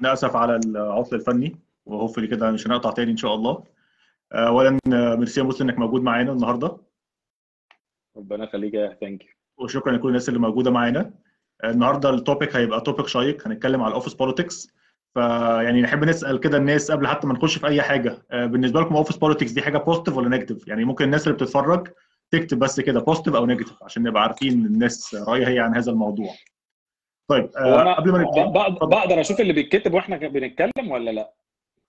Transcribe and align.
نأسف 0.00 0.36
على 0.36 0.60
العطل 0.66 1.16
الفني 1.16 1.56
و 1.86 1.90
hopefully 1.90 2.26
كده 2.26 2.50
مش 2.50 2.66
هنقطع 2.66 2.90
تاني 2.90 3.10
إن 3.10 3.16
شاء 3.16 3.34
الله. 3.34 3.64
اولا 4.32 4.78
ميرسي 5.16 5.40
يا 5.40 5.44
موسلي 5.44 5.68
إنك 5.68 5.78
موجود 5.78 6.02
معانا 6.02 6.32
النهارده. 6.32 6.76
ربنا 8.16 8.44
يخليك 8.44 8.74
يا 8.74 8.98
thank 9.00 9.22
you 9.22 9.28
وشكرا 9.64 9.92
لكل 9.92 10.08
الناس 10.08 10.28
اللي 10.28 10.40
موجودة 10.40 10.70
معانا. 10.70 11.10
النهارده 11.64 12.10
ال 12.10 12.18
topic 12.18 12.56
هيبقى 12.56 12.80
topic 12.80 13.06
شيق 13.06 13.46
هنتكلم 13.48 13.82
على 13.82 13.88
ال 13.88 13.92
office 13.92 14.14
politics 14.14 14.68
فيعني 15.14 15.82
نحب 15.82 16.04
نسأل 16.04 16.40
كده 16.40 16.58
الناس 16.58 16.90
قبل 16.90 17.06
حتى 17.06 17.26
ما 17.26 17.34
نخش 17.34 17.58
في 17.58 17.66
أي 17.66 17.82
حاجة. 17.82 18.18
بالنسبة 18.32 18.80
لكم 18.80 18.96
office 18.96 19.16
politics 19.16 19.50
دي 19.50 19.62
حاجة 19.62 19.78
positive 19.78 20.16
ولا 20.16 20.28
negative 20.28 20.68
يعني 20.68 20.84
ممكن 20.84 21.04
الناس 21.04 21.26
اللي 21.26 21.34
بتتفرج 21.34 21.88
تكتب 22.30 22.58
بس 22.58 22.80
كده 22.80 23.00
positive 23.00 23.34
أو 23.34 23.46
negative 23.46 23.82
عشان 23.82 24.02
نبقى 24.02 24.22
عارفين 24.22 24.66
الناس 24.66 25.14
رأيها 25.14 25.48
هي 25.48 25.58
عن 25.58 25.76
هذا 25.76 25.92
الموضوع. 25.92 26.30
طيب 27.28 27.50
أنا 27.56 27.94
قبل 27.94 28.12
ما 28.12 28.22
نتكلم 28.22 28.52
بقدر 28.88 29.20
أشوف 29.20 29.40
اللي 29.40 29.52
بيتكتب 29.52 29.94
وإحنا 29.94 30.16
بنتكلم 30.16 30.90
ولا 30.90 31.10
لأ؟ 31.10 31.32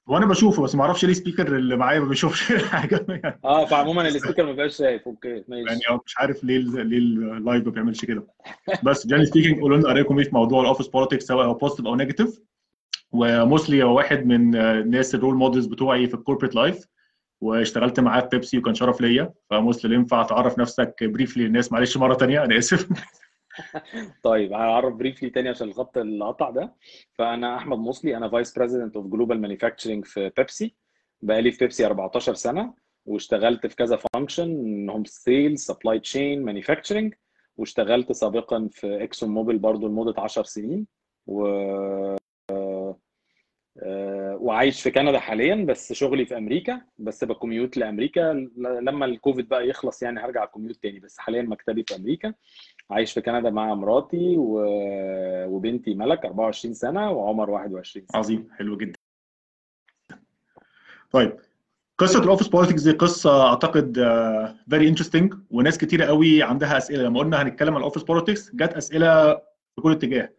وأنا 0.08 0.26
بشوفه 0.26 0.64
بس 0.64 0.76
ما 0.76 0.84
أعرفش 0.84 1.04
ليه 1.06 1.12
ال 1.12 1.17
speaker 1.17 1.56
اللي 1.56 1.76
معايا 1.76 2.00
ما 2.00 2.06
بيشوفش 2.08 2.54
حاجة 2.72 3.06
يعني 3.10 3.40
آه 3.46 3.66
فعموما 3.66 4.08
ال 4.08 4.12
speaker 4.13 4.46
ما 4.46 4.52
بقاش 4.52 4.78
شايف. 4.78 5.08
okay 5.08 5.44
ماشي. 5.48 5.66
يعني 5.70 6.00
مش 6.06 6.18
عارف 6.18 6.44
ليه 6.44 6.58
ليه 6.58 6.98
ال 6.98 7.11
live 7.11 7.66
ما 7.66 7.72
بيعملش 7.72 8.06
كده. 8.06 8.28
بس 8.84 9.08
generally 9.08 9.26
speaking 9.26 9.62
قولوا 9.62 9.78
لنا 9.78 9.90
رأيكم 9.94 10.18
إيه 10.20 10.26
في 10.26 10.36
موضوع 10.36 10.62
ال 10.62 10.66
office 10.66 10.88
politics 10.88 11.26
سواء 11.26 11.46
هو 11.46 11.54
positive 11.54 11.86
أو 11.86 11.96
negative 11.96 12.42
وموسلي 13.12 13.84
هو 13.84 13.98
واحد 13.98 14.26
من 14.26 14.56
الناس 14.56 15.16
ال 15.16 15.20
role 15.20 15.36
models 15.36 15.66
بتوعي 15.66 16.08
في 16.08 16.14
ال 16.14 16.18
corporate 16.18 16.56
life 16.56 16.86
واشتغلت 17.42 18.00
معاه 18.00 18.22
في 18.22 18.28
بيبسي 18.32 18.58
وكان 18.58 18.74
شرف 18.76 19.02
ليا. 19.02 19.34
فموسلي 19.50 19.96
ينفع 19.96 20.24
تعرف 20.24 20.60
نفسك 20.60 21.04
briefly 21.04 21.44
للناس. 21.44 21.72
معلش 21.72 21.98
مرة 21.98 22.14
ثانية 22.14 22.44
أنا 22.44 22.58
آسف. 22.58 22.88
طيب 24.24 24.54
هعرف 24.54 24.94
briefly 24.94 25.30
تاني 25.30 25.50
عشان 25.50 25.68
الخط 25.68 25.98
اللي 25.98 26.26
قطع 26.26 26.50
ده. 26.50 26.76
فأنا 27.14 27.58
أحمد 27.58 27.78
مصلي 27.78 28.18
أنا 28.18 28.30
vice 28.30 28.58
president 28.58 28.96
of 28.96 29.08
global 29.08 29.42
manufacturing 29.42 30.06
في 30.06 30.32
بيبسي 30.38 30.76
بقالي 31.22 31.52
في 31.52 31.58
بيبسي 31.58 31.86
14 31.86 32.34
سنة 32.34 32.74
واشتغلت 33.06 33.68
في 33.68 33.76
كذا 33.76 33.98
function 33.98 34.50
منهم 34.64 35.04
sales 35.06 35.62
supply 35.62 36.00
chain 36.00 36.44
manufacturing 36.46 37.14
واشتغلت 37.58 38.12
سابقا 38.12 38.70
في 38.72 39.04
اكسون 39.04 39.30
موبيل 39.30 39.58
برضو 39.58 39.88
لمدة 39.88 40.22
10 40.22 40.44
سنين. 40.44 40.88
و 41.28 41.48
وعايش 43.84 44.82
في 44.82 44.92
كندا 44.92 45.20
حاليا 45.20 45.56
بس 45.56 45.94
شغلي 45.94 46.26
في 46.26 46.38
أمريكا 46.38 46.82
بس 46.98 47.24
ب 47.24 47.30
commute 47.31 47.78
لأمريكا. 47.78 48.48
لما 48.58 49.06
الكوفيد 49.06 49.50
بقى 49.50 49.68
يخلص 49.70 50.04
يعني 50.04 50.20
هرجع 50.20 50.46
commute 50.46 50.76
تاني 50.84 51.00
بس 51.00 51.18
حاليا 51.18 51.42
مكتبي 51.42 51.84
في 51.88 51.96
أمريكا. 51.96 52.34
عايش 52.92 53.14
في 53.14 53.22
كندا 53.22 53.50
مع 53.50 53.74
مراتي. 53.74 54.36
وبنتي 54.38 55.94
ملك 55.94 56.26
24 56.26 56.74
سنة 56.74 57.12
وعمر 57.12 57.50
21 57.50 58.06
سنة. 58.08 58.20
عظيم 58.20 58.50
حلو 58.58 58.78
جدا. 58.78 59.00
طيب 61.12 61.38
قصة 61.98 62.24
ال 62.24 62.27
office 62.27 62.48
politics 62.48 62.82
دي 62.82 62.92
قصة 62.92 63.48
أعتقد 63.48 63.94
very 64.70 64.86
uh, 64.86 64.90
interesting 64.90 65.34
وناس 65.52 65.78
كتيرة 65.78 66.06
قوي 66.06 66.44
عندها 66.44 66.78
أسئلة. 66.78 67.04
لما 67.04 67.20
قلنا 67.20 67.42
هنتكلم 67.42 67.74
عن 67.74 67.78
ال 67.78 67.81
office 67.81 68.04
politics 68.04 68.56
جت 68.56 68.74
أسئلة 68.74 69.36
في 69.76 69.82
كل 69.82 69.92
اتجاه. 69.92 70.30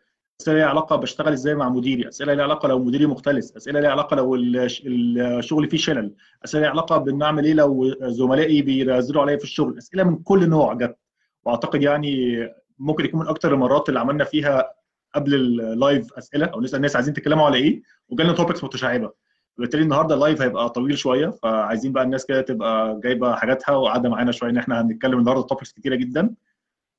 أسئلة 0.41 0.57
ليها 0.59 0.67
علاقة 0.67 0.97
بشتغل 0.97 1.33
إزاي 1.33 1.55
مع 1.55 1.69
مديري؟ 1.69 2.09
أسئلة 2.09 2.35
ليها 2.35 2.45
علاقة 2.45 2.69
لو 2.69 2.79
مديري 2.85 3.07
مختلس 3.07 3.57
أسئلة 3.57 3.81
ليها 3.81 3.91
علاقة 3.91 4.17
لو 4.17 4.35
الشغل 4.35 5.69
فيه 5.71 5.77
شلل 5.79 6.15
أسئلة 6.45 6.61
ليها 6.63 6.71
علاقة 6.71 6.97
بنعمل 6.99 7.45
إيه 7.45 7.55
لو 7.55 7.95
زملائي 8.03 8.63
بينزلوا 8.63 9.23
عليا 9.23 9.37
في 9.37 9.45
الشغل 9.45 9.79
أسئلة 9.79 10.05
من 10.05 10.17
كل 10.17 10.49
نوع 10.49 10.75
جت 10.75 10.97
وأعتقد 11.45 11.83
يعني 11.83 12.39
ممكن 12.79 13.05
يكون 13.05 13.21
من 13.21 13.29
أكثر 13.29 13.55
المرات 13.55 13.89
اللي 13.89 14.01
عملنا 14.01 14.25
فيها 14.25 14.73
قبل 15.15 15.35
ال 15.35 15.50
live 15.50 16.13
أسئلة 16.13 16.47
أو 16.47 16.61
نسال 16.61 16.77
الناس 16.77 16.97
عايزين 16.97 17.15
تتكلموا 17.15 17.47
على 17.47 17.57
إيه؟ 17.57 17.83
وجالنا 18.09 18.33
topics 18.33 18.65
متشعبة. 18.65 19.13
وبالتالي 19.59 19.83
النهارده 19.83 20.15
ال 20.15 20.20
live 20.20 20.43
هيبقى 20.43 20.71
طويل 20.71 20.99
شوية 20.99 21.29
فعايزين 21.43 21.93
بقى 21.93 22.05
الناس 22.05 22.27
كده 22.27 22.41
تبقى 22.41 23.01
جايبة 23.05 23.35
حاجاتها 23.35 23.75
وقاعدة 23.77 24.09
معانا 24.09 24.33
شوية 24.33 24.51
إن 24.51 24.57
إحنا 24.57 24.81
هنتكلم 24.81 25.19
النهارده 25.19 25.43
topics 25.43 25.73
كتيرة 25.73 25.95
جدا. 25.95 26.35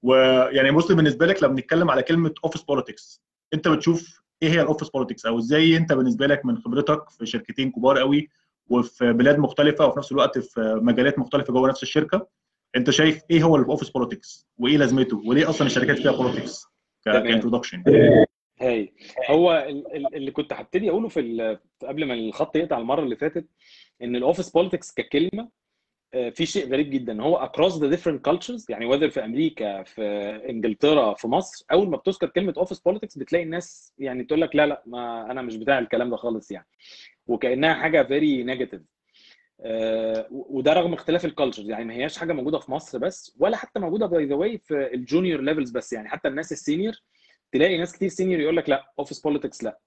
ويعني 0.03 0.71
موسلي 0.71 0.97
بالنسبة 0.97 1.25
لك 1.25 1.43
لما 1.43 1.53
بنتكلم 1.53 1.91
على 1.91 2.03
كلمة 2.03 2.33
office 2.45 2.61
politics 2.61 3.21
انت 3.53 3.67
بتشوف 3.67 4.21
إيه 4.43 4.49
هي 4.49 4.61
ال 4.61 4.65
office 4.65 4.89
politics 4.89 5.25
أو 5.25 5.39
إزاي 5.39 5.77
انت 5.77 5.93
بالنسبة 5.93 6.27
لك 6.27 6.45
من 6.45 6.57
خبرتك 6.57 7.09
في 7.09 7.25
شركتين 7.25 7.71
كبار 7.71 7.99
قوي 7.99 8.29
وفي 8.69 9.13
بلاد 9.13 9.39
مختلفة 9.39 9.85
وفي 9.87 9.99
نفس 9.99 10.11
الوقت 10.11 10.39
في 10.39 10.79
مجالات 10.81 11.19
مختلفة 11.19 11.53
جوه 11.53 11.69
نفس 11.69 11.83
الشركة 11.83 12.27
انت 12.75 12.89
شايف 12.89 13.21
إيه 13.31 13.43
هو 13.43 13.55
ال 13.55 13.60
office 13.60 13.89
politics 13.89 14.47
وايه 14.57 14.77
لازمته؟ 14.77 15.21
وليه 15.25 15.49
أصلا 15.49 15.67
الشركات 15.67 15.97
فيها 15.97 16.11
politics 16.11 16.65
ك 17.05 17.11
introduction 17.11 17.83
hi. 18.61 18.93
هو 19.29 19.67
اللي 20.13 20.31
كنت 20.31 20.53
هبتدي 20.53 20.89
أقوله 20.89 21.07
في 21.07 21.57
قبل 21.83 22.05
ما 22.05 22.13
الخط 22.13 22.55
يقطع 22.55 22.77
المرة 22.77 23.03
اللي 23.03 23.15
فاتت 23.15 23.45
إن 24.01 24.15
ال 24.15 24.20
office 24.20 24.49
politics 24.49 24.91
ككلمة 24.93 25.49
في 26.11 26.45
شيء 26.45 26.71
غريب 26.71 26.89
جدا. 26.89 27.21
هو 27.23 27.49
across 27.53 27.73
the 27.73 27.95
different 27.97 28.31
cultures 28.31 28.65
يعني 28.69 28.89
whether 28.91 29.05
في 29.11 29.25
أمريكا 29.25 29.83
في 29.83 30.01
إنجلترا 30.49 31.13
في 31.13 31.27
مصر 31.27 31.65
أول 31.71 31.89
ما 31.89 31.97
بتذكر 31.97 32.27
كلمة 32.27 32.53
office 32.57 32.79
politics 32.79 33.17
بتلاقي 33.17 33.43
الناس 33.43 33.93
يعني 33.97 34.23
تقول 34.23 34.41
لك 34.41 34.55
لا 34.55 34.65
لا 34.67 34.83
ما 34.85 35.31
أنا 35.31 35.41
مش 35.41 35.55
بتاع 35.55 35.79
الكلام 35.79 36.09
ده 36.09 36.15
خالص 36.17 36.51
يعني. 36.51 36.67
وكأنها 37.27 37.73
حاجة 37.73 38.03
very 38.03 38.43
negative 38.43 38.81
آه 39.61 40.27
وده 40.31 40.73
رغم 40.73 40.93
اختلاف 40.93 41.25
ال 41.25 41.30
cultures 41.30 41.69
يعني 41.69 41.85
ما 41.85 41.93
هياش 41.93 42.17
حاجة 42.17 42.33
موجودة 42.33 42.59
في 42.59 42.71
مصر 42.71 42.97
بس 42.97 43.35
ولا 43.39 43.57
حتى 43.57 43.79
موجودة 43.79 44.05
by 44.05 44.25
the 44.25 44.35
way 44.35 44.57
في 44.57 44.93
ال 44.93 45.00
junior 45.00 45.41
levels 45.41 45.71
بس. 45.71 45.93
يعني 45.93 46.09
حتى 46.09 46.27
الناس 46.27 46.51
ال 46.51 46.57
senior 46.57 46.93
تلاقي 47.51 47.77
ناس 47.77 47.93
كتير 47.93 48.09
senior 48.09 48.39
يقول 48.41 48.57
لك 48.57 48.69
لا 48.69 48.93
office 48.99 49.19
politics 49.19 49.63
لا. 49.63 49.79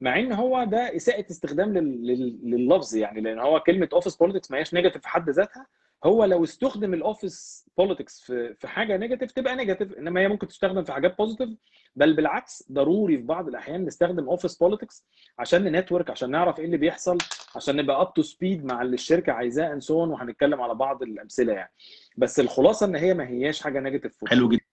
مع 0.00 0.18
إن 0.18 0.32
هو 0.32 0.64
ده 0.64 0.96
إساءة 0.96 1.24
استخدام 1.30 1.72
لللفظ 1.78 2.96
يعني 2.96 3.20
لأن 3.20 3.38
هو 3.38 3.60
كلمة 3.60 3.88
office 3.92 4.16
politics 4.16 4.50
ما 4.50 4.58
هياش 4.58 4.74
negative 4.74 5.02
في 5.02 5.08
حد 5.08 5.30
ذاتها. 5.30 5.66
هو 6.04 6.24
لو 6.24 6.44
استخدم 6.44 6.94
ال 6.94 7.04
office 7.04 7.66
politics 7.78 8.20
في 8.20 8.54
في 8.54 8.68
حاجة 8.68 8.96
negative 8.96 9.32
تبقى 9.32 9.56
negative 9.56 9.92
إنما 9.92 10.20
هي 10.20 10.28
ممكن 10.28 10.48
تستخدم 10.48 10.84
في 10.84 10.92
حاجات 10.92 11.18
positive 11.18 11.48
بل 11.96 12.14
بالعكس 12.16 12.68
ضروري 12.72 13.16
في 13.16 13.22
بعض 13.22 13.48
الأحيان 13.48 13.84
نستخدم 13.84 14.28
office 14.28 14.56
politics 14.56 15.06
عشان 15.38 15.72
ن 15.76 15.80
network 15.80 16.10
عشان 16.10 16.30
نعرف 16.30 16.58
إيه 16.58 16.64
اللي 16.64 16.76
بيحصل 16.76 17.18
عشان 17.56 17.76
نبقى 17.76 18.00
up 18.00 18.14
to 18.14 18.22
speed 18.22 18.64
مع 18.64 18.82
اللي 18.82 18.94
الشركة 18.94 19.32
عايزاه 19.32 19.72
and 19.72 19.80
so 19.80 19.95
on 19.95 20.10
وهنتكلم 20.10 20.60
على 20.60 20.74
بعض 20.74 21.02
الأمثلة 21.02 21.52
يعني. 21.52 21.72
بس 22.16 22.40
الخلاصة 22.40 22.86
إن 22.86 22.96
هي 22.96 23.14
ما 23.14 23.28
هياش 23.28 23.62
حاجة 23.62 23.80
negative 23.80 24.12
حلو 24.26 24.48
جدا. 24.48 24.64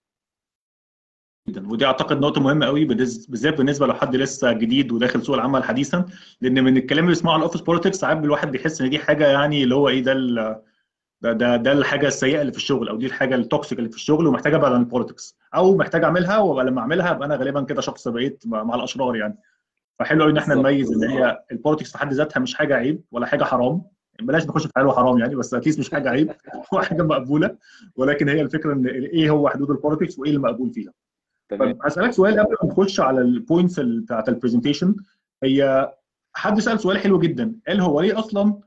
جدا. 1.48 1.68
ودي 1.72 1.86
أعتقد 1.86 2.20
نقطة 2.20 2.40
مهمة 2.40 2.66
قوي 2.66 2.84
بالذات 2.84 3.58
بالنسبة 3.58 3.86
لو 3.86 3.94
حد 3.94 4.16
لسه 4.16 4.52
جديد 4.52 4.92
وداخل 4.92 5.22
سوق 5.22 5.36
العمل 5.36 5.64
حديثا 5.64 6.04
لأن 6.40 6.64
من 6.64 6.76
الكلام 6.76 7.04
اللي 7.04 7.14
بيسمعه 7.14 7.32
على 7.32 7.38
ال 7.40 7.43
office 7.43 7.60
politics 7.60 7.96
ساعات 7.96 8.16
الواحد 8.16 8.50
بيحس 8.50 8.80
إن 8.80 8.90
دي 8.90 8.98
حاجة 8.98 9.26
يعني 9.26 9.64
اللي 9.64 9.74
هو 9.74 9.88
إيه 9.88 10.02
ده 10.02 10.14
ده 11.22 11.32
ده 11.32 11.56
ده 11.56 11.72
الحاجة 11.72 12.06
السيئة 12.06 12.40
اللي 12.40 12.52
في 12.52 12.58
الشغل 12.58 12.88
أو 12.88 12.96
دي 12.96 13.06
الحاجة 13.06 13.34
ال 13.34 13.41
toxic 13.41 13.78
اللي 13.78 13.90
في 13.90 13.96
الشغل 13.96 14.26
ومحتاج 14.26 14.54
ابعد 14.54 14.72
عن 14.72 14.80
ال 14.80 14.86
politics 14.86 15.36
أو 15.54 15.76
محتاج 15.76 16.04
أعملها 16.04 16.38
وأبقى 16.38 16.64
لما 16.64 16.80
أعملها 16.80 17.10
أبقى 17.10 17.26
أنا 17.26 17.36
غالبا 17.36 17.62
كده 17.62 17.80
شخص 17.80 18.08
بقيت 18.08 18.42
مع 18.46 18.74
الأشرار 18.74 19.16
يعني. 19.16 19.38
فحلو 19.98 20.22
قوي 20.22 20.32
إن 20.32 20.36
إحنا 20.36 20.54
نميز 20.54 20.92
إن 20.92 21.10
هي 21.10 21.44
ال 21.52 21.56
politics 21.56 21.92
في 21.92 21.98
حد 21.98 22.12
ذاتها 22.12 22.40
مش 22.40 22.54
حاجة 22.54 22.74
عيب 22.74 23.02
ولا 23.10 23.26
حاجة 23.26 23.44
حرام. 23.44 23.82
بلاش 24.22 24.46
نخش 24.46 24.66
في 24.66 24.72
حلال 24.76 24.86
وحرام 24.86 25.18
يعني 25.18 25.34
بس 25.36 25.54
at 25.54 25.61
least 25.61 25.78
مش 25.78 25.90
حاجة 25.90 26.10
عيب 26.10 26.32
هو 26.74 26.80
حاجة 26.82 27.02
مقبولة. 27.02 27.56
ولكن 27.96 28.28
هي 28.28 28.40
الفكرة 28.42 28.72
إن 28.72 28.86
إيه 28.86 29.30
هو 29.30 29.48
حدود 29.48 29.70
ال 29.70 29.75
politics 29.75 30.18
وإيه 30.18 30.30
اللي 30.30 30.40
مقبول 30.40 30.70
فيها. 30.70 30.92
طيب 31.50 31.78
هسألك 31.84 32.10
سؤال 32.10 32.40
قبل 32.40 32.54
ما 32.62 32.68
نخش 32.70 33.00
على 33.00 33.20
ال 33.20 33.29
points 33.29 33.80
بتاعت 33.80 34.28
ال 34.28 34.33
presentation 34.33 34.96
هي 35.42 35.92
حد 36.34 36.60
سأل 36.60 36.80
سؤال 36.80 36.98
حلو 36.98 37.18
جدا. 37.18 37.54
قال 37.68 37.80
هو 37.80 38.00
ليه 38.00 38.18
أصلا 38.18 38.60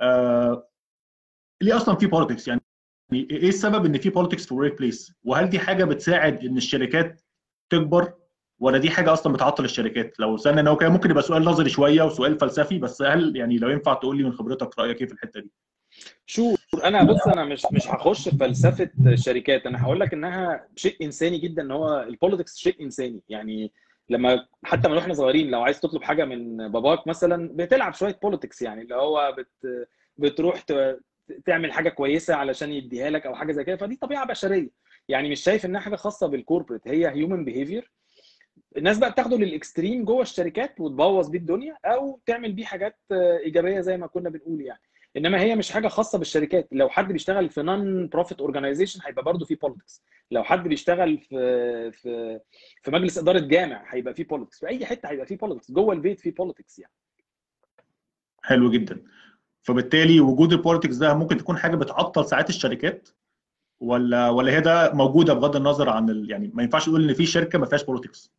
آه 0.00 0.68
ليه 1.62 1.76
أصلا 1.76 1.94
في 1.96 2.06
politics 2.06 2.48
يعني 2.48 2.60
إيه 3.12 3.48
السبب 3.48 3.86
إن 3.86 3.98
في 3.98 4.10
politics 4.10 4.46
في 4.46 4.52
ال 4.52 4.78
workplace 4.78 5.12
وهل 5.24 5.48
دي 5.48 5.58
حاجة 5.58 5.84
بتساعد 5.84 6.44
إن 6.44 6.56
الشركات 6.56 7.22
تكبر؟ 7.70 8.12
ولا 8.58 8.78
دي 8.78 8.90
حاجة 8.90 9.12
أصلا 9.12 9.32
بتعطل 9.32 9.64
الشركات؟ 9.64 10.20
لو 10.20 10.36
سألنا 10.36 10.60
ان 10.60 10.66
هو 10.68 10.76
كان 10.76 10.92
ممكن 10.92 11.10
يبقى 11.10 11.22
سؤال 11.22 11.44
نظري 11.44 11.68
شوية 11.70 12.02
وسؤال 12.02 12.38
فلسفي 12.38 12.78
بس 12.78 13.02
هل 13.02 13.36
يعني 13.36 13.58
لو 13.58 13.68
ينفع 13.68 13.94
تقول 13.94 14.16
لي 14.16 14.22
من 14.24 14.32
خبرتك 14.32 14.78
رأيك 14.78 15.00
إيه 15.00 15.06
في 15.06 15.12
الحتة 15.14 15.40
دي؟ 15.40 15.50
So 16.26 16.54
أنا 16.84 17.02
بص 17.04 17.26
أنا 17.26 17.44
مش 17.44 17.66
مش 17.72 17.88
هخش 17.88 18.28
في 18.28 18.36
فلسفة 18.36 18.90
الشركات 19.06 19.66
أنا 19.66 19.82
هقول 19.84 20.00
لك 20.00 20.12
إنها 20.14 20.68
شيء 20.76 20.96
إنساني 21.02 21.38
جدا 21.38 21.62
إن 21.62 21.70
هو 21.70 22.00
ال 22.02 22.08
politics 22.08 22.56
شيء 22.56 22.82
إنساني. 22.82 23.20
يعني 23.28 23.72
لما 24.10 24.46
حتى 24.64 24.88
من 24.88 24.94
وإحنا 24.96 25.14
صغيرين 25.14 25.50
لو 25.50 25.62
عايز 25.62 25.80
تطلب 25.80 26.02
حاجة 26.02 26.24
من 26.24 26.68
باباك 26.68 27.06
مثلا 27.06 27.50
بتلعب 27.56 27.94
شوية 27.94 28.18
politics 28.22 28.62
يعني 28.62 28.82
اللي 28.82 28.94
هو 28.94 29.34
بت 29.38 29.86
بتروح 30.16 30.64
تعمل 31.46 31.72
حاجة 31.72 31.88
كويسة 31.88 32.34
علشان 32.34 32.72
يديها 32.72 33.10
لك 33.10 33.26
أو 33.26 33.34
حاجة 33.34 33.52
زي 33.52 33.64
كده. 33.64 33.76
فدي 33.76 33.96
طبيعة 33.96 34.26
بشرية. 34.26 34.70
يعني 35.08 35.30
مش 35.30 35.40
شايف 35.40 35.66
إنها 35.66 35.80
حاجة 35.80 35.96
خاصة 35.96 36.26
بال 36.26 36.37
corporate 36.37 36.88
هي 36.88 37.08
human 37.08 37.44
behavior 37.44 37.92
الناس 38.76 38.98
بقى 38.98 39.10
بتاخده 39.10 39.36
لل 39.36 39.51
extreme 39.51 40.04
جوه 40.04 40.22
الشركات 40.22 40.80
وتبوظ 40.80 41.28
بيه 41.28 41.38
الدنيا 41.38 41.76
أو 41.84 42.20
تعمل 42.26 42.52
بيه 42.52 42.64
حاجات 42.64 42.98
إيجابية 43.44 43.80
زي 43.80 43.96
ما 43.96 44.06
كنا 44.06 44.30
بنقول 44.30 44.60
يعني. 44.60 44.80
إنما 45.16 45.40
هي 45.40 45.56
مش 45.56 45.70
حاجة 45.70 45.88
خاصة 45.88 46.18
بالشركات. 46.18 46.68
لو 46.72 46.88
حد 46.88 47.12
بيشتغل 47.12 47.50
في 47.50 47.62
non-profit 47.62 48.40
organization 48.40 49.00
هيبقى 49.04 49.24
برضه 49.24 49.44
في 49.46 49.54
politics 49.54 50.02
لو 50.30 50.44
حد 50.44 50.68
بيشتغل 50.68 51.18
في 51.18 51.36
في 51.92 52.40
في 52.82 52.90
مجلس 52.90 53.18
إدارة 53.18 53.38
جامع 53.38 53.84
هيبقى 53.94 54.14
في 54.14 54.24
politics 54.24 54.60
في 54.60 54.68
أي 54.68 54.86
حتة 54.86 55.08
هيبقى 55.08 55.26
في 55.26 55.36
politics 55.36 55.70
جوه 55.72 55.94
البيت 55.94 56.20
في 56.20 56.30
politics 56.30 56.78
يعني. 56.78 56.92
حلو 58.42 58.70
جدا. 58.70 59.04
فبالتالي 59.62 60.20
وجود 60.20 60.52
ال 60.52 60.57
politics 60.57 60.96
ده 60.96 61.14
ممكن 61.14 61.36
تكون 61.36 61.56
حاجة 61.58 61.76
بتعطل 61.76 62.24
ساعات 62.24 62.48
الشركات؟ 62.48 63.08
ولا 63.80 64.28
ولا 64.28 64.52
هي 64.52 64.60
ده 64.60 64.92
موجودة 64.92 65.34
بغض 65.34 65.56
النظر 65.56 65.88
عن 65.88 66.10
ال... 66.10 66.30
يعني 66.30 66.50
ما 66.54 66.62
ينفعش 66.62 66.86
تقول 66.86 67.08
إن 67.08 67.14
في 67.14 67.26
شركة 67.26 67.58
ما 67.58 67.66
فيهاش 67.66 67.84
بوليتكس 67.84 68.32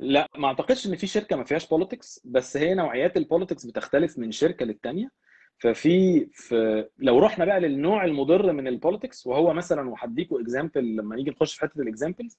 لا 0.00 0.28
ما 0.36 0.48
أعتقدش 0.48 0.86
إن 0.86 0.96
في 0.96 1.06
شركة 1.06 1.36
ما 1.36 1.44
فيهاش 1.44 1.68
politics 1.68 2.20
بس 2.24 2.56
هي 2.56 2.74
نوعيات 2.74 3.16
ال 3.16 3.22
politics 3.22 3.66
بتختلف 3.66 4.18
من 4.18 4.32
شركة 4.32 4.64
للتانية. 4.64 5.10
ففي 5.58 6.26
في 6.32 6.88
لو 6.98 7.18
رحنا 7.18 7.44
بقى 7.44 7.60
للنوع 7.60 8.04
المضر 8.04 8.52
من 8.52 8.68
ال 8.68 8.74
politics 8.74 9.26
وهو 9.26 9.52
مثلا 9.52 9.90
وهديكوا 9.90 10.40
example 10.40 10.96
لما 10.96 11.16
نيجي 11.16 11.30
نخش 11.30 11.54
في 11.54 11.60
حتة 11.60 11.80
ال 11.82 11.88
examples 11.88 12.38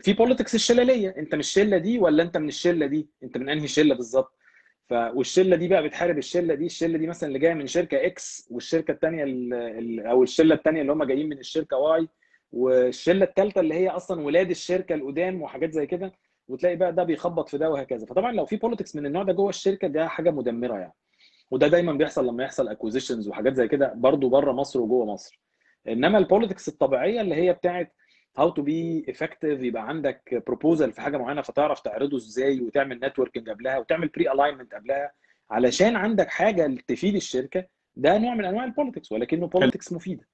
في 0.00 0.12
politics 0.12 0.54
الشللية. 0.54 1.14
انت 1.18 1.34
من 1.34 1.40
الشلة 1.40 1.78
دي 1.78 1.98
ولا 1.98 2.22
انت 2.22 2.36
من 2.36 2.48
الشلة 2.48 2.86
دي؟ 2.86 3.08
انت 3.22 3.36
من 3.38 3.48
انهي 3.48 3.68
شلة 3.68 3.94
بالظبط؟ 3.94 4.38
ف 4.88 4.92
والشلة 4.92 5.56
دي 5.56 5.68
بقى 5.68 5.82
بتحارب 5.82 6.18
الشلة 6.18 6.54
دي 6.54 6.66
الشلة 6.66 6.98
دي 6.98 7.06
مثلا 7.06 7.28
اللي 7.28 7.38
جاية 7.38 7.54
من 7.54 7.66
شركة 7.66 8.06
X 8.06 8.48
والشركة 8.50 8.92
الثانية 8.92 9.24
أو 10.10 10.22
الشلة 10.22 10.54
الثانية 10.54 10.80
اللي 10.80 10.92
هم 10.92 11.04
جايين 11.04 11.28
من 11.28 11.38
الشركة 11.38 11.76
Y 11.76 12.08
والشلة 12.52 13.24
الثالثه 13.24 13.60
اللي 13.60 13.74
هي 13.74 13.88
أصلا 13.88 14.20
ولاد 14.22 14.50
الشركة 14.50 14.94
القدام 14.94 15.42
وحاجات 15.42 15.72
زي 15.72 15.86
كده 15.86 16.12
وتلاقي 16.48 16.76
بقى 16.76 16.92
ده 16.92 17.02
بيخبط 17.04 17.48
في 17.48 17.58
ده 17.58 17.70
وهكذا. 17.70 18.06
فطبعا 18.06 18.32
لو 18.32 18.46
في 18.46 18.56
politics 18.56 18.96
من 18.96 19.06
النوع 19.06 19.22
ده 19.22 19.32
جوه 19.32 19.48
الشركة 19.48 19.88
ده 19.88 20.08
حاجة 20.08 20.30
مدمرة 20.30 20.78
يعني. 20.78 20.92
وده 21.50 21.68
دايما 21.68 21.92
بيحصل 21.92 22.26
لما 22.26 22.44
يحصل 22.44 22.68
acquisitions 22.68 23.28
وحاجات 23.28 23.54
زي 23.54 23.68
كده 23.68 23.92
برضو 23.96 24.28
بره 24.28 24.52
مصر 24.52 24.80
وجوه 24.80 25.06
مصر. 25.06 25.40
إنما 25.88 26.18
ال 26.18 26.24
politics 26.24 26.68
الطبيعية 26.68 27.20
اللي 27.20 27.34
هي 27.34 27.52
بتاعت 27.52 27.94
how 28.38 28.50
to 28.50 28.62
be 28.62 29.04
effective 29.08 29.62
يبقى 29.62 29.88
عندك 29.88 30.42
proposal 30.46 30.92
في 30.92 31.00
حاجة 31.00 31.16
معينة 31.16 31.42
فتعرف 31.42 31.80
تعرضه 31.80 32.16
إزاي 32.16 32.60
وتعمل 32.60 33.00
networking 33.04 33.50
قبلها 33.50 33.78
وتعمل 33.78 34.08
pre-alignment 34.08 34.74
قبلها 34.74 35.12
علشان 35.50 35.96
عندك 35.96 36.28
حاجة 36.28 36.76
تفيد 36.88 37.14
الشركة 37.14 37.66
ده 37.96 38.18
نوع 38.18 38.34
من 38.34 38.44
أنواع 38.44 38.64
ال 38.64 38.69
politics 38.69 39.12
ولكنه 39.12 39.46
politics 39.46 39.92
مفيدة. 39.92 40.28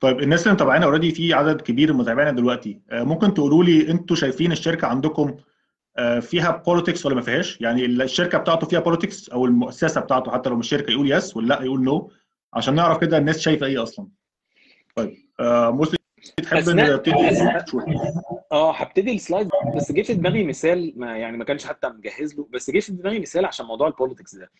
طيب 0.00 0.20
الناس 0.20 0.42
اللي 0.42 0.54
متابعانا 0.54 0.84
already 0.84 1.10
في 1.10 1.34
عدد 1.34 1.60
كبير 1.60 1.92
متابعينا 1.92 2.30
دلوقتي 2.32 2.80
ممكن 2.92 3.34
تقولوا 3.34 3.64
لي 3.64 3.90
أنتوا 3.90 4.16
شايفين 4.16 4.52
الشركة 4.52 4.86
عندكم 4.86 5.36
فيها 6.20 6.62
politics 6.66 7.06
ولا 7.06 7.14
ما 7.14 7.22
فيهاش؟ 7.22 7.60
يعني 7.60 7.84
الشركة 7.86 8.38
بتاعته 8.38 8.66
فيها 8.66 8.80
politics 8.80 9.28
أو 9.28 9.44
المؤسسة 9.44 10.00
بتاعته 10.00 10.32
حتى 10.32 10.50
لو 10.50 10.56
مش 10.56 10.68
شركة 10.68 10.90
يقول 10.90 11.12
yes 11.12 11.36
ولا 11.36 11.46
لا 11.46 11.62
يقول 11.62 11.82
no 11.82 12.10
عشان 12.54 12.74
نعرف 12.74 12.98
كده 12.98 13.18
الناس 13.18 13.38
شايفة 13.38 13.66
إيه 13.66 13.82
أصلا. 13.82 14.08
طيب 14.96 15.16
آه 15.40 15.70
مسلم 15.70 15.96
تحب 16.42 16.68
نبتدي 16.68 17.14
آه 18.52 18.72
هبتدي 18.72 19.14
ال 19.14 19.19
slide. 19.19 19.48
بس 19.76 19.92
جه 19.92 20.02
في 20.02 20.14
دماغي 20.14 20.44
مثال 20.44 20.92
ما 20.96 21.16
يعني 21.16 21.36
ما 21.36 21.44
كانش 21.44 21.66
حتى 21.66 21.88
مجهز 21.88 22.34
له. 22.38 22.48
بس 22.50 22.70
جه 22.70 22.80
في 22.80 22.92
دماغي 22.92 23.20
مثال 23.20 23.44
عشان 23.44 23.66
موضوع 23.66 23.88
ال 23.88 23.93
politics 23.93 24.34
ده. 24.34 24.50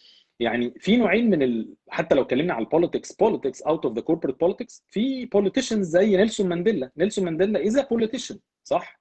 يعني 0.40 0.74
في 0.78 0.96
نوعين 0.96 1.30
من 1.30 1.42
ال... 1.42 1.74
حتى 1.88 2.14
لو 2.14 2.22
اتكلمنا 2.22 2.54
على 2.54 2.64
ال 2.64 2.69
politics 2.69 3.12
politics 3.12 3.62
out 3.62 3.84
of 3.86 3.94
the 3.94 4.00
corporate 4.00 4.40
politics 4.40 4.84
في 4.88 5.26
politicians 5.26 5.86
زي 5.86 6.16
نيلسون 6.16 6.48
مانديلا. 6.48 6.90
نيلسون 6.96 7.24
مانديلا 7.24 7.66
is 7.66 7.78
politician 7.78 8.38
صح؟ 8.64 8.99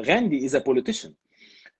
غاندي 0.00 0.44
is 0.46 0.56
politician 0.56 1.14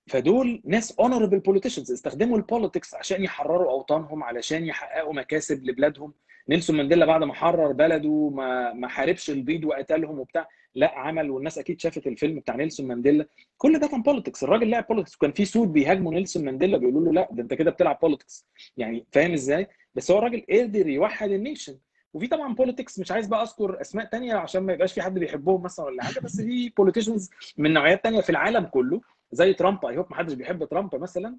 فدول 0.06 0.62
ناس 0.64 0.92
honorable 0.92 1.38
politicians 1.38 1.92
استخدموا 1.92 2.36
ال 2.36 2.43
politics 2.43 2.94
عشان 2.94 3.24
يحرروا 3.24 3.70
أوطانهم 3.70 4.22
علشان 4.22 4.66
يحققوا 4.66 5.14
مكاسب 5.14 5.64
لبلادهم. 5.64 6.12
نيلسون 6.48 6.76
مانديلا 6.76 7.06
بعد 7.06 7.22
ما 7.24 7.34
حرر 7.34 7.72
بلده 7.72 8.28
ما 8.28 8.72
ما 8.72 8.88
حاربش 8.88 9.30
البيض 9.30 9.64
وقتلهم 9.64 10.18
وبتاع. 10.18 10.48
لا 10.74 10.98
عمل 10.98 11.30
والناس 11.30 11.58
أكيد 11.58 11.80
شافت 11.80 12.06
الفيلم 12.06 12.38
بتاع 12.40 12.56
نيلسون 12.56 12.86
مانديلا. 12.86 13.26
كل 13.56 13.78
ده 13.78 13.86
كان 13.86 14.02
politics 14.02 14.44
الراجل 14.44 14.70
لعب 14.70 14.86
politics 14.86 15.14
وكان 15.14 15.32
في 15.32 15.44
سود 15.44 15.72
بيهاجموا 15.72 16.12
نيلسون 16.12 16.44
مانديلا 16.44 16.78
بيقولوا 16.78 17.04
له 17.04 17.12
لا 17.12 17.28
ده 17.32 17.42
أنت 17.42 17.54
كده 17.54 17.70
بتلعب 17.70 17.98
politics 18.02 18.46
يعني 18.76 19.06
فاهم 19.12 19.32
إزاي؟ 19.32 19.66
بس 19.94 20.10
هو 20.10 20.18
الراجل 20.18 20.44
قدر 20.50 20.88
يوحد 20.88 21.30
ال 21.30 21.36
nation. 21.36 21.78
وفي 22.18 22.26
طبعا 22.26 22.54
politics 22.54 22.98
مش 22.98 23.12
عايز 23.12 23.26
بقى 23.26 23.42
أذكر 23.42 23.80
أسماء 23.80 24.04
تانية 24.06 24.34
عشان 24.34 24.62
ما 24.62 24.72
يبقاش 24.72 24.92
في 24.92 25.02
حد 25.02 25.18
بيحبهم 25.18 25.62
مثلا 25.62 25.86
ولا 25.86 26.02
حاجة 26.02 26.20
بس 26.20 26.40
في 26.40 26.68
politicians 26.76 27.30
من 27.56 27.72
نوعيات 27.72 28.04
تانية 28.04 28.20
في 28.20 28.30
العالم 28.30 28.64
كله 28.64 29.00
زي 29.32 29.54
ترامب. 29.54 29.86
I 29.86 29.96
hope 29.96 30.06
ما 30.10 30.16
حدش 30.16 30.32
بيحب 30.34 30.64
ترامب 30.64 30.94
مثلا. 30.96 31.36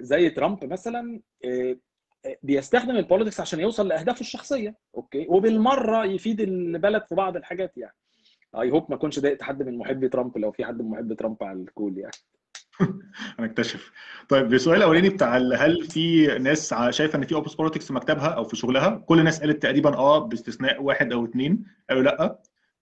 زي 0.00 0.30
ترامب 0.30 0.64
مثلا 0.64 1.20
بيستخدم 2.42 2.96
ال 2.96 3.01
politics 3.01 3.40
عشان 3.40 3.60
يوصل 3.60 3.88
لأهدافه 3.88 4.20
الشخصية. 4.20 4.74
okay؟ 4.94 5.26
وبالمرة 5.28 6.04
يفيد 6.04 6.40
البلد 6.40 7.04
في 7.04 7.14
بعض 7.14 7.36
الحاجات 7.36 7.76
يعني. 7.76 7.94
I 8.60 8.70
hope 8.70 8.86
ما 8.90 8.96
أكونش 8.96 9.18
ضايقت 9.18 9.42
حد 9.42 9.62
من 9.62 9.78
محبي 9.78 10.08
ترامب 10.08 10.38
لو 10.38 10.52
في 10.52 10.64
حد 10.64 10.82
من 10.82 10.90
محبي 10.90 11.14
ترامب 11.14 11.44
على 11.44 11.58
ال 11.62 11.69
call 11.69 11.98
يعني. 11.98 12.12
هنكتشف 13.38 13.92
طيب 14.28 14.54
السؤال 14.54 14.76
الأولاني 14.78 15.08
بتاع 15.08 15.36
هل 15.36 15.84
في 15.84 16.26
ناس 16.26 16.74
شايفة 16.90 17.16
إن 17.18 17.26
في 17.26 17.34
office 17.34 17.54
politics 17.54 17.86
في 17.86 17.92
مكتبها 17.92 18.26
أو 18.28 18.44
في 18.44 18.56
شغلها؟ 18.56 18.90
كل 19.06 19.18
الناس 19.18 19.40
قالت 19.40 19.62
تقريبا 19.62 19.96
آه 19.96 20.18
باستثناء 20.18 20.82
واحد 20.82 21.12
أو 21.12 21.24
اثنين 21.24 21.64
قالوا 21.88 22.02
لأ. 22.02 22.38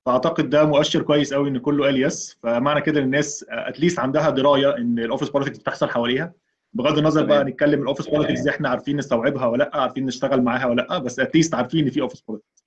فأعتقد 0.07 0.51
ده 0.51 0.65
مؤشر 0.65 1.03
كويس 1.03 1.35
قوي 1.35 1.49
إن 1.49 1.59
كله 1.59 1.85
قال 1.85 2.03
yes 2.03 2.39
فمعنى 2.43 2.81
كده 2.81 3.01
الناس 3.01 3.45
at 3.49 3.63
least 3.63 3.99
عندها 3.99 4.31
دراية 4.31 4.77
إن 4.77 4.99
ال 4.99 5.03
office 5.03 5.29
politics 5.29 5.59
بتحصل 5.59 5.89
حواليها. 5.89 6.33
بغض 6.73 6.99
النظر 6.99 7.25
بقى 7.25 7.45
نتكلم 7.45 7.83
ال 7.83 7.86
office 7.86 8.09
politics 8.09 8.41
دي 8.41 8.51
إحنا 8.51 8.69
عارفين 8.69 8.97
نستوعبها 8.97 9.47
ولا 9.47 9.65
لأ 9.65 9.81
عارفين 9.81 10.07
نشتغل 10.07 10.43
معاها 10.43 10.67
ولا 10.67 10.83
لأ 10.83 10.99
بس 10.99 11.21
at 11.21 11.30
least 11.30 11.55
عارفين 11.55 11.85
إن 11.85 11.91
في 11.91 12.01
office 12.01 12.21
politics 12.21 12.65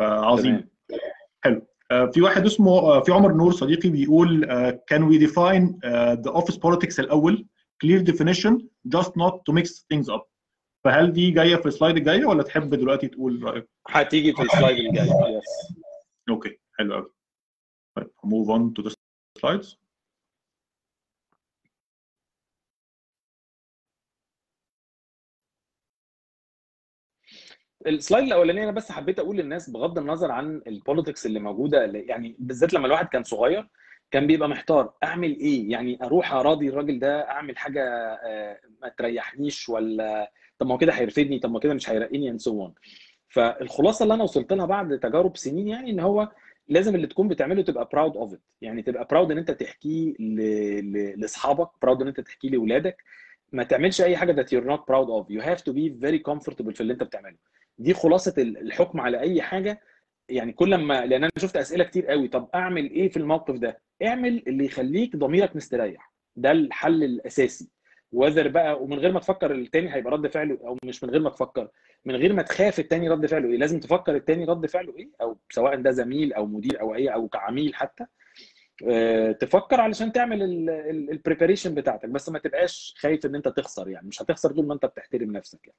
عظيم. 0.00 0.68
حلو. 1.40 1.66
في 2.12 2.20
واحد 2.22 2.46
اسمه 2.46 3.00
في 3.00 3.12
عمر 3.12 3.32
نور 3.32 3.52
صديقي 3.52 3.88
بيقول 3.88 4.46
can 4.92 5.02
we 5.02 5.18
define 5.28 5.72
the 6.24 6.32
office 6.42 6.56
politics 6.58 6.98
الأول؟ 6.98 7.46
clear 7.84 8.02
definition 8.02 8.58
just 8.96 9.10
not 9.16 9.34
to 9.48 9.52
mix 9.52 9.84
things 9.92 10.08
up. 10.14 10.22
فهل 10.84 11.12
دي 11.12 11.30
جاية 11.30 11.56
في 11.56 11.66
ال 11.66 11.71
slide 11.71 11.96
الجايه 11.96 12.26
ولا 12.26 12.42
تحب 12.42 12.74
دلوقتي 12.74 13.08
تقول 13.08 13.42
رأيك؟ 13.42 13.68
هتيجي 13.88 14.32
في 14.32 14.42
ال 14.42 14.48
slide 14.48 14.78
الجاي 14.78 15.04
yes 15.06 15.44
okay 16.30 16.58
حلو 16.78 16.94
قوي 16.94 17.10
طيب 17.96 18.10
move 18.26 18.48
on 18.48 18.80
to 18.82 18.88
the 18.88 18.94
slides. 19.40 19.76
ال 27.86 27.92
slide 27.92 28.24
الاولانيه 28.26 28.62
أنا 28.64 28.70
بس 28.72 28.92
حبيت 28.92 29.18
أقول 29.18 29.36
للناس 29.36 29.70
بغض 29.70 29.98
النظر 29.98 30.30
عن 30.32 30.62
ال 30.66 30.73
politics 30.73 31.26
اللي 31.26 31.40
موجودة 31.40 31.84
يعني 31.84 32.36
بالذات 32.38 32.74
لما 32.74 32.86
الواحد 32.86 33.08
كان 33.08 33.22
صغير 33.24 33.68
كان 34.10 34.26
بيبقى 34.26 34.48
محتار 34.48 34.92
أعمل 35.04 35.36
إيه؟ 35.40 35.70
يعني 35.70 35.98
أروح 36.02 36.32
أراضي 36.32 36.68
الراجل 36.68 36.98
ده 36.98 37.30
أعمل 37.30 37.58
حاجة 37.58 37.82
ما 38.82 38.88
تريحنيش 38.98 39.68
ولا 39.68 40.32
طب 40.58 40.66
ما 40.66 40.74
هو 40.74 40.78
كده 40.78 40.92
هيرفدني 40.92 41.38
طب 41.38 41.50
ما 41.52 41.58
كده 41.60 41.74
مش 41.74 41.90
هيرقيني 41.90 42.30
and 42.30 42.40
so 42.40 42.70
فالخلاصة 43.28 44.02
اللي 44.02 44.14
أنا 44.14 44.22
وصلت 44.22 44.52
لها 44.52 44.66
بعد 44.66 44.98
تجارب 44.98 45.36
سنين 45.36 45.68
يعني 45.68 45.90
إن 45.90 46.00
هو 46.00 46.28
لازم 46.68 46.94
اللي 46.94 47.06
تكون 47.06 47.28
بتعمله 47.28 47.62
تبقى 47.62 47.88
proud 47.92 48.16
of 48.16 48.32
it 48.32 48.40
يعني 48.62 48.82
تبقى 48.82 49.06
proud 49.10 49.30
إن 49.30 49.38
أنت 49.38 49.50
تحكيه 49.50 50.14
لأصحابك 51.16 51.68
proud 51.82 52.02
إن 52.02 52.08
أنت 52.08 52.20
تحكيه 52.20 52.48
لاولادك 52.50 53.02
ما 53.52 53.62
تعملش 53.62 54.00
أي 54.00 54.16
حاجة 54.16 54.42
that 54.42 54.46
you're 54.46 54.66
not 54.68 54.80
proud 54.80 55.08
of. 55.08 55.30
You 55.30 55.42
have 55.42 55.62
to 55.62 55.72
be 55.72 55.88
very 56.06 56.20
comfortable 56.32 56.72
في 56.74 56.80
اللي 56.80 56.92
أنت 56.92 57.02
بتعمله. 57.02 57.36
دي 57.78 57.94
خلاصة 57.94 58.34
الحكم 58.38 59.00
على 59.00 59.20
أي 59.20 59.42
حاجة. 59.42 59.80
يعني 60.28 60.52
كل 60.52 60.74
ما 60.74 61.06
لأن 61.06 61.22
أنا 61.22 61.32
شفت 61.38 61.56
أسئلة 61.56 61.84
كتير 61.84 62.06
قوي. 62.06 62.28
طب 62.28 62.48
أعمل 62.54 62.90
إيه 62.90 63.08
في 63.08 63.16
الموقف 63.16 63.54
ده؟ 63.54 63.80
اعمل 64.04 64.42
اللي 64.46 64.64
يخليك 64.64 65.16
ضميرك 65.16 65.56
مستريح. 65.56 66.12
ده 66.36 66.50
الحل 66.50 67.04
الأساسي. 67.04 67.70
وذر 68.12 68.48
بقى 68.48 68.82
ومن 68.82 68.98
غير 68.98 69.12
ما 69.12 69.20
تفكر 69.20 69.52
التاني 69.52 69.94
هيبقى 69.94 70.12
رد 70.12 70.26
فعله 70.26 70.58
أو 70.66 70.76
مش 70.84 71.04
من 71.04 71.10
غير 71.10 71.20
ما 71.20 71.30
تفكر 71.30 71.68
من 72.04 72.16
غير 72.16 72.32
ما 72.32 72.42
تخاف 72.42 72.78
التاني 72.78 73.08
رد 73.08 73.26
فعله 73.26 73.48
إيه؟ 73.50 73.56
لازم 73.56 73.80
تفكر 73.80 74.16
التاني 74.16 74.44
رد 74.44 74.66
فعله 74.66 74.96
إيه؟ 74.96 75.10
أو 75.20 75.38
سواء 75.50 75.76
ده 75.76 75.90
زميل 75.90 76.32
أو 76.32 76.46
مدير 76.46 76.80
أو 76.80 76.94
أي 76.94 77.08
أو 77.08 77.28
كعميل 77.28 77.74
حتى. 77.74 78.06
أه 78.88 79.32
تفكر 79.32 79.80
علشان 79.80 80.12
تعمل 80.12 80.42
ال 81.10 81.15
preparation 81.15 81.74
بتاعتك. 81.74 82.08
بس 82.08 82.28
ما 82.28 82.38
تبقاش 82.38 82.94
خايف 82.98 83.26
إن 83.26 83.34
أنت 83.34 83.48
تخسر 83.48 83.88
يعني. 83.88 84.08
مش 84.08 84.22
هتخسر 84.22 84.52
طول 84.52 84.66
ما 84.66 84.74
أنت 84.74 84.86
بتحترم 84.86 85.32
نفسك 85.32 85.66
يعني. 85.66 85.78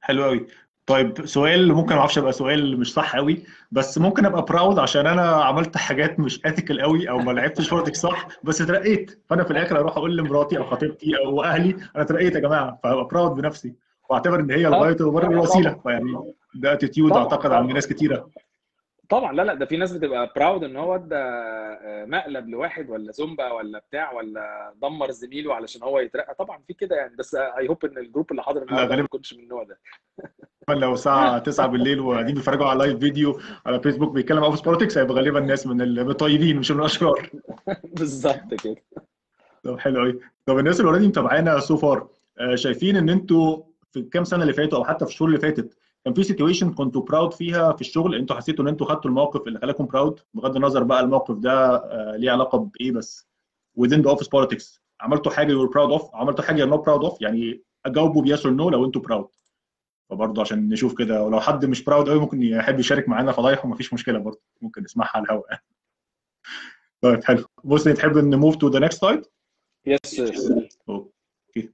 حلو 0.00 0.24
قوي 0.24 0.46
طيب 0.86 1.26
سؤال 1.26 1.72
ممكن 1.72 1.94
ما 1.94 2.00
أعرفش 2.00 2.18
ابقى 2.18 2.32
سؤال 2.32 2.80
مش 2.80 2.92
صح 2.92 3.16
قوي 3.16 3.42
بس 3.72 3.98
ممكن 3.98 4.26
أبقى 4.26 4.42
proud 4.44 4.78
عشان 4.78 5.06
أنا 5.06 5.22
عملت 5.22 5.76
حاجات 5.76 6.20
مش 6.20 6.46
ethical 6.46 6.80
قوي 6.80 7.10
أو 7.10 7.18
ما 7.18 7.32
لعبتش 7.32 7.70
politics 7.70 8.00
صح 8.00 8.28
بس 8.44 8.60
اترقيت. 8.62 9.22
فأنا 9.28 9.44
في 9.44 9.50
الآخر 9.50 9.78
أروح 9.80 9.96
أقول 9.96 10.16
لمراتي 10.16 10.58
أو 10.58 10.64
خطيبتي 10.64 11.12
أو 11.26 11.42
أهلي 11.44 11.70
أنا 11.70 12.02
اترقيت 12.02 12.34
يا 12.34 12.40
جماعة 12.40 12.78
فابقى 12.82 13.04
proud 13.04 13.34
بنفسي. 13.40 13.74
وأعتبر 14.10 14.40
إن 14.40 14.50
هي 14.50 14.66
الغاية 14.68 14.96
تبرر 15.00 15.30
الوسيلة. 15.30 15.76
فيعني 15.82 16.16
ده 16.54 16.72
attitude 16.72 17.12
أعتقد 17.12 17.52
عند 17.52 17.72
ناس 17.72 17.86
كتيرة. 17.86 18.28
طبعا 19.10 19.32
لا 19.32 19.42
لا 19.42 19.54
ده 19.54 19.66
في 19.66 19.76
ناس 19.76 19.92
بتبقى 19.92 20.32
proud 20.36 20.64
إن 20.64 20.76
هو 20.76 20.94
ادى 20.94 21.24
مقلب 22.10 22.48
لواحد 22.48 22.90
ولا 22.90 23.12
زومبا 23.12 23.52
ولا 23.52 23.78
بتاع 23.78 24.12
ولا 24.12 24.74
دمر 24.82 25.10
زميله 25.10 25.54
علشان 25.54 25.82
هو 25.82 25.98
يترقى. 25.98 26.34
طبعا 26.34 26.58
في 26.66 26.72
كده 26.74 26.96
يعني 26.96 27.16
بس 27.16 27.34
I 27.34 27.68
hope 27.68 27.84
إن 27.84 27.98
ال 27.98 28.03
group 28.03 28.30
اللي 28.30 28.42
حاضر 28.42 28.62
النهارده 28.62 28.96
ما 28.96 29.02
يكونش 29.02 29.34
من 29.34 29.42
النوع 29.42 29.62
ده. 29.64 29.78
لو 30.80 30.92
الساعة 30.92 31.38
9 31.48 31.66
بالليل 31.66 32.00
وقاعدين 32.00 32.34
بيتفرجوا 32.34 32.66
على 32.66 32.78
live 32.78 32.98
video 32.98 33.40
على 33.66 33.80
فيسبوك 33.80 34.12
بيتكلم 34.12 34.44
office 34.44 34.60
politics 34.60 34.98
هيبقى 34.98 35.14
غالبا 35.14 35.38
الناس 35.38 35.66
من 35.66 35.80
الطيبين 36.10 36.56
مش 36.56 36.70
من 36.70 36.80
الأشرار. 36.80 37.30
بالظبط 37.98 38.54
كده. 38.64 38.76
طب 39.62 39.78
حلو 39.78 40.00
قوي 40.00 40.20
طب 40.46 40.58
الناس 40.58 40.80
اللي 40.80 40.88
already 40.88 41.08
متابعانا 41.08 41.60
so 41.60 41.76
far 41.76 42.08
شايفين 42.54 42.96
إن 42.96 43.08
أنتوا 43.08 43.62
في 43.92 43.98
الكام 44.00 44.24
سنة 44.24 44.42
اللي 44.42 44.52
فاتوا 44.52 44.78
أو 44.78 44.84
حتى 44.84 45.04
في 45.04 45.10
الشهور 45.10 45.28
اللي 45.28 45.40
فاتت 45.40 45.78
كان 46.04 46.14
في 46.14 46.22
situation 46.22 46.72
كنتوا 46.74 47.02
proud 47.02 47.32
فيها 47.32 47.72
في 47.72 47.80
الشغل. 47.80 48.14
أنتوا 48.14 48.36
حسيتوا 48.36 48.64
ان 48.64 48.68
أنتوا 48.68 48.86
خدتوا 48.86 49.10
الموقف 49.10 49.46
اللي 49.46 49.58
خلاكم 49.58 49.86
proud 49.86 50.20
بغض 50.34 50.56
النظر 50.56 50.82
بقى 50.82 51.00
الموقف 51.00 51.34
ده 51.34 51.82
ليه 52.16 52.30
علاقة 52.30 52.58
بإيه 52.58 52.92
بس. 52.92 53.28
Within 53.80 54.02
the 54.02 54.10
office 54.16 54.28
politics. 54.28 54.80
عملتوا 55.00 55.32
حاجة 55.32 55.52
you're 55.52 55.70
proud 55.70 56.00
of 56.00 56.14
عملتوا 56.14 56.44
حاجة 56.44 56.64
you're 56.66 56.70
not 56.72 56.80
proud 56.80 57.10
of 57.10 57.16
يعني 57.20 57.62
اجاوبوا 57.86 58.22
ب 58.22 58.28
yes 58.28 58.46
or 58.46 58.54
no 58.54 58.70
لو 58.70 58.84
أنتوا 58.84 59.02
proud 59.02 59.28
فبرضه 60.10 60.40
عشان 60.42 60.68
نشوف 60.68 60.98
كده 60.98 61.24
ولو 61.24 61.40
حد 61.40 61.64
مش 61.64 61.84
proud 61.84 62.08
قوي 62.08 62.20
ممكن 62.20 62.42
يحب 62.42 62.80
يشارك 62.80 63.08
معانا 63.08 63.32
فضايحه 63.32 63.68
مفيش 63.68 63.94
مشكلة 63.94 64.18
برضه. 64.18 64.40
ممكن 64.60 64.82
نسمعها 64.82 65.10
على 65.14 65.24
الهواء. 65.24 65.60
طيب 67.02 67.24
حلو. 67.24 67.44
بص 67.64 67.84
تحب 67.84 68.18
ن 68.18 68.26
move 68.26 68.56
to 68.56 68.68
the 68.68 68.78
next 68.78 69.00
slide 69.00 69.26
yes 69.86 70.20
okay 70.88 71.70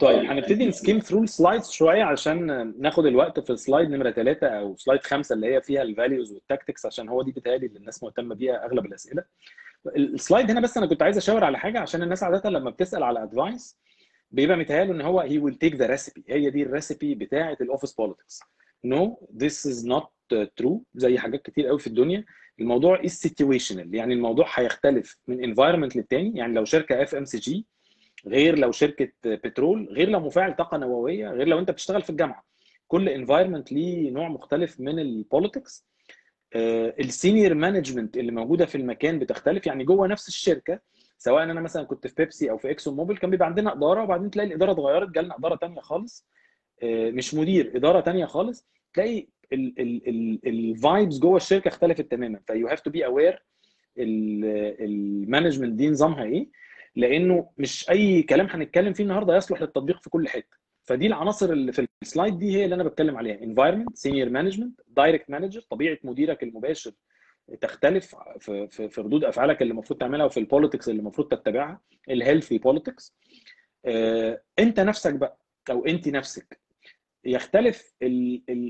طيب 0.00 0.24
هنبتدي 0.30 0.66
ن 0.66 0.72
skim 0.72 0.98
through 0.98 1.22
ال 1.22 1.29
slides 1.29 1.70
شوية 1.70 2.02
عشان 2.04 2.46
ناخد 2.78 3.06
الوقت 3.06 3.40
في 3.40 3.50
ال 3.50 3.57
slide 3.57 3.90
نمرة 3.90 4.10
ثلاثة 4.10 4.46
أو 4.46 4.76
slide 4.76 5.00
خمسة 5.02 5.34
اللي 5.34 5.54
هي 5.54 5.62
فيها 5.62 5.82
ال 5.82 5.89
values 5.89 6.32
وال 6.32 6.44
tactics 6.44 6.86
عشان 6.86 7.08
هو 7.08 7.22
دي 7.22 7.32
بتهيألي 7.32 7.66
اللي 7.66 7.78
الناس 7.78 8.02
مهتمة 8.02 8.34
بيها 8.34 8.64
أغلب 8.66 8.86
الأسئلة. 8.86 9.24
ال 9.96 10.05
slide 10.05 10.50
هنا 10.50 10.60
بس 10.60 10.76
أنا 10.76 10.86
كنت 10.86 11.02
عايز 11.02 11.16
أشاور 11.16 11.44
على 11.44 11.58
حاجة 11.58 11.78
عشان 11.80 12.02
الناس 12.02 12.22
عادة 12.22 12.50
لما 12.50 12.70
بتسأل 12.70 13.02
على 13.02 13.22
advice 13.22 13.78
بيبقى 14.30 14.56
متهيأله 14.56 14.92
إن 14.92 15.00
هو 15.00 15.20
he 15.20 15.38
will 15.38 15.54
take 15.54 15.74
the 15.74 15.86
recipe 15.86 16.24
هي 16.28 16.50
دي 16.50 16.62
ال 16.62 16.69
recipe 16.69 17.14
بتاعة 17.14 17.56
ال 17.60 17.65
office 17.65 17.92
politics. 17.94 18.40
no 18.84 19.28
this 19.36 19.66
is 19.66 19.86
not 19.86 20.10
true 20.56 20.84
زي 20.94 21.18
حاجات 21.18 21.42
كتير 21.42 21.66
قوي 21.66 21.78
في 21.78 21.86
الدنيا 21.86 22.24
الموضوع 22.60 23.04
is 23.04 23.10
situational 23.10 23.94
يعني 23.94 24.14
الموضوع 24.14 24.46
هيختلف 24.54 25.18
من 25.28 25.44
environment 25.44 25.96
للتاني 25.96 26.38
يعني 26.38 26.54
لو 26.54 26.64
شركة 26.64 27.02
FMCG 27.02 27.66
غير 28.26 28.58
لو 28.58 28.72
شركة 28.72 29.08
بترول 29.24 29.88
غير 29.92 30.08
لو 30.08 30.20
مفاعل 30.20 30.56
طاقة 30.56 30.76
نووية 30.76 31.28
غير 31.28 31.48
لو 31.48 31.58
انت 31.58 31.70
بتشتغل 31.70 32.02
في 32.02 32.10
الجامعة. 32.10 32.44
كل 32.88 33.08
environment 33.08 33.72
ليه 33.72 34.10
نوع 34.10 34.28
مختلف 34.28 34.80
من 34.80 34.98
ال 34.98 35.08
politics 35.08 35.86
ال 36.54 36.68
senior 36.68 37.54
management 37.54 38.16
اللي 38.16 38.32
موجودة 38.32 38.66
في 38.66 38.74
المكان 38.74 39.18
بتختلف. 39.18 39.66
يعني 39.66 39.84
جوه 39.84 40.06
نفس 40.06 40.28
الشركة 40.28 40.80
سواء 41.18 41.42
أنا 41.42 41.60
مثلا 41.60 41.82
كنت 41.84 42.06
في 42.06 42.14
بيبسي 42.18 42.50
أو 42.50 42.58
في 42.58 42.70
اكسون 42.70 42.96
موبيل 42.96 43.16
كان 43.16 43.30
بيبقى 43.30 43.46
عندنا 43.46 43.72
إدارة 43.72 44.02
وبعدين 44.02 44.30
تلاقي 44.30 44.46
الإدارة 44.46 44.72
اتغيرت 44.72 45.08
جالنا 45.10 45.36
إدارة 45.38 45.56
ثانية 45.56 45.80
خالص. 45.80 46.26
مش 46.84 47.34
مدير 47.34 47.72
إدارة 47.76 48.00
ثانية 48.00 48.26
خالص. 48.26 48.66
تلاقي 48.94 49.26
ال 50.46 50.58
vibes 50.58 51.18
جوه 51.18 51.36
الشركة 51.36 51.68
اختلفت 51.68 52.10
تماما. 52.10 52.40
ف 52.46 52.68
you 52.68 52.73
have 52.73 52.80
to 52.80 52.90
be 52.90 53.04
aware 53.06 53.42
ال 53.98 54.14
management 54.14 55.72
دي 55.72 55.90
نظامها 55.90 56.24
إيه. 56.24 56.48
لأنه 57.00 57.50
مش 57.58 57.90
اي 57.90 58.22
كلام 58.22 58.46
هنتكلم 58.50 58.92
فيه 58.92 59.04
النهارده 59.04 59.36
يصلح 59.36 59.60
للتطبيق 59.60 60.02
في 60.02 60.10
كل 60.10 60.28
حتة. 60.28 60.56
فدي 60.84 61.06
العناصر 61.06 61.52
اللي 61.52 61.72
في 61.72 61.86
ال 62.02 62.08
slide 62.08 62.38
دي 62.38 62.56
هي 62.56 62.64
اللي 62.64 62.74
أنا 62.74 62.84
بتكلم 62.84 63.16
عليها. 63.16 63.36
Environment 63.36 63.92
senior 64.08 64.28
management 64.28 65.00
direct 65.00 65.34
manager 65.34 65.60
طبيعة 65.70 65.98
مديرك 66.04 66.42
المباشر 66.42 66.92
تختلف 67.60 68.14
في 68.38 68.68
في, 68.68 68.88
في 68.88 69.00
ردود 69.00 69.24
أفعالك 69.24 69.62
اللي 69.62 69.70
المفروض 69.72 70.00
تعملها 70.00 70.26
وفي 70.26 70.40
ال 70.40 70.45
politics 70.45 70.88
اللي 70.88 71.00
المفروض 71.00 71.28
تتبعها 71.28 71.80
ال 72.10 72.16
healthy 72.16 72.58
politics 72.58 73.14
انت 74.58 74.80
نفسك 74.80 75.14
بقى 75.14 75.38
أو 75.70 75.86
انت 75.86 76.08
نفسك 76.08 76.60
يختلف 77.24 77.92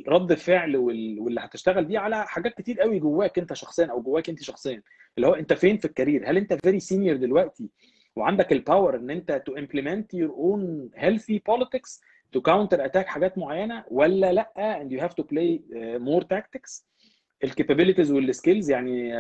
رد 0.09 0.31
الفعل 0.33 0.77
واللي 0.77 1.41
هتشتغل 1.41 1.85
بيه 1.85 1.99
على 1.99 2.27
حاجات 2.27 2.55
كتير 2.55 2.81
قوي 2.81 2.99
جواك 2.99 3.39
انت 3.39 3.53
شخصيا 3.53 3.87
أو 3.87 4.03
جواك 4.03 4.29
انت 4.29 4.43
شخصيا. 4.43 4.83
اللي 5.17 5.27
هو 5.29 5.35
انت 5.35 5.53
فين 5.53 5.79
في 5.79 5.85
ال 5.85 5.91
career 5.91 6.31
هل 6.31 6.37
انت 6.37 6.55
very 6.55 6.81
senior 6.81 7.17
دلوقتي؟ 7.17 7.71
وعندك 8.17 8.53
ال 8.53 8.60
power 8.60 8.97
إن 8.97 9.11
أنت 9.11 9.43
to 9.47 9.57
implement 9.57 10.15
your 10.15 10.31
own 10.31 10.91
healthy 10.95 11.43
politics 11.47 12.01
to 12.33 12.41
counter 12.41 12.85
attack 12.85 13.07
حاجات 13.07 13.39
معينة 13.39 13.85
ولا 13.91 14.33
لأ 14.33 14.53
and 14.83 14.93
you 14.93 15.01
have 15.05 15.15
to 15.15 15.25
play 15.27 15.61
more 15.99 16.25
tactics. 16.25 16.85
ال 17.45 17.50
capabilities 17.50 18.11
وال 18.13 18.27
skills 18.27 18.71
يعني 18.71 19.13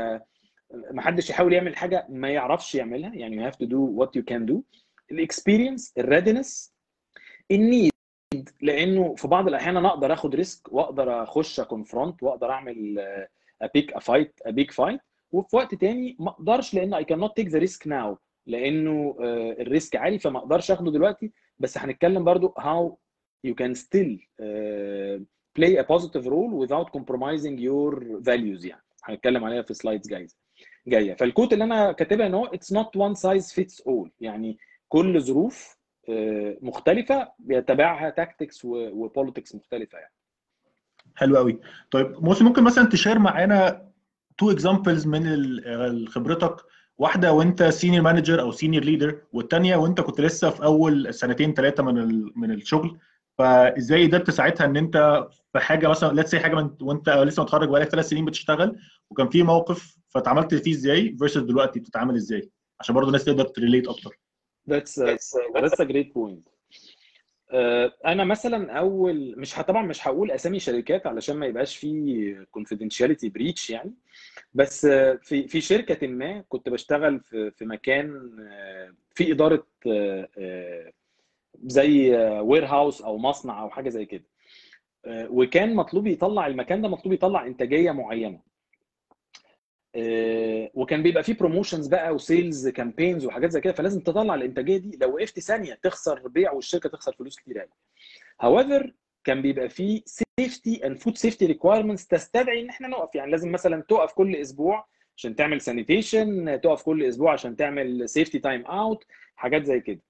ما 0.91 1.03
حدش 1.03 1.31
يحاول 1.31 1.53
يعمل 1.53 1.77
حاجة 1.77 2.07
ما 2.09 2.31
يعرفش 2.31 2.75
يعملها 2.75 3.15
يعني 3.15 3.37
you 3.45 3.53
have 3.53 3.57
to 3.57 3.67
do 3.67 4.01
what 4.01 4.21
you 4.21 4.25
can 4.35 4.51
do. 4.53 4.57
ال 5.11 5.18
experience 5.18 5.93
ال 5.99 6.06
readiness 6.06 6.75
ال 7.51 7.59
need 7.59 7.91
لأنه 8.63 9.15
في 9.15 9.29
بعض 9.29 9.49
الأحيان 9.49 9.77
أنا 9.77 9.89
أقدر 9.89 10.13
آخد 10.13 10.35
risk 10.35 10.73
وأقدر 10.73 11.23
أخش 11.23 11.61
confront 11.61 12.23
وأقدر 12.23 12.51
أعمل 12.51 12.99
I 13.63 13.69
pick 13.69 13.93
a 13.93 14.01
fight 14.01 14.41
I 14.47 14.52
pick 14.52 14.71
fight 14.71 15.01
وفي 15.33 15.57
وقت 15.57 15.75
تاني 15.75 16.17
ما 16.21 16.31
أقدرش 16.31 16.75
لأن 16.75 16.95
اي 16.95 17.05
كان 17.05 17.19
نوت 17.19 17.37
تيك 17.37 17.49
ذا 17.49 17.59
ريسك 17.59 17.87
ناو 17.87 18.19
لأنه 18.47 19.17
ال 19.61 19.68
risk 19.68 19.97
عالي 19.97 20.19
فما 20.19 20.39
أقدرش 20.39 20.71
اخده 20.71 20.91
دلوقتي 20.91 21.33
بس 21.59 21.79
هنتكلم 21.79 22.25
برضو 22.25 22.55
you 23.47 23.55
can 23.63 23.75
still 23.75 24.19
uh, 24.43 25.19
play 25.59 25.73
a 25.79 25.85
positive 25.85 26.25
role 26.27 26.53
without 26.63 26.89
compromising 26.97 27.57
your 27.59 27.95
values 28.29 28.65
يعني. 28.65 28.83
هنتكلم 29.05 29.45
عليها 29.45 29.63
في 29.63 29.75
slides 29.75 30.09
جاية 30.09 30.27
جاية. 30.87 31.15
فال 31.15 31.26
quote 31.26 31.53
اللي 31.53 31.65
أنا 31.65 31.93
كاتبها 31.93 32.27
إن 32.27 32.35
هو 32.35 32.47
it's 32.47 32.77
not 32.77 33.01
one 33.01 33.15
size 33.21 33.55
fits 33.55 33.77
all. 33.89 34.09
يعني 34.21 34.59
كل 34.89 35.21
ظروف 35.21 35.77
مختلفة 36.63 37.33
بيتبعها 37.39 38.11
tactics 38.11 38.65
و 38.65 38.75
politics 38.75 39.55
مختلفة 39.55 39.99
يعني. 39.99 40.15
حلو 41.17 41.37
قوي. 41.37 41.61
طيب 41.91 42.25
موسى 42.25 42.45
ممكن 42.45 42.63
مثلا 42.65 42.89
تـ 42.89 42.94
share 42.94 43.19
معانا 43.19 43.91
two 44.39 44.51
examples 44.51 45.07
من 45.07 46.09
خبرتك 46.09 46.57
واحدة 47.01 47.33
وانت 47.33 47.63
senior 47.63 48.03
manager 48.03 48.41
أو 48.41 48.51
senior 48.51 48.85
leader 48.85 49.23
والثانيه 49.33 49.77
وانت 49.77 50.01
كنت 50.01 50.21
لسه 50.21 50.51
في 50.51 50.65
أول 50.65 51.15
سنتين 51.15 51.55
ثلاثة 51.55 51.83
من 51.83 52.25
من 52.37 52.51
الشغل. 52.51 52.99
فإزاي 53.39 54.07
قدرت 54.07 54.31
ساعتها 54.31 54.65
إن 54.65 54.77
أنت 54.77 55.27
في 55.53 55.59
حاجة 55.59 55.89
مثلا 55.89 56.13
let's 56.13 56.35
حاجة 56.35 56.55
من 56.55 56.71
وانت 56.81 57.09
لسه 57.09 57.43
متخرج 57.43 57.69
بقالك 57.69 57.89
ثلاث 57.89 58.09
سنين 58.09 58.25
بتشتغل 58.25 58.77
وكان 59.11 59.29
في 59.29 59.43
موقف 59.43 59.97
فتعاملت 60.09 60.55
فيه 60.55 60.73
إزاي 60.73 61.17
versus 61.19 61.37
دلوقتي 61.37 61.81
بتتعامل 61.81 62.15
إزاي؟ 62.15 62.51
عشان 62.81 62.95
برضه 62.95 63.07
الناس 63.07 63.25
تقدر 63.25 63.45
تـ 63.45 63.51
relate 63.51 63.89
أكتر. 63.89 64.19
That's 64.71 64.99
a, 64.99 65.17
that's 65.61 65.81
a 65.81 65.87
great 65.87 66.13
point. 66.15 66.50
أنا 68.07 68.25
مثلا 68.25 68.73
أول 68.79 69.35
مش 69.37 69.55
طبعا 69.55 69.83
مش 69.87 70.09
هقول 70.09 70.31
أسامي 70.31 70.59
شركات 70.61 71.07
علشان 71.07 71.37
ما 71.37 71.47
يبقاش 71.47 71.77
في 71.77 72.47
confidentiality 72.59 73.33
breach 73.33 73.71
يعني 73.71 73.95
بس 74.55 74.87
في 75.23 75.49
في 75.49 75.61
شركة 75.61 76.07
ما 76.07 76.45
كنت 76.49 76.69
بشتغل 76.69 77.21
في 77.21 77.51
في 77.51 77.65
مكان 77.65 78.31
في 79.15 79.33
إدارة 79.33 79.67
زي 81.65 82.11
warehouse 82.41 83.03
أو 83.03 83.19
مصنع 83.19 83.63
أو 83.63 83.71
حاجة 83.71 83.89
زي 83.89 84.05
كده. 84.07 84.25
وكان 85.09 85.75
مطلوب 85.75 86.07
يطلع 86.07 86.47
المكان 86.47 86.83
ده 86.83 86.89
مطلوب 86.89 87.13
يطلع 87.15 87.47
إنتاجية 87.47 87.91
معينة. 87.93 88.41
وكان 90.75 91.03
بيبقى 91.03 91.23
فيه 91.23 91.35
promotions 91.35 91.87
بقى 91.89 92.15
و 92.15 92.24
sales 92.24 92.69
campaigns 92.69 93.27
وحاجات 93.27 93.51
زي 93.51 93.61
كده 93.61 93.73
فلازم 93.73 94.01
تطلع 94.01 94.35
الإنتاجية 94.35 94.77
دي. 94.77 94.99
لو 95.01 95.15
وقفت 95.15 95.41
ثانية 95.41 95.75
تخسر 95.83 96.29
بيع 96.29 96.53
والشركة 96.53 96.89
تخسر 96.89 97.13
فلوس 97.13 97.37
كتير 97.37 97.59
قوي. 97.59 97.71
However 98.41 98.95
كان 99.25 99.43
بيبقى 99.43 99.69
فيه 99.69 100.03
safety 100.07 100.87
and 100.87 100.99
food 100.99 101.17
safety 101.19 101.47
requirements 101.47 102.07
تستدعي 102.07 102.61
إن 102.61 102.69
إحنا 102.69 102.89
نقف. 102.89 103.15
يعني 103.15 103.31
لازم 103.31 103.53
مثلا 103.53 103.83
تقف 103.89 104.13
كل 104.13 104.37
أسبوع 104.37 104.87
عشان 105.17 105.37
تعمل 105.37 105.61
sanitation 105.61 106.61
تقف 106.63 106.83
كل 106.83 107.05
أسبوع 107.05 107.33
عشان 107.33 107.57
تعمل 107.57 108.09
safety 108.09 108.39
time 108.39 108.67
out 108.67 109.05
حاجات 109.37 109.65
زي 109.65 109.81
كده. 109.81 110.01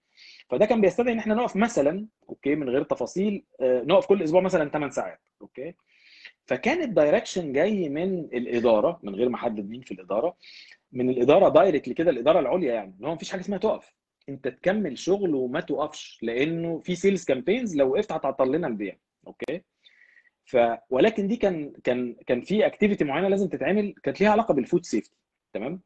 فده 0.49 0.67
كان 0.67 0.81
بيستدعي 0.81 1.13
إن 1.13 1.19
إحنا 1.19 1.35
نقف 1.35 1.57
مثلا 1.57 2.07
okay 2.29 2.55
من 2.55 2.69
غير 2.69 2.83
تفاصيل 2.83 3.45
نقف 3.63 4.07
كل 4.07 4.23
أسبوع 4.23 4.41
مثلا 4.41 4.69
8 4.71 4.91
ساعات 4.93 5.21
okay. 5.43 5.75
فكان 6.50 6.83
ال 6.83 6.89
direction 6.89 7.52
جاي 7.52 7.88
من 7.88 8.19
الإدارة 8.19 9.00
من 9.02 9.14
غير 9.14 9.28
ما 9.28 9.37
احدد 9.37 9.69
مين 9.69 9.80
في 9.80 9.95
الإدارة 9.95 10.37
من 10.92 11.11
الإدارة 11.11 11.49
directly 11.49 11.95
كده 11.95 12.11
الإدارة 12.11 12.40
العليا 12.40 12.75
يعني 12.75 12.95
ان 13.00 13.04
هو 13.04 13.14
مفيش 13.14 13.30
حاجة 13.30 13.40
اسمها 13.40 13.59
تقف. 13.59 13.95
أنت 14.28 14.49
تكمل 14.49 14.99
شغل 14.99 15.35
وما 15.35 15.61
توقفش 15.61 16.19
لأنه 16.23 16.78
في 16.80 16.95
sales 16.95 17.25
campaigns 17.25 17.76
لو 17.76 17.92
وقفت 17.92 18.12
هتعطل 18.12 18.52
لنا 18.52 18.66
البيع 18.66 18.97
okay؟ 19.26 19.62
ف 20.45 20.57
ولكن 20.90 21.28
دي 21.28 21.37
كان 21.37 21.73
كان 21.85 22.16
كان 22.26 22.40
في 22.40 22.66
activity 22.67 23.05
معينة 23.04 23.28
لازم 23.28 23.49
تتعمل 23.49 23.95
كانت 24.02 24.21
ليها 24.21 24.30
علاقة 24.30 24.54
بال 24.55 24.64
food 24.64 24.85
safety 24.85 25.17
تمام؟ 25.52 25.80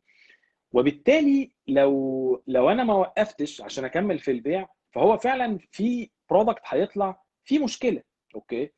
وبالتالي 0.73 1.51
لو 1.69 2.43
لو 2.47 2.71
أنا 2.71 2.85
ما 2.85 2.95
وقفتش 2.95 3.61
عشان 3.63 3.85
أكمل 3.85 4.19
في 4.19 4.31
البيع 4.31 4.69
فهو 4.93 5.19
فعلا 5.19 5.59
في 5.73 6.11
product 6.31 6.63
هيطلع 6.67 7.23
فيه 7.45 7.65
مشكلة 7.65 8.03
okay؟ 8.35 8.71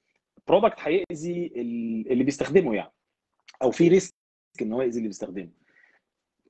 product 0.49 0.77
هيأذي 0.81 1.53
اللي 2.11 2.25
بيستخدمه 2.25 2.75
يعني. 2.75 2.93
أو 3.63 3.71
في 3.71 3.89
risk 3.89 4.15
إن 4.63 4.73
هو 4.73 4.83
يأذي 4.83 4.97
اللي 4.97 5.09
بيستخدمه. 5.09 5.49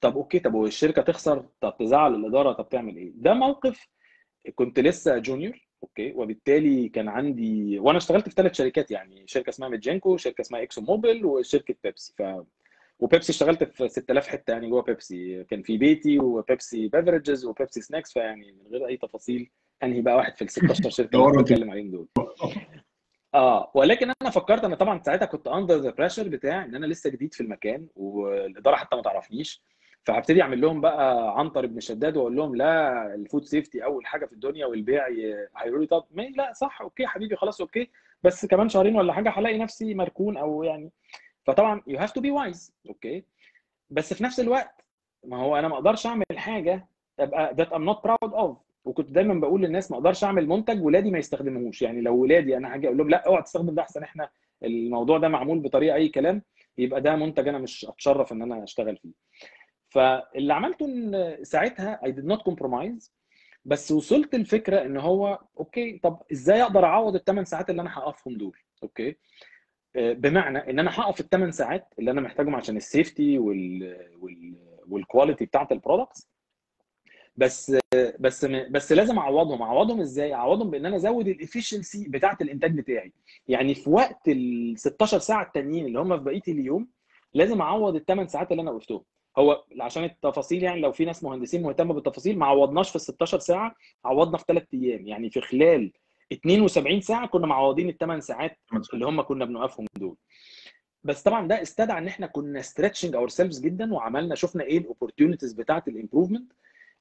طب 0.00 0.17
okay 0.17 0.38
طب 0.38 0.55
والشركة 0.55 1.03
تخسر؟ 1.03 1.45
طب 1.61 1.76
تزعل 1.79 2.15
الإدارة؟ 2.15 2.53
طب 2.53 2.69
تعمل 2.69 2.97
إيه؟ 2.97 3.12
ده 3.15 3.35
موقف 3.35 3.88
كنت 4.55 4.81
لسه 4.81 5.19
junior 5.19 5.67
okay 5.83 6.12
وبالتالي 6.12 6.88
كان 6.88 7.09
عندي 7.09 7.79
وأنا 7.79 7.99
اشتغلت 7.99 8.29
في 8.29 8.35
ثلاث 8.35 8.55
شركات 8.55 8.91
يعني 8.91 9.25
شركة 9.26 9.50
اسمها 9.50 9.69
ميدجينكو 9.69 10.17
شركة 10.17 10.41
اسمها 10.41 10.62
ExxonMobil 10.62 11.25
وشركة 11.26 11.75
بيبسي 11.85 12.15
ف 12.19 12.23
وبيبسي 12.99 13.33
اشتغلت 13.33 13.65
في 13.65 13.88
6000 13.88 14.29
حتة 14.29 14.50
يعني 14.50 14.69
جوه 14.71 14.83
بيبسي 14.83 15.45
كان 15.45 15.62
في 15.62 15.76
بيتي 15.79 16.19
وبيبسي 16.19 16.88
beverages 16.88 17.45
وبيبسي 17.45 17.81
snacks 17.81 18.12
فيعني 18.12 18.53
من 18.53 18.67
غير 18.67 18.87
أي 18.87 18.97
تفاصيل 18.97 19.50
أنهي 19.83 20.00
بقى 20.00 20.17
واحد 20.17 20.37
في 20.37 20.43
ال 20.43 20.50
16 20.50 20.91
شركة 20.91 21.17
اللي 21.31 21.43
بتكلم 21.43 21.71
عليهم 21.71 21.91
دول. 21.91 22.09
آه 23.37 23.71
ولكن 23.75 24.12
أنا 24.23 24.31
فكرت 24.31 24.64
أنا 24.64 24.76
طبعا 24.76 25.02
ساعتها 25.02 25.26
كنت 25.26 25.49
under 25.49 25.76
the 25.76 25.91
pressure 25.91 26.29
بتاع 26.28 26.64
إن 26.64 26.75
أنا 26.75 26.87
لسه 26.87 27.11
جديد 27.11 27.35
في 27.35 27.40
المكان 27.40 27.87
والإدارة 27.97 28.76
حتى 28.76 28.97
ما 28.97 29.02
تعرفنيش. 29.02 29.62
فهبتدي 30.05 30.43
أعمل 30.43 30.61
لهم 30.61 30.81
بقى 30.81 31.35
عنتر 31.40 31.64
ابن 31.64 31.81
شداد 31.81 32.16
وأقول 32.16 32.37
لهم 32.37 32.57
لا 32.57 33.14
ال 33.15 33.21
food 33.21 33.45
safety 33.45 33.85
أول 33.85 34.07
حاجة 34.07 34.26
في 34.26 34.33
الدنيا 34.33 34.66
والبيع 34.66 35.09
هيقولوا 35.57 35.81
لي 35.81 35.87
طب 35.87 36.05
لا 36.37 36.52
صح 36.52 36.81
okay 36.83 37.07
حبيبي 37.07 37.37
خلاص 37.37 37.61
okay. 37.61 37.91
بس 38.23 38.47
كمان 38.47 38.69
شهرين 38.69 38.97
ولا 38.97 39.12
حاجة 39.12 39.31
هلاقي 39.31 39.59
نفسي 39.59 39.95
مركون 39.95 40.37
أو 40.37 40.62
يعني. 40.62 40.90
فطبعا 41.47 41.83
you 41.87 41.99
have 41.99 42.12
to 42.12 42.21
be 42.21 42.31
wise 42.31 42.75
okay. 42.88 43.25
بس 43.90 44.14
في 44.14 44.25
نفس 44.25 44.40
الوقت 44.40 44.85
ما 45.25 45.37
هو 45.37 45.57
أنا 45.57 45.69
ما 45.69 45.75
أقدرش 45.75 46.07
أعمل 46.07 46.25
حاجة 46.37 46.87
أبقى 47.21 47.55
that 47.55 47.73
I'm 47.73 47.85
not 47.85 48.05
proud 48.05 48.35
of 48.35 48.59
وكنت 48.87 49.11
دايما 49.11 49.35
بقول 49.35 49.62
للناس 49.62 49.90
ما 49.90 49.97
أقدرش 49.97 50.25
أعمل 50.25 50.49
منتج 50.49 50.83
ولادي 50.85 51.11
ما 51.11 51.19
يستخدموهوش. 51.19 51.83
يعني 51.83 52.00
لو 52.00 52.16
ولادي 52.16 52.57
أنا 52.57 52.75
هاجي 52.75 52.87
أقول 52.87 52.99
لهم 52.99 53.11
لا 53.11 53.26
اوعى 53.26 53.43
تستخدم 53.43 53.75
ده 53.75 53.83
أحسن 53.83 54.02
إحنا 54.02 54.28
الموضوع 54.64 55.19
ده 55.19 55.28
معمول 55.28 55.59
بطريقة 55.61 55.95
أي 55.95 56.09
كلام 56.09 56.43
يبقى 56.78 57.00
ده 57.00 57.16
منتج 57.16 57.49
أنا 57.49 57.59
مش 57.59 57.85
أتشرف 57.88 58.33
إن 58.33 58.43
أنا 58.43 58.64
أشتغل 58.64 58.97
فيه. 58.97 59.11
فاللي 59.88 60.55
عملته 60.55 60.87
إن 60.87 61.37
ساعتها 61.43 62.00
I 62.05 62.09
did 62.09 62.25
not 62.33 62.52
compromise 62.52 63.11
بس 63.64 63.93
وصلت 63.93 64.35
الفكرة 64.35 64.83
إن 64.87 64.97
هو 64.97 65.38
okay 65.61 65.99
طب 65.99 66.23
إزاي 66.33 66.62
أقدر 66.62 66.85
أعوض 66.85 67.14
الثمان 67.14 67.45
ساعات 67.45 67.71
اللي 67.71 67.83
أنا 67.83 67.99
هقفهم 67.99 68.37
دول؟ 68.37 68.59
okay؟ 68.83 69.17
بمعنى 69.97 70.71
إن 70.71 70.78
أنا 70.78 70.90
هقف 71.00 71.21
الثمان 71.21 71.50
ساعات 71.52 71.95
اللي 71.99 72.11
أنا 72.11 72.21
محتاجهم 72.21 72.55
عشان 72.55 72.76
ال 72.76 72.85
safety 72.85 73.38
وال 73.38 73.97
وال 74.21 74.55
وال 74.88 75.01
quality 75.01 75.45
بتاعت 75.45 75.73
ال 75.73 75.79
products 75.79 76.31
بس 77.37 77.76
بس 78.21 78.45
بس 78.45 78.93
لازم 78.93 79.19
اعوضهم. 79.19 79.62
اعوضهم 79.62 80.00
إزاي؟ 80.00 80.35
اعوضهم 80.35 80.71
بان 80.71 80.87
أنا 80.87 80.97
ازود 80.97 81.28
ال 81.29 81.36
efficiency 81.36 82.09
بتاعت 82.09 82.43
الانتاج 82.43 82.76
بتاعي. 82.76 83.12
يعني 83.49 83.75
في 83.75 83.90
وقت 83.90 84.28
ال 84.28 84.75
16 84.78 85.19
ساعة 85.19 85.43
التانيين 85.43 85.87
اللي 85.87 85.99
هم 85.99 86.19
في 86.19 86.25
بقية 86.25 86.43
اليوم 86.49 86.88
لازم 87.35 87.61
اعوض 87.61 87.95
الثمان 87.97 88.26
ساعات 88.28 88.50
اللي 88.52 88.62
أنا 88.62 88.71
وقفتهم. 88.71 89.02
هو 89.38 89.64
عشان 89.81 90.05
التفاصيل 90.05 90.62
يعني 90.62 90.81
لو 90.81 90.93
في 90.93 91.05
ناس 91.05 91.25
مهندسين 91.25 91.62
مهتمة 91.62 91.95
بالتفاصيل 91.95 92.38
ما 92.38 92.47
عوضناش 92.47 92.88
في 92.90 92.97
ال 92.97 93.00
16 93.00 93.38
ساعة 93.38 93.75
عوضنا 94.05 94.38
في 94.38 94.45
ثلاث 94.49 94.64
أيام. 94.75 95.07
يعني 95.07 95.31
في 95.31 95.40
خلال 95.40 95.93
72 96.33 97.00
ساعة 97.00 97.26
كنا 97.26 97.47
معوضين 97.47 97.88
الثمان 97.88 98.21
ساعات 98.21 98.59
اللي 98.95 99.07
هم 99.07 99.23
كنا 99.23 99.45
بنوقفهم 99.45 99.87
دول. 99.99 100.16
بس 101.05 101.23
طبعا 101.23 101.49
ده 101.49 101.62
استدعى 101.62 101.99
إن 101.99 102.07
إحنا 102.09 102.26
كنا 102.26 102.62
stretching 102.62 103.15
ourselves 103.15 103.61
جدا 103.61 103.95
وعملنا 103.95 104.35
شفنا 104.35 104.64
إيه 104.64 104.78
ال 104.79 104.84
opportunities 104.84 105.53
بتاعت 105.52 105.88
ال 105.88 105.94
improvement 105.94 106.53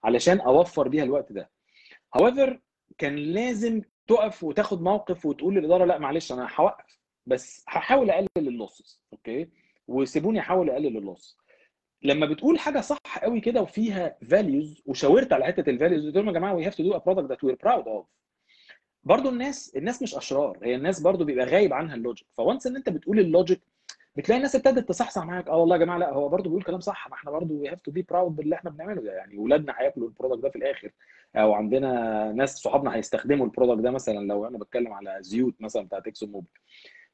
علشان 0.03 0.39
أوفر 0.39 0.87
بيها 0.87 1.03
الوقت 1.03 1.31
ده. 1.31 1.49
However 2.17 2.53
كان 2.97 3.15
لازم 3.15 3.81
تقف 4.07 4.43
وتاخد 4.43 4.81
موقف 4.81 5.25
وتقول 5.25 5.55
للإدارة 5.55 5.85
لا 5.85 5.97
معلش 5.97 6.31
أنا 6.31 6.49
هوقف 6.55 6.99
بس 7.25 7.63
هحاول 7.67 8.09
أقلل 8.09 8.27
ال 8.37 8.45
losses. 8.45 9.01
okay؟ 9.13 9.49
وسيبوني 9.87 10.39
أحاول 10.39 10.69
أقلل 10.69 10.97
ال 10.97 11.05
loss 11.05 11.37
لما 12.03 12.25
بتقول 12.25 12.59
حاجة 12.59 12.81
صح 12.81 12.97
قوي 13.23 13.41
كده 13.41 13.61
وفيها 13.61 14.17
values 14.29 14.81
وشاورت 14.85 15.33
على 15.33 15.45
حتة 15.45 15.69
ال 15.69 15.74
values 15.74 16.05
قلت 16.05 16.15
لهم 16.15 16.27
يا 16.27 16.31
جماعة 16.33 16.53
we 16.55 16.65
have 16.65 16.75
to 16.75 16.83
do 16.83 16.93
a 16.93 16.97
product 16.97 17.29
that 17.29 17.43
we're 17.43 17.57
proud 17.63 17.87
of 17.87 18.05
برضه 19.03 19.29
الناس 19.29 19.75
الناس 19.75 20.01
مش 20.01 20.15
أشرار 20.15 20.59
هي 20.63 20.75
الناس 20.75 21.01
برضه 21.01 21.25
بيبقى 21.25 21.45
غايب 21.45 21.73
عنها 21.73 21.95
ال 21.95 22.00
logic. 22.00 22.27
ف 22.37 22.43
once 22.43 22.67
إن 22.67 22.75
أنت 22.75 22.89
بتقول 22.89 23.19
ال 23.19 23.26
logic 23.26 23.61
بتلاقي 24.15 24.37
الناس 24.37 24.55
ابتدت 24.55 24.89
تصحصح 24.89 25.25
معاك. 25.25 25.47
آه 25.47 25.57
والله 25.57 25.75
يا 25.75 25.79
جماعة 25.81 25.97
لا 25.97 26.13
هو 26.13 26.29
برضه 26.29 26.49
بيقول 26.49 26.63
كلام 26.63 26.79
صح. 26.79 27.07
ما 27.09 27.15
إحنا 27.15 27.31
برضه 27.31 27.55
we 27.55 27.69
have 27.69 27.81
to 27.81 27.91
be 27.91 28.01
proud 28.01 28.35
باللي 28.35 28.55
إحنا 28.55 28.69
بنعمله 28.69 29.01
ده. 29.01 29.13
يعني 29.13 29.37
ولادنا 29.37 29.73
هياكلوا 29.77 30.07
ال 30.07 30.12
product 30.12 30.43
ده 30.43 30.49
في 30.49 30.55
الآخر. 30.55 30.91
أو 31.35 31.53
عندنا 31.53 32.31
ناس 32.31 32.57
صحابنا 32.57 32.95
هيستخدموا 32.95 33.45
ال 33.45 33.50
product 33.50 33.83
ده 33.83 33.91
مثلا 33.91 34.19
لو 34.19 34.47
أنا 34.47 34.57
بتكلم 34.57 34.93
على 34.93 35.17
زيوت 35.21 35.55
مثلا 35.61 35.83
بتاعت 35.85 36.07
اكسون 36.07 36.31
موبيل 36.31 36.51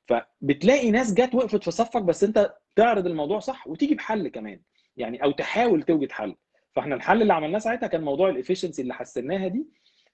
فبتلاقي 0.07 0.91
ناس 0.91 1.13
جت 1.13 1.35
وقفت 1.35 1.63
في 1.63 1.71
صفك 1.71 2.01
بس 2.01 2.23
أنت 2.23 2.53
تعرض 2.75 3.05
الموضوع 3.07 3.39
صح 3.39 3.67
وتيجي 3.67 3.95
بحل 3.95 4.27
كمان. 4.27 4.61
يعني 4.97 5.23
أو 5.23 5.31
تحاول 5.31 5.83
توجد 5.83 6.11
حل. 6.11 6.35
فإحنا 6.75 6.95
الحل 6.95 7.21
اللي 7.21 7.33
عملناه 7.33 7.59
ساعتها 7.59 7.87
كان 7.87 8.01
موضوع 8.03 8.29
ال 8.29 8.34
efficiency 8.34 8.81
اللي 8.81 8.93
حسناها 8.93 9.47
دي. 9.47 9.67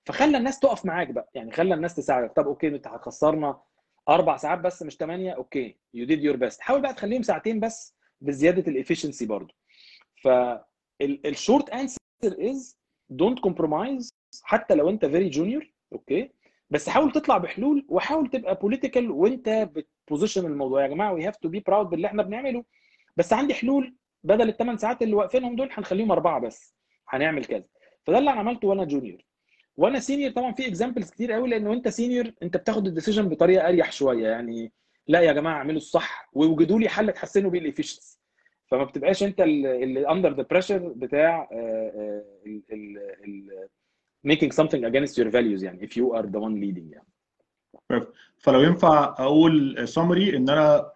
فخلى 0.05 0.37
الناس 0.37 0.59
تقف 0.59 0.85
معاك 0.85 1.11
بقى. 1.11 1.29
يعني 1.33 1.51
خلى 1.51 1.73
الناس 1.73 1.95
تساعدك. 1.95 2.31
طب 2.35 2.47
okay 2.47 2.67
أنت 2.67 2.87
هتخسرنا 2.87 3.57
أربع 4.09 4.37
ساعات 4.37 4.59
بس 4.59 4.83
مش 4.83 4.95
ثمانيه 4.95 5.31
okay 5.31 5.75
you 5.93 6.05
did 6.05 6.23
your 6.23 6.35
best 6.35 6.61
حاول 6.61 6.81
بقى 6.81 6.93
تخليهم 6.93 7.21
ساعتين 7.23 7.59
بس 7.59 7.95
بزيادة 8.21 8.71
ال 8.71 8.76
efficiency 8.76 9.25
برضو 9.25 9.53
فال 10.23 10.65
short 10.65 11.69
answer 11.69 11.99
is 12.23 12.77
don't 13.09 13.39
compromise 13.39 14.09
حتى 14.43 14.75
لو 14.75 14.89
أنت 14.89 15.05
very 15.05 15.29
junior 15.29 15.73
okay 15.93 16.31
بس 16.69 16.89
حاول 16.89 17.11
تطلع 17.11 17.37
بحلول 17.37 17.85
وحاول 17.89 18.29
تبقى 18.29 18.55
political 18.55 19.11
وأنت 19.11 19.49
بت 19.49 19.68
position 19.68 20.45
الموضوع. 20.45 20.81
يا 20.83 20.87
جماعة 20.87 21.13
we 21.13 21.27
have 21.27 21.35
to 21.35 21.49
be 21.49 21.59
proud 21.59 21.89
باللي 21.89 22.07
إحنا 22.07 22.23
بنعمله. 22.23 22.63
بس 23.17 23.33
عندي 23.33 23.53
حلول 23.53 23.95
بدل 24.23 24.49
الثمان 24.49 24.77
ساعات 24.77 25.01
اللي 25.01 25.13
واقفينهم 25.13 25.55
دول 25.55 25.69
هنخليهم 25.71 26.11
أربعة 26.11 26.39
بس. 26.39 26.75
هنعمل 27.09 27.45
كذا. 27.45 27.63
فده 28.05 28.17
اللي 28.17 28.31
أنا 28.31 28.39
عملته 28.39 28.67
وأنا 28.67 28.83
junior 28.83 29.21
وأنا 29.77 29.99
senior 29.99 30.31
طبعا 30.31 30.51
في 30.51 30.67
examples 30.67 31.11
كتير 31.11 31.31
قوي 31.31 31.49
لأنه 31.49 31.73
انت 31.73 31.87
senior 31.87 32.31
انت 32.43 32.57
بتاخد 32.57 32.87
ال 32.87 32.92
decision 32.92 33.29
بطريقة 33.29 33.67
أريح 33.67 33.91
شوية 33.91 34.27
يعني 34.27 34.71
لا 35.07 35.19
يا 35.21 35.33
جماعة 35.33 35.57
اعملوا 35.57 35.77
الصح 35.77 36.29
ووجدوا 36.33 36.79
لي 36.79 36.89
حل 36.89 37.11
تحسنوا 37.11 37.51
بيه 37.51 37.59
ال 37.59 37.65
efficiency 37.65 38.19
فما 38.67 38.83
بتبقاش 38.83 39.23
انت 39.23 39.41
اللي 39.41 40.11
under 40.11 40.33
the 40.33 40.45
pressure 40.51 40.77
بتاع 40.77 41.49
ال 42.45 42.61
ال 42.71 43.67
making 44.27 44.51
something 44.51 44.81
against 44.89 45.13
your 45.17 45.31
values 45.31 45.63
يعني 45.63 45.87
if 45.87 45.91
you 45.91 46.17
are 46.17 46.25
the 46.25 46.39
one 46.39 46.55
leading 46.63 46.93
يعني 46.93 47.07
فلو 48.37 48.61
ينفع 48.61 49.15
أقول 49.19 49.87
سمري 49.87 50.37
إن 50.37 50.49
أنا 50.49 50.91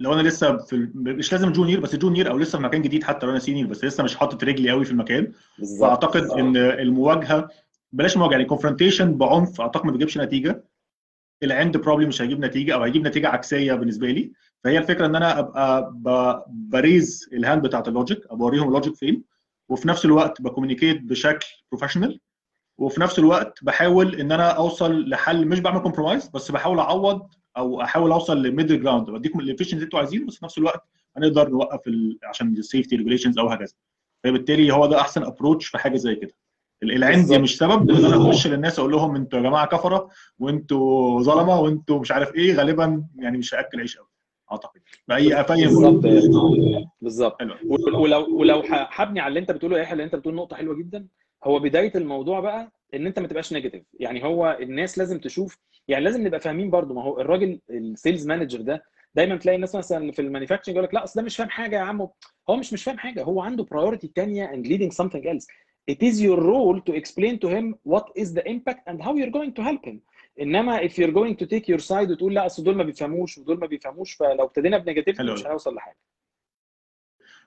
لو 0.00 0.12
أنا 0.12 0.22
لسه 0.28 0.56
في 0.56 0.90
مش 0.94 1.32
لازم 1.32 1.52
junior 1.52 1.80
بس 1.80 1.96
junior 1.96 2.30
أو 2.30 2.38
لسه 2.38 2.58
في 2.58 2.64
مكان 2.64 2.82
جديد 2.82 3.04
حتى 3.04 3.26
لو 3.26 3.32
أنا 3.32 3.40
senior 3.40 3.68
بس 3.68 3.84
لسه 3.84 4.04
مش 4.04 4.16
حاطط 4.16 4.44
رجلي 4.44 4.70
قوي 4.70 4.84
في 4.84 4.90
المكان 4.90 5.32
بالظبط. 5.58 5.80
فأعتقد. 5.80 6.30
إن 6.30 6.56
المواجهة 6.56 7.48
بلاش 7.92 8.16
مواجهة 8.16 8.32
يعني 8.32 8.44
confrontation 8.44 9.18
بعنف 9.18 9.60
أعتقد 9.60 9.86
ما 9.86 9.92
بيجيبش 9.92 10.18
نتيجة. 10.18 10.64
العند 11.42 11.76
probably 11.76 12.06
مش 12.06 12.22
هيجيب 12.22 12.44
نتيجة 12.44 12.74
أو 12.74 12.82
هيجيب 12.82 13.06
نتيجة 13.06 13.28
عكسية 13.28 13.74
بالنسبة 13.74 14.06
لي. 14.10 14.32
فهي 14.64 14.78
الفكرة 14.78 15.06
إن 15.06 15.16
أنا 15.16 15.38
أبقى 15.38 16.46
ب 16.48 16.61
raise 16.61 17.28
ال 17.32 17.38
hand 17.38 17.62
بتاعت 17.62 17.88
ال 17.88 17.94
logic 17.94 18.26
أوريهم 18.26 18.68
ال 18.68 18.72
logic 18.72 18.94
فين. 18.94 19.24
وفي 19.68 19.88
نفس 19.88 20.04
الوقت 20.04 20.42
ب 20.42 20.47
communicate 20.47 21.02
بشكل 21.02 21.46
professional 21.72 22.20
وفي 22.78 23.00
نفس 23.00 23.18
الوقت 23.18 23.64
بحاول 23.64 24.14
إن 24.14 24.32
أنا 24.32 24.50
أوصل 24.50 25.08
لحل 25.08 25.46
مش 25.48 25.60
بعمل 25.60 25.80
compromise 25.82 26.28
بس 26.28 26.50
بحاول 26.50 26.78
أعوض 26.78 27.28
أو 27.56 27.82
أحاول 27.82 28.10
أوصل 28.12 28.42
ل 28.42 28.48
middle 28.48 28.82
ground 28.82 29.10
بديكم 29.10 29.40
ال 29.40 29.43
efficiency 29.43 29.72
اللي 29.74 29.84
أنتوا 29.84 29.98
عايزينه 29.98 30.26
بس 30.26 30.36
في 30.36 30.44
نفس 30.44 30.58
الوقت 30.58 30.82
هنقدر 31.16 31.48
نوقف. 31.48 31.80
عشان 32.24 32.52
ال 32.52 32.58
safety 32.58 32.96
regulations 32.96 33.38
أو 33.38 33.48
هكذا. 33.48 33.72
فبالتالي 34.24 34.72
هو 34.72 34.86
ده 34.86 35.00
أحسن 35.00 35.22
approach 35.24 35.66
في 35.66 35.78
حاجة 35.78 35.96
زي 35.96 36.14
كده. 36.14 36.34
العند 36.82 37.32
مش 37.32 37.56
سبب 37.58 37.90
ان 37.90 38.04
أنا 38.04 38.16
اخش 38.16 38.46
للناس 38.46 38.78
أقول 38.78 38.92
لهم 38.92 39.16
أنتوا 39.16 39.38
يا 39.38 39.44
جماعة 39.44 39.66
كفره 39.66 40.08
وانتوا 40.38 41.20
ظلمه 41.22 41.60
وانتوا 41.60 41.98
مش 42.00 42.12
عارف 42.12 42.34
إيه 42.34 42.54
غالبا 42.54 43.04
يعني 43.18 43.38
مش 43.38 43.54
هاكل 43.54 43.80
عيش 43.80 43.96
قوي 43.96 44.06
اعتقد. 44.52 44.80
باي 45.08 45.40
افايم 45.40 45.68
بالظبط. 45.68 46.04
بالظبط. 47.00 47.38
ولو 47.94 48.38
ولو 48.38 48.62
هبني 48.68 49.20
على 49.20 49.28
اللي 49.28 49.40
انت 49.40 49.50
بتقوله 49.50 49.78
يا 49.78 49.92
اللي 49.92 50.04
انت 50.04 50.14
بتقول 50.14 50.34
نقطة 50.34 50.56
حلوة 50.56 50.74
جدا. 50.74 51.06
هو 51.44 51.58
بداية 51.58 51.92
الموضوع 51.94 52.40
بقى 52.40 52.72
إن 52.94 53.06
أنت 53.06 53.18
ما 53.18 53.28
تبقاش 53.28 53.52
negative. 53.52 53.82
يعني 54.00 54.24
هو 54.24 54.58
الناس 54.60 54.98
لازم 54.98 55.18
تشوف 55.18 55.58
يعني 55.88 56.04
لازم 56.04 56.26
نبقى 56.26 56.40
فاهمين 56.40 56.70
برضو 56.70 56.94
ما 56.94 57.02
هو 57.02 57.20
الراجل 57.20 57.60
ال 57.70 57.79
sales 57.79 58.26
manager 58.26 58.60
ده 58.60 58.82
دايما 59.14 59.36
تلاقي 59.36 59.56
الناس 59.56 59.74
مثلا 59.74 60.12
في 60.12 60.22
ال 60.22 60.26
manufacturing 60.26 60.76
يقول 60.76 60.84
لك 60.88 60.94
لا 60.94 61.04
أصل 61.04 61.20
ده 61.20 61.26
مش 61.26 61.36
فاهم 61.36 61.48
حاجة 61.48 61.76
يا 61.76 61.80
عم. 61.80 62.00
هو 62.50 62.56
مش 62.56 62.72
مش 62.72 62.84
فاهم 62.84 62.98
حاجة. 62.98 63.22
هو 63.22 63.40
عنده 63.40 63.64
priority 63.64 64.12
ثانية 64.16 64.46
and 64.46 64.66
leading 64.66 64.94
something 65.04 65.22
else. 65.24 65.46
It 65.90 66.02
is 66.02 66.20
your 66.20 66.40
role 66.40 66.80
to 66.88 66.92
explain 66.94 67.38
to 67.38 67.48
him 67.48 67.74
what 67.84 68.04
is 68.22 68.28
the 68.34 68.42
impact 68.54 68.82
and 68.88 69.02
how 69.02 69.12
you're 69.14 69.32
going 69.38 69.52
to 69.58 69.62
help 69.62 69.84
him. 69.84 69.98
إنما 70.40 70.80
if 70.88 70.92
you're 70.92 71.12
going 71.12 71.36
to 71.36 71.46
take 71.46 71.68
your 71.68 71.80
side 71.88 72.10
وتقول 72.10 72.34
لا 72.34 72.46
أصل 72.46 72.64
دول 72.64 72.76
ما 72.76 72.84
بيفهموش 72.84 73.38
ودول 73.38 73.58
ما 73.58 73.66
بيفهموش 73.66 74.12
فلو 74.12 74.44
ابتدينا 74.44 74.78
ب 74.78 74.83
negative 74.83 75.20
مش 75.20 75.46
هنوصل 75.46 75.74
لحاجة. 75.74 75.96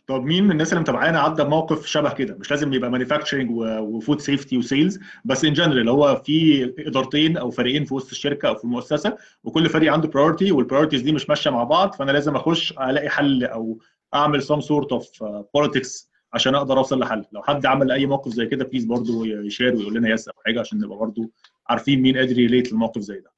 طب 0.07 0.23
مين 0.23 0.43
من 0.43 0.51
الناس 0.51 0.69
اللي 0.69 0.81
متابعانا 0.81 1.19
عدى 1.19 1.43
بموقف 1.43 1.85
شبه 1.85 2.13
كده؟ 2.13 2.35
مش 2.35 2.51
لازم 2.51 2.73
يبقى 2.73 2.89
manufacturing 2.91 3.51
و 3.59 3.71
food 3.71 4.21
safety 4.21 4.57
و 4.57 4.64
sales 4.64 4.99
بس 5.25 5.45
in 5.45 5.53
general 5.53 5.89
هو 5.89 6.21
في 6.25 6.63
إدارتين 6.79 7.37
أو 7.37 7.51
فريقين 7.51 7.85
في 7.85 7.93
وسط 7.93 8.09
الشركة 8.11 8.47
أو 8.47 8.55
في 8.55 8.63
المؤسسة 8.63 9.17
وكل 9.43 9.69
فريق 9.69 9.93
عنده 9.93 10.07
priority 10.07 10.51
وال 10.51 10.59
priorities 10.59 11.01
دي 11.01 11.11
مش 11.11 11.29
ماشية 11.29 11.49
مع 11.49 11.63
بعض 11.63 11.93
فأنا 11.95 12.11
لازم 12.11 12.35
أخش 12.35 12.71
ألاقي 12.71 13.09
حل 13.09 13.43
أو 13.43 13.79
أعمل 14.13 14.43
some 14.43 14.61
sort 14.61 14.91
of 14.91 15.23
politics 15.53 16.12
عشان 16.33 16.55
أقدر 16.55 16.77
اوصل 16.77 16.99
لحل. 16.99 17.25
لو 17.31 17.43
حد 17.43 17.65
عمل 17.65 17.91
اي 17.91 18.05
موقف 18.05 18.31
زي 18.31 18.45
كده 18.45 18.65
please 18.65 18.85
برضه 18.85 19.25
يشير 19.27 19.75
ويقول 19.75 19.93
لنا 19.93 20.09
yes 20.09 20.27
أو 20.27 20.33
حاجة 20.45 20.59
عشان 20.59 20.79
نبقى 20.79 20.97
برضه 20.97 21.29
عارفين 21.69 22.01
مين 22.01 22.17
قادر 22.17 22.39
ي 22.39 22.44
relate 22.44 22.71
لموقف 22.73 23.01
زي 23.01 23.19
ده. 23.19 23.31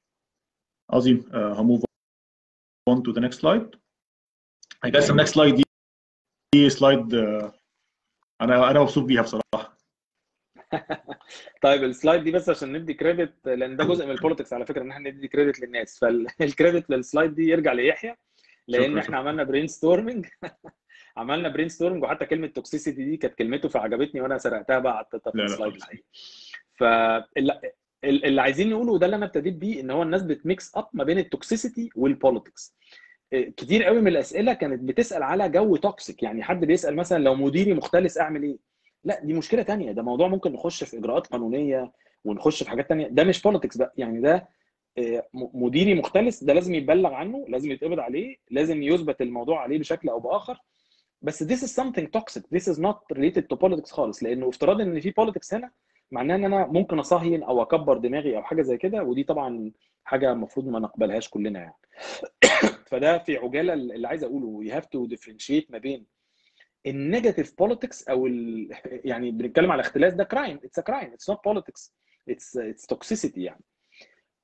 عظيم. 0.89 1.23
ه 1.33 1.43
move 1.43 1.83
on 2.89 2.95
to 2.97 3.13
the 3.13 3.21
next 3.21 3.39
slide. 3.39 3.75
I 4.85 4.89
guess 4.89 5.07
the 5.07 5.15
next 5.15 5.33
slide 5.33 5.55
دي 5.55 5.63
دي 6.55 6.69
slide 6.69 7.13
أنا 8.41 8.71
أنا 8.71 8.79
مبسوط 8.81 9.03
بيها 9.03 9.21
بصراحة. 9.21 9.77
طيب 11.63 11.83
ال 11.83 11.90
slide 11.90 12.23
دي 12.23 12.31
بس 12.31 12.49
عشان 12.49 12.73
ندي 12.77 12.93
credit 12.93 13.47
لأن 13.47 13.75
ده 13.77 13.83
جزء 13.83 14.05
من 14.05 14.11
ال 14.15 14.19
politics 14.19 14.53
على 14.53 14.65
فكرة 14.65 14.81
إن 14.81 14.91
إحنا 14.91 15.09
ندي 15.09 15.27
credit 15.27 15.59
للناس. 15.59 15.99
فال 15.99 16.22
credit 16.22 16.89
لل 16.91 17.04
slide 17.04 17.35
دي 17.35 17.43
يرجع 17.43 17.73
ليحيى 17.73 18.15
لأن 18.67 18.81
شكرا، 18.83 18.89
إحنا 18.91 19.01
شكرا. 19.01 19.15
عملنا 19.17 19.43
brainstorming 19.43 20.25
عملنا 21.17 21.49
brainstorming 21.49 22.03
وحتى 22.03 22.25
كلمة 22.25 22.47
toxicity 22.47 23.03
دي 23.05 23.17
كانت 23.17 23.33
كلمته 23.35 23.69
فعجبتني 23.69 24.21
وأنا 24.21 24.37
سرقتها 24.37 24.79
بقى 24.79 24.97
حطيتها 24.97 25.31
في 25.31 25.37
لا، 25.37 25.43
لا 25.43 25.49
ال 25.53 25.56
slide. 25.56 25.75
الحقيقي. 25.75 26.03
فاللي 28.03 28.41
عايزين 28.41 28.69
نقوله 28.69 28.91
وده 28.91 29.05
اللي 29.05 29.15
أنا 29.15 29.25
ابتديت 29.25 29.53
بيه 29.53 29.81
إن 29.81 29.91
هو 29.91 30.03
الناس 30.03 30.23
بت 30.23 30.45
mix 30.45 30.77
up 30.77 30.87
ما 30.93 31.03
بين 31.03 31.17
ال 31.17 31.25
toxicity 31.25 31.89
وال 31.95 32.11
politics 32.11 32.75
كتير 33.31 33.83
قوي 33.83 34.01
من 34.01 34.07
الأسئلة 34.07 34.53
كانت 34.53 34.83
بتسأل 34.83 35.23
على 35.23 35.49
جو 35.49 35.75
toxic 35.75 36.23
يعني 36.23 36.43
حد 36.43 36.65
بيسأل 36.65 36.95
مثلا 36.95 37.23
لو 37.23 37.35
مديري 37.35 37.73
مختلس 37.73 38.17
أعمل 38.17 38.43
إيه؟ 38.43 38.57
لا 39.03 39.19
دي 39.23 39.33
مشكلة 39.33 39.61
تانية. 39.63 39.91
ده 39.91 40.01
موضوع 40.01 40.27
ممكن 40.27 40.53
نخش 40.53 40.83
في 40.83 40.97
إجراءات 40.97 41.27
قانونية 41.27 41.91
ونخش 42.25 42.63
في 42.63 42.69
حاجات 42.69 42.89
تانية. 42.89 43.07
ده 43.07 43.23
مش 43.23 43.41
politics 43.41 43.77
بقى. 43.77 43.93
يعني 43.97 44.21
ده 44.21 44.47
آه، 44.97 45.27
مديري 45.33 45.93
مختلس 45.93 46.43
ده 46.43 46.53
لازم 46.53 46.75
يتبلغ 46.75 47.13
عنه 47.13 47.45
لازم 47.49 47.71
يتقبض 47.71 47.99
عليه 47.99 48.35
لازم 48.51 48.83
يثبت 48.83 49.21
الموضوع 49.21 49.61
عليه 49.61 49.79
بشكل 49.79 50.09
أو 50.09 50.19
بآخر. 50.19 50.57
بس 51.25 51.43
this 51.43 51.57
is 51.67 51.71
something 51.83 52.07
toxic. 52.17 52.43
This 52.55 52.67
is 52.73 52.77
not 52.77 52.97
related 53.17 53.43
to 53.51 53.57
politics 53.57 53.91
خالص. 53.91 54.23
لأنه 54.23 54.49
افتراض 54.49 54.81
إن 54.81 54.99
في 54.99 55.11
politics 55.11 55.53
هنا 55.53 55.71
معناه 56.11 56.35
إن 56.35 56.45
أنا 56.45 56.67
ممكن 56.67 56.99
أصهين 56.99 57.43
أو 57.43 57.61
أكبر 57.61 57.97
دماغي 57.97 58.37
أو 58.37 58.43
حاجة 58.43 58.61
زي 58.61 58.77
كده 58.77 59.03
ودي 59.03 59.23
طبعا 59.23 59.71
حاجة 60.03 60.31
المفروض 60.31 60.67
ما 60.67 60.79
نقبلهاش 60.79 61.29
كلنا 61.29 61.59
يعني. 61.59 61.75
فده 62.89 63.17
في 63.17 63.37
عجالة 63.37 63.73
اللي 63.73 64.07
عايز 64.07 64.23
أقوله. 64.23 64.63
You 64.69 64.73
have 64.81 64.85
to 64.85 65.15
differentiate 65.15 65.65
ما 65.71 65.77
بين 65.77 66.05
ال 66.87 66.95
negative 66.95 67.53
politics 67.57 68.07
أو 68.07 68.27
ال... 68.27 68.69
يعني 69.11 69.31
بنتكلم 69.31 69.71
على 69.71 69.81
اختلاس 69.81 70.13
ده 70.13 70.23
crime 70.23 70.59
it's 70.63 70.79
crime 70.79 71.13
it's 71.13 71.29
not 71.29 71.39
politics 71.45 71.93
it's 72.29 72.57
it's 72.57 72.85
toxicity 72.85 73.43
يعني. 73.43 73.63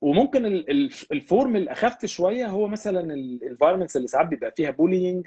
وممكن 0.00 0.46
ال- 0.46 0.70
ال- 0.70 0.92
ال 1.12 1.21
form 1.21 1.56
الأخف 1.56 2.06
شوية 2.06 2.46
هو 2.46 2.68
مثلا 2.68 3.14
ال 3.14 3.20
environments 3.20 3.96
اللي 3.96 4.08
ساعات 4.08 4.26
بيبقى 4.26 4.52
فيها 4.56 4.70
bullying 4.70 5.26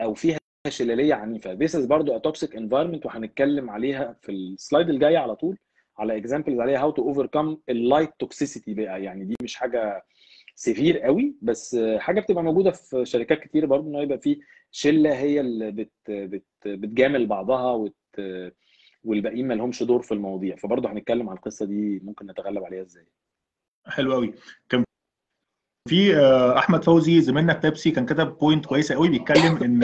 أو 0.00 0.14
فيها 0.14 0.38
شلاليه 0.68 1.14
عنيفة. 1.14 1.54
This 1.56 1.70
is 1.82 1.86
برضو 1.86 2.18
a 2.18 2.20
toxic 2.20 2.48
environment 2.50 3.06
وهنتكلم 3.06 3.70
عليها 3.70 4.16
في 4.22 4.32
ال 4.32 4.41
slide 4.41 4.88
الجاي 4.88 5.16
على 5.16 5.36
طول 5.36 5.58
على 5.98 6.22
examples 6.22 6.60
عليها 6.60 6.90
how 6.90 6.94
to 6.94 6.98
overcome 7.02 7.56
ال 7.68 7.75
light 7.75 8.10
toxicity 8.18 8.74
بقى. 8.74 9.02
يعني 9.02 9.24
دي 9.24 9.34
مش 9.42 9.56
حاجة 9.56 10.04
severe 10.54 10.98
قوي 10.98 11.34
بس 11.42 11.76
حاجة 11.98 12.20
بتبقى 12.20 12.44
موجودة 12.44 12.70
في 12.70 13.04
شركات 13.04 13.40
كتير 13.40 13.66
برضو 13.66 13.88
إنه 13.88 14.00
يبقى 14.02 14.18
في 14.18 14.40
شلة 14.70 15.14
هي 15.18 15.40
اللي 15.40 15.70
بت 15.70 15.92
بت 16.08 16.44
بتجامل 16.66 17.26
بعضها 17.26 17.72
وت 17.72 17.94
والباقيين 19.04 19.48
ما 19.48 19.54
لهمش 19.54 19.82
دور 19.82 20.02
في 20.02 20.14
المواضيع. 20.14 20.56
فبرضه 20.56 20.92
هنتكلم 20.92 21.28
عن 21.28 21.36
القصة 21.36 21.66
دي 21.66 22.00
ممكن 22.04 22.26
نتغلب 22.26 22.64
عليها 22.64 22.82
إزاي. 22.82 23.06
حلو 23.86 24.12
قوي. 24.12 24.34
كان 24.68 24.84
في 25.88 26.16
آه، 26.16 26.58
أحمد 26.58 26.84
فوزي 26.84 27.20
زميلنا 27.20 27.54
في 27.54 27.60
بيبسي 27.60 27.90
كان 27.90 28.06
كتب 28.06 28.38
point 28.38 28.66
كويسة 28.66 28.94
قوي 28.94 29.08
بيتكلم 29.08 29.56
إن 29.62 29.80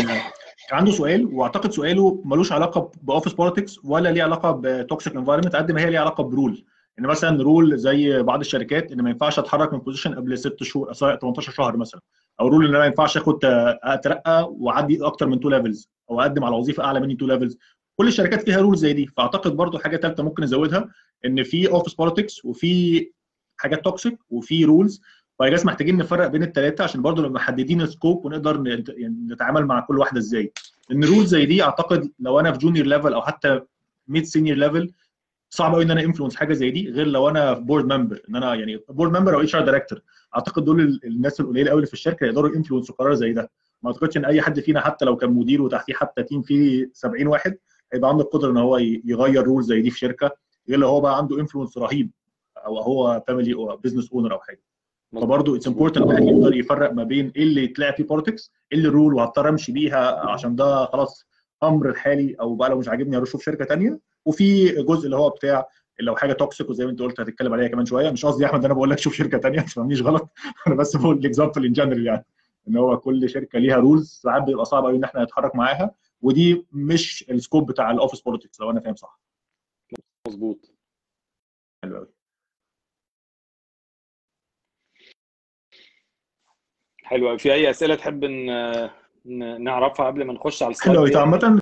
عنده 0.72 0.90
سؤال 0.90 1.26
واعتقد 1.26 1.72
سؤاله 1.72 2.22
ملوش 2.24 2.52
علاقة 2.52 2.90
ب 3.02 3.06
office 3.06 3.32
politics 3.32 3.78
ولا 3.84 4.08
ليه 4.08 4.22
علاقة 4.22 4.60
ب 4.62 4.71
toxic 4.71 5.16
environment 5.16 5.56
قد 5.56 5.72
ما 5.72 5.80
هي 5.80 5.90
ليها 5.90 6.00
علاقة 6.00 6.24
ب 6.24 6.32
rule 6.32 6.64
ان 6.98 7.06
مثلا 7.06 7.42
rule 7.42 7.78
زي 7.78 8.22
بعض 8.22 8.40
الشركات 8.40 8.92
إن 8.92 9.02
ما 9.02 9.10
ينفعش 9.10 9.38
أتحرك 9.38 9.72
من 9.72 9.78
position 9.78 10.14
قبل 10.14 10.38
ست 10.38 10.62
شهور 10.62 10.92
سواء 10.92 11.18
18 11.18 11.52
شهر 11.52 11.76
مثلا. 11.76 12.00
أو 12.40 12.48
rule 12.48 12.64
إن 12.64 12.70
أنا 12.70 12.78
ما 12.78 12.86
ينفعش 12.86 13.16
آخد 13.16 13.44
آه، 13.44 13.78
أترقى 13.82 14.52
وأعدي 14.58 15.06
أكتر 15.06 15.26
من 15.26 15.40
two 15.40 15.48
levels 15.48 15.90
أو 16.10 16.20
أقدم 16.20 16.44
على 16.44 16.56
وظيفة 16.56 16.84
أعلى 16.84 17.00
مني 17.00 17.14
two 17.16 17.26
levels 17.26 17.58
كل 17.96 18.08
الشركات 18.08 18.42
فيها 18.42 18.60
rule 18.60 18.76
زي 18.76 18.92
دي. 18.92 19.06
فأعتقد 19.06 19.56
برضو 19.56 19.78
حاجة 19.78 19.96
ثالثه 19.96 20.22
ممكن 20.22 20.42
نزودها 20.42 20.88
إن 21.24 21.42
في 21.42 21.70
office 21.70 21.94
politics 21.94 22.44
وفي 22.44 23.10
حاجات 23.56 23.84
toxic 23.84 24.18
وفي 24.30 24.64
rules 24.64 25.02
فجاز 25.42 25.66
محتاجين 25.66 25.96
نفرق 25.96 26.26
بين 26.26 26.42
الثلاثه 26.42 26.84
عشان 26.84 27.02
برضو 27.02 27.20
نبقى 27.22 27.32
محددين 27.32 27.80
ال 27.80 27.87
scope 27.87 28.24
ونقدر 28.24 28.62
يعني 28.66 29.26
نتعامل 29.28 29.66
مع 29.66 29.80
كل 29.80 29.98
واحدة 29.98 30.18
إزاي. 30.18 30.52
لأن 30.90 31.04
rule 31.04 31.26
زي 31.26 31.46
دي 31.46 31.62
أعتقد 31.62 32.12
لو 32.18 32.40
أنا 32.40 32.52
في 32.52 32.58
junior 32.58 32.86
level 32.86 33.14
أو 33.14 33.22
حتى 33.22 33.60
mid 34.08 34.24
senior 34.24 34.56
level 34.58 34.92
صعب 35.50 35.74
قوي 35.74 35.84
إن 35.84 35.90
أنا 35.90 36.00
influence 36.02 36.36
حاجة 36.36 36.52
زي 36.54 36.70
دي 36.70 36.90
غير 36.90 37.06
لو 37.06 37.28
أنا 37.28 37.54
في 37.54 37.60
board 37.60 37.92
member 37.92 38.22
إن 38.28 38.36
أنا 38.36 38.54
يعني 38.54 38.80
board 38.88 39.16
member 39.18 39.34
أو 39.34 39.40
HR 39.40 39.64
director 39.64 40.00
أعتقد 40.36 40.64
دول 40.64 40.80
ال- 40.80 41.00
الناس 41.04 41.40
القليلة 41.40 41.70
قوي 41.70 41.76
اللي 41.78 41.86
في 41.86 41.92
الشركة 41.92 42.26
يقدروا 42.26 42.54
ي 42.56 42.60
influence 42.60 42.91
وا 42.91 42.94
قرار 42.94 43.14
زي 43.14 43.32
ده. 43.32 43.50
ما 43.82 43.90
أعتقدش 43.90 44.16
إن 44.16 44.24
أي 44.24 44.42
حد 44.42 44.60
فينا 44.60 44.80
حتى 44.80 45.04
لو 45.04 45.16
كان 45.16 45.30
مدير 45.30 45.62
وتحتيه 45.62 45.94
حتى 45.94 46.22
team 46.22 46.42
فيه 46.42 46.90
70 46.92 47.26
واحد 47.26 47.58
هيبقى 47.92 48.10
عنده 48.10 48.22
القدرة 48.24 48.50
إن 48.50 48.56
هو 48.56 48.78
يغير 49.04 49.42
rule 49.44 49.62
زي 49.62 49.80
دي 49.82 49.90
في 49.90 49.98
شركة 49.98 50.30
غير 50.68 50.78
لو 50.78 50.88
هو 50.88 51.00
بقى 51.00 51.16
عنده 51.18 51.40
influence 51.40 51.78
رهيب 51.78 52.10
أو 52.66 52.78
هو 52.78 53.22
family 53.28 53.54
أو 53.54 53.76
business 53.76 54.12
owner 54.12 54.32
أو 54.32 54.38
حاجة. 54.40 54.62
فبرضه 55.12 55.56
it's 55.56 55.66
important 55.68 56.02
الواحد 56.04 56.22
يقدر 56.22 56.54
يفرق 56.56 56.92
ما 56.92 57.04
بين 57.04 57.32
إيه 57.36 57.42
اللي 57.42 57.64
يتلعب 57.64 57.94
فيه 57.94 58.04
politics 58.04 58.52
إيه 58.72 58.78
اللي 58.78 58.88
rule 58.88 59.14
وهضطر 59.14 59.48
أمشي 59.48 59.72
بيها 59.72 60.30
عشان 60.30 60.56
ده 60.56 60.84
خلاص 60.84 61.26
أمر 61.62 61.88
الحالي 61.88 62.34
أو 62.40 62.54
بقى 62.54 62.70
لو 62.70 62.78
مش 62.78 62.88
عاجبني 62.88 63.16
أروح 63.16 63.28
أشوف 63.28 63.42
شركة 63.44 63.64
ثانية 63.64 63.98
وفي 64.24 64.68
جزء 64.82 65.04
اللي 65.04 65.16
هو 65.16 65.30
بتاع 65.30 65.68
لو 66.00 66.16
حاجة 66.16 66.32
toxic 66.32 66.70
وزي 66.70 66.84
ما 66.84 66.90
أنت 66.90 67.02
قلت 67.02 67.20
هتتكلم 67.20 67.52
عليها 67.52 67.68
كمان 67.68 67.86
شوية. 67.86 68.10
مش 68.10 68.26
قصدي 68.26 68.42
يا 68.42 68.48
أحمد 68.48 68.64
أنا 68.64 68.74
بقول 68.74 68.90
لك 68.90 68.98
شوف 68.98 69.14
شركة 69.14 69.38
ثانية 69.38 69.56
ما 69.58 69.64
تفهمنيش 69.64 70.02
غلط. 70.02 70.28
أنا 70.66 70.74
بس 70.74 70.96
بقول 70.96 71.16
ال 71.18 71.24
example 71.24 71.66
in 71.66 71.72
general 71.72 72.06
يعني. 72.06 72.24
إن 72.68 72.76
هو 72.76 72.98
كل 72.98 73.28
شركة 73.30 73.58
ليها 73.58 73.76
rules 73.76 74.20
ساعات 74.22 74.42
بيبقى 74.42 74.64
صعب 74.64 74.84
قوي 74.84 74.96
إن 74.96 75.04
إحنا 75.04 75.24
نتحرك 75.24 75.56
معاها. 75.56 75.94
ودي 76.22 76.66
مش 76.72 77.24
ال 77.30 77.37
scope 77.37 77.70
بتاع 77.70 77.90
ال 77.90 77.94
office 77.94 78.20
politics 78.20 78.60
لو 78.60 78.70
أنا 78.70 78.80
فاهم 78.80 78.94
صح. 78.94 79.20
مظبوط. 80.28 80.72
حلو 81.84 81.96
قوي 81.96 82.08
حلو 87.12 87.28
أوي. 87.28 87.38
في 87.38 87.52
أي 87.52 87.70
أسئلة 87.70 87.94
تحب 87.94 88.24
نعرفها 89.58 90.06
قبل 90.06 90.24
ما 90.24 90.32
نخش 90.32 90.62
على 90.62 90.74
حلو. 90.82 90.92
ال 91.04 91.05
slide 91.05 91.12
دي؟ 91.12 91.18
عامة 91.18 91.60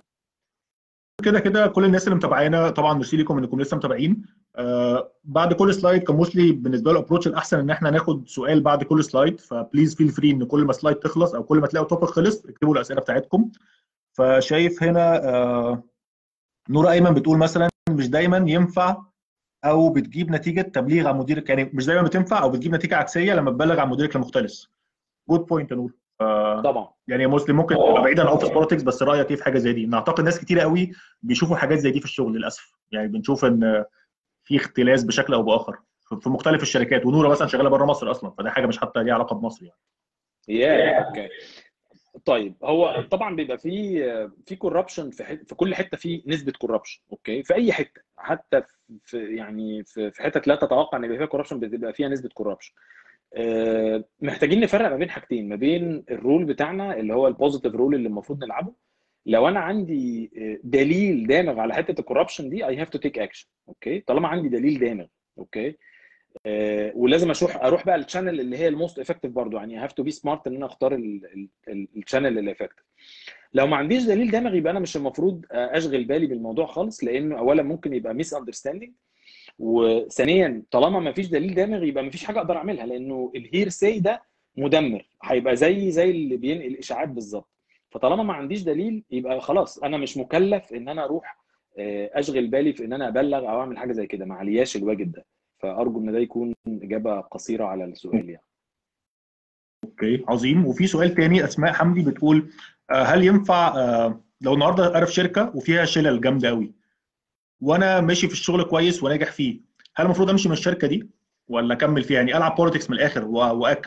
كده 1.23 1.39
كده 1.39 1.67
كل 1.67 1.85
الناس 1.85 2.03
اللي 2.03 2.15
متابعانا 2.15 2.69
طبعا 2.69 2.93
ميرسي 2.93 3.17
لكم 3.17 3.37
إنكم 3.37 3.61
لسه 3.61 3.77
متابعين. 3.77 4.25
آه 4.55 5.11
بعد 5.23 5.53
كل 5.53 5.73
slide 5.73 6.03
كان 6.03 6.15
mostly 6.15 6.51
بالنسبة 6.51 6.93
له 6.93 6.99
approach 6.99 7.27
الأحسن 7.27 7.59
إن 7.59 7.69
إحنا 7.69 7.89
ناخد 7.89 8.27
سؤال 8.27 8.61
بعد 8.61 8.83
كل 8.83 9.03
slide 9.03 9.39
ف 9.39 9.47
please 9.47 9.95
feel 9.95 10.09
free 10.09 10.31
إن 10.31 10.43
كل 10.43 10.65
ما 10.65 10.73
slide 10.73 10.97
تخلص 10.97 11.35
أو 11.35 11.43
كل 11.43 11.57
ما 11.57 11.67
تلاقوا 11.67 11.87
topic 11.87 12.09
خلص 12.09 12.45
اكتبوا 12.45 12.73
الأسئلة 12.75 13.01
بتاعتكم. 13.01 13.51
فشايف 14.17 14.83
هنا 14.83 15.29
آه 15.29 15.83
نورا 16.69 16.91
أيمن 16.91 17.13
بتقول 17.13 17.37
مثلا 17.37 17.69
مش 17.89 18.09
دايما 18.09 18.37
ينفع 18.47 18.97
أو 19.65 19.89
بتجيب 19.89 20.31
نتيجة 20.31 20.61
تبليغ 20.61 21.07
عن 21.07 21.17
مديرك 21.17 21.49
يعني 21.49 21.71
مش 21.73 21.85
دايما 21.85 22.01
بتنفع 22.01 22.41
أو 22.41 22.49
بتجيب 22.49 22.75
نتيجة 22.75 22.95
عكسية 22.95 23.33
لما 23.33 23.51
تبلغ 23.51 23.79
عن 23.79 23.89
مديرك 23.89 24.15
المختلس. 24.15 24.71
good 25.29 25.39
point 25.39 25.71
يا 25.71 25.75
نور. 25.75 25.93
آه 26.21 26.61
طبعا. 26.61 26.89
يعني 27.07 27.27
مسلم 27.27 27.55
ممكن 27.55 27.75
تبقى 27.75 27.93
بعيد 28.01 28.19
عن 28.19 28.27
office 28.27 28.49
politics 28.49 28.83
بس 28.83 29.03
رأيك 29.03 29.29
إيه 29.29 29.35
في 29.35 29.43
حاجة 29.43 29.57
زي 29.57 29.73
دي؟ 29.73 29.83
إن 29.85 29.93
أعتقد 29.93 30.23
ناس 30.23 30.39
كتيرة 30.39 30.61
قوي 30.61 30.91
بيشوفوا 31.21 31.55
حاجات 31.55 31.79
زي 31.79 31.91
دي 31.91 31.99
في 31.99 32.05
الشغل 32.05 32.33
للأسف. 32.33 32.71
يعني 32.91 33.07
بنشوف 33.07 33.45
إن 33.45 33.85
في 34.43 34.55
اختلاس 34.55 35.03
بشكل 35.03 35.33
أو 35.33 35.43
بآخر 35.43 35.77
في 36.21 36.29
مختلف 36.29 36.61
الشركات. 36.61 37.05
ونورة 37.05 37.29
مثلا 37.29 37.47
شغالة 37.47 37.69
بره 37.69 37.85
مصر 37.85 38.11
أصلا 38.11 38.31
فده 38.31 38.49
حاجة 38.49 38.65
مش 38.65 38.79
حتى 38.79 39.03
ليها 39.03 39.13
علاقة 39.13 39.35
بمصر 39.35 39.65
يعني. 39.65 39.79
يا 40.47 41.07
okay 41.07 41.29
طيب 42.25 42.55
هو 42.63 43.05
طبعا 43.11 43.35
بيبقى 43.35 43.57
في 43.57 44.03
في 44.47 44.55
corruption 44.55 45.09
في 45.11 45.23
حت... 45.23 45.39
في 45.49 45.55
كل 45.55 45.75
حتة 45.75 45.97
في 45.97 46.23
نسبة 46.27 46.51
corruption 46.51 47.01
okay 47.11 47.43
في 47.43 47.53
أي 47.53 47.73
حتة 47.73 48.01
حتى 48.17 48.61
في 49.03 49.35
يعني 49.35 49.83
في 49.83 50.11
في 50.11 50.23
حتت 50.23 50.47
لا 50.47 50.55
تتوقع 50.55 50.97
إن 50.97 51.03
يبقى 51.03 51.17
فيها 51.17 51.25
corruption 51.27 51.59
بتبقى 51.59 51.93
فيها 51.93 52.07
نسبة 52.09 52.29
corruption 52.33 52.73
محتاجين 54.21 54.59
نفرق 54.59 54.89
ما 54.89 54.95
بين 54.97 55.09
حاجتين 55.09 55.49
ما 55.49 55.55
بين 55.55 56.03
ال 56.11 56.18
role 56.18 56.45
بتاعنا 56.45 56.99
اللي 56.99 57.13
هو 57.13 57.27
ال 57.27 57.32
positive 57.32 57.75
role 57.75 57.95
اللي 57.95 58.07
المفروض 58.07 58.43
نلعبه. 58.43 58.73
لو 59.25 59.47
أنا 59.47 59.59
عندي 59.59 60.31
آه، 60.37 60.57
دليل 60.63 61.27
دامغ 61.27 61.59
على 61.59 61.73
حتة 61.73 61.99
ال 61.99 62.04
corruption 62.04 62.49
دي 62.49 62.67
I 62.67 62.77
have 62.77 62.89
to 62.89 62.97
take 62.97 63.19
action 63.19 63.47
okay 63.67 63.99
طالما 63.99 64.27
عندي 64.27 64.49
دليل 64.49 64.79
دامغ 64.79 65.05
okay 65.37 65.75
آه، 66.45 66.91
ولازم 66.95 67.31
أشوف 67.31 67.57
أروح 67.57 67.85
بقى 67.85 67.95
ال 67.95 68.01
channel 68.01 68.39
اللي 68.39 68.57
هي 68.57 68.67
ال 68.67 68.73
most 68.73 68.99
effective 68.99 69.31
برضو 69.31 69.57
يعني 69.57 69.77
have 69.77 69.91
to 69.93 70.03
be 70.03 70.11
smart 70.11 70.47
إن 70.47 70.55
أنا 70.55 70.65
أختار 70.65 70.99
ال 71.69 71.78
channel 71.78 72.37
اللي 72.39 72.51
effective 72.51 72.85
لو 73.53 73.67
ما 73.67 73.77
عنديش 73.77 74.03
دليل 74.03 74.31
دامغ 74.31 74.57
يبقى 74.57 74.71
أنا 74.71 74.79
مش 74.79 74.97
المفروض 74.97 75.45
أشغل 75.51 76.03
بالي 76.03 76.27
بالموضوع 76.27 76.65
خالص 76.65 77.03
لأنه 77.03 77.37
اولا 77.37 77.63
ممكن 77.63 77.93
يبقى 77.93 78.13
misunderstanding 78.13 78.93
وثانيا 79.61 80.63
طالما 80.71 80.99
ما 80.99 81.11
فيش 81.11 81.27
دليل 81.27 81.55
دامغ 81.55 81.87
يبقى 81.87 82.03
ما 82.03 82.09
فيش 82.09 82.23
حاجة 82.23 82.37
أقدر 82.39 82.57
أعملها 82.57 82.85
لأنه 82.85 83.31
ال 83.35 83.69
hearsay 83.69 83.99
ده 83.99 84.23
مدمر 84.57 85.09
هيبقى 85.23 85.55
زي 85.55 85.91
زي 85.91 86.09
اللي 86.11 86.37
بينقل 86.37 86.75
اشاعات 86.77 87.09
بالظبط. 87.09 87.49
فطالما 87.89 88.23
ما 88.23 88.33
عنديش 88.33 88.61
دليل 88.63 89.03
يبقى 89.11 89.41
خلاص 89.41 89.77
أنا 89.79 89.97
مش 89.97 90.17
مكلف 90.17 90.73
إن 90.73 90.89
أنا 90.89 91.03
أروح 91.05 91.37
أشغل 92.13 92.47
بالي 92.47 92.73
في 92.73 92.85
إن 92.85 92.93
أنا 92.93 93.07
أبلغ 93.07 93.37
أو 93.39 93.59
أعمل 93.59 93.77
حاجة 93.77 93.91
زي 93.91 94.07
كده. 94.07 94.25
ما 94.25 94.35
علياش 94.35 94.75
الواجب 94.75 95.11
ده. 95.11 95.25
فأرجو 95.59 95.99
إن 95.99 96.11
ده 96.11 96.19
يكون 96.19 96.53
إجابة 96.67 97.19
قصيرة 97.21 97.65
على 97.65 97.85
السؤال 97.85 98.29
يعني. 98.29 98.43
okay 99.83 100.23
عظيم. 100.27 100.65
وفي 100.65 100.87
سؤال 100.87 101.15
تاني 101.15 101.43
أسماء 101.43 101.73
حمدي 101.73 102.01
بتقول 102.11 102.49
هل 102.91 103.23
ينفع 103.23 103.73
لو 104.41 104.53
النهارده 104.53 105.05
في 105.05 105.13
شركة 105.13 105.55
وفيها 105.55 105.85
شلل 105.85 106.21
جامدة 106.21 106.49
قوي 106.49 106.71
وأنا 107.61 108.01
ماشي 108.01 108.27
في 108.27 108.33
الشغل 108.33 108.63
كويس 108.63 109.03
وناجح 109.03 109.31
فيه 109.31 109.61
هل 109.95 110.05
المفروض 110.05 110.29
امشي 110.29 110.49
من 110.49 110.53
الشركة 110.53 110.87
دي 110.87 111.09
ولا 111.47 111.73
اكمل 111.73 112.03
فيها؟ 112.03 112.17
يعني 112.17 112.37
العب 112.37 112.55
politics 112.55 112.89
من 112.89 112.95
الآخر 112.95 113.25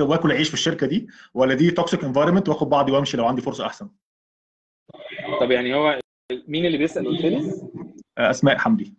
واكل 0.01 0.33
عيش 0.33 0.49
في 0.49 0.55
الشركة 0.55 0.87
دي 0.87 1.09
ولا 1.35 1.55
دي 1.55 1.71
toxic 1.71 2.05
environment 2.05 2.49
واخد 2.49 2.69
بعضي 2.69 2.93
وامشي 2.93 3.17
لو 3.17 3.27
عندي 3.27 3.43
فرصة 3.43 3.67
أحسن؟ 3.67 3.89
طب 5.41 5.51
يعني 5.51 5.75
هو 5.75 6.01
مين 6.49 6.67
اللي 6.67 6.79
بيسأل؟ 6.79 7.07
قلت 7.07 7.21
لي 7.21 7.53
أسماء 8.19 8.59
حمدي. 8.59 8.95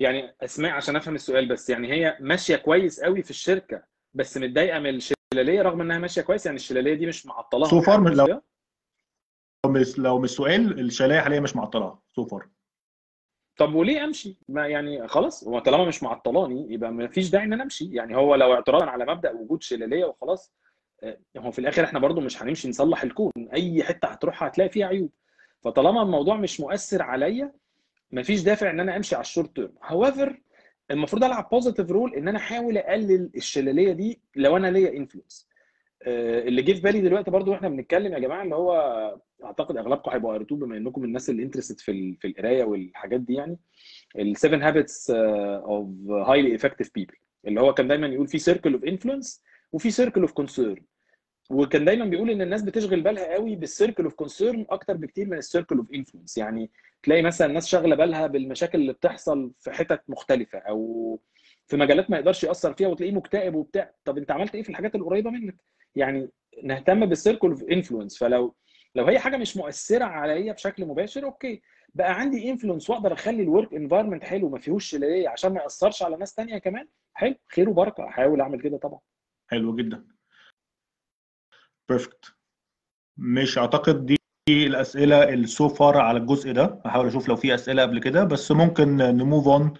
يعني 0.00 0.34
أسماء 0.42 0.72
عشان 0.72 0.96
أفهم 0.96 1.14
السؤال 1.14 1.48
بس 1.48 1.70
يعني 1.70 1.92
هي 1.92 2.16
ماشية 2.20 2.56
كويس 2.56 3.00
قوي 3.00 3.22
في 3.22 3.30
الشركة 3.30 3.82
بس 4.14 4.38
متضايقة 4.38 4.78
من 4.78 4.94
الشلالية 4.94 5.62
رغم 5.62 5.80
إنها 5.80 5.98
ماشية 5.98 6.22
كويس 6.22 6.46
يعني 6.46 6.56
الشلالية 6.56 6.94
دي 6.94 7.06
مش 7.06 7.26
معطلاها. 7.26 7.70
so 7.70 7.80
far 7.80 8.14
لو 8.14 8.42
لو 9.98 10.18
مش 10.18 10.30
السؤال 10.30 10.80
الشلالية 10.80 11.20
حاليا 11.20 11.40
مش 11.40 11.56
معطلاها 11.56 12.02
so 12.16 12.24
far 12.24 12.48
طب 13.58 13.74
وليه 13.74 14.04
امشي؟ 14.04 14.36
ما 14.48 14.66
يعني 14.68 15.08
خلاص 15.08 15.44
هو 15.48 15.58
طالما 15.58 15.84
مش 15.84 16.02
معطلاني 16.02 16.72
يبقى 16.72 16.92
ما 16.92 17.08
فيش 17.08 17.30
داعي 17.30 17.44
إن 17.44 17.52
أنا 17.52 17.62
أمشي. 17.62 17.88
يعني 17.92 18.16
هو 18.16 18.34
لو 18.34 18.54
اعتراضا 18.54 18.86
على 18.86 19.06
مبدأ 19.06 19.30
وجود 19.32 19.62
شلالية 19.62 20.04
وخلاص 20.04 20.52
هو 21.38 21.50
في 21.50 21.58
الآخر 21.58 21.84
إحنا 21.84 21.98
برضو 21.98 22.20
مش 22.20 22.42
هنمشي 22.42 22.68
نصلح 22.68 23.02
الكون. 23.02 23.32
أي 23.54 23.82
حتة 23.82 24.08
هتروحها 24.08 24.48
هتلاقي 24.48 24.70
فيها 24.70 24.86
عيوب. 24.86 25.10
فطالما 25.64 26.02
الموضوع 26.02 26.36
مش 26.36 26.60
مؤثر 26.60 27.02
عليا 27.02 27.52
ما 28.10 28.22
فيش 28.22 28.40
دافع 28.42 28.70
إن 28.70 28.80
أنا 28.80 28.96
أمشي 28.96 29.14
على 29.14 29.22
ال 29.22 29.28
short 29.28 29.56
term 29.56 29.72
however 29.84 30.40
المفروض 30.90 31.24
ألعب 31.24 31.48
positive 31.52 31.90
role 31.90 32.14
إن 32.14 32.28
أنا 32.28 32.38
أحاول 32.38 32.78
أقلل 32.78 33.30
الشلالية 33.36 33.92
دي 33.92 34.20
لو 34.36 34.56
أنا 34.56 34.66
ليا 34.66 34.96
influence 34.96 35.47
اللي 36.06 36.62
جه 36.62 36.72
في 36.72 36.80
بالي 36.80 37.00
دلوقتي 37.00 37.30
برضو 37.30 37.50
وإحنا 37.50 37.68
بنتكلم 37.68 38.12
يا 38.12 38.18
جماعة 38.18 38.42
اللي 38.42 38.54
هو 38.54 38.72
اعتقد 39.44 39.76
اغلبكم 39.76 40.10
هيبقوا 40.10 40.34
قريتوه 40.34 40.58
بما 40.58 40.76
انكم 40.76 41.04
الناس 41.04 41.30
اللي 41.30 41.42
interested 41.42 41.80
في 41.80 42.16
في 42.20 42.26
القراية 42.28 42.64
والحاجات 42.64 43.20
دي 43.20 43.34
يعني 43.34 43.58
ال 44.18 44.36
7 44.36 44.68
habits 44.68 45.10
of 45.10 45.88
highly 46.10 46.54
effective 46.54 46.90
people 46.94 47.14
اللي 47.46 47.60
هو 47.60 47.74
كان 47.74 47.88
دايما 47.88 48.06
يقول 48.06 48.26
في 48.28 48.38
circle 48.38 48.72
of 48.72 48.84
influence 48.84 49.42
وفي 49.72 49.90
circle 49.90 50.20
of 50.20 50.32
concern 50.32 50.84
وكان 51.50 51.84
دايما 51.84 52.04
بيقول 52.04 52.30
إن 52.30 52.42
الناس 52.42 52.62
بتشغل 52.62 53.00
بالها 53.00 53.32
قوي 53.34 53.56
بال 53.56 53.68
circle 53.68 54.04
of 54.04 54.14
concern 54.14 54.66
أكتر 54.70 54.96
بكتير 54.96 55.26
من 55.26 55.38
ال 55.38 55.43
circle 55.43 55.76
of 55.78 55.92
influence 55.94 56.38
يعني 56.38 56.70
تلاقي 57.02 57.22
مثلا 57.22 57.46
الناس 57.46 57.66
شاغلة 57.68 57.96
بالها 57.96 58.26
بالمشاكل 58.26 58.80
اللي 58.80 58.92
بتحصل 58.92 59.52
في 59.58 59.70
حتت 59.70 60.00
مختلفة 60.08 60.58
أو 60.58 61.20
في 61.68 61.76
مجالات 61.76 62.10
ما 62.10 62.16
يقدرش 62.16 62.44
يأثر 62.44 62.72
فيها 62.74 62.88
وتلاقيه 62.88 63.12
مكتئب 63.14 63.54
وبتاع. 63.54 63.92
طب 64.04 64.18
انت 64.18 64.30
عملت 64.30 64.54
إيه 64.54 64.62
في 64.62 64.68
الحاجات 64.70 64.94
القريبة 64.94 65.30
منك؟ 65.30 65.56
يعني 65.94 66.30
نهتم 66.62 67.06
بال 67.06 67.17
circle 67.17 67.50
of 67.50 67.62
influence 67.62 68.18
فلو 68.18 68.54
لو 68.94 69.04
هي 69.04 69.18
حاجة 69.18 69.36
مش 69.36 69.56
مؤثرة 69.56 70.04
عليا 70.04 70.52
بشكل 70.52 70.86
مباشر 70.86 71.24
okay. 71.24 71.62
بقى 71.94 72.20
عندي 72.20 72.50
influence 72.50 72.90
وأقدر 72.90 73.12
أخلي 73.12 73.42
ال 73.42 73.48
work 73.48 73.74
environment 73.74 74.24
حلو 74.24 74.48
ما 74.48 74.58
فيهوش 74.58 74.84
شلالية 74.90 75.28
عشان 75.28 75.52
ما 75.54 75.60
يأثرش 75.62 76.02
على 76.02 76.16
ناس 76.16 76.34
تانية 76.34 76.58
كمان. 76.58 76.88
حلو. 77.14 77.34
خير 77.52 77.68
وبركة. 77.68 78.04
احاول 78.08 78.40
أعمل 78.40 78.60
كده 78.60 78.76
طبعا. 78.78 79.00
حلو 79.50 79.76
جدا. 79.76 80.04
perfect 81.88 82.34
مش 83.18 83.58
أعتقد 83.58 84.06
دي 84.06 84.16
الأسئلة 84.48 85.28
ال 85.34 85.45
so 85.45 85.68
far 85.68 85.96
على 85.98 86.18
الجزء 86.18 86.52
ده. 86.52 86.82
هحاول 86.86 87.06
أشوف 87.06 87.28
لو 87.28 87.36
في 87.36 87.54
أسئلة 87.54 87.82
قبل 87.82 88.00
كده 88.00 88.24
بس 88.24 88.52
ممكن 88.52 88.96
ن 88.96 89.06
move 89.06 89.48
on 89.48 89.74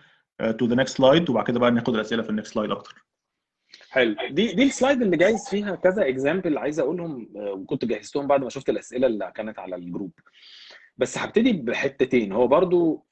to 0.58 0.66
the 0.66 0.74
next 0.74 0.96
slide 0.96 1.30
وبعد 1.31 1.46
كده 1.46 1.61
بقى 1.61 1.70
ناخد 1.70 1.94
الأسئلة 1.94 2.22
في 2.22 2.31
ال 2.30 2.35
next 2.35 2.54
slide 2.54 2.70
أكتر. 2.70 3.05
حلو. 3.90 4.16
دي 4.31 4.53
دي 4.53 4.62
ال 4.62 4.69
slide 4.69 5.02
اللي 5.03 5.16
جايز 5.16 5.48
فيها 5.48 5.74
كذا 5.77 6.09
example 6.08 6.58
عايز 6.59 6.81
أقولهم 6.81 7.29
وكنت 7.35 7.85
جهزتهم 7.85 8.27
بعد 8.27 8.42
ما 8.42 8.48
شفت 8.51 8.68
الأسئلة 8.68 9.07
اللي 9.07 9.33
كانت 9.35 9.59
على 9.59 9.77
ال 9.76 9.82
group. 9.82 10.12
بس 10.96 11.18
هبتدي 11.18 11.53
بحتتين. 11.53 12.33
هو 12.33 12.46
برضو 12.46 13.07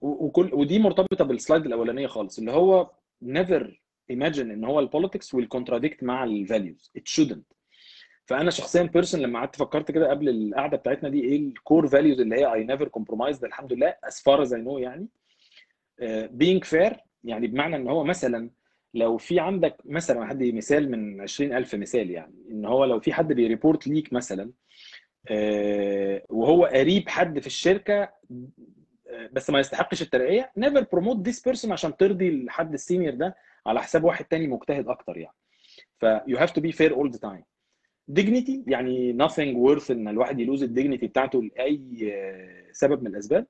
وكل 0.00 0.50
ودي 0.54 0.78
مرتبطة 0.78 1.24
بال 1.24 1.36
slide 1.36 1.66
الأولانية 1.66 2.06
خالص 2.06 2.38
اللي 2.38 2.52
هو 2.52 2.90
never 3.24 3.62
imagine 4.12 4.38
إن 4.38 4.64
هو 4.64 4.80
ال 4.80 4.86
politics 4.86 5.36
contradict 5.36 6.02
مع 6.02 6.24
ال 6.24 6.34
values 6.34 6.92
it 6.98 7.02
shouldn't. 7.02 7.56
فأنا 8.26 8.50
شخصيا 8.50 8.82
person 8.82 9.20
لما 9.20 9.38
قعدت 9.38 9.56
فكرت 9.56 9.90
كده 9.90 10.10
قبل 10.10 10.28
القعدة 10.28 10.76
بتاعتنا 10.76 11.08
دي 11.08 11.20
إيه 11.20 11.36
ال 11.36 11.46
core 11.46 11.86
values 11.88 12.20
اللي 12.20 12.36
هي 12.36 12.52
I 12.54 12.64
never 12.64 12.88
compromise 12.88 13.44
الحمد 13.44 13.72
لله 13.72 13.96
as 14.06 14.50
I 14.50 14.64
know 14.64 14.78
يعني. 14.78 15.08
Being 16.42 16.68
fair 16.70 16.96
يعني 17.24 17.46
بمعنى 17.46 17.76
إن 17.76 17.88
هو 17.88 18.04
مثلا 18.04 18.50
لو 18.94 19.16
في 19.16 19.40
عندك 19.40 19.76
مثلا 19.84 20.26
حد 20.26 20.42
مثال 20.42 20.90
من 20.90 21.20
20000 21.20 21.74
مثال 21.74 22.10
يعني 22.10 22.34
إن 22.50 22.64
هو 22.64 22.84
لو 22.84 23.00
في 23.00 23.12
حد 23.12 23.32
بي 23.32 23.45
report 23.45 23.86
ليك 23.86 24.12
مثلا 24.12 24.50
وهو 26.28 26.64
قريب 26.64 27.08
حد 27.08 27.38
في 27.38 27.46
الشركة 27.46 28.08
بس 29.32 29.50
ما 29.50 29.60
يستحقش 29.60 30.02
الترقية 30.02 30.52
never 30.60 30.80
promote 30.82 31.28
this 31.28 31.40
person 31.52 31.70
عشان 31.70 31.96
ترضي 31.96 32.28
الحد 32.28 32.72
ال 32.72 32.78
senior 32.78 33.14
ده 33.14 33.36
على 33.66 33.82
حساب 33.82 34.04
واحد 34.04 34.24
تاني 34.24 34.46
مجتهد 34.46 34.88
أكتر 34.88 35.16
يعني. 35.16 35.36
ف 35.98 36.06
you 36.06 36.36
have 36.38 36.50
to 36.50 36.60
be 36.62 36.72
fair 36.72 36.92
all 36.92 37.10
the 37.10 37.20
time. 37.20 37.42
dignity 38.20 38.52
يعني 38.66 39.18
nothing 39.18 39.56
worth 39.66 39.90
إن 39.90 40.08
الواحد 40.08 40.40
ي 40.40 40.44
lose 40.44 40.62
ال 40.62 40.67
dignity 40.67 41.06
بتاعته 41.06 41.42
لأي 41.42 42.12
سبب 42.72 43.02
من 43.02 43.06
الأسباب. 43.06 43.46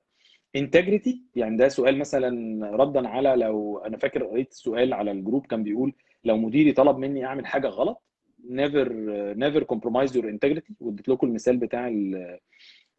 Integrity. 0.65 1.15
يعني 1.35 1.57
ده 1.57 1.67
سؤال 1.67 1.97
مثلا 1.97 2.31
ردا 2.75 3.07
على 3.07 3.35
لو 3.35 3.77
أنا 3.77 3.97
فاكر 3.97 4.23
قريت 4.23 4.53
سؤال 4.53 4.93
على 4.93 5.11
ال 5.11 5.17
group 5.17 5.45
كان 5.45 5.63
بيقول 5.63 5.93
لو 6.23 6.37
مديري 6.37 6.71
طلب 6.71 6.97
مني 6.97 7.25
أعمل 7.25 7.45
حاجة 7.45 7.67
غلط 7.67 8.03
never 8.47 8.87
never 9.35 9.61
compromise 9.75 10.11
your 10.11 10.25
integrity. 10.25 10.71
واديت 10.79 11.09
لكم 11.09 11.27
المثال 11.27 11.57
بتاع 11.57 11.93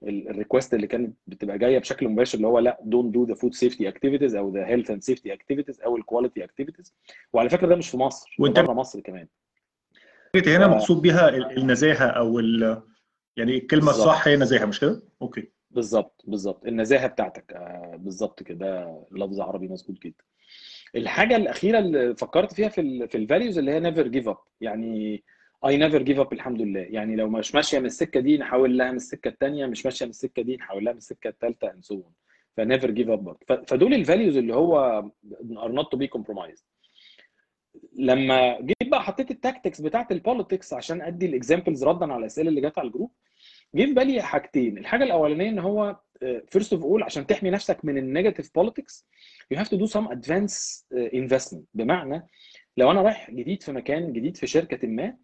ال 0.02 0.11
request 0.11 0.74
اللي 0.74 0.86
كانت 0.86 1.16
بتبقى 1.26 1.58
جاية 1.58 1.78
بشكل 1.78 2.08
مباشر 2.08 2.36
اللي 2.36 2.46
هو 2.46 2.58
لا 2.58 2.78
don't 2.84 3.12
do 3.16 3.32
the 3.32 3.38
food 3.38 3.52
safety 3.68 3.92
activities 3.92 4.34
أو 4.34 4.52
the 4.52 4.66
health 4.66 4.88
and 4.94 5.14
safety 5.14 5.30
activities 5.36 5.84
أو 5.84 5.96
ال 5.96 6.02
quality 6.02 6.46
activities. 6.46 6.92
وعلى 7.32 7.48
فكرة 7.48 7.66
ده 7.66 7.76
مش 7.76 7.90
في 7.90 7.96
مصر 7.96 8.36
وانت 8.38 8.60
بره 8.60 8.72
مصر 8.72 9.00
كمان. 9.00 9.28
هنا 10.46 10.66
مقصود 10.66 11.02
بيها 11.02 11.28
النزاهه 11.28 12.06
أو 12.06 12.38
يعني 13.36 13.56
الكلمة. 13.56 13.90
الصح 13.90 14.28
هي 14.28 14.36
نزاهة 14.36 14.64
مش 14.66 14.80
كده؟ 14.80 15.02
أوكي. 15.22 15.57
بالظبط 15.78 16.22
بالظبط. 16.26 16.66
النزاهة 16.66 17.06
بتاعتك 17.06 17.52
آه، 17.52 17.96
بالظبط 17.98 18.42
كده. 18.42 18.98
لفظ 19.12 19.40
عربي 19.40 19.68
مظبوط 19.68 19.98
جدا. 20.02 20.24
الحاجة 20.96 21.36
الأخيرة 21.36 21.78
اللي 21.78 22.14
فكرت 22.16 22.54
فيها 22.54 22.68
في 22.68 23.08
في 23.08 23.14
ال 23.18 23.24
values 23.24 23.58
اللي 23.58 23.70
هي 23.70 23.80
never 23.80 24.08
give 24.08 24.28
up 24.28 24.36
يعني 24.60 25.22
I 25.66 25.76
never 25.76 26.02
give 26.02 26.18
up 26.18 26.32
الحمد 26.32 26.62
لله. 26.62 26.80
يعني 26.80 27.16
لو 27.16 27.28
مش 27.28 27.54
ماشية 27.54 27.78
من 27.78 27.86
السكة 27.86 28.20
دي 28.20 28.38
نحاول 28.38 28.78
لها 28.78 28.90
من 28.90 28.96
السكة 28.96 29.28
الثانية 29.28 29.66
مش 29.66 29.84
ماشية 29.84 30.04
من 30.06 30.10
السكة 30.10 30.42
دي 30.42 30.56
نحاول 30.56 30.84
لها 30.84 30.92
من 30.92 30.98
السكة 30.98 31.28
الثالثه 31.28 31.70
and 31.70 31.84
so 31.84 32.02
ف 32.56 32.62
never 32.62 32.90
give 32.90 33.08
up 33.10 33.24
برضه. 33.24 33.64
فدول 33.66 33.94
ال 33.94 34.00
values 34.00 34.36
اللي 34.36 34.54
هو 34.54 34.78
are 35.58 35.72
not 35.72 35.90
to 35.92 35.96
be 35.96 36.06
compromised 36.06 36.64
لما 37.92 38.60
جيت 38.60 38.88
بقى 38.90 39.02
حطيت 39.02 39.30
ال 39.30 39.36
tactics 39.36 39.80
بتاعت 39.80 40.12
ال 40.12 40.19
politics 40.19 40.72
عشان 40.74 41.02
أدي 41.02 41.26
ال 41.26 41.33
examples 41.33 41.84
ردا 41.84 42.12
على 42.12 42.20
الأسئلة 42.20 42.48
اللي 42.48 42.60
جت 42.60 42.78
على 42.78 42.88
الجروب 42.88 43.10
جه 43.74 43.84
في 43.86 43.92
بالي 43.94 44.22
حاجتين. 44.22 44.78
الحاجة 44.78 45.04
الأولانية 45.04 45.48
إن 45.48 45.58
هو 45.58 45.96
first 46.50 46.72
of 46.72 46.82
all 46.82 47.02
عشان 47.02 47.26
تحمي 47.26 47.50
نفسك 47.50 47.84
من 47.84 47.98
ال 47.98 48.04
negative 48.04 48.50
politics 48.54 49.06
you 49.50 49.58
have 49.58 49.68
to 49.68 49.76
do 49.76 49.86
some 49.86 50.08
advance 50.08 50.86
investment 50.92 51.64
بمعنى 51.74 52.26
لو 52.76 52.90
أنا 52.90 53.02
رايح 53.02 53.30
جديد 53.30 53.62
في 53.62 53.72
مكان 53.72 54.12
جديد 54.12 54.36
في 54.36 54.46
شركة 54.46 54.88
ما 54.88 55.16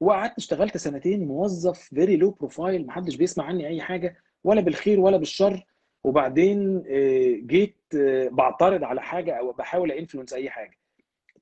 وقعدت 0.00 0.38
اشتغلت 0.38 0.76
سنتين 0.76 1.24
موظف 1.24 1.78
very 1.80 2.16
low 2.16 2.30
profile 2.30 2.86
محدش 2.86 3.16
بيسمع 3.16 3.44
عني 3.44 3.68
أي 3.68 3.82
حاجة 3.82 4.16
ولا 4.44 4.60
بالخير 4.60 5.00
ولا 5.00 5.16
بالشر 5.16 5.64
وبعدين 6.04 6.84
آه، 6.88 7.36
جيت 7.46 7.76
آه، 7.96 8.28
بعترض 8.28 8.84
على 8.84 9.02
حاجة 9.02 9.32
أو 9.38 9.52
بحاول 9.52 9.92
influence 9.92 10.32
أي 10.32 10.50
حاجة. 10.50 10.78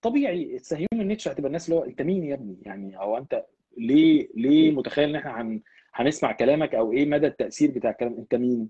طبيعي 0.02 0.56
it's 0.56 0.72
human 0.74 1.08
nature 1.08 1.32
هتبقى 1.32 1.46
الناس 1.46 1.68
اللي 1.68 1.80
هو 1.80 1.84
أنت 1.84 2.02
مين 2.02 2.24
يا 2.24 2.34
ابني؟ 2.34 2.56
يعني 2.62 2.98
أو 2.98 3.18
أنت 3.18 3.44
ليه 3.78 4.28
ليه 4.34 4.70
متخيل 4.70 5.08
إن 5.08 5.16
إحنا 5.16 5.40
هن 5.40 5.60
هنسمع 5.94 6.32
كلامك 6.32 6.74
أو 6.74 6.92
إيه 6.92 7.06
مدى 7.06 7.26
التأثير 7.26 7.70
بتاع 7.70 7.90
الكلام؟ 7.90 8.14
أنت 8.18 8.34
مين؟ 8.34 8.68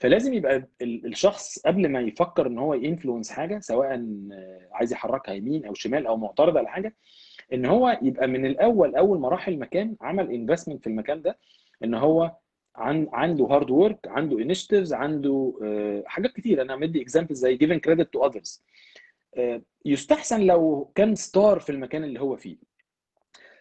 فلازم 0.00 0.34
يبقى 0.34 0.68
ال- 0.82 1.06
الشخص 1.06 1.58
قبل 1.58 1.88
ما 1.88 2.00
يفكر 2.00 2.46
إن 2.46 2.58
هو 2.58 2.74
ي 2.74 2.80
influence 2.80 3.30
حاجة 3.30 3.58
سواء 3.60 3.94
آه، 4.32 4.68
عايز 4.72 4.92
يحركها 4.92 5.34
يمين 5.34 5.64
أو 5.66 5.74
شمال 5.74 6.06
أو 6.06 6.16
معترض 6.16 6.56
على 6.56 6.68
حاجة 6.68 6.94
إن 7.52 7.66
هو 7.66 7.98
يبقى 8.02 8.26
من 8.26 8.46
الأول 8.46 8.96
أول 8.96 9.20
ما 9.20 9.28
راح 9.28 9.48
المكان 9.48 9.96
عمل 10.00 10.30
investment 10.30 10.80
في 10.82 10.86
المكان 10.86 11.22
ده 11.22 11.38
إن 11.84 11.94
هو 11.94 12.36
عن 12.76 13.08
عنده 13.12 13.44
hard 13.44 13.70
work 13.70 13.98
عنده 14.08 14.38
initiatives 14.38 14.92
عنده 14.92 15.58
آه، 15.62 16.02
حاجات 16.06 16.32
كتير. 16.32 16.62
أنا 16.62 16.76
مدي 16.76 17.02
example 17.02 17.34
زي 17.34 17.56
giving 17.56 17.80
credit 17.80 18.12
to 18.12 18.26
others 18.26 18.64
يستحسن 19.84 20.40
لو 20.40 20.92
كان 20.94 21.14
star 21.14 21.60
في 21.60 21.70
المكان 21.72 22.04
اللي 22.04 22.20
هو 22.20 22.36
فيه. 22.36 22.56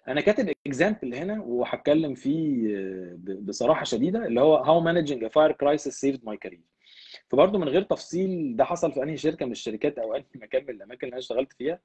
أنا 0.07 0.21
كاتب 0.21 0.53
example 0.67 1.15
هنا 1.15 1.41
وهتكلم 1.41 2.15
فيه 2.15 2.67
آه، 2.77 3.17
بصراحة 3.41 3.83
شديدة 3.83 4.25
اللي 4.25 4.41
هو 4.41 4.55
how 4.55 4.79
managing 4.79 5.23
a 5.23 5.27
fire 5.29 5.51
crisis 5.51 5.93
saved 5.99 6.25
my 6.25 6.37
career 6.37 6.61
فبرضه 7.29 7.59
من 7.59 7.69
غير 7.69 7.81
تفصيل 7.81 8.55
ده 8.55 8.63
حصل 8.63 8.91
في 8.91 9.03
أنهي 9.03 9.17
شركة 9.17 9.45
من 9.45 9.51
الشركات 9.51 9.97
أو 9.99 10.15
أنهي 10.15 10.25
مكان 10.35 10.63
من 10.63 10.69
الأماكن 10.69 11.07
اللي 11.07 11.13
أنا 11.13 11.19
اشتغلت 11.19 11.53
فيها. 11.53 11.79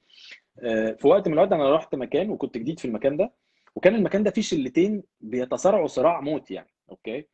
آه، 0.63 0.93
في 0.93 1.09
وقت 1.09 1.27
من 1.29 1.35
الأوقات 1.35 1.53
أنا 1.53 1.75
رحت 1.77 1.95
مكان 1.95 2.31
وكنت 2.31 2.59
جديد 2.59 2.79
في 2.79 2.85
المكان 2.85 3.17
ده 3.17 3.33
وكان 3.75 3.95
المكان 3.95 4.23
ده 4.23 4.31
فيه 4.31 4.43
شلتين 4.43 5.03
بيتصارعوا 5.21 5.87
صراع 5.87 6.21
موت 6.21 6.51
يعني 6.51 6.71
أوكي؟ 6.91 7.27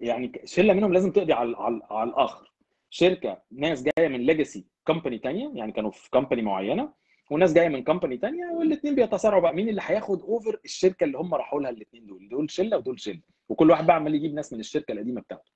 يعني 0.00 0.32
شلة 0.44 0.72
منهم 0.74 0.92
لازم 0.92 1.12
تقضي 1.12 1.32
على 1.32 1.56
على, 1.56 1.80
على 1.90 2.10
الآخر. 2.10 2.52
شركة 2.90 3.42
ناس 3.52 3.82
جاية 3.82 4.08
من 4.08 4.20
legacy 4.20 4.66
company 4.86 5.18
تانية 5.18 5.50
يعني 5.54 5.72
كانوا 5.72 5.90
في 5.90 6.10
company 6.10 6.42
معينة 6.42 6.92
وناس 7.30 7.52
جاية 7.52 7.68
من 7.68 7.84
company 7.84 8.16
تانية 8.16 8.46
والاثنين 8.46 8.94
بيتصارعوا 8.94 9.42
بقى. 9.42 9.54
مين 9.54 9.68
اللي 9.68 9.80
هياخد 9.84 10.20
over 10.22 10.60
الشركة 10.64 11.04
اللي 11.04 11.18
هم 11.18 11.34
راحوا 11.34 11.60
لها 11.60 11.70
الاثنين 11.70 12.06
دول؟ 12.06 12.28
دول 12.28 12.50
شلة 12.50 12.76
ودول 12.76 13.00
شلة. 13.00 13.20
وكل 13.48 13.70
واحد 13.70 13.86
بقى 13.86 13.96
عمال 13.96 14.14
يجيب 14.14 14.34
ناس 14.34 14.52
من 14.52 14.60
الشركة 14.60 14.92
القديمة 14.92 15.20
بتاعته. 15.20 15.50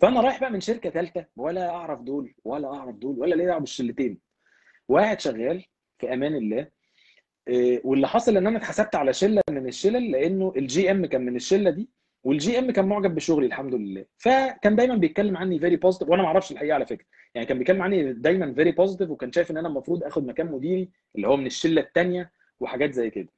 فأنا 0.00 0.20
رايح 0.20 0.40
بقى 0.40 0.50
من 0.50 0.60
شركة 0.60 0.90
ثالثه 0.90 1.26
ولا 1.36 1.70
أعرف 1.70 2.00
دول 2.00 2.34
ولا 2.44 2.68
أعرف 2.74 2.94
دول 2.96 3.18
ولا 3.18 3.34
ليه 3.34 3.46
دعوه 3.46 3.60
بالشلتين 3.60 4.18
وقاعد 4.88 5.20
شغال 5.20 5.64
في 5.98 6.12
أمان 6.14 6.34
الله 6.34 6.68
إيه، 7.48 7.80
واللي 7.84 8.08
حصل 8.08 8.36
إن 8.36 8.46
أنا 8.46 8.58
اتحسبت 8.58 8.94
على 8.94 9.12
شلة 9.12 9.42
من 9.50 9.68
الشلل 9.68 10.10
لأنه 10.10 10.52
ال 10.56 10.90
GM 10.90 11.06
كان 11.06 11.24
من 11.26 11.36
الشلة 11.36 11.70
دي 11.70 11.88
وال 12.26 12.58
GM 12.58 12.70
كان 12.70 12.86
معجب 12.86 13.14
بشغلي 13.14 13.46
الحمد 13.46 13.74
لله. 13.74 14.04
فكان 14.18 14.76
دايما 14.76 14.94
بيتكلم 14.96 15.36
عني 15.36 15.58
very 15.58 15.76
positive 15.76 16.08
وأنا 16.08 16.22
ما 16.22 16.28
أعرفش 16.28 16.52
الحقيقة 16.52 16.74
على 16.74 16.86
فكرة. 16.86 17.06
يعني 17.34 17.46
كان 17.46 17.58
بيتكلم 17.58 17.82
عني 17.82 18.12
دايما 18.12 18.54
very 18.54 18.72
positive 18.72 19.10
وكان 19.10 19.32
شايف 19.32 19.50
إن 19.50 19.56
أنا 19.56 19.68
المفروض 19.68 20.04
آخد 20.04 20.26
مكان 20.26 20.46
مديري 20.52 20.90
اللي 21.16 21.28
هو 21.28 21.36
من 21.36 21.46
الشلة 21.46 21.80
الثانية 21.82 22.32
وحاجات 22.60 22.92
زي 22.92 23.10
كده. 23.10 23.28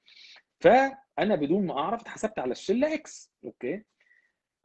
فأنا 0.60 1.34
بدون 1.34 1.66
ما 1.66 1.78
أعرف 1.78 2.00
اتحسبت 2.00 2.38
على 2.38 2.52
الشلة 2.52 2.94
X 2.94 3.32
okay؟ 3.44 3.82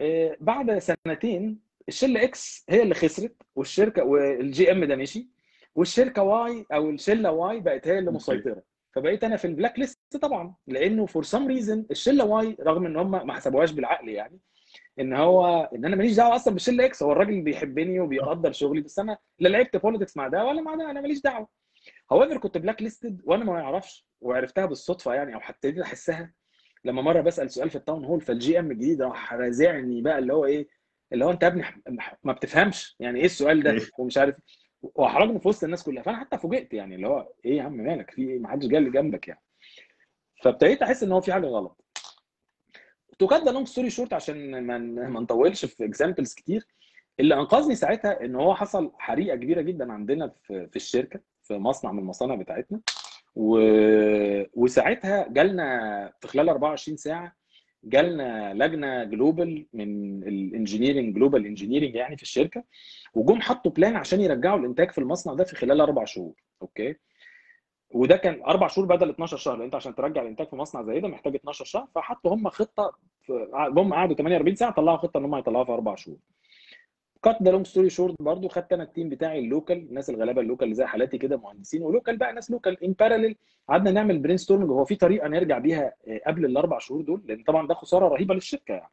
آه، 0.01 0.37
بعد 0.39 0.77
سنتين 0.79 1.59
الشلة 1.87 2.23
X 2.23 2.65
هي 2.69 2.81
اللي 2.83 2.93
خسرت 2.95 3.35
والشركة 3.55 4.03
وال 4.03 4.71
GM 4.71 4.85
ده 4.85 4.95
مشي 4.95 5.29
والشركة 5.75 6.23
Y 6.23 6.65
أو 6.73 6.89
الشلة 6.89 7.31
Y 7.31 7.59
بقت 7.59 7.87
هي 7.87 7.99
اللي 7.99 8.11
مسيطرة. 8.11 8.63
فبقيت 8.95 9.23
أنا 9.23 9.37
في 9.37 9.45
ال 9.47 9.53
black 9.53 9.79
list 9.79 10.17
طبعا 10.21 10.55
لأنه 10.67 11.05
for 11.05 11.23
some 11.23 11.47
reason 11.47 11.85
الشلة 11.91 12.25
Y 12.25 12.57
رغم 12.61 12.85
إن 12.85 12.97
هم 12.97 13.11
ما 13.11 13.33
حسبوهاش 13.33 13.71
بالعقل 13.71 14.09
يعني 14.09 14.39
إن 14.99 15.13
هو 15.13 15.69
إن 15.75 15.85
أنا 15.85 15.95
ماليش 15.95 16.15
دعوة 16.15 16.35
أصلا 16.35 16.53
بالشلة 16.53 16.85
X 16.85 17.03
هو 17.03 17.11
الراجل 17.11 17.41
بيحبني 17.41 17.99
وبيقدر 17.99 18.51
شغلي 18.51 18.81
بس 18.81 18.99
أنا 18.99 19.17
لا 19.39 19.49
لعبت 19.49 19.77
politics 19.77 20.17
مع 20.17 20.27
ده 20.27 20.45
ولا 20.45 20.61
مع 20.61 20.75
ده 20.75 20.91
أنا 20.91 21.01
ماليش 21.01 21.21
دعوة. 21.21 21.47
however 22.11 22.37
كنت 22.37 22.57
black 22.57 22.81
listed 22.81 23.21
وأنا 23.25 23.45
ما 23.45 23.61
أعرفش 23.61 24.07
وعرفتها 24.21 24.65
بالصدفة 24.65 25.13
يعني 25.13 25.35
أو 25.35 25.39
حتى 25.39 25.81
أحسها 25.81 26.33
لما 26.85 27.01
مرة 27.01 27.21
بسأل 27.21 27.51
سؤال 27.51 27.69
في 27.69 27.75
ال 27.75 27.81
town 27.81 28.05
hall 28.05 28.21
فال 28.21 28.59
GM 28.59 28.71
الجديد 28.71 29.01
راح 29.01 29.33
رازعني 29.33 30.01
بقى 30.01 30.19
اللي 30.19 30.33
هو 30.33 30.45
إيه 30.45 30.67
اللي 31.13 31.25
هو 31.25 31.31
أنت 31.31 31.43
يا 31.43 31.47
ابني 31.47 31.63
ما 32.23 32.33
بتفهمش 32.33 32.95
يعني 32.99 33.19
إيه 33.19 33.25
السؤال 33.25 33.63
ده 33.63 33.77
ومش 33.99 34.17
عارف 34.17 34.35
وحرجني 34.95 35.39
في 35.39 35.47
وسط 35.47 35.63
الناس 35.63 35.83
كلها. 35.83 36.03
فأنا 36.03 36.17
حتى 36.17 36.37
فوجئت 36.37 36.73
يعني 36.73 36.95
اللي 36.95 37.07
هو 37.07 37.29
إيه 37.45 37.57
يا 37.57 37.63
عم 37.63 37.73
مالك؟ 37.73 38.11
في 38.11 38.21
إيه؟ 38.21 38.39
ما 38.39 38.47
حدش 38.49 38.67
جاي 38.67 38.89
جنبك 38.89 39.27
يعني. 39.27 39.41
فابتديت 40.43 40.81
أحس 40.81 41.03
إن 41.03 41.11
هو 41.11 41.21
في 41.21 41.33
حاجة 41.33 41.45
غلط. 41.45 41.83
to 43.19 43.27
cut 43.27 43.43
long 43.43 43.67
story 43.67 43.89
short 43.89 44.13
عشان 44.13 44.61
ما 44.67 44.77
ما 44.77 45.19
نطولش 45.19 45.65
في 45.65 45.85
examples 45.85 46.33
كتير. 46.33 46.67
اللي 47.19 47.35
أنقذني 47.35 47.75
ساعتها 47.75 48.25
إن 48.25 48.35
هو 48.35 48.55
حصل 48.55 48.91
حريقة 48.97 49.35
كبيرة 49.35 49.61
جدا 49.61 49.93
عندنا 49.93 50.27
في 50.27 50.67
في 50.67 50.75
الشركة 50.75 51.19
في 51.43 51.53
مصنع 51.53 51.91
من 51.91 51.99
المصانع 51.99 52.35
بتاعتنا. 52.35 52.81
و... 53.35 53.59
وساعتها 54.53 55.27
جالنا 55.29 56.13
في 56.21 56.27
خلال 56.27 56.49
24 56.49 56.97
ساعة 56.97 57.35
جالنا 57.83 58.53
لجنة 58.53 59.03
global 59.03 59.65
من 59.73 60.23
ال 60.23 60.31
engineering 60.31 61.15
global 61.15 61.45
engineering 61.45 61.95
يعني 61.95 62.17
في 62.17 62.23
الشركة 62.23 62.63
وجم 63.13 63.41
حطوا 63.41 63.71
plan 63.71 63.95
عشان 63.95 64.21
يرجعوا 64.21 64.59
الإنتاج 64.59 64.91
في 64.91 64.97
المصنع 64.97 65.33
ده 65.33 65.43
في 65.43 65.55
خلال 65.55 65.81
أربع 65.81 66.05
شهور 66.05 66.33
okay؟ 66.61 66.95
وده 67.91 68.17
كان 68.17 68.41
أربع 68.43 68.67
شهور 68.67 68.87
بدل 68.87 69.09
12 69.09 69.37
شهر 69.37 69.55
لأن 69.55 69.65
أنت 69.65 69.75
عشان 69.75 69.95
ترجع 69.95 70.21
الإنتاج 70.21 70.47
في 70.47 70.55
مصنع 70.55 70.83
زي 70.83 70.99
ده 70.99 71.07
محتاج 71.07 71.35
12 71.35 71.65
شهر 71.65 71.87
فحطوا 71.95 72.33
هم 72.35 72.49
خطة 72.49 72.93
هم 73.77 73.93
قعدوا 73.93 74.15
48 74.15 74.55
ساعة 74.55 74.71
طلعوا 74.71 74.97
خطة 74.97 75.17
إن 75.17 75.25
هم 75.25 75.35
يطلعوها 75.35 75.65
في 75.65 75.71
أربع 75.71 75.95
شهور. 75.95 76.17
cut 77.23 77.43
the 77.43 77.51
long 77.51 77.67
story 77.67 77.89
short 77.89 78.15
برضه 78.21 78.47
خدت 78.49 78.73
أنا 78.73 78.83
ال 78.83 78.88
team 78.88 79.09
بتاعي 79.09 79.39
ال 79.39 79.46
local 79.46 79.77
الناس 79.77 80.09
الغلابة 80.09 80.41
ال 80.41 80.45
local 80.45 80.63
اللي 80.63 80.75
زي 80.75 80.85
حالاتي 80.85 81.17
كده 81.17 81.37
مهندسين 81.37 81.83
و 81.83 81.89
local 81.89 82.17
بقى 82.17 82.33
ناس 82.33 82.51
local 82.51 82.83
in 82.83 82.91
parallel 82.99 83.35
قعدنا 83.69 83.91
نعمل 83.91 84.19
brainstorming 84.19 84.69
هو 84.69 84.85
في 84.85 84.95
طريقة 84.95 85.27
نرجع 85.27 85.57
بيها 85.57 85.93
قبل 86.27 86.45
الأربع 86.45 86.79
شهور 86.79 87.01
دول 87.01 87.21
لأن 87.25 87.43
طبعا 87.43 87.67
ده 87.67 87.73
خسارة 87.73 88.07
رهيبة 88.07 88.33
للشركة 88.33 88.73
يعني. 88.73 88.89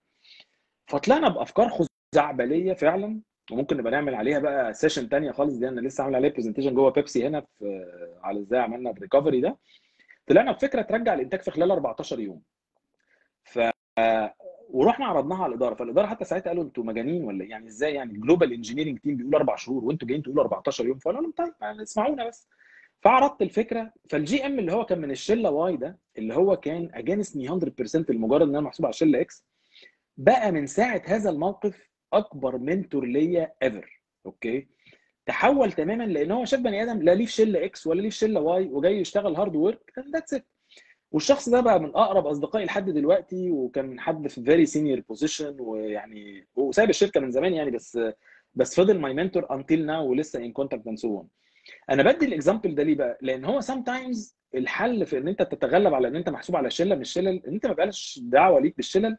فطلعنا 0.86 1.28
بأفكار 1.28 1.68
خزعبلية 2.14 2.72
فعلا 2.72 3.20
وممكن 3.52 3.76
نبقى 3.76 3.92
نعمل 3.92 4.14
عليها 4.14 4.38
بقى 4.38 4.74
session 4.74 5.09
ثانية 5.08 5.30
خالص 5.32 5.54
دي 5.56 5.68
أنا 5.68 5.80
لسه 5.80 6.04
عامل 6.04 6.14
عليها 6.16 6.30
presentation 6.30 6.74
جوه 6.74 6.90
بيبسي 6.90 7.26
هنا 7.26 7.40
في 7.58 7.84
على 8.22 8.40
إزاي 8.40 8.60
عملنا 8.60 8.90
ال 8.90 8.96
recovery 8.96 9.40
ده. 9.40 9.56
طلعنا 10.26 10.52
بفكرة 10.52 10.82
ترجع 10.82 11.14
الإنتاج 11.14 11.40
في 11.40 11.50
خلال 11.50 11.70
14 11.70 12.20
يوم. 12.20 12.42
ف 13.44 13.58
ورحنا 14.72 15.06
عرضناها 15.06 15.42
على 15.44 15.50
الإدارة 15.50 15.74
فالإدارة 15.74 16.06
حتى 16.06 16.24
ساعتها 16.24 16.48
قالوا 16.50 16.64
أنتوا 16.64 16.85
مجانين 16.85 17.24
ولا 17.24 17.44
يعني 17.44 17.66
إزاي 17.66 17.94
يعني؟ 17.94 18.12
global 18.18 18.52
engineering 18.52 18.98
team 18.98 19.16
بيقول 19.16 19.35
أربع 19.35 19.56
شهور 19.56 19.85
وأنتوا 19.85 20.09
جايين 20.09 20.22
تقولوا 20.22 20.42
14 20.42 20.87
يوم 20.87 20.98
فقالوا 20.98 21.20
لهم 21.22 21.33
طيب 21.33 21.52
اسمعونا 21.62 22.28
بس. 22.28 22.48
فعرضت 23.02 23.42
الفكرة 23.42 23.92
فال 24.11 24.46
GM 24.46 24.59
اللي 24.59 24.72
هو 24.72 24.85
كان 24.85 25.00
من 25.00 25.11
الشلة 25.11 25.50
Y 25.50 25.76
ده 25.76 25.98
اللي 26.18 26.35
هو 26.35 26.56
كان 26.56 26.90
against 26.94 27.37
me 27.37 27.48
100% 27.48 28.11
لمجرد 28.11 28.42
إن 28.42 28.48
أنا 28.56 28.61
محسوب 28.61 28.87
على 28.87 28.90
الشلة 28.92 29.20
X 29.20 29.46
بقى 30.16 30.52
من 30.52 30.66
ساعة 30.66 31.02
هذا 31.06 31.30
الموقف 31.30 31.88
أكبر 32.12 32.59
mentor 32.59 33.04
ليا 33.04 33.52
ever 33.62 34.02
okay؟ 34.26 34.68
تحول 35.26 35.72
تماما 35.72 36.04
لأن 36.04 36.30
هو 36.30 36.44
شاف 36.44 36.61
بني 36.61 36.83
آدم 36.83 37.02
لا 37.02 37.14
ليه 37.14 37.26
في 37.26 37.33
شلة 37.33 37.64
X 37.64 37.87
ولا 37.87 38.00
ليه 38.02 38.11
في 38.11 38.16
شلة 38.16 38.40
Y 38.40 38.64
وجاي 38.68 39.00
يشتغل 39.00 39.37
hard 39.37 39.56
work 39.56 39.92
that's 40.12 40.35
it 40.35 40.46
والشخص 41.12 41.49
ده 41.49 41.61
بقى 41.61 41.81
من 41.81 41.88
أقرب 41.88 42.27
أصدقائي 42.27 42.64
لحد 42.64 42.90
دلوقتي 42.90 43.51
وكان 43.51 44.01
حد 44.01 44.29
في 44.29 44.42
very 44.44 44.66
senior 44.66 45.00
position 45.09 45.56
ويعني 45.61 46.46
وسايب 46.57 46.90
الشركة 46.90 47.20
من 47.20 47.31
زمان 47.31 47.53
يعني 47.55 47.70
بس 47.70 47.99
بس 48.55 48.77
فضل 48.81 48.99
my 48.98 49.14
mentor 49.14 49.54
until 49.54 49.87
now 49.87 50.11
ولسه 50.11 50.38
in 50.44 50.52
contact 50.52 50.87
and 50.87 50.98
so 50.98 51.24
أنا 51.90 52.03
بدي 52.03 52.27
ال 52.26 52.33
example 52.33 52.74
ده 52.75 52.83
ليه 52.83 52.94
بقى؟ 52.94 53.18
لأن 53.23 53.44
هو 53.44 53.61
sometimes 53.61 54.37
الحل 54.55 55.07
في 55.07 55.18
إن 55.18 55.29
أنت 55.29 55.42
تتغلب 55.42 55.94
على 55.94 56.09
إن 56.09 56.16
أنت 56.16 56.29
محسوب 56.29 56.57
على 56.57 56.70
شلة 56.70 56.94
من 56.94 57.01
الشلل 57.01 57.42
إن 57.46 57.53
أنت 57.55 57.66
ما 57.66 57.73
بقاش 57.73 58.20
دعوة 58.23 58.61
ليك 58.61 58.77
بالشلل 58.77 59.16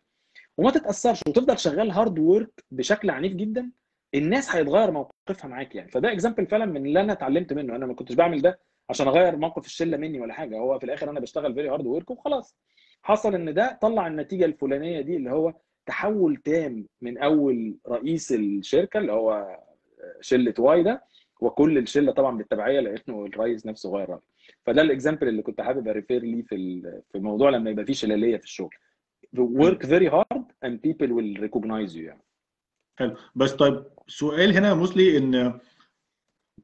وما 0.57 0.71
تتأثرش 0.71 1.21
وتفضل 1.27 1.57
شغال 1.59 1.91
hard 1.91 2.19
work 2.19 2.63
بشكل 2.71 3.09
عنيف 3.09 3.33
جدا 3.33 3.71
الناس 4.15 4.55
هيتغير 4.55 4.91
موقفها 4.91 5.47
معاك 5.47 5.75
يعني. 5.75 5.89
فده 5.91 6.11
example 6.11 6.47
فعلا 6.47 6.65
من 6.65 6.85
اللي 6.85 7.01
أنا 7.01 7.13
اتعلمت 7.13 7.53
منه. 7.53 7.75
أنا 7.75 7.85
ما 7.85 7.93
كنتش 7.93 8.15
بعمل 8.15 8.41
ده 8.41 8.59
عشان 8.91 9.07
أغير 9.07 9.35
موقف 9.35 9.65
الشلة 9.65 9.97
مني 9.97 10.19
ولا 10.19 10.33
حاجة. 10.33 10.57
هو 10.57 10.79
في 10.79 10.85
الآخر 10.85 11.09
أنا 11.09 11.19
بشتغل 11.19 11.53
very 11.53 11.69
hard 11.69 11.85
work 11.85 12.11
وخلاص. 12.11 12.55
حصل 13.03 13.35
إن 13.35 13.53
ده 13.53 13.79
طلع 13.81 14.07
النتيجة 14.07 14.45
الفلانية 14.45 15.01
دي 15.01 15.15
اللي 15.17 15.31
هو 15.31 15.53
تحول 15.85 16.35
تام 16.37 16.85
من 17.01 17.17
أول 17.17 17.77
رئيس 17.87 18.31
الشركة 18.31 18.97
اللي 18.97 19.11
هو 19.11 19.57
شلة 20.21 20.53
Y 20.59 20.83
ده 20.83 21.03
وكل 21.41 21.77
الشلة 21.77 22.11
طبعا 22.11 22.37
بالتبعية 22.37 22.79
لأنه 22.79 23.25
الرئيس 23.25 23.65
نفسه 23.65 23.89
غير 23.97 24.09
رأيه. 24.09 24.21
فده 24.65 24.81
ال 24.81 24.87
example 24.87 25.27
اللي 25.27 25.41
كنت 25.41 25.61
حابب 25.61 25.87
أ 25.87 25.93
refer 25.93 26.23
ليه 26.23 26.41
في 26.43 26.81
في 27.11 27.17
الموضوع 27.17 27.49
لما 27.49 27.69
يبقى 27.69 27.85
فيه 27.85 27.93
شلالية 27.93 28.37
في 28.37 28.43
الشغل. 28.43 28.75
Work 29.37 29.85
very 29.85 30.09
hard 30.11 30.43
and 30.65 30.73
people 30.87 31.07
will 31.07 31.41
recognize 31.45 31.93
you 31.95 31.97
يعني. 31.99 32.21
حلو. 32.95 33.15
بس 33.35 33.51
طيب 33.53 33.83
سؤال 34.07 34.57
هنا 34.57 34.73
موسلي 34.73 35.17
إن 35.17 35.59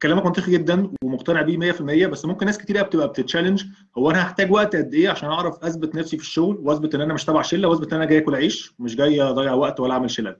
كلامك 0.02 0.24
منطقي 0.26 0.52
جدا 0.52 0.90
ومقتنع 1.04 1.42
بيه 1.42 1.72
100% 1.72 1.82
بس 2.06 2.24
ممكن 2.24 2.46
ناس 2.46 2.58
كتير 2.58 2.82
بتبقى 2.82 3.08
بتتشالنج 3.08 3.64
هو 3.98 4.10
أنا 4.10 4.22
هحتاج 4.22 4.52
وقت 4.52 4.76
قد 4.76 4.94
إيه 4.94 5.08
عشان 5.08 5.28
أعرف 5.28 5.64
أثبت 5.64 5.94
نفسي 5.94 6.16
في 6.16 6.22
الشغل 6.22 6.56
وأثبت 6.62 6.94
إن 6.94 7.00
أنا 7.00 7.14
مش 7.14 7.24
تبع 7.24 7.42
شلة 7.42 7.68
وأثبت 7.68 7.92
إن 7.92 8.00
أنا 8.00 8.10
جاي 8.10 8.18
أكل 8.18 8.34
عيش 8.34 8.74
مش 8.78 8.96
جاي 8.96 9.22
أضيع 9.22 9.54
وقت 9.54 9.80
ولا 9.80 9.92
أعمل 9.94 10.10
شلل. 10.10 10.36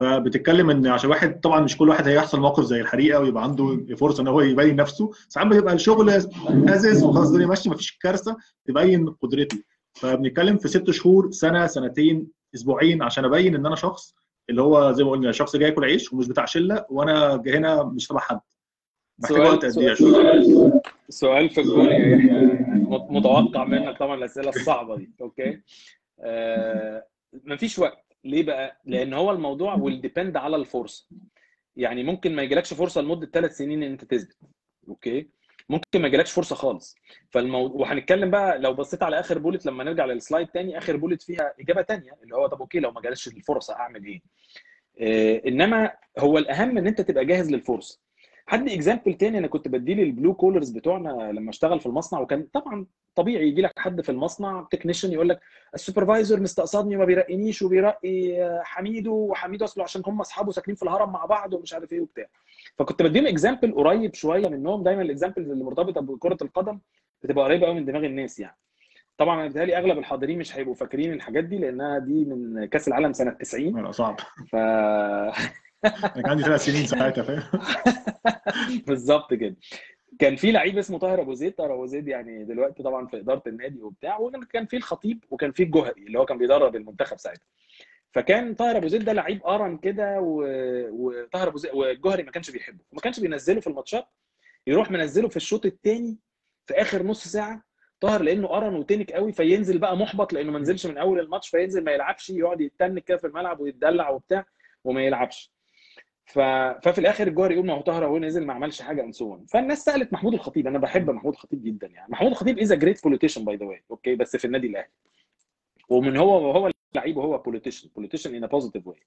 فبتتكلم 0.00 0.70
إن 0.70 0.86
عشان 0.86 1.10
واحد 1.10 1.40
طبعا 1.40 1.60
مش 1.60 1.76
كل 1.76 1.88
واحد 1.88 2.08
هيحصل 2.08 2.40
موقف 2.40 2.64
زي 2.64 2.80
الحريقة 2.80 3.20
ويبقى 3.20 3.42
عنده 3.42 3.86
فرصة 3.96 4.22
إن 4.22 4.28
هو 4.28 4.40
يبين 4.40 4.76
نفسه. 4.76 5.10
ساعات 5.28 5.48
بيبقى 5.48 5.74
الشغل 5.74 6.10
ازز 6.68 7.04
وخلاص 7.04 7.26
الدنيا 7.28 7.46
ماشية 7.46 7.70
مفيش 7.70 7.98
كارثة 8.02 8.36
تبين 8.66 9.08
قدرتي. 9.08 9.64
فبنتكلم 9.94 10.58
في 10.58 10.68
ست 10.68 10.90
شهور 10.90 11.30
سنة 11.30 11.66
سنتين 11.66 12.26
أسبوعين 12.54 13.02
عشان 13.02 13.24
أبين 13.24 13.54
إن 13.54 13.66
أنا 13.66 13.76
شخص 13.76 14.14
اللي 14.50 14.62
هو 14.62 14.92
زي 14.92 15.04
ما 15.04 15.10
قلنا 15.10 15.32
شخص 15.32 15.56
جاي 15.56 15.68
ياكل 15.68 15.84
عيش 15.84 16.12
ومش 16.12 16.28
بتاع 16.28 16.44
شلة 16.44 16.84
وأنا 16.90 17.42
هنا 17.46 17.82
مش 17.82 18.06
تبع 18.06 18.20
حد. 18.20 18.40
إيه 19.24 19.94
سؤال, 19.94 20.80
سؤال 21.08 21.50
في 21.50 21.60
الجون 21.60 21.86
يا 21.86 21.98
يحيى. 22.16 22.58
متوقع 23.10 23.64
منك 23.64 23.98
طبعا 23.98 24.14
الأسئلة 24.14 24.48
الصعبة 24.48 24.96
دي 24.96 25.10
okay؟ 25.20 25.60
آه 26.20 27.06
مفيش 27.32 27.78
وقت. 27.78 28.04
ليه 28.24 28.42
بقى؟ 28.42 28.80
لأن 28.84 29.12
هو 29.14 29.30
الموضوع 29.30 29.76
depend 29.76 30.36
على 30.36 30.56
الفرصة. 30.56 31.08
يعني 31.76 32.04
ممكن 32.04 32.36
ما 32.36 32.42
يجيلكش 32.42 32.74
فرصة 32.74 33.00
لمدة 33.00 33.26
ثلاث 33.32 33.56
سنين 33.56 33.82
إن 33.82 33.90
أنت 33.90 34.04
تثبت 34.04 34.36
okay؟ 34.88 35.28
ممكن 35.68 36.00
ما 36.02 36.08
يجيلكش 36.08 36.32
فرصة 36.32 36.56
خالص. 36.56 36.96
فالموضوع 37.30 37.80
وهنتكلم 37.80 38.30
بقى 38.30 38.58
لو 38.58 38.74
بصيت 38.74 39.02
على 39.02 39.20
آخر 39.20 39.38
bullet 39.38 39.66
لما 39.66 39.84
نرجع 39.84 40.04
لل 40.04 40.16
slide 40.16 40.46
تاني 40.48 40.78
آخر 40.78 40.96
bullet 40.96 41.22
فيها 41.22 41.52
إجابة 41.60 41.82
تانية 41.82 42.12
اللي 42.22 42.36
هو 42.36 42.46
طب 42.46 42.60
okay 42.60 42.80
لو 42.80 42.90
ما 42.90 43.00
جالش 43.00 43.28
الفرصة 43.28 43.74
أعمل 43.74 44.04
إيه؟ 44.04 44.20
آه 45.00 45.42
إنما 45.48 45.92
هو 46.18 46.38
الأهم 46.38 46.78
إن 46.78 46.86
أنت 46.86 47.00
تبقى 47.00 47.24
جاهز 47.24 47.50
للفرصة. 47.50 48.00
حد 48.48 48.68
example 48.68 49.14
تاني 49.14 49.38
أنا 49.38 49.46
كنت 49.46 49.68
بديه 49.68 49.94
لل 49.94 50.07
blue 50.07 50.34
collars 50.34 50.70
بتوعنا 50.70 51.32
لما 51.32 51.50
اشتغل 51.50 51.80
في 51.80 51.86
المصنع 51.86 52.20
وكان 52.20 52.46
طبعا 52.52 52.86
طبيعي 53.14 53.48
يجي 53.48 53.62
لك 53.62 53.78
حد 53.78 54.00
في 54.00 54.08
المصنع 54.12 54.66
technician 54.70 55.12
يقول 55.12 55.28
لك 55.28 55.40
ال 55.74 55.80
supervisor 55.80 56.40
مستقصدني 56.40 56.96
وما 56.96 57.04
بيرقينيش 57.04 57.62
وبيرقي 57.62 58.38
حميدو 58.64 59.14
وحميدو 59.14 59.64
أصله 59.64 59.84
عشان 59.84 60.02
هم 60.06 60.20
أصحابه 60.20 60.52
ساكنين 60.52 60.74
في 60.76 60.82
الهرم 60.82 61.12
مع 61.12 61.24
بعض 61.24 61.54
ومش 61.54 61.74
عارف 61.74 61.92
إيه 61.92 62.00
وبتاع. 62.00 62.26
فكنت 62.78 63.02
بديهم 63.02 63.26
example 63.26 63.72
قريب 63.74 64.14
شوية 64.14 64.48
منهم 64.48 64.82
دايما 64.82 65.02
ال 65.02 65.07
examples 65.07 65.50
اللي 65.50 65.64
مرتبطة 65.64 66.00
بكرة 66.00 66.38
القدم 66.42 66.78
بتبقى 67.22 67.44
قريبة 67.44 67.66
قوي 67.66 67.74
من 67.74 67.84
دماغ 67.84 68.04
الناس 68.04 68.38
يعني. 68.40 68.56
طبعا 69.18 69.34
أنا 69.34 69.46
بيتهيألي 69.48 69.78
أغلب 69.78 69.98
الحاضرين 69.98 70.38
مش 70.38 70.56
هيبقوا 70.56 70.74
فاكرين 70.74 71.12
الحاجات 71.12 71.44
دي 71.44 71.58
لأنها 71.58 71.98
دي 71.98 72.24
من 72.24 72.64
كأس 72.64 72.88
العالم 72.88 73.12
سنة 73.12 73.30
90 73.30 73.82
لا 73.82 73.90
صعب. 73.90 74.16
ف 74.52 74.56
أنا 75.84 76.22
كان 76.22 76.26
عندي 76.26 76.42
ثلاث 76.42 76.64
سنين 76.64 76.86
ساعتها 76.86 77.22
فاهم؟ 77.22 77.42
بالظبط 78.86 79.34
كده. 79.34 79.56
كان 80.18 80.36
في 80.36 80.52
لعيب 80.52 80.78
اسمه 80.78 80.98
طاهر 80.98 81.20
أبو 81.20 81.34
زيد 81.34 81.52
طاهر 81.52 81.74
أبو 81.74 81.86
زيد 81.86 82.08
يعني 82.08 82.44
دلوقتي 82.44 82.82
طبعا 82.82 83.06
في 83.06 83.16
إدارة 83.16 83.42
النادي 83.46 83.82
وبتاع 83.82 84.18
وكان 84.18 84.66
في 84.66 84.76
الخطيب 84.76 85.24
وكان 85.30 85.52
في 85.52 85.62
الجوهري 85.62 86.02
اللي 86.06 86.18
هو 86.18 86.24
كان 86.24 86.38
بيدرب 86.38 86.76
المنتخب 86.76 87.18
ساعتها. 87.18 87.44
فكان 88.12 88.54
طاهر 88.54 88.76
أبو 88.76 88.86
زيد 88.88 89.04
ده 89.04 89.12
لعيب 89.12 89.42
قرن 89.42 89.78
كده. 89.78 90.16
وطاهر 90.20 91.48
أبو 91.48 91.58
زيد 91.58 91.74
والجوهري 91.74 92.22
ما 92.22 92.30
كانش 92.30 92.50
بيحبه. 92.50 92.84
وما 92.92 93.00
كانش 93.00 93.20
بينزله 93.20 93.60
في 93.60 93.66
الماتشات 93.66 94.06
يروح 94.66 94.90
منزله 94.90 95.28
في 95.28 95.36
الشوط 95.36 95.66
الثاني 95.66 96.18
في 96.66 96.74
آخر 96.74 97.02
نص 97.02 97.28
ساعة 97.28 97.62
طاهر 98.00 98.22
لأنه 98.22 98.48
قرن 98.48 98.74
وتنك 98.74 99.12
قوي 99.12 99.32
فينزل 99.32 99.78
بقى 99.78 99.96
محبط 99.96 100.32
لأنه 100.32 100.52
ما 100.52 100.58
نزلش 100.58 100.86
من 100.86 100.98
أول 100.98 101.20
الماتش 101.20 101.48
فينزل 101.48 101.84
ما 101.84 101.92
يلعبش 101.92 102.30
يقعد 102.30 102.60
يتنك 102.60 103.04
كده 103.04 103.16
في 103.16 103.26
الملعب 103.26 103.60
ويتدلع 103.60 104.10
وبتاع 104.10 104.44
وما 104.84 105.02
يلعبش. 105.02 105.52
ف... 106.28 106.38
ففي 106.82 106.98
الآخر 106.98 107.26
الجوهري 107.26 107.54
يقول 107.54 107.66
ما 107.66 107.72
هو 107.72 107.80
طاهر 107.80 108.04
اهو 108.04 108.18
نزل 108.18 108.46
ما 108.46 108.52
عملش 108.52 108.82
حاجة 108.82 109.04
and 109.04 109.22
so 109.22 109.34
on 109.34 109.46
فالناس 109.46 109.84
سألت 109.84 110.12
محمود 110.12 110.34
الخطيب 110.34 110.66
أنا 110.66 110.78
بحب 110.78 111.10
محمود 111.10 111.32
الخطيب 111.34 111.64
جدا 111.64 111.86
يعني. 111.86 112.12
محمود 112.12 112.30
الخطيب 112.30 112.58
is 112.58 112.72
great 112.72 113.02
politician 113.02 113.44
by 113.44 113.56
the 113.56 113.66
way 113.66 113.82
okay 113.90 114.14
بس 114.14 114.36
في 114.36 114.44
النادي 114.44 114.66
الأهلي. 114.66 114.88
ومن 115.88 116.16
هو 116.16 116.48
وهو 116.48 116.70
لعيب 116.94 117.16
وهو 117.16 117.38
politician 117.38 117.88
politician 117.96 118.34
in 118.34 118.46
positive 118.46 118.86
way 118.86 119.00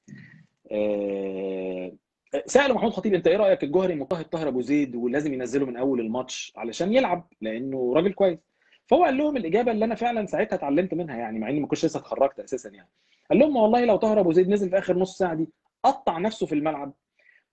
سالوا 2.45 2.75
محمود 2.75 2.91
الخطيب 2.91 3.13
أنت 3.13 3.27
إيه 3.27 3.37
رأيك 3.37 3.63
الجوهري 3.63 3.95
مضطهد 3.95 4.25
طاهر 4.25 4.47
أبو 4.47 4.61
زيد 4.61 4.95
ولازم 4.95 5.33
ينزله 5.33 5.65
من 5.65 5.77
أول 5.77 5.99
الماتش 5.99 6.53
علشان 6.57 6.93
يلعب؟ 6.93 7.27
لأنه 7.41 7.93
راجل 7.95 8.13
كويس. 8.13 8.39
فهو 8.87 9.03
قال 9.03 9.17
لهم 9.17 9.37
الإجابة 9.37 9.71
اللي 9.71 9.85
أنا 9.85 9.95
فعلا 9.95 10.25
ساعتها 10.25 10.55
اتعلمت 10.55 10.93
منها 10.93 11.15
يعني 11.17 11.39
مع 11.39 11.49
إني 11.49 11.59
ما 11.59 11.67
كنتش 11.67 11.85
لسه 11.85 11.99
اتخرجت 11.99 12.39
أساسا 12.39 12.69
يعني. 12.69 12.89
قال 13.29 13.39
لهم 13.39 13.55
والله 13.55 13.85
لو 13.85 13.95
طاهر 13.95 14.19
أبو 14.19 14.31
زيد 14.31 14.49
نزل 14.49 14.69
في 14.69 14.77
آخر 14.77 14.97
نص 14.97 15.17
ساعة 15.17 15.33
دي 15.33 15.49
قطع 15.83 16.17
نفسه 16.17 16.45
في 16.45 16.55
الملعب 16.55 16.93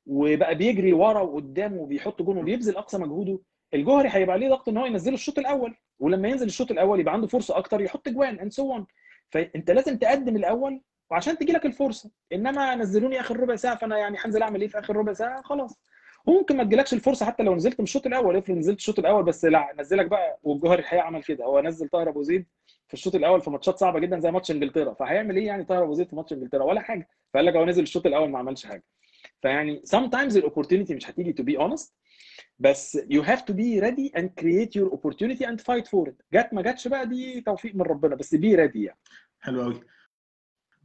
وبقى 0.08 0.54
بيجري 0.54 0.92
ورا 0.92 1.20
وقدام 1.20 1.76
وبيحط 1.76 2.22
جون 2.22 2.38
وبيبذل 2.38 2.76
أقصى 2.76 2.98
مجهوده 2.98 3.38
الجوهري 3.74 4.08
هيبقى 4.12 4.32
عليه 4.34 4.48
ضغط 4.48 4.68
إن 4.68 4.76
هو 4.76 4.86
ينزله 4.86 5.14
الشوط 5.14 5.38
الأول 5.38 5.74
ولما 6.00 6.28
ينزل 6.28 6.46
الشوط 6.46 6.70
الأول 6.70 7.00
يبقى 7.00 7.14
عنده 7.14 7.26
فرصة 7.26 7.56
أكتر 7.58 7.80
يحط 7.80 8.08
جون 8.08 8.38
and 8.40 8.52
so 8.52 8.84
فأنت 9.30 9.70
لازم 9.70 9.98
تقدم 9.98 10.36
الأول 10.36 10.80
وعشان 11.10 11.38
تجي 11.38 11.52
لك 11.52 11.66
الفرصة. 11.66 12.10
إنما 12.32 12.74
نزلوني 12.74 13.20
آخر 13.20 13.40
ربع 13.40 13.56
ساعة 13.56 13.76
فأنا 13.78 13.98
يعني 13.98 14.16
هنزل 14.20 14.42
أعمل 14.42 14.60
إيه 14.60 14.68
في 14.68 14.78
آخر 14.78 14.96
ربع 14.96 15.12
ساعة؟ 15.12 15.42
خلاص. 15.42 15.80
وممكن 16.26 16.56
ما 16.56 16.64
تجيلكش 16.64 16.94
الفرصة 16.94 17.26
حتى 17.26 17.42
لو 17.42 17.54
نزلت 17.54 17.80
من 17.80 17.84
الشوط 17.84 18.06
الأول. 18.06 18.36
افرض 18.36 18.56
نزلت 18.56 18.78
الشوط 18.78 18.98
الأول 18.98 19.22
بس 19.24 19.44
لا 19.44 19.68
نزلك 19.78 20.06
بقى 20.06 20.38
والجوهري 20.42 20.80
الحقيقة 20.80 21.02
عمل 21.02 21.22
كده. 21.22 21.44
هو 21.44 21.60
نزل 21.60 21.88
طاهر 21.88 22.08
أبو 22.08 22.22
زيد 22.22 22.46
في 22.88 22.94
الشوط 22.94 23.14
الأول 23.14 23.40
في 23.40 23.50
ماتشات 23.50 23.78
صعبة 23.78 23.98
جدا 23.98 24.20
زي 24.20 24.30
ماتش 24.30 24.50
إنجلترا. 24.50 24.94
فهيعمل 24.94 25.36
إيه 25.36 25.46
يعني 25.46 25.64
طاهر 25.64 25.84
أبو 25.84 25.92
زيد 25.94 26.08
في 26.08 26.16
ماتش 26.16 26.32
إنجلترا؟ 26.32 26.64
ولا 26.64 26.80
حاجة. 26.80 27.08
فقال 27.34 27.46
لك 27.46 27.56
هو 27.56 27.64
نزل 27.64 27.82
الشوط 27.82 28.06
الأول 28.06 28.30
ما 28.30 28.38
عملش 28.38 28.66
حاجة. 28.66 28.84
فيعني 29.42 29.82
sometimes 29.96 30.36
ال 30.36 30.41
opportunity 30.41 30.94
مش 30.94 31.10
هتيجي 31.10 31.34
to 31.42 31.44
be 31.44 31.62
honest 31.62 31.92
بس 32.58 32.98
you 32.98 33.22
have 33.22 33.40
to 33.40 33.54
be 33.54 33.80
ready 33.82 34.20
and 34.20 34.28
create 34.40 34.80
your 34.80 34.90
opportunity 34.92 35.44
and 35.44 35.60
fight 35.60 35.86
for 35.86 36.08
it. 36.08 36.22
جت 36.34 36.48
ما 36.52 36.62
جاتش 36.62 36.88
بقى 36.88 37.08
دي 37.08 37.40
توفيق 37.40 37.74
من 37.74 37.82
ربنا 37.82 38.14
بس 38.14 38.34
be 38.34 38.56
ready 38.56 38.76
يعني. 38.76 38.98
حلو 39.40 39.62
قوي 39.62 39.80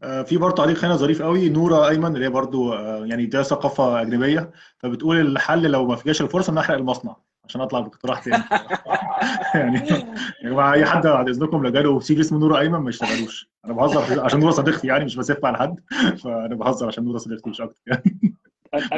آه 0.04 0.22
في 0.22 0.38
برضه 0.38 0.56
تعليق 0.56 0.86
هنا 0.86 0.96
ظريف 0.96 1.22
قوي 1.22 1.50
نورة 1.50 1.90
أيمن 1.90 2.16
اللي 2.16 2.26
هي 2.26 2.30
برضه 2.30 2.78
آه 2.78 3.06
يعني 3.06 3.26
ده 3.26 3.44
ثقافة 3.44 4.02
أجنبية 4.02 4.52
فبتقول 4.78 5.20
الحل 5.20 5.72
لو 5.72 5.88
ما 5.88 5.96
فيش 5.96 6.22
الفرصة 6.22 6.54
إن 6.54 6.58
أحرق 6.58 6.78
المصنع 6.78 7.16
عشان 7.46 7.62
أطلع 7.62 7.80
باقتراح 7.80 8.20
تاني. 8.24 8.44
يعني 9.56 9.90
يا 10.44 10.50
جماعة 10.50 10.74
أي 10.74 10.86
حد 10.86 11.08
بعد 11.08 11.30
إذنكم 11.30 11.64
لو 11.64 11.70
جاله 11.72 12.00
سي 12.00 12.20
اسمه 12.20 12.40
نورة 12.40 12.60
أيمن 12.60 12.80
ما 12.80 12.90
يشتغلوش. 12.90 13.50
أنا 13.66 13.74
بهزر 13.74 14.26
عشان 14.26 14.40
نورة 14.40 14.52
صديقتي 14.52 14.88
يعني 14.88 15.06
مش 15.06 15.16
بسف 15.16 15.46
على 15.46 15.58
حد. 15.58 15.76
فأنا 16.24 16.56
بهزر 16.56 16.88
عشان 16.88 17.04
نورة 17.04 17.18
صديقتي 17.18 17.50
مش 17.50 17.62
أكتر 17.62 17.82
يعني. 17.88 18.36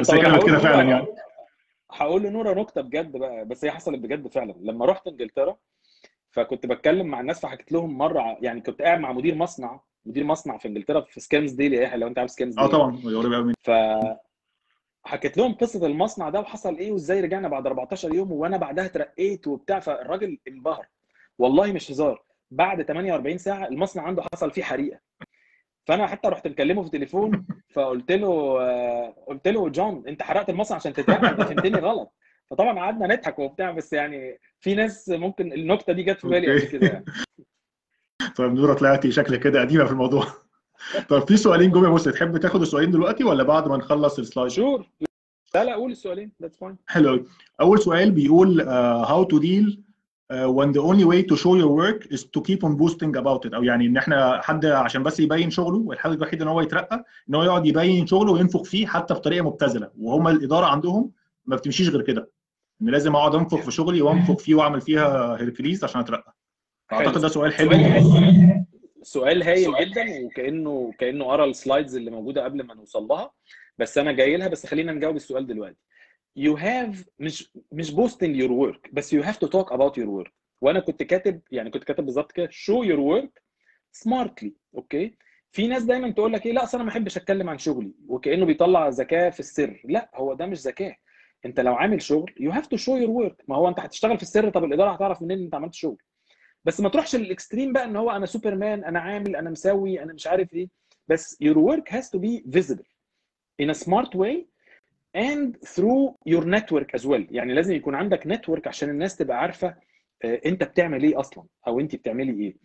بس 0.00 0.10
هي 0.10 0.20
كانت 0.22 0.46
كده 0.46 0.58
فعلا 0.58 0.82
يعني. 0.82 1.06
هقول 1.90 2.22
لنوره 2.22 2.60
نكتة 2.60 2.80
بجد 2.80 3.16
بقى 3.16 3.44
بس 3.44 3.64
هي 3.64 3.70
حصلت 3.70 3.98
بجد 3.98 4.28
فعلا. 4.28 4.54
لما 4.60 4.86
رحت 4.86 5.06
إنجلترا 5.06 5.56
فكنت 6.30 6.66
بتكلم 6.66 7.06
مع 7.06 7.20
الناس 7.20 7.40
فحكيت 7.40 7.72
لهم 7.72 7.98
مرة 7.98 8.36
يعني 8.40 8.60
كنت 8.60 8.82
قاعد 8.82 9.00
مع 9.00 9.12
مدير 9.12 9.34
مصنع 9.34 9.80
مدير 10.06 10.24
مصنع 10.24 10.58
في 10.58 10.68
إنجلترا 10.68 11.00
في 11.00 11.20
سكامز 11.20 11.52
ديلي 11.52 11.76
يا 11.76 11.96
لو 11.96 12.06
أنت 12.06 12.18
عارف 12.18 12.30
سكامز 12.30 12.58
آه 12.58 12.66
طبعا 12.66 12.96
قريب 13.04 13.32
قوي 13.32 13.52
ف 13.62 13.70
حكيت 15.04 15.36
لهم 15.38 15.54
قصة 15.54 15.86
المصنع 15.86 16.28
ده 16.28 16.40
وحصل 16.40 16.76
إيه 16.76 16.92
وإزاي 16.92 17.20
رجعنا 17.20 17.48
بعد 17.48 17.66
14 17.66 18.14
يوم 18.14 18.32
وأنا 18.32 18.56
بعدها 18.56 18.84
اترقيت 18.86 19.46
وبتاع 19.46 19.80
فالراجل 19.80 20.38
انبهر. 20.48 20.86
والله 21.38 21.72
مش 21.72 21.90
هزار. 21.90 22.22
بعد 22.50 22.82
48 22.82 23.38
ساعة 23.38 23.66
المصنع 23.68 24.02
عنده 24.02 24.22
حصل 24.32 24.50
فيه 24.50 24.62
حريقة. 24.62 25.00
فانا 25.86 26.06
حتى 26.06 26.28
رحت 26.28 26.46
مكلمه 26.46 26.82
في 26.82 26.86
التليفون 26.86 27.46
فقلت 27.70 28.12
له 28.12 28.58
قلت 29.26 29.48
له 29.48 29.68
جون 29.68 30.04
انت 30.08 30.22
حرقت 30.22 30.50
المصنع 30.50 30.76
عشان 30.76 30.92
تترقى 30.92 31.30
انت 31.30 31.42
فهمتني 31.42 31.78
غلط. 31.78 32.12
فطبعا 32.50 32.78
قعدنا 32.78 33.14
نضحك 33.14 33.38
وبتاع 33.38 33.70
بس 33.70 33.92
يعني 33.92 34.40
في 34.60 34.74
ناس 34.74 35.08
ممكن 35.08 35.52
النكته 35.52 35.92
دي 35.92 36.02
جت 36.02 36.20
في 36.20 36.28
بالي 36.28 36.52
قبل 36.52 36.68
كده 36.68 36.86
يعني. 36.86 37.04
طيب 38.36 38.54
نورة 38.54 38.74
طلعتي 38.74 39.12
شكلك 39.12 39.40
كده 39.40 39.60
قديمة 39.60 39.84
في 39.84 39.92
الموضوع. 39.92 40.26
طب 41.10 41.28
في 41.28 41.36
سؤالين 41.36 41.70
جم 41.70 41.84
يا 41.84 41.90
مسلم 41.90 42.12
تحب 42.12 42.36
تاخد 42.36 42.60
السؤالين 42.60 42.90
دلوقتي 42.90 43.24
ولا 43.24 43.42
بعد 43.42 43.68
ما 43.68 43.76
نخلص 43.76 44.18
السلايد؟ 44.18 44.50
sure. 44.50 44.86
لا 45.54 45.64
لا 45.64 45.74
قول 45.74 45.90
السؤالين 45.90 46.32
that's 46.42 46.58
fine 46.58 46.76
حلو 46.86 47.08
قوي 47.08 47.24
أول 47.60 47.78
سؤال 47.78 48.10
بيقول 48.10 48.60
uh, 48.60 49.08
how 49.08 49.28
to 49.34 49.40
uh, 50.32 50.50
when 50.50 50.72
the 50.72 50.80
only 50.80 51.04
way 51.04 51.22
to 51.22 51.36
show 51.36 51.54
your 51.62 51.72
work 51.82 52.06
is 52.10 52.22
to 52.24 52.40
keep 52.40 52.64
on 52.64 52.76
boasting 52.76 53.16
about 53.16 53.44
it. 53.44 53.54
أو 53.54 53.62
يعني 53.62 53.86
إن 53.86 53.96
إحنا 53.96 54.40
حد 54.42 54.66
عشان 54.66 55.02
بس 55.02 55.20
يبين 55.20 55.50
شغله 55.50 55.78
والحل 55.78 56.12
الوحيد 56.12 56.42
إن 56.42 56.48
هو 56.48 56.60
يترقى 56.60 57.04
إن 57.28 57.34
هو 57.34 57.42
يقعد 57.42 57.66
يبين 57.66 58.06
شغله 58.06 58.32
وينفخ 58.32 58.62
فيه 58.62 58.86
حتى 58.86 59.14
بطريقة 59.14 59.44
مبتذلة. 59.44 59.90
وهم 59.98 60.28
الإدارة 60.28 60.66
عندهم 60.66 61.10
ما 61.46 61.56
بتمشيش 61.56 61.88
غير 61.88 62.02
كده. 62.02 62.30
إن 62.82 62.90
لازم 62.90 63.16
أقعد 63.16 63.34
أنفخ 63.34 63.60
في 63.60 63.70
شغلي 63.70 64.02
وأنفخ 64.02 64.38
فيه 64.38 64.54
وأعمل 64.54 64.80
فيها 64.80 65.36
هيركليز 65.40 65.84
عشان 65.84 66.00
أترقى. 66.00 66.36
أعتقد 66.92 67.20
ده 67.20 67.28
سؤال 67.28 67.54
حلو. 67.54 67.70
سؤال 69.02 69.42
هايل. 69.42 69.72
جدا 69.80 70.24
وكأنه 70.24 70.92
كأنه 70.98 71.24
قرأ 71.24 71.44
ال 71.44 71.51
slides 71.51 71.96
اللي 71.96 72.10
موجودة 72.10 72.44
قبل 72.44 72.62
ما 72.62 72.74
نوصل 72.74 73.06
لها. 73.06 73.30
بس 73.78 73.98
أنا 73.98 74.12
جاي 74.12 74.36
لها 74.36 74.48
بس 74.48 74.66
خلينا 74.66 74.92
نجاوب 74.92 75.16
السؤال 75.16 75.46
دلوقتي. 75.46 75.76
You 76.38 76.56
have 76.56 77.04
مش 77.18 77.50
مش 77.72 77.90
boasting 77.90 78.34
your 78.40 78.50
work 78.50 78.90
بس 78.92 79.14
you 79.14 79.22
have 79.22 79.36
to 79.44 79.48
talk 79.48 79.68
about 79.72 79.92
your 79.96 80.08
work. 80.08 80.30
وأنا 80.60 80.80
كنت 80.80 81.02
كاتب 81.02 81.40
يعني 81.50 81.70
كنت 81.70 81.84
كاتب 81.84 82.04
بالظبط 82.04 82.32
كده 82.32 82.46
show 82.48 82.84
your 82.88 82.98
work 82.98 83.42
smartly 84.04 84.48
okay 84.74 85.16
في 85.52 85.66
ناس 85.66 85.82
دايما 85.82 86.10
تقول 86.10 86.32
لك 86.32 86.46
إيه 86.46 86.52
لا 86.52 86.62
أصل 86.62 86.78
أنا 86.78 86.84
ما 86.84 86.90
أحبش 86.90 87.16
أتكلم 87.16 87.48
عن 87.50 87.58
شغلي 87.58 87.92
وكأنه 88.08 88.46
بيطلع 88.46 88.88
ذكاء 88.88 89.30
في 89.30 89.40
السر. 89.40 89.82
لا 89.84 90.10
هو 90.14 90.34
ده 90.34 90.46
مش 90.46 90.58
ذكاء 90.58 90.96
أنت 91.44 91.60
لو 91.60 91.74
عامل 91.74 92.02
شغل 92.02 92.34
you 92.40 92.52
have 92.54 92.64
to 92.66 92.78
show 92.82 92.96
your 93.04 93.10
work. 93.30 93.44
ما 93.48 93.56
هو 93.56 93.68
أنت 93.68 93.80
هتشتغل 93.80 94.16
في 94.16 94.22
السر 94.22 94.50
طب 94.50 94.64
الإدارة 94.64 94.90
هتعرف 94.90 95.22
منين 95.22 95.42
أنت 95.44 95.54
عملت 95.54 95.74
شغل؟ 95.74 95.98
بس 96.64 96.80
ما 96.80 96.88
تروحش 96.88 97.16
لل 97.16 97.28
extreme 97.28 97.72
بقى 97.72 97.84
إن 97.84 97.96
هو 97.96 98.10
أنا 98.10 98.26
سوبرمان 98.26 98.84
أنا 98.84 99.00
عامل 99.00 99.36
أنا 99.36 99.50
مسوي 99.50 100.02
أنا 100.02 100.12
مش 100.12 100.26
عارف 100.26 100.54
إيه. 100.54 100.68
بس 101.08 101.36
work 101.44 101.92
has 101.92 102.04
to 102.04 102.18
be 102.20 102.56
visible. 102.56 102.86
In 103.62 103.70
a 103.70 103.74
smart 103.84 104.10
way 104.14 104.55
and 105.16 105.68
through 105.68 106.14
your 106.34 106.44
network 106.44 107.00
as 107.00 107.02
well. 107.04 107.24
يعني 107.30 107.54
لازم 107.54 107.74
يكون 107.74 107.94
عندك 107.94 108.26
network 108.26 108.66
عشان 108.66 108.90
الناس 108.90 109.16
تبقى 109.16 109.38
عارفة 109.38 109.76
انت 110.24 110.62
بتعمل 110.64 111.02
إيه 111.02 111.20
أصلا 111.20 111.44
أو 111.66 111.80
انت 111.80 111.96
بتعملي 111.96 112.44
إيه. 112.44 112.56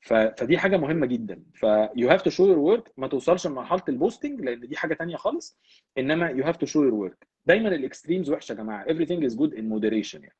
فدي 0.00 0.58
حاجة 0.58 0.76
مهمة 0.76 1.06
جدا. 1.06 1.42
ف 1.54 1.66
you 2.00 2.08
have 2.10 2.20
to 2.20 2.30
show 2.30 2.46
your 2.46 2.78
work. 2.78 2.90
ما 2.96 3.06
توصلش 3.08 3.46
لمرحلة 3.46 3.82
ال 3.88 3.94
boasting 3.94 4.40
لأن 4.40 4.60
دي 4.68 4.76
حاجة 4.76 4.94
تانية 4.94 5.16
خالص. 5.16 5.58
إنما 5.98 6.28
you 6.32 6.46
have 6.46 6.56
to 6.56 6.70
show 6.70 6.80
your 6.90 7.08
work. 7.10 7.26
دايما 7.46 7.68
ال 7.68 7.75
extremes 7.75 8.30
وحشة 8.30 8.52
يا 8.52 8.56
جماعة. 8.56 8.84
Everything 8.84 9.30
is 9.30 9.34
good 9.34 9.52
in 9.54 9.62
moderation 9.62 10.14
يعني. 10.20 10.36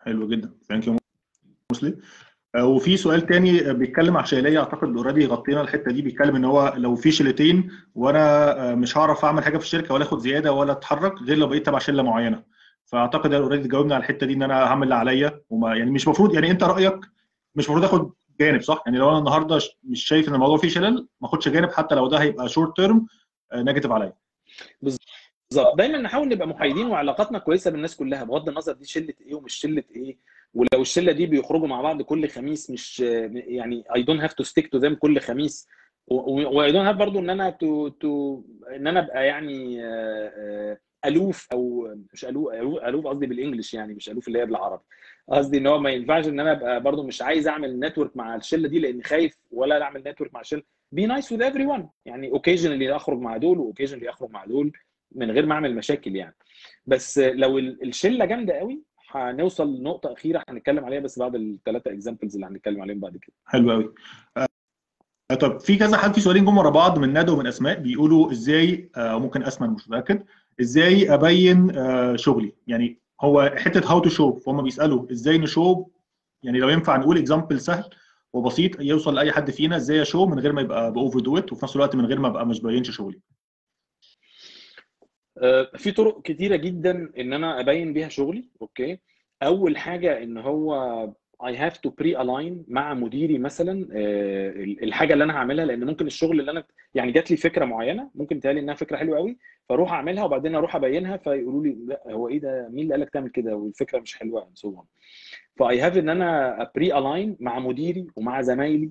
حلو 0.00 0.28
جدا. 0.28 0.50
thank 0.68 0.86
you 0.86 0.96
مسلم 1.72 2.00
وفي 2.56 2.96
سؤال 2.96 3.26
تاني 3.26 3.72
بيتكلم 3.72 4.16
على 4.16 4.26
شلة 4.26 4.58
أعتقد 4.58 4.96
already 4.96 5.26
غطينا 5.26 5.60
الحتة 5.60 5.92
دي 5.92 6.02
بيتكلم 6.02 6.36
إن 6.36 6.44
هو 6.44 6.74
لو 6.76 6.94
في 6.96 7.10
شلتين 7.12 7.70
وأنا 7.94 8.74
مش 8.74 8.98
هعرف 8.98 9.24
أعمل 9.24 9.44
حاجة 9.44 9.58
في 9.58 9.64
الشركة 9.64 9.94
ولا 9.94 10.04
آخد 10.04 10.18
زيادة 10.18 10.52
ولا 10.52 10.72
أتحرك 10.72 11.14
غير 11.22 11.36
لو 11.38 11.46
بقيت 11.46 11.66
تبع 11.66 11.78
شلة 11.78 12.02
معينة 12.02 12.42
فأعتقد 12.84 13.32
already 13.34 13.68
جاوبنا 13.68 13.94
على 13.94 14.02
الحتة 14.02 14.26
دي 14.26 14.32
إن 14.34 14.42
أنا 14.42 14.54
هعمل 14.64 14.82
اللي 14.82 14.94
عليا 14.94 15.40
وما 15.50 15.76
يعني 15.76 15.90
مش 15.90 16.04
المفروض 16.04 16.34
يعني 16.34 16.50
أنت 16.50 16.62
رأيك 16.62 16.98
مش 17.54 17.68
المفروض 17.68 17.84
آخد 17.84 18.12
جانب 18.40 18.60
صح؟ 18.62 18.82
يعني 18.86 18.98
لو 18.98 19.10
أنا 19.10 19.18
النهارده 19.18 19.56
مش 19.84 20.04
شايف 20.04 20.28
إن 20.28 20.34
الموضوع 20.34 20.56
فيه 20.56 20.68
شلل 20.68 21.08
ما 21.20 21.28
آخدش 21.28 21.48
جانب 21.48 21.70
حتى 21.72 21.94
لو 21.94 22.08
ده 22.08 22.18
هيبقى 22.18 22.48
short 22.48 22.76
term 22.76 23.06
negative 23.54 23.90
عليا. 23.92 24.12
بالظبط 24.82 25.76
دايما 25.78 25.98
نحاول 25.98 26.28
نبقى 26.28 26.48
محايدين 26.48 26.86
وعلاقاتنا 26.86 27.38
كويسة 27.38 27.70
بالناس 27.70 27.96
كلها 27.96 28.24
بغض 28.24 28.48
النظر 28.48 28.72
دي 28.72 28.84
شلة 28.84 29.14
إيه 29.20 29.34
ومش 29.34 29.54
شلة 29.54 29.82
إيه 29.96 30.18
ولو 30.54 30.82
الشلة 30.82 31.12
دي 31.12 31.26
بيخرجوا 31.26 31.66
مع 31.66 31.80
بعض 31.80 32.02
كل 32.02 32.28
خميس 32.28 32.70
مش 32.70 33.00
يعني 33.00 33.84
I 33.94 34.02
don't 34.02 34.20
have 34.20 34.32
to 34.32 34.42
stick 34.42 34.68
to 34.68 34.78
them 34.78 34.94
كل 34.94 35.20
خميس. 35.20 35.68
و 36.06 36.72
I 36.72 36.74
don't 36.74 36.86
have 36.86 36.96
برضه 36.96 37.20
إن 37.20 37.30
أنا 37.30 37.50
to 37.50 37.88
to 37.88 38.42
إن 38.76 38.86
أنا 38.86 39.00
أبقى 39.00 39.26
يعني 39.26 39.80
aloof 41.06 41.48
أو 41.52 41.94
مش 42.12 42.24
aloof 42.24 42.52
aloof 42.54 43.06
قصدي 43.06 43.26
بال 43.26 43.37
English 43.37 43.74
يعني 43.74 43.94
مش 43.94 44.10
ألوف 44.10 44.28
اللي 44.28 44.38
هي 44.38 44.46
بالعربي. 44.46 44.82
قصدي 45.28 45.58
إن 45.58 45.66
هو 45.66 45.78
ما 45.78 45.90
ينفعش 45.90 46.28
إن 46.28 46.40
أنا 46.40 46.52
أبقى 46.52 46.82
برضه 46.82 47.02
مش 47.02 47.22
عايز 47.22 47.48
أعمل 47.48 47.80
network 47.80 48.16
مع 48.16 48.36
الشلة 48.36 48.68
دي 48.68 48.78
لأن 48.78 49.02
خايف 49.02 49.38
ولا 49.50 49.82
أعمل 49.82 50.02
network 50.06 50.34
مع 50.34 50.40
الشلة. 50.40 50.62
be 50.92 51.06
nice 51.06 51.32
with 51.32 51.42
everyone 51.42 51.90
يعني 52.06 52.30
occasionally 52.30 52.96
أخرج 52.96 53.18
مع 53.18 53.36
دول 53.36 53.58
و 53.58 53.62
occasionally 53.62 54.10
أخرج 54.10 54.30
مع 54.30 54.44
دول 54.44 54.72
من 55.12 55.30
غير 55.30 55.46
ما 55.46 55.54
أعمل 55.54 55.74
مشاكل 55.74 56.16
يعني. 56.16 56.36
بس 56.86 57.18
لو 57.18 57.58
الشلة 57.58 58.24
جامدة 58.24 58.54
قوي 58.54 58.82
هنوصل 59.10 59.74
لنقطة 59.76 60.12
أخيرة 60.12 60.42
هنتكلم 60.48 60.84
عليها 60.84 61.00
بس 61.00 61.18
بعد 61.18 61.34
الثلاثه 61.34 61.90
examples 61.92 62.34
اللي 62.34 62.46
هنتكلم 62.46 62.82
عليهم 62.82 63.00
بعد 63.00 63.16
كده. 63.16 63.32
حلو 63.46 63.70
قوي 63.72 63.92
آه 64.36 64.46
طب 65.40 65.60
في 65.60 65.76
كذا 65.76 65.96
حد 65.96 66.14
في 66.14 66.20
سؤالين 66.20 66.44
جم 66.44 66.58
ورا 66.58 66.70
بعض 66.70 66.98
من 66.98 67.18
ندى 67.18 67.30
ومن 67.32 67.46
أسماء 67.46 67.80
بيقولوا 67.80 68.32
إزاي 68.32 68.90
آه 68.96 69.18
ممكن 69.18 69.42
اسماء 69.42 69.70
مش 69.70 69.88
متأكد 69.88 70.22
إزاي 70.60 71.14
أبين 71.14 71.76
آه 71.76 72.16
شغلي؟ 72.16 72.52
يعني 72.66 72.98
هو 73.20 73.52
حتة 73.56 73.90
how 73.92 73.98
to 74.00 74.08
show 74.08 74.38
فهم 74.40 74.62
بيسألوا 74.62 75.12
إزاي 75.12 75.38
ن 75.38 75.47
show 75.47 75.84
يعني 76.42 76.58
لو 76.58 76.68
ينفع 76.68 76.96
نقول 76.96 77.18
example 77.18 77.60
سهل 77.60 77.84
وبسيط 78.32 78.80
يوصل 78.80 79.14
لأي 79.14 79.32
حد 79.32 79.50
فينا 79.50 79.76
إزاي 79.76 80.02
أ 80.02 80.07
show 80.07 80.26
من 80.26 80.38
غير 80.38 80.52
ما 80.52 80.60
يبقى 80.60 80.92
ب 80.92 81.20
overdo 81.20 81.38
it 81.38 81.52
وفي 81.52 81.64
نفس 81.64 81.76
الوقت 81.76 81.96
من 81.96 82.06
غير 82.06 82.18
ما 82.20 82.28
أبقى 82.28 82.46
مش 82.46 82.60
باينش 82.60 82.90
شغلي. 82.90 83.20
في 85.76 85.92
طرق 85.92 86.22
كتيرة 86.22 86.56
جدا 86.56 87.12
إن 87.18 87.32
أنا 87.32 87.60
أبين 87.60 87.92
بيها 87.92 88.08
شغلي 88.08 88.48
okay؟ 88.62 88.98
أول 89.42 89.76
حاجة 89.76 90.22
إن 90.22 90.38
هو 90.38 91.12
I 91.42 91.52
have 91.56 91.74
to 91.86 91.90
pre-align 91.90 92.52
مع 92.68 92.94
مديري 92.94 93.38
مثلا 93.38 93.86
الحاجة 94.82 95.12
اللي 95.12 95.24
أنا 95.24 95.32
هعملها 95.36 95.64
لأن 95.64 95.84
ممكن 95.84 96.06
الشغل 96.06 96.40
اللي 96.40 96.50
أنا 96.50 96.64
يعني 96.94 97.12
جات 97.12 97.30
لي 97.30 97.36
فكرة 97.36 97.64
معينة 97.64 98.10
ممكن 98.14 98.40
تهيألي 98.40 98.60
إنها 98.60 98.74
فكرة 98.74 98.96
حلوة 98.96 99.16
قوي 99.18 99.38
فأروح 99.68 99.92
أعملها 99.92 100.24
وبعدين 100.24 100.54
أروح 100.54 100.76
أبينها 100.76 101.16
فيقولوا 101.16 101.62
لي 101.64 101.76
لأ 101.86 102.02
هو 102.10 102.28
إيه 102.28 102.40
ده؟ 102.40 102.68
مين 102.68 102.82
اللي 102.82 102.92
قال 102.94 103.00
لك 103.00 103.10
تعمل 103.10 103.30
كده؟ 103.30 103.56
والفكرة 103.56 103.98
مش 103.98 104.16
حلوة 104.16 104.50
on. 104.66 104.84
ف 105.56 105.80
I 105.80 105.84
have 105.84 105.98
إن 105.98 106.08
أنا 106.08 106.70
pre-align 106.74 107.36
مع 107.40 107.58
مديري 107.58 108.06
ومع 108.16 108.42
زمايلي 108.42 108.90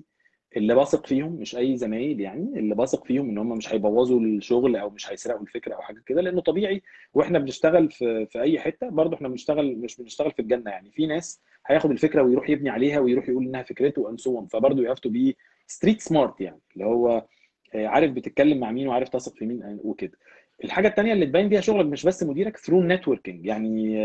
اللي 0.56 0.74
بثق 0.74 1.06
فيهم 1.06 1.32
مش 1.32 1.56
أي 1.56 1.76
زمايل 1.76 2.20
يعني 2.20 2.58
اللي 2.58 2.74
بثق 2.74 3.04
فيهم 3.04 3.28
إن 3.30 3.38
هم 3.38 3.48
مش 3.58 3.74
هيبوظوا 3.74 4.20
الشغل 4.20 4.76
أو 4.76 4.90
مش 4.90 5.10
هيسرقوا 5.12 5.42
الفكرة 5.42 5.74
أو 5.74 5.82
حاجة 5.82 6.02
كده 6.06 6.20
لأنه 6.20 6.40
طبيعي 6.40 6.82
وإحنا 7.14 7.38
بنشتغل 7.38 7.90
في 7.90 8.26
في 8.26 8.40
أي 8.40 8.60
حتة 8.60 8.88
برضه 8.88 9.16
إحنا 9.16 9.28
بنشتغل 9.28 9.76
مش 9.76 9.96
بنشتغل 10.00 10.30
في 10.30 10.42
الجنة 10.42 10.70
يعني. 10.70 10.90
في 10.90 11.06
ناس 11.06 11.40
هياخد 11.66 11.90
الفكرة 11.90 12.22
ويروح 12.22 12.50
يبني 12.50 12.70
عليها 12.70 13.00
ويروح 13.00 13.28
يقول 13.28 13.44
إنها 13.46 13.62
فكرته 13.62 14.10
and 14.10 14.20
so 14.20 14.46
فبرضه 14.46 14.82
you 14.82 14.94
to 14.94 15.08
be 15.08 15.36
street 15.66 16.00
smart 16.00 16.40
يعني 16.40 16.60
اللي 16.74 16.84
هو 16.84 17.26
عارف 17.74 18.10
بتتكلم 18.12 18.58
مع 18.58 18.70
مين 18.70 18.88
وعارف 18.88 19.08
تثق 19.08 19.34
في 19.34 19.46
مين 19.46 19.78
وكده. 19.84 20.18
الحاجة 20.64 20.88
الثانية 20.88 21.12
اللي 21.12 21.26
تبين 21.26 21.48
بيها 21.48 21.60
شغلك 21.60 21.86
مش 21.86 22.06
بس 22.06 22.22
مديرك 22.22 22.56
through 22.56 22.82
networking 22.82 23.46
يعني 23.46 23.98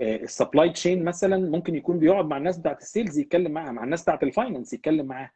ال 0.00 0.10
supply 0.10 0.70
chain 0.70 1.04
مثلا 1.04 1.50
ممكن 1.50 1.74
يكون 1.74 1.98
بيقعد 1.98 2.24
مع 2.26 2.36
الناس 2.36 2.58
بتاعت 2.58 2.80
ال 2.82 2.88
sales 2.88 3.18
يتكلم 3.18 3.50
معاها 3.52 3.72
مع 3.72 3.84
الناس 3.84 4.02
بتاعت 4.02 4.22
ال 4.22 4.28
finance 4.28 4.72
يتكلم 4.72 5.06
معاها. 5.06 5.32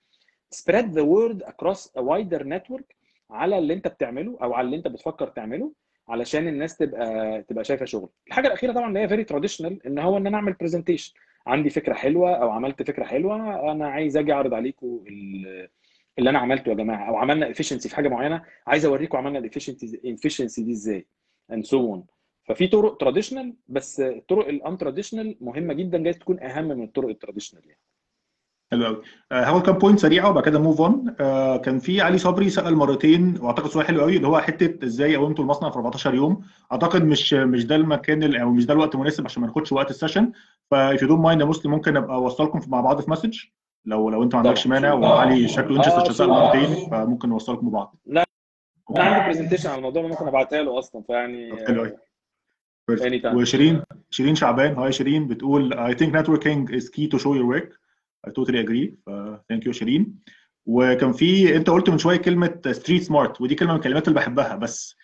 Spread 0.55 0.87
the 0.95 1.05
word 1.05 1.43
across 1.49 1.81
a 1.99 2.03
wider 2.03 2.43
network 2.45 2.97
على 3.31 3.59
اللي 3.59 3.75
انت 3.75 3.89
بتعمله 3.89 4.39
أو 4.43 4.55
على 4.55 4.65
اللي 4.67 4.77
انت 4.77 4.89
بتفكر 4.89 5.29
تعمله 5.29 5.73
علشان 6.09 6.49
الناس 6.49 6.77
تبقى 6.77 7.43
تبقى 7.43 7.65
شايفة 7.65 7.85
شغل. 7.85 8.09
الحاجة 8.29 8.47
الأخيرة 8.47 8.73
طبعا 8.73 8.89
اللي 8.89 9.01
هي 9.01 9.09
very 9.09 9.25
traditional 9.25 9.87
إن 9.87 9.99
هو 9.99 10.17
إن 10.17 10.27
أنا 10.27 10.37
أعمل 10.37 10.53
presentation 10.53 11.15
عندي 11.47 11.71
فكرة 11.71 11.95
حلوة 11.95 12.35
أو 12.35 12.51
عملت 12.51 12.83
فكرة 12.83 13.05
حلوة 13.05 13.37
أنا 13.73 13.89
عايز 13.89 14.17
أجي 14.17 14.33
أعرض 14.33 14.55
عليكم 14.55 15.05
اللي 16.19 16.31
أنا 16.31 16.39
عملته 16.39 16.69
يا 16.69 16.75
جماعة. 16.75 17.09
أو 17.09 17.17
عملنا 17.17 17.51
efficiency 17.51 17.89
في 17.89 17.97
حاجة 17.97 18.09
معينة 18.09 18.43
عايز 18.67 18.85
أوريكم 18.85 19.19
عملنا 19.19 19.39
ال 19.39 19.50
efficiency 19.50 20.63
دي 20.65 20.73
إزاي 20.73 21.07
and 21.53 21.65
so 21.65 21.81
on 21.81 22.05
ففي 22.45 22.67
طرق 22.67 22.97
traditional 22.97 23.55
بس 23.69 24.01
الطرق 24.01 24.49
ال 24.49 24.59
un 24.59 24.79
traditional 24.79 25.37
مهمة 25.41 25.75
جدا 25.75 25.99
جايز 25.99 26.19
تكون 26.19 26.41
أهم 26.43 26.65
من 26.65 26.83
الطرق 26.85 27.09
ال 27.09 27.13
traditional 27.13 27.63
يعني. 27.67 27.81
حلو 28.73 28.85
قوي 28.87 29.03
هاخد 29.33 29.63
كام 29.63 29.79
point 29.79 29.99
سريعة 29.99 30.31
وبعد 30.31 30.45
كده 30.45 30.59
move 30.59 30.81
on 30.81 31.15
كان 31.59 31.79
في 31.79 32.01
علي 32.01 32.19
صبري 32.19 32.51
سأل 32.51 32.77
مرتين 32.77 33.39
وأعتقد 33.41 33.71
سؤال 33.71 33.87
حلو 33.87 34.01
قوي 34.01 34.17
اللي 34.17 34.29
هو 34.29 34.39
حتة 34.41 34.87
إزاي 34.87 35.17
قومتوا 35.17 35.45
المصنع 35.45 35.71
في 35.71 35.77
14 35.77 36.15
يوم. 36.15 36.43
أعتقد 36.73 37.05
مش 37.05 37.35
مش 37.35 37.67
ده 37.67 37.77
المكان 37.77 38.37
أو 38.37 38.51
مش 38.53 38.67
ده 38.67 38.75
الوقت 38.75 38.95
المناسب 38.95 39.25
عشان 39.25 39.43
ما 39.43 39.49
ناخدش 39.49 39.73
وقت 39.73 39.91
ال 39.91 39.96
session. 39.96 40.33
ف 40.71 40.82
if 40.82 41.03
you 41.03 41.09
don't 41.09 41.21
mind 41.21 41.41
يا 41.41 41.47
موسلي 41.47 41.71
ممكن 41.73 41.97
أبقى 41.97 42.17
أوصلكم 42.17 42.61
مع 42.69 42.81
بعض 42.81 43.01
في 43.01 43.11
message 43.11 43.39
لو 43.85 44.11
لو 44.11 44.23
أنت 44.23 44.35
ما 44.35 44.41
عندكش 44.41 44.67
مانع 44.67 44.93
وعلي 44.93 45.49
شكله 45.49 45.77
interested 45.77 45.97
عشان 45.99 46.13
سال 46.13 46.29
مرتين 46.29 46.91
فممكن 46.91 47.29
نوصلكم 47.29 47.69
ببعض 47.69 47.97
لا 48.07 48.25
أنا 48.91 49.05
عندي 49.05 49.27
presentation 49.27 49.69
على 49.69 49.79
الموضوع 49.79 50.03
ممكن 50.03 50.27
أبعتها 50.27 50.63
له 50.63 50.79
أصلا 50.79 51.03
فيعني 51.03 51.67
حلو 51.67 51.81
قوي 51.81 51.93
وشيرين 53.35 53.83
شيرين 54.11 54.35
شعبان. 54.35 54.75
Hi 54.75 54.93
شيرين 54.93 55.29
بتقول 55.29 55.75
I 55.75 55.97
think 55.97 56.09
networking 56.11 56.75
is 56.77 56.89
key 56.89 57.09
to 57.09 57.19
show 57.19 57.35
your 57.35 57.47
work. 57.55 57.86
I 58.29 58.33
totally 58.33 58.59
agree. 58.67 59.13
thank 59.49 59.67
you 59.67 59.73
شيرين 59.73 60.19
وكان 60.67 61.13
في 61.13 61.57
انت 61.57 61.71
قلت 61.71 61.91
من 61.91 61.99
شوية 61.99 62.17
كلمة 62.17 62.61
street 62.73 63.03
smart 63.03 63.41
ودي 63.41 63.55
كلمة 63.55 63.73
من 63.73 63.79
الكلمات 63.79 64.09
اللي 64.09 64.21
بحبها. 64.21 64.57
بس 64.57 64.97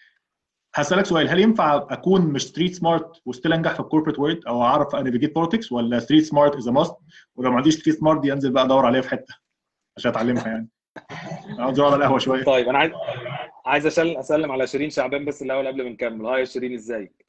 هسألك 0.75 1.05
سؤال 1.07 1.29
هل 1.29 1.41
ينفع 1.41 1.87
أكون 1.91 2.21
مش 2.21 2.43
street 2.43 2.75
smart 2.75 3.23
و 3.27 3.31
still 3.31 3.53
أنجح 3.53 3.73
في 3.75 3.81
ال 3.81 3.85
corporate 3.85 4.19
world 4.19 4.41
أو 4.47 4.63
أعرف 4.63 4.95
أ 4.97 5.01
navigate 5.01 5.35
politics 5.35 5.73
ولا 5.73 5.99
street 5.99 6.25
smart 6.25 6.57
is 6.57 6.69
must 6.69 6.95
ولو 7.37 7.51
ما 7.51 7.57
عنديش 7.57 7.75
street 7.75 7.99
smart 7.99 8.21
دي 8.21 8.33
أنزل 8.33 8.53
بقى 8.53 8.65
أدور 8.65 8.87
عليها 8.87 9.01
في 9.01 9.09
حتة 9.11 9.35
عشان 9.97 10.11
أتعلمها 10.11 10.49
يعني. 10.49 10.69
أقعد 11.59 11.81
على 11.81 11.97
القهوة 11.97 12.19
شوية. 12.19 12.45
طيب 12.45 12.69
أنا 12.69 12.79
عايز 12.79 12.93
عايز 13.67 13.87
اسلم 13.87 14.53
على 14.53 14.67
شيرين 14.67 14.91
شعبان 14.91 15.25
بس 15.25 15.43
الأول 15.43 15.67
قبل 15.67 15.85
ما 15.85 15.91
نكمل. 15.91 16.27
Hi 16.27 16.47
شيرين 16.47 16.75
ازيك 16.75 17.22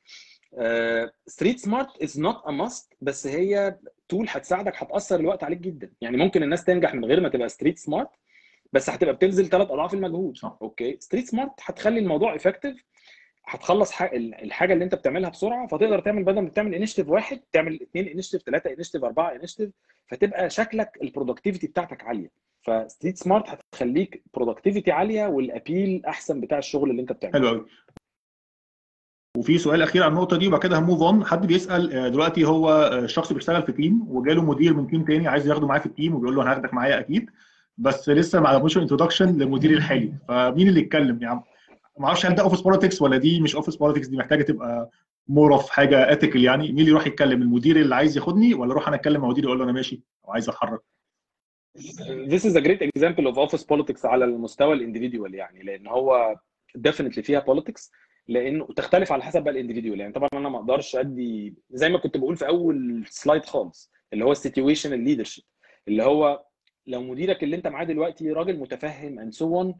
street 1.27 1.59
smart 1.59 2.01
is 2.03 2.19
not 2.19 2.41
a 2.47 2.51
must 2.51 2.93
بس 3.01 3.27
هي 3.27 3.77
tool 4.09 4.25
هتساعدك 4.29 4.73
هتقصر 4.83 5.19
الوقت 5.19 5.43
عليك 5.43 5.59
جدا. 5.59 5.91
يعني 6.01 6.17
ممكن 6.17 6.43
الناس 6.43 6.63
تنجح 6.63 6.93
من 6.93 7.05
غير 7.05 7.21
ما 7.21 7.29
تبقى 7.29 7.49
street 7.49 7.79
smart 7.79 8.09
بس 8.73 8.89
هتبقى 8.89 9.13
بتبذل 9.13 9.45
ثلاث 9.49 9.71
أضعاف 9.71 9.93
المجهود. 9.93 10.37
صح. 10.37 10.57
okay؟ 10.61 10.97
street 10.99 11.25
smart 11.27 11.51
هتخلي 11.63 11.99
الموضوع 11.99 12.35
effective 12.35 12.85
هتخلص 13.45 13.91
الحاجة 14.13 14.73
اللي 14.73 14.83
انت 14.85 14.95
بتعملها 14.95 15.29
بسرعة 15.29 15.67
فتقدر 15.67 15.99
تعمل 15.99 16.23
بدل 16.23 16.39
ما 16.39 16.49
تعمل 16.49 16.75
initiative 16.75 17.09
واحد 17.09 17.39
تعمل 17.51 17.81
اثنين 17.81 18.07
initiative 18.07 18.41
ثلاثة 18.45 18.73
initiative 18.73 19.03
أربعة 19.03 19.35
initiative 19.35 19.69
فتبقى 20.07 20.49
شكلك 20.49 20.97
ال 21.01 21.06
productivity 21.06 21.67
بتاعتك 21.67 22.03
عالية. 22.03 22.31
ف 22.61 22.69
street 22.69 23.17
smart 23.17 23.49
هتخليك 23.49 24.23
productivity 24.33 24.91
عالية 24.91 25.27
وال 25.27 25.47
appeal 25.47 26.05
أحسن 26.05 26.41
بتاع 26.41 26.57
الشغل 26.57 26.89
اللي 26.91 27.01
انت 27.01 27.11
بتعمله. 27.11 27.39
حلو 27.39 27.47
قوي 27.47 27.65
وفي 29.37 29.57
سؤال 29.57 29.81
أخير 29.81 30.03
على 30.03 30.09
النقطة 30.11 30.37
دي 30.37 30.47
وبعد 30.47 30.59
كده 30.61 30.79
ه 30.79 30.84
move 30.84 31.01
on 31.01 31.25
حد 31.25 31.47
بيسأل 31.47 32.11
دلوقتي 32.11 32.45
هو 32.45 33.01
شخص 33.05 33.33
بيشتغل 33.33 33.63
في 33.63 33.71
team 33.71 34.05
وجاله 34.09 34.43
مدير 34.43 34.73
من 34.73 34.87
team 34.87 35.05
تاني 35.05 35.27
عايز 35.27 35.47
ياخده 35.47 35.67
معاه 35.67 35.79
في 35.79 35.85
ال 35.85 35.91
team 35.91 36.15
وبيقول 36.15 36.35
له 36.35 36.41
أنا 36.41 36.51
هاخدك 36.51 36.73
معايا 36.73 36.99
أكيد 36.99 37.29
بس 37.77 38.09
لسه 38.09 38.39
ما 38.39 38.49
عملوش 38.49 38.77
introduction 38.77 39.37
للمدير 39.37 39.71
الحالي. 39.71 40.13
فمين 40.27 40.67
اللي 40.67 40.79
يتكلم؟ 40.79 41.21
يعني 41.21 41.41
ما 41.99 42.07
أعرفش 42.07 42.25
هل 42.25 42.35
ده 42.35 42.43
office 42.43 42.61
politics 42.61 43.01
ولا 43.01 43.17
دي 43.17 43.41
مش 43.41 43.55
office 43.55 43.75
politics 43.75 44.07
دي 44.07 44.17
محتاجة 44.17 44.43
تبقى 44.43 44.89
more 45.27 45.53
of 45.53 45.69
حاجة 45.69 46.11
ethical 46.11 46.43
يعني. 46.43 46.67
مين 46.67 46.79
اللي 46.79 46.89
يروح 46.89 47.07
يتكلم؟ 47.07 47.41
المدير 47.41 47.75
اللي 47.75 47.95
عايز 47.95 48.17
ياخدني 48.17 48.53
ولا 48.53 48.71
أروح 48.71 48.87
أنا 48.87 48.95
أتكلم 48.95 49.21
مع 49.21 49.27
مديري 49.27 49.47
أقول 49.47 49.57
له 49.57 49.63
أنا 49.63 49.71
ماشي 49.71 50.01
أو 50.25 50.31
عايز 50.31 50.49
أتحرك؟ 50.49 50.81
This 52.27 52.43
is 52.45 52.55
a 52.55 52.61
great 52.61 52.81
example 52.81 53.25
of 53.31 53.35
office 53.49 53.63
politics 53.63 54.05
على 54.05 54.25
المستوى 54.25 54.73
ال 54.73 54.79
individual 54.79 55.35
يعني 55.35 55.63
لأن 55.63 55.87
هو 55.87 56.35
definitely 56.87 57.19
فيها 57.21 57.39
politics. 57.49 57.89
لأنه 58.27 58.65
تختلف 58.65 59.11
على 59.11 59.23
حسب 59.23 59.43
بقى 59.43 59.53
ال 59.53 59.57
individual. 59.57 59.99
يعني 59.99 60.13
طبعا 60.13 60.29
أنا 60.33 60.49
ما 60.49 60.57
أقدرش 60.57 60.95
أدي 60.95 61.55
زي 61.71 61.89
ما 61.89 61.97
كنت 61.99 62.17
بقول 62.17 62.35
في 62.37 62.47
أول 62.47 63.05
slide 63.09 63.45
خالص 63.45 63.91
اللي 64.13 64.25
هو 64.25 64.31
ال 64.31 64.37
situational 64.37 64.99
leadership 64.99 65.43
اللي 65.87 66.03
هو 66.03 66.45
لو 66.87 67.01
مديرك 67.03 67.43
اللي 67.43 67.55
أنت 67.55 67.67
معاه 67.67 67.83
دلوقتي 67.85 68.31
راجل 68.31 68.57
متفهم 68.59 69.19
and 69.19 69.33
so 69.33 69.59
on 69.61 69.75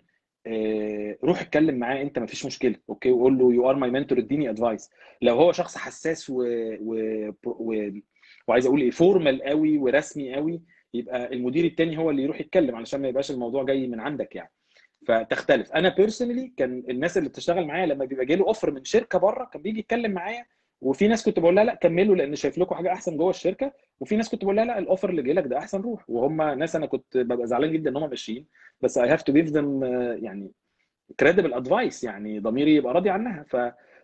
روح 1.24 1.42
اتكلم 1.42 1.76
معاه 1.76 2.02
أنت 2.02 2.20
ما 2.20 2.26
فيش 2.26 2.46
مشكلة. 2.46 2.76
okay 2.90 3.12
وقول 3.12 3.38
له 3.38 3.54
you 3.54 3.70
are 3.70 3.76
my 3.76 3.90
mentor 3.92 4.18
اديني 4.20 4.50
advice 4.50 4.90
لو 5.22 5.36
هو 5.36 5.52
شخص 5.52 5.78
حساس 5.78 6.30
و, 6.30 6.44
و... 6.82 6.96
و... 7.46 7.92
وعايز 8.48 8.66
أقول 8.66 8.82
إيه 8.82 8.92
formal 8.92 9.44
قوي 9.44 9.78
ورسمي 9.78 10.36
قوي 10.36 10.62
يبقى 10.94 11.34
المدير 11.34 11.66
التاني 11.66 11.98
هو 11.98 12.10
اللي 12.10 12.24
يروح 12.24 12.40
يتكلم 12.42 12.76
علشان 12.76 13.02
ما 13.02 13.08
يبقاش 13.08 13.32
الموضوع 13.32 13.64
جاي 13.64 13.88
من 13.88 14.00
عندك 14.00 14.36
يعني. 14.36 14.52
فتختلف. 15.08 15.72
أنا 15.72 15.90
personally 15.96 16.54
كان 16.58 16.84
الناس 16.90 17.18
اللي 17.18 17.30
بتشتغل 17.30 17.68
معايا 17.68 17.86
لما 17.86 18.06
بيبقى 18.06 18.26
جاله 18.26 18.46
offer 18.48 18.72
من 18.72 18.84
شركة 18.84 19.20
بره 19.20 19.46
كان 19.46 19.62
بيجي 19.62 19.80
يتكلم 19.80 20.12
معايا 20.12 20.46
وفي 20.82 21.08
ناس 21.08 21.26
كنت 21.26 21.40
بقول 21.40 21.56
لها 21.56 21.64
لا 21.64 21.76
كملوا 21.76 22.16
لأن 22.16 22.36
شايف 22.36 22.58
لكم 22.58 22.76
حاجة 22.76 22.94
أحسن 22.94 23.18
جوه 23.18 23.30
الشركة. 23.30 23.74
وفي 24.00 24.16
ناس 24.16 24.30
كنت 24.30 24.44
بقول 24.44 24.56
لها 24.56 24.66
لا 24.66 24.80
ال 24.80 24.85
offer 24.85 25.10
اللي 25.10 25.22
جاي 25.22 25.34
لك 25.34 25.48
ده 25.48 25.58
أحسن 25.58 25.82
روح. 25.82 26.10
وهم 26.10 26.42
ناس 26.42 26.76
أنا 26.76 26.86
كنت 26.86 27.18
ببقى 27.18 27.48
زعلان 27.48 27.72
جدا 27.72 27.90
إن 27.90 27.98
هم 27.98 28.10
ماشيين 28.10 28.48
بس 28.82 28.98
I 28.98 29.10
have 29.10 29.22
to 29.22 29.34
give 29.34 29.46
them 29.50 29.84
يعني 30.24 30.52
credible 31.20 31.54
advice 31.54 32.04
يعني 32.04 32.40
ضميري 32.40 32.76
يبقى 32.76 32.94
راضي 32.94 33.10
عنها. 33.10 33.46
ف 33.50 33.58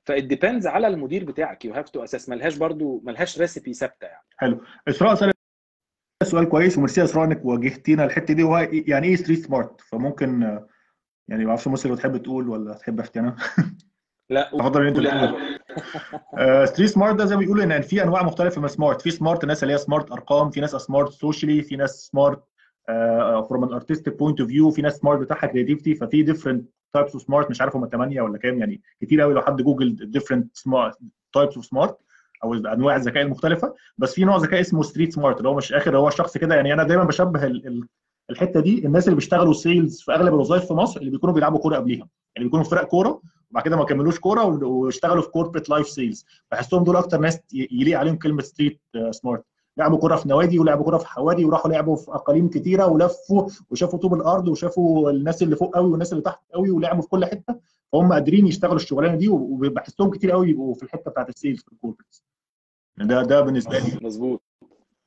ف 0.05 0.09
that 0.09 0.23
depends 0.23 0.67
على 0.67 0.87
المدير 0.87 1.25
بتاعك. 1.25 1.65
you 1.65 1.73
have 1.73 1.89
to 1.89 2.03
assess 2.03 2.29
ملهاش 2.29 2.57
برضو 2.57 3.01
ملهاش 3.05 3.39
recipe 3.39 3.73
ثابتة 3.73 4.05
يعني. 4.07 4.23
حلو. 4.37 4.61
إسراء 4.87 5.31
سؤال 6.23 6.49
كويس 6.49 6.77
وميرسي 6.77 7.03
إسراء 7.03 7.25
إنك 7.25 7.45
واجهتينا 7.45 8.03
الحتة 8.05 8.33
دي 8.33 8.43
وهو 8.43 8.67
يعني 8.71 9.07
إيه 9.07 9.15
street 9.15 9.39
smart 9.45 9.81
فممكن 9.81 10.59
يعني 11.29 11.43
ما 11.43 11.49
أعرفش 11.49 11.67
موسلي 11.67 11.89
لو 11.89 11.95
تحب 11.95 12.17
تقول 12.17 12.49
ولا 12.49 12.73
تحب 12.73 12.99
احكي 12.99 13.19
أنا؟ 13.19 13.35
لا 14.29 14.55
أفضل 14.55 14.81
إن 14.81 14.87
أنت 14.87 14.97
اللي 14.97 15.09
تقول. 15.09 16.67
street 16.67 16.89
smart 16.89 17.15
ده 17.19 17.25
زي 17.25 17.35
ما 17.35 17.39
بيقولوا 17.39 17.63
إن 17.63 17.81
في 17.81 18.03
أنواع 18.03 18.23
مختلفة 18.23 18.61
من 18.61 18.67
smart 18.67 19.01
في 19.01 19.11
smart 19.11 19.45
ناس 19.45 19.63
اللي 19.63 19.73
هي 19.73 19.77
smart 19.77 20.11
أرقام 20.11 20.49
في 20.49 20.61
ناس 20.61 20.69
smart 20.75 21.11
socially 21.11 21.61
في 21.61 21.75
ناس 21.75 21.91
smart 22.11 22.43
from 23.49 23.63
an 23.63 23.73
artistic 23.73 24.17
point 24.17 24.39
of 24.41 24.49
view 24.49 24.71
في 24.71 24.81
ناس 24.81 24.97
smart 24.97 25.19
بتاعها 25.19 25.47
creativity 25.47 25.95
ففي 25.95 26.23
different 26.23 26.69
types 26.93 27.13
of 27.13 27.21
smart 27.21 27.49
مش 27.49 27.61
عارف 27.61 27.75
هم 27.75 27.87
8 27.89 28.21
ولا 28.21 28.37
كام 28.37 28.59
يعني 28.59 28.81
كتير 29.01 29.21
قوي 29.21 29.33
لو 29.33 29.41
حد 29.41 29.61
Google 29.61 30.11
different 30.11 30.55
smart 30.57 30.97
types 31.33 31.55
of 31.55 31.65
smart 31.65 31.97
أو 32.43 32.53
أنواع 32.53 32.95
الذكاء 32.95 33.23
المختلفة. 33.23 33.75
بس 33.97 34.13
في 34.13 34.25
نوع 34.25 34.37
ذكاء 34.37 34.61
اسمه 34.61 34.81
street 34.81 35.13
smart 35.13 35.37
اللي 35.37 35.49
هو 35.49 35.55
مش 35.55 35.73
آخر 35.73 35.97
هو 35.97 36.09
شخص 36.09 36.37
كده 36.37 36.55
يعني 36.55 36.73
أنا 36.73 36.83
دايما 36.83 37.03
بشبه 37.03 37.45
ال- 37.45 37.67
ال- 37.67 37.87
الحتة 38.29 38.59
دي 38.59 38.85
الناس 38.85 39.05
اللي 39.05 39.15
بيشتغلوا 39.15 39.53
sales 39.53 40.01
في 40.01 40.11
أغلب 40.11 40.33
الوظائف 40.33 40.65
في 40.65 40.73
مصر 40.73 40.99
اللي 40.99 41.11
بيكونوا 41.11 41.35
بيلعبوا 41.35 41.59
كورة 41.59 41.75
قبليها. 41.75 42.07
يعني 42.35 42.47
بيكونوا 42.47 42.63
في 42.63 42.69
فرق 42.69 42.83
كورة 42.87 43.21
وبعد 43.51 43.63
كده 43.63 43.75
ما 43.77 43.85
كملوش 43.85 44.19
كورة 44.19 44.45
واشتغلوا 44.65 45.21
في 45.21 45.29
corporate 45.29 45.69
life 45.69 45.87
sales 45.87 46.25
بحسهم 46.51 46.83
دول 46.83 46.95
أكتر 46.95 47.19
ناس 47.19 47.39
يليق 47.53 47.99
عليهم 47.99 48.15
كلمة 48.15 48.41
street 48.41 48.81
smart 49.11 49.43
لعبوا 49.77 49.97
كورة 49.97 50.15
في 50.15 50.29
نوادي 50.29 50.59
ولعبوا 50.59 50.83
كورة 50.83 50.97
في 50.97 51.07
حواري 51.07 51.45
وراحوا 51.45 51.71
لعبوا 51.71 51.95
في 51.95 52.11
أقاليم 52.11 52.49
كتيرة 52.49 52.87
ولفوا 52.87 53.49
وشافوا 53.69 53.99
طوب 53.99 54.13
الأرض 54.13 54.47
وشافوا 54.47 55.11
الناس 55.11 55.43
اللي 55.43 55.55
فوق 55.55 55.75
قوي 55.75 55.89
والناس 55.91 56.11
اللي 56.13 56.23
تحت 56.23 56.41
قوي 56.53 56.69
ولعبوا 56.71 57.01
في 57.01 57.07
كل 57.07 57.25
حتة. 57.25 57.59
فهم 57.93 58.13
قادرين 58.13 58.47
يشتغلوا 58.47 58.75
الشغلانة 58.75 59.15
دي 59.15 59.29
وبحسهم 59.29 60.09
كتير 60.09 60.31
قوي 60.31 60.49
يبقوا 60.49 60.73
في 60.73 60.83
الحتة 60.83 61.11
بتاعت 61.11 61.29
ال 61.29 61.34
sales 61.34 61.61
في 61.61 61.71
ال 61.71 61.76
corporate 61.76 62.15
ده 62.97 63.23
ده 63.23 63.41
بالنسبة 63.41 63.79
لي. 63.79 63.99
مظبوط. 64.01 64.41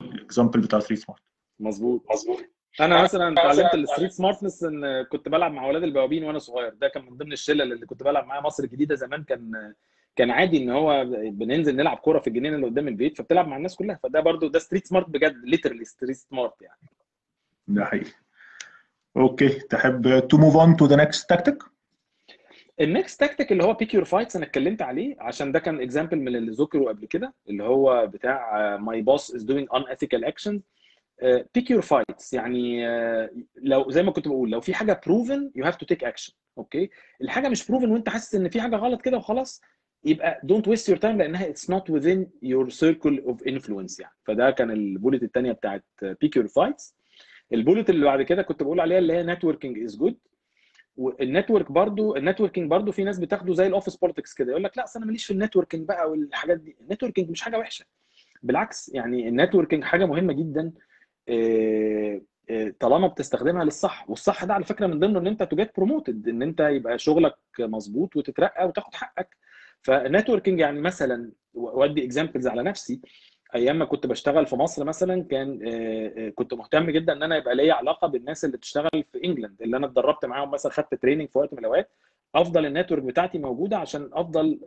ال 0.03 0.10
example 0.10 0.61
بتاع 0.61 0.79
street 0.81 0.99
smart 1.01 1.23
مظبوط. 1.61 2.03
مظبوط. 2.13 2.39
أنا 2.81 3.03
مثلا 3.03 3.33
اتعلمت 3.33 3.75
ال 3.75 3.80
street 3.80 4.13
smartness 4.13 4.65
إن 4.65 5.03
كنت 5.03 5.29
بلعب 5.29 5.53
مع 5.53 5.67
أولاد 5.67 5.83
البوابين 5.83 6.25
وأنا 6.25 6.39
صغير. 6.39 6.75
ده 6.75 6.89
كان 6.89 7.05
من 7.05 7.17
ضمن 7.17 7.33
الشلة 7.33 7.65
اللي 7.65 7.87
كنت 7.87 8.03
بلعب 8.03 8.27
معاها 8.27 8.43
مصر 8.43 8.65
الجديدة 8.65 8.95
زمان. 8.95 9.23
كان 9.25 9.75
كان 10.17 10.31
عادي 10.31 10.63
إن 10.63 10.71
هو 10.71 11.05
بننزل 11.31 11.77
نلعب 11.77 11.97
كورة 11.97 12.19
في 12.21 12.27
الجنينة 12.27 12.57
اللي 12.57 12.67
قدام 12.67 12.89
البيت 12.89 13.19
فبتلعب 13.19 13.49
مع 13.49 13.57
الناس 13.57 13.77
كلها. 13.77 13.99
فده 14.03 14.21
برضو 14.21 14.49
ده 14.49 14.59
street 14.59 14.87
smart 14.87 15.09
بجد 15.11 15.45
literally 15.45 15.85
street 15.85 16.17
smart 16.17 16.63
يعني. 16.63 16.81
ده 17.69 17.85
حقيقي. 17.85 18.11
okay 19.17 19.49
تحب 19.49 20.29
to 20.29 20.37
move 20.37 20.57
on 20.57 20.77
to 20.77 20.87
the 20.87 20.97
next 20.97 21.29
tactic 21.29 21.63
ال 22.81 22.89
next 22.89 23.21
tactic 23.21 23.53
اللي 23.53 23.65
هو 23.65 23.75
pick 23.75 23.95
your 23.95 24.05
fights 24.05 24.37
أنا 24.37 24.45
اتكلمت 24.45 24.83
عليه 24.83 25.17
عشان 25.21 25.53
ده 25.53 25.59
كان 25.59 25.81
example 25.81 26.19
من 26.19 26.37
اللي 26.37 26.53
ذكروا 26.53 26.89
قبل 26.89 27.07
كده 27.07 27.35
اللي 27.49 27.65
هو 27.65 28.07
بتاع 28.07 28.77
my 28.77 29.03
boss 29.03 29.35
is 29.35 29.43
doing 29.43 29.69
unethical 29.75 30.25
action 30.25 30.61
pick 31.55 31.71
your 31.71 31.83
fights 31.83 32.33
يعني 32.33 32.89
آه، 32.89 33.31
لو 33.57 33.91
زي 33.91 34.03
ما 34.03 34.11
كنت 34.13 34.29
بقول 34.29 34.51
لو 34.51 34.61
في 34.61 34.75
حاجة 34.75 35.01
proven 35.07 35.51
you 35.57 35.65
have 35.65 35.77
to 35.77 35.87
take 35.87 36.05
action 36.05 36.33
okay 36.59 36.91
الحاجة 37.21 37.49
مش 37.49 37.71
proven 37.71 37.91
وانت 37.91 38.09
حاسس 38.09 38.35
إن 38.35 38.49
في 38.49 38.61
حاجة 38.61 38.77
غلط 38.77 39.03
كده 39.03 39.17
وخلاص 39.17 39.61
يبقى 40.05 40.41
don't 40.45 40.69
waste 40.69 40.89
your 40.89 40.99
time 40.99 41.19
لأنها 41.19 41.49
it's 41.49 41.71
not 41.71 41.91
within 41.91 42.27
your 42.43 42.71
circle 42.71 43.21
of 43.21 43.43
influence 43.43 44.01
يعني. 44.01 44.15
فده 44.25 44.51
كان 44.51 44.71
ال 44.71 44.78
bullet 44.78 45.23
الثانية 45.23 45.53
بتاعت 45.53 45.85
pick 46.03 46.37
your 46.37 46.49
fights 46.49 46.97
ال 47.53 47.58
bullet 47.58 47.91
اللي 47.91 48.05
بعد 48.05 48.23
كده 48.23 48.43
كنت 48.43 48.63
بقول 48.63 48.81
عليها 48.81 48.99
اللي 48.99 49.13
هي 49.13 49.23
networking 49.23 49.79
is 49.79 49.97
good 49.97 50.19
وال 50.97 51.14
network 51.14 51.73
برضو 51.73 52.17
ال 52.17 52.22
networking 52.22 52.71
برضو 52.71 52.93
في 52.93 53.05
ناس 53.05 53.19
بتاخده 53.19 53.55
زي 53.55 53.67
ال 53.67 53.71
office 53.71 53.97
politics 53.97 54.35
كده. 54.35 54.51
يقول 54.51 54.65
لك 54.65 54.79
لا 54.79 54.85
أنا 54.97 55.07
ماليش 55.07 55.25
في 55.25 55.33
ال 55.33 55.38
networking 55.38 55.89
بقى 55.89 56.11
والحاجات 56.11 56.59
دي. 56.59 56.77
ال 56.81 56.85
networking 56.85 57.31
مش 57.31 57.43
حاجة 57.43 57.59
وحشة. 57.59 57.85
بالعكس 58.43 58.89
يعني 58.95 59.29
ال 59.29 59.34
networking 59.34 59.85
حاجة 59.85 60.05
مهمة 60.07 60.33
جدا. 60.33 60.73
طالما 62.81 63.07
بتستخدمها 63.07 63.65
للصح. 63.65 64.11
والصح 64.11 64.45
ده 64.45 64.55
على 64.55 64.65
فكرة 64.65 64.87
من 64.87 64.99
ضمنه 64.99 65.19
إن 65.19 65.27
أنت 65.27 65.43
ت 65.43 65.51
get 65.51 65.77
promoted 65.77 66.29
إن 66.29 66.43
أنت 66.43 66.61
يبقى 66.61 66.99
شغلك 66.99 67.35
مظبوط 67.59 68.17
وتترقى 68.17 68.67
وتاخد 68.69 68.95
حقك. 68.95 69.37
ف 69.83 69.90
networking 69.90 70.61
يعني 70.61 70.81
مثلا 70.81 71.31
وأدي 71.55 72.05
examples 72.05 72.47
على 72.47 72.63
نفسي. 72.63 73.01
أيام 73.55 73.79
ما 73.79 73.85
كنت 73.85 74.07
بشتغل 74.07 74.47
في 74.47 74.57
مصر 74.57 74.85
مثلا 74.85 75.23
كان 75.23 75.61
آه، 75.67 76.13
آه، 76.17 76.29
كنت 76.29 76.55
مهتم 76.55 76.91
جدا 76.91 77.13
إن 77.13 77.23
أنا 77.23 77.37
يبقى 77.37 77.55
ليا 77.55 77.75
علاقة 77.75 78.09
بالناس 78.09 78.45
اللي 78.45 78.57
بتشتغل 78.57 78.91
في 79.13 79.25
England 79.25 79.63
اللي 79.63 79.77
أنا 79.77 79.87
اتدربت 79.87 80.25
معاهم 80.25 80.51
مثلا 80.51 80.73
خدت 80.73 80.95
training 80.95 81.29
في 81.29 81.39
وقت 81.39 81.53
من 81.53 81.59
الأوقات. 81.59 81.91
أفضل 82.35 82.67
ال 82.67 82.71
network 82.71 83.03
بتاعتي 83.03 83.39
موجودة 83.39 83.79
عشان 83.79 84.11
أفضل 84.13 84.61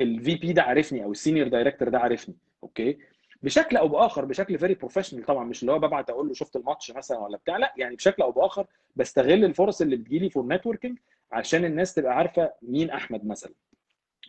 ال 0.00 0.34
VP 0.34 0.52
ده 0.52 0.62
عارفني 0.62 1.04
أو 1.04 1.12
ال 1.12 1.17
senior 1.17 1.48
director 1.48 1.88
ده 1.88 1.98
عارفني 1.98 2.34
okay 2.62 2.98
بشكل 3.46 3.76
أو 3.76 3.88
باخر 3.88 4.24
بشكل 4.24 4.58
very 4.58 4.74
professional 4.74 5.24
طبعا 5.24 5.44
مش 5.44 5.62
اللي 5.62 5.72
هو 5.72 5.78
ببعت 5.78 6.10
أقول 6.10 6.28
له 6.28 6.34
شفت 6.34 6.56
الماتش 6.56 6.90
مثلا 6.90 7.18
ولا 7.18 7.36
بتاع 7.36 7.56
لا 7.56 7.72
يعني 7.76 7.96
بشكل 7.96 8.22
أو 8.22 8.32
باخر 8.32 8.66
بستغل 8.96 9.44
الفرص 9.44 9.80
اللي 9.80 9.96
بتجيلي 9.96 10.30
for 10.30 10.46
networking 10.46 10.98
عشان 11.32 11.64
الناس 11.64 11.94
تبقى 11.94 12.16
عارفة 12.16 12.52
مين 12.62 12.90
أحمد 12.90 13.26
مثلا. 13.26 13.52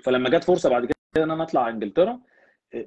فلما 0.04 0.30
جت 0.30 0.44
فرصة 0.44 0.70
بعد 0.70 0.86
كده 0.86 1.24
إن 1.24 1.32
أنا 1.32 1.44
أطلع 1.44 1.70
إنجلترا 1.70 2.20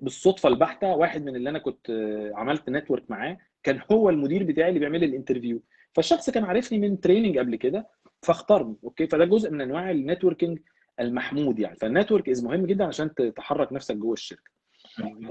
بالصدفة 0.03 0.49
البحتة 0.49 0.87
واحد 0.89 1.25
من 1.25 1.37
اللي 1.37 1.51
أنا 1.51 1.59
كنت 1.59 1.91
عملت 2.35 2.71
network 2.71 3.11
معاه 3.11 3.39
كان 3.63 3.81
هو 3.93 4.11
المدير 4.11 4.43
بتاعي 4.45 4.69
اللي 4.69 4.81
بيعمل 4.81 5.01
لي 5.01 5.07
ال 5.07 5.12
interview. 5.12 5.63
فالشخص 5.93 6.31
كان 6.31 6.45
عارفني 6.45 6.79
من 6.79 7.01
training 7.01 7.39
قبل 7.39 7.57
كده 7.57 7.89
فاختارني 8.23 8.77
okay؟ 8.85 9.07
فده 9.07 9.25
جزء 9.25 9.51
من 9.51 9.61
أنواع 9.61 9.91
ال 9.91 9.97
networking 9.97 10.59
المحمود 11.01 11.59
يعني. 11.59 11.77
فال 11.77 11.88
network 11.88 12.29
is 12.29 12.45
مهم 12.45 12.67
جدا 12.67 12.85
عشان 12.85 13.15
تحرك 13.37 13.73
نفسك 13.73 13.97
جوه 13.97 14.13
الشركة. 14.13 14.60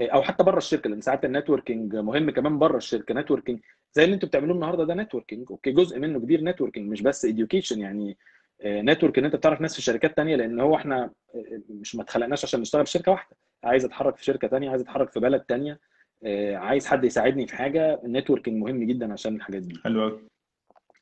أو 0.00 0.22
حتى 0.22 0.44
بره 0.44 0.58
الشركة 0.58 0.90
لأن 0.90 1.00
ساعات 1.00 1.24
ال 1.24 1.31
networking 1.31 1.96
مهم 1.96 2.30
كمان 2.30 2.58
بره 2.58 2.76
الشركة. 2.76 3.14
networking 3.14 3.60
زي 3.92 4.04
اللي 4.04 4.14
أنتوا 4.14 4.28
بتعملوه 4.28 4.54
النهارده 4.54 4.84
ده 4.84 4.94
networking. 4.94 5.46
okay 5.50 5.70
جزء 5.72 5.98
منه 5.98 6.18
كبير 6.18 6.44
networking 6.44 6.90
مش 6.90 7.02
بس 7.02 7.24
education 7.24 7.80
يعني 7.80 8.16
network 8.64 9.18
إن 9.18 9.24
انت 9.24 9.36
بتعرف 9.36 9.60
ناس 9.60 9.74
في 9.74 9.82
شركات 9.82 10.16
تانية 10.16 10.36
لأن 10.36 10.60
هو 10.60 10.76
إحنا 10.76 11.10
مش 11.70 11.96
ما 11.96 12.02
اتخلقناش 12.02 12.44
عشان 12.44 12.60
نشتغل 12.60 12.86
في 12.86 12.92
شركة 12.92 13.12
واحدة. 13.12 13.36
عايز 13.64 13.84
أتحرك 13.84 14.16
في 14.16 14.24
شركة 14.24 14.48
تانية 14.48 14.70
عايز 14.70 14.82
أتحرك 14.82 15.10
في 15.12 15.20
بلد 15.20 15.40
تانية 15.40 15.80
عايز 16.56 16.86
حد 16.86 17.04
يساعدني 17.04 17.46
في 17.46 17.56
حاجة. 17.56 18.00
ال 18.04 18.09
networking 18.09 18.56
مهم 18.62 18.84
جدا 18.84 19.12
عشان 19.12 19.36
الحاجات 19.36 19.62
دي. 19.62 19.80
حلو 19.84 20.02
قوي 20.02 20.20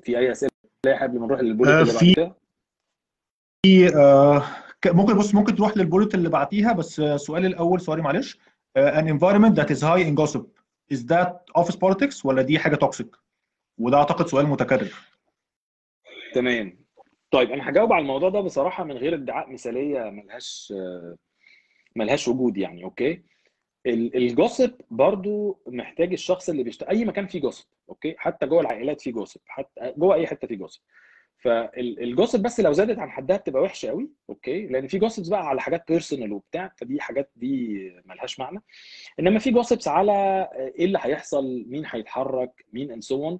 في 0.02 0.18
أي 0.18 0.30
أسئلة 0.32 0.50
قبل 1.00 1.18
ما 1.18 1.26
نروح 1.26 1.40
لل 1.40 1.49
bullet 1.49 1.74
آه، 1.74 1.80
اللي 1.82 1.92
بعد 1.92 2.00
في- 2.00 2.14
كده 2.14 2.34
في 3.66 3.96
آه، 3.96 4.42
ممكن 4.86 5.14
بص 5.14 5.34
ممكن 5.34 5.54
تروح 5.54 5.76
لل 5.76 5.86
bullet 5.86 6.14
اللي 6.14 6.28
بعديها 6.28 6.72
بس 6.72 7.00
آه، 7.00 7.16
سؤالي 7.16 7.46
الأول 7.46 7.80
sorry 7.80 8.02
معلش. 8.02 8.36
آه، 8.36 8.40
an 8.76 9.06
environment 9.08 9.54
that 9.56 9.70
is 9.70 9.80
high 9.82 10.02
in 10.08 10.14
gossip. 10.14 10.46
Is 10.94 11.00
that 11.06 11.30
office 11.60 11.76
politics 11.76 12.24
ولا 12.24 12.42
دي 12.42 12.58
حاجة 12.58 12.76
toxic 12.76 13.16
وده 13.78 13.96
أعتقد 13.96 14.26
سؤال 14.26 14.46
متكرر. 14.46 14.92
تمام. 16.34 16.78
طيب 17.30 17.50
أنا 17.50 17.68
هجاوب 17.70 17.92
على 17.92 18.02
الموضوع 18.02 18.28
ده 18.28 18.40
بصراحة 18.40 18.84
من 18.84 18.96
غير 18.96 19.14
ادعاء 19.14 19.52
مثالية 19.52 20.10
ملهاش 20.10 20.72
ملهاش 21.96 22.28
وجود 22.28 22.56
يعني 22.56 22.84
okay؟ 22.84 23.22
ال- 23.86 24.16
ال 24.16 24.25
gossip 24.25 24.74
برضو 24.90 25.60
محتاج 25.66 26.12
الشخص 26.12 26.48
اللي 26.48 26.62
بيشتغل 26.62 26.88
أي 26.88 27.04
مكان 27.04 27.26
فيه 27.26 27.40
gossip 27.40 27.66
okay؟ 27.88 28.14
حتى 28.18 28.46
جوه 28.46 28.60
العائلات 28.60 29.00
فيه 29.00 29.12
gossip 29.12 29.40
حتى 29.46 29.94
جوه 29.96 30.14
أي 30.14 30.26
حتة 30.26 30.48
فيه 30.48 30.56
gossip 30.56 30.80
فال 31.38 31.64
gossip 31.64 32.42
بس 32.42 32.60
لو 32.60 32.72
زادت 32.72 32.98
عن 32.98 33.10
حدها 33.10 33.36
بتبقى 33.36 33.62
وحشة 33.62 33.88
قوي 33.88 34.10
okay؟ 34.30 34.66
لأن 34.66 34.86
في 34.86 34.98
gossips 34.98 35.28
بقى 35.28 35.48
على 35.48 35.60
حاجات 35.60 35.84
personal 35.88 36.32
وبتاع 36.32 36.72
فدي 36.76 37.00
حاجات 37.00 37.30
دي 37.36 37.78
ملهاش 38.04 38.40
معنى. 38.40 38.62
إنما 39.20 39.38
في 39.38 39.50
gossips 39.50 39.88
على 39.88 40.12
إيه 40.78 40.84
اللي 40.84 40.98
هيحصل 41.02 41.64
مين 41.68 41.82
هيتحرك 41.86 42.64
مين 42.72 42.92
and 42.92 43.02
so 43.02 43.38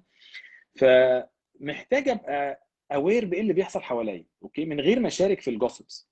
فمحتاج 0.75 2.09
أبقى 2.09 2.65
aware 2.93 3.25
بإيه 3.25 3.41
اللي 3.41 3.53
بيحصل 3.53 3.81
حواليا 3.81 4.25
okay؟ 4.43 4.65
من 4.65 4.79
غير 4.79 4.99
ما 4.99 5.07
اشارك 5.07 5.41
في 5.41 5.49
ال 5.49 5.57
gossips 5.57 6.09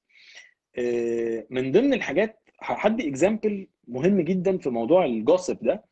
من 1.49 1.71
ضمن 1.71 1.93
الحاجات 1.93 2.39
هدي 2.61 3.09
example 3.09 3.67
مهم 3.87 4.21
جدا 4.21 4.57
في 4.57 4.69
موضوع 4.69 5.05
ال 5.05 5.13
gossip 5.13 5.57
ده 5.63 5.83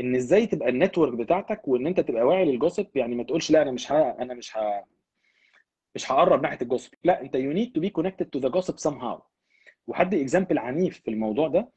إن 0.00 0.14
إزاي 0.16 0.46
تبقى 0.46 0.68
ال 0.68 0.73
network 0.73 1.12
بتاعتك 1.12 1.68
وإن 1.68 1.86
أنت 1.86 2.00
تبقى 2.00 2.22
واعي 2.22 2.44
لل 2.44 2.54
gossip 2.54 2.86
يعني 2.94 3.14
ما 3.14 3.22
تقولش 3.24 3.50
لا 3.50 3.62
أنا 3.62 3.70
مش 3.70 3.92
ها 3.92 4.22
أنا 4.22 4.34
مش 4.34 4.56
ها 4.56 4.84
مش 5.94 6.12
هقرب 6.12 6.42
ناحية 6.42 6.58
ال 6.62 6.65
gossip. 6.65 6.90
لا 7.04 7.20
انت 7.22 7.34
you 7.34 7.52
need 7.52 7.72
to 7.72 7.80
be 7.80 7.90
connected 7.90 8.26
to 8.26 8.38
the 8.38 8.48
gossip 8.48 8.78
somehow 8.78 9.22
وهدي 9.86 10.22
example 10.22 10.58
عنيف 10.58 11.00
في 11.00 11.10
الموضوع 11.10 11.48
ده. 11.48 11.68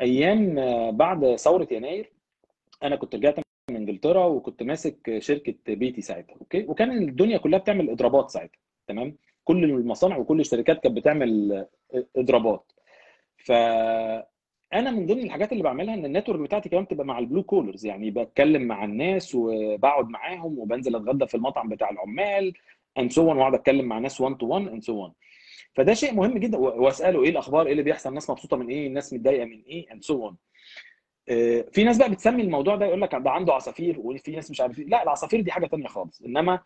أيام 0.00 0.58
آه، 0.58 0.90
بعد 0.90 1.36
ثورة 1.36 1.68
يناير 1.70 2.12
أنا 2.82 2.96
كنت 2.96 3.14
رجعت 3.14 3.38
من 3.70 3.76
إنجلترا 3.76 4.24
وكنت 4.24 4.62
ماسك 4.62 5.18
شركة 5.18 5.54
بيتي 5.74 6.00
ساعتها 6.02 6.34
okay؟ 6.40 6.64
وكان 6.68 6.90
الدنيا 6.92 7.38
كلها 7.38 7.58
بتعمل 7.58 7.90
إضرابات 7.90 8.30
ساعتها 8.30 8.58
تمام؟ 8.86 9.16
كل 9.44 9.64
المصانع 9.64 10.16
وكل 10.16 10.40
الشركات 10.40 10.82
كانت 10.82 10.96
بتعمل 10.96 11.66
إضرابات. 12.16 12.72
ف 13.36 13.52
أنا 14.74 14.90
من 14.90 15.06
ضمن 15.06 15.22
الحاجات 15.22 15.52
اللي 15.52 15.62
بعملها 15.62 15.94
إن 15.94 16.04
ال 16.04 16.09
network 16.09 16.40
بتاعتي 16.40 16.68
كمان 16.68 16.84
بتبقى 16.84 17.06
مع 17.06 17.18
ال 17.18 17.23
blue 17.23 17.42
collars 17.42 17.86
يعني 17.86 18.10
بتكلم 18.10 18.62
مع 18.62 18.84
الناس 18.84 19.34
وبقعد 19.34 20.08
معاهم 20.08 20.58
وبنزل 20.58 20.96
أتغدى 20.96 21.26
في 21.26 21.34
المطعم 21.34 21.68
بتاع 21.68 21.90
العمال 21.90 22.52
and 22.98 23.10
so 23.12 23.26
واقعد 23.28 23.54
اتكلم 23.54 23.84
مع 23.84 23.98
ناس 23.98 24.20
1 24.20 24.36
to 24.36 24.46
1 24.46 24.68
and 24.68 24.82
so 24.82 25.10
فده 25.74 25.94
شيء 25.94 26.14
مهم 26.14 26.38
جدا. 26.38 26.58
واسأله 26.58 27.22
إيه 27.24 27.30
الأخبار؟ 27.30 27.66
إيه 27.66 27.72
اللي 27.72 27.82
بيحصل؟ 27.82 28.08
الناس 28.08 28.30
مبسوطة 28.30 28.56
من 28.56 28.68
إيه؟ 28.68 28.86
الناس 28.86 29.12
متضايقة 29.12 29.44
من 29.44 29.62
إيه؟ 29.62 29.92
and 29.92 30.02
so 30.02 30.32
في 31.72 31.84
ناس 31.84 31.98
بقى 31.98 32.10
بتسمي 32.10 32.42
الموضوع 32.42 32.76
ده 32.76 32.86
يقول 32.86 33.00
لك 33.00 33.14
ده 33.14 33.30
عنده 33.30 33.52
عصافير 33.54 34.00
وفي 34.00 34.30
ناس 34.30 34.50
مش 34.50 34.60
عارف 34.60 34.78
لا 34.78 35.02
العصافير 35.02 35.40
دي 35.40 35.52
حاجة 35.52 35.66
ثانية 35.66 35.86
خالص. 35.88 36.22
إنما 36.22 36.60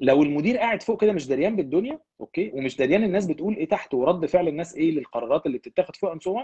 لو 0.00 0.22
المدير 0.22 0.58
قاعد 0.58 0.82
فوق 0.82 1.00
كده 1.00 1.12
مش 1.12 1.26
دريان 1.26 1.56
بالدنيا 1.56 1.98
okay 2.20 2.50
ومش 2.54 2.76
دريان 2.76 3.04
الناس 3.04 3.26
بتقول 3.26 3.56
إيه 3.56 3.68
تحت 3.68 3.94
ورد 3.94 4.26
فعل 4.26 4.48
الناس 4.48 4.74
إيه 4.74 4.90
للقرارات 4.90 5.46
اللي 5.46 5.58
بتتاخد 5.58 5.96
فوق 5.96 6.10
and 6.10 6.22
so 6.22 6.40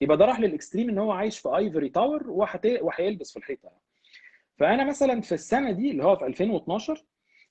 يبقى 0.00 0.16
ده 0.16 0.24
راح 0.24 0.40
لل 0.40 0.51
extreme 0.51 0.88
إن 0.88 0.98
هو 0.98 1.12
عايش 1.12 1.38
في 1.38 1.56
ivory 1.56 1.88
tower 1.88 2.30
وهيلبس 2.80 3.30
في 3.32 3.36
الحيطة. 3.38 3.70
فأنا 4.58 4.84
مثلا 4.84 5.20
في 5.20 5.32
السنة 5.32 5.70
دي 5.72 5.90
اللي 5.90 6.04
هو 6.04 6.16
في 6.16 6.26
2012 6.26 7.04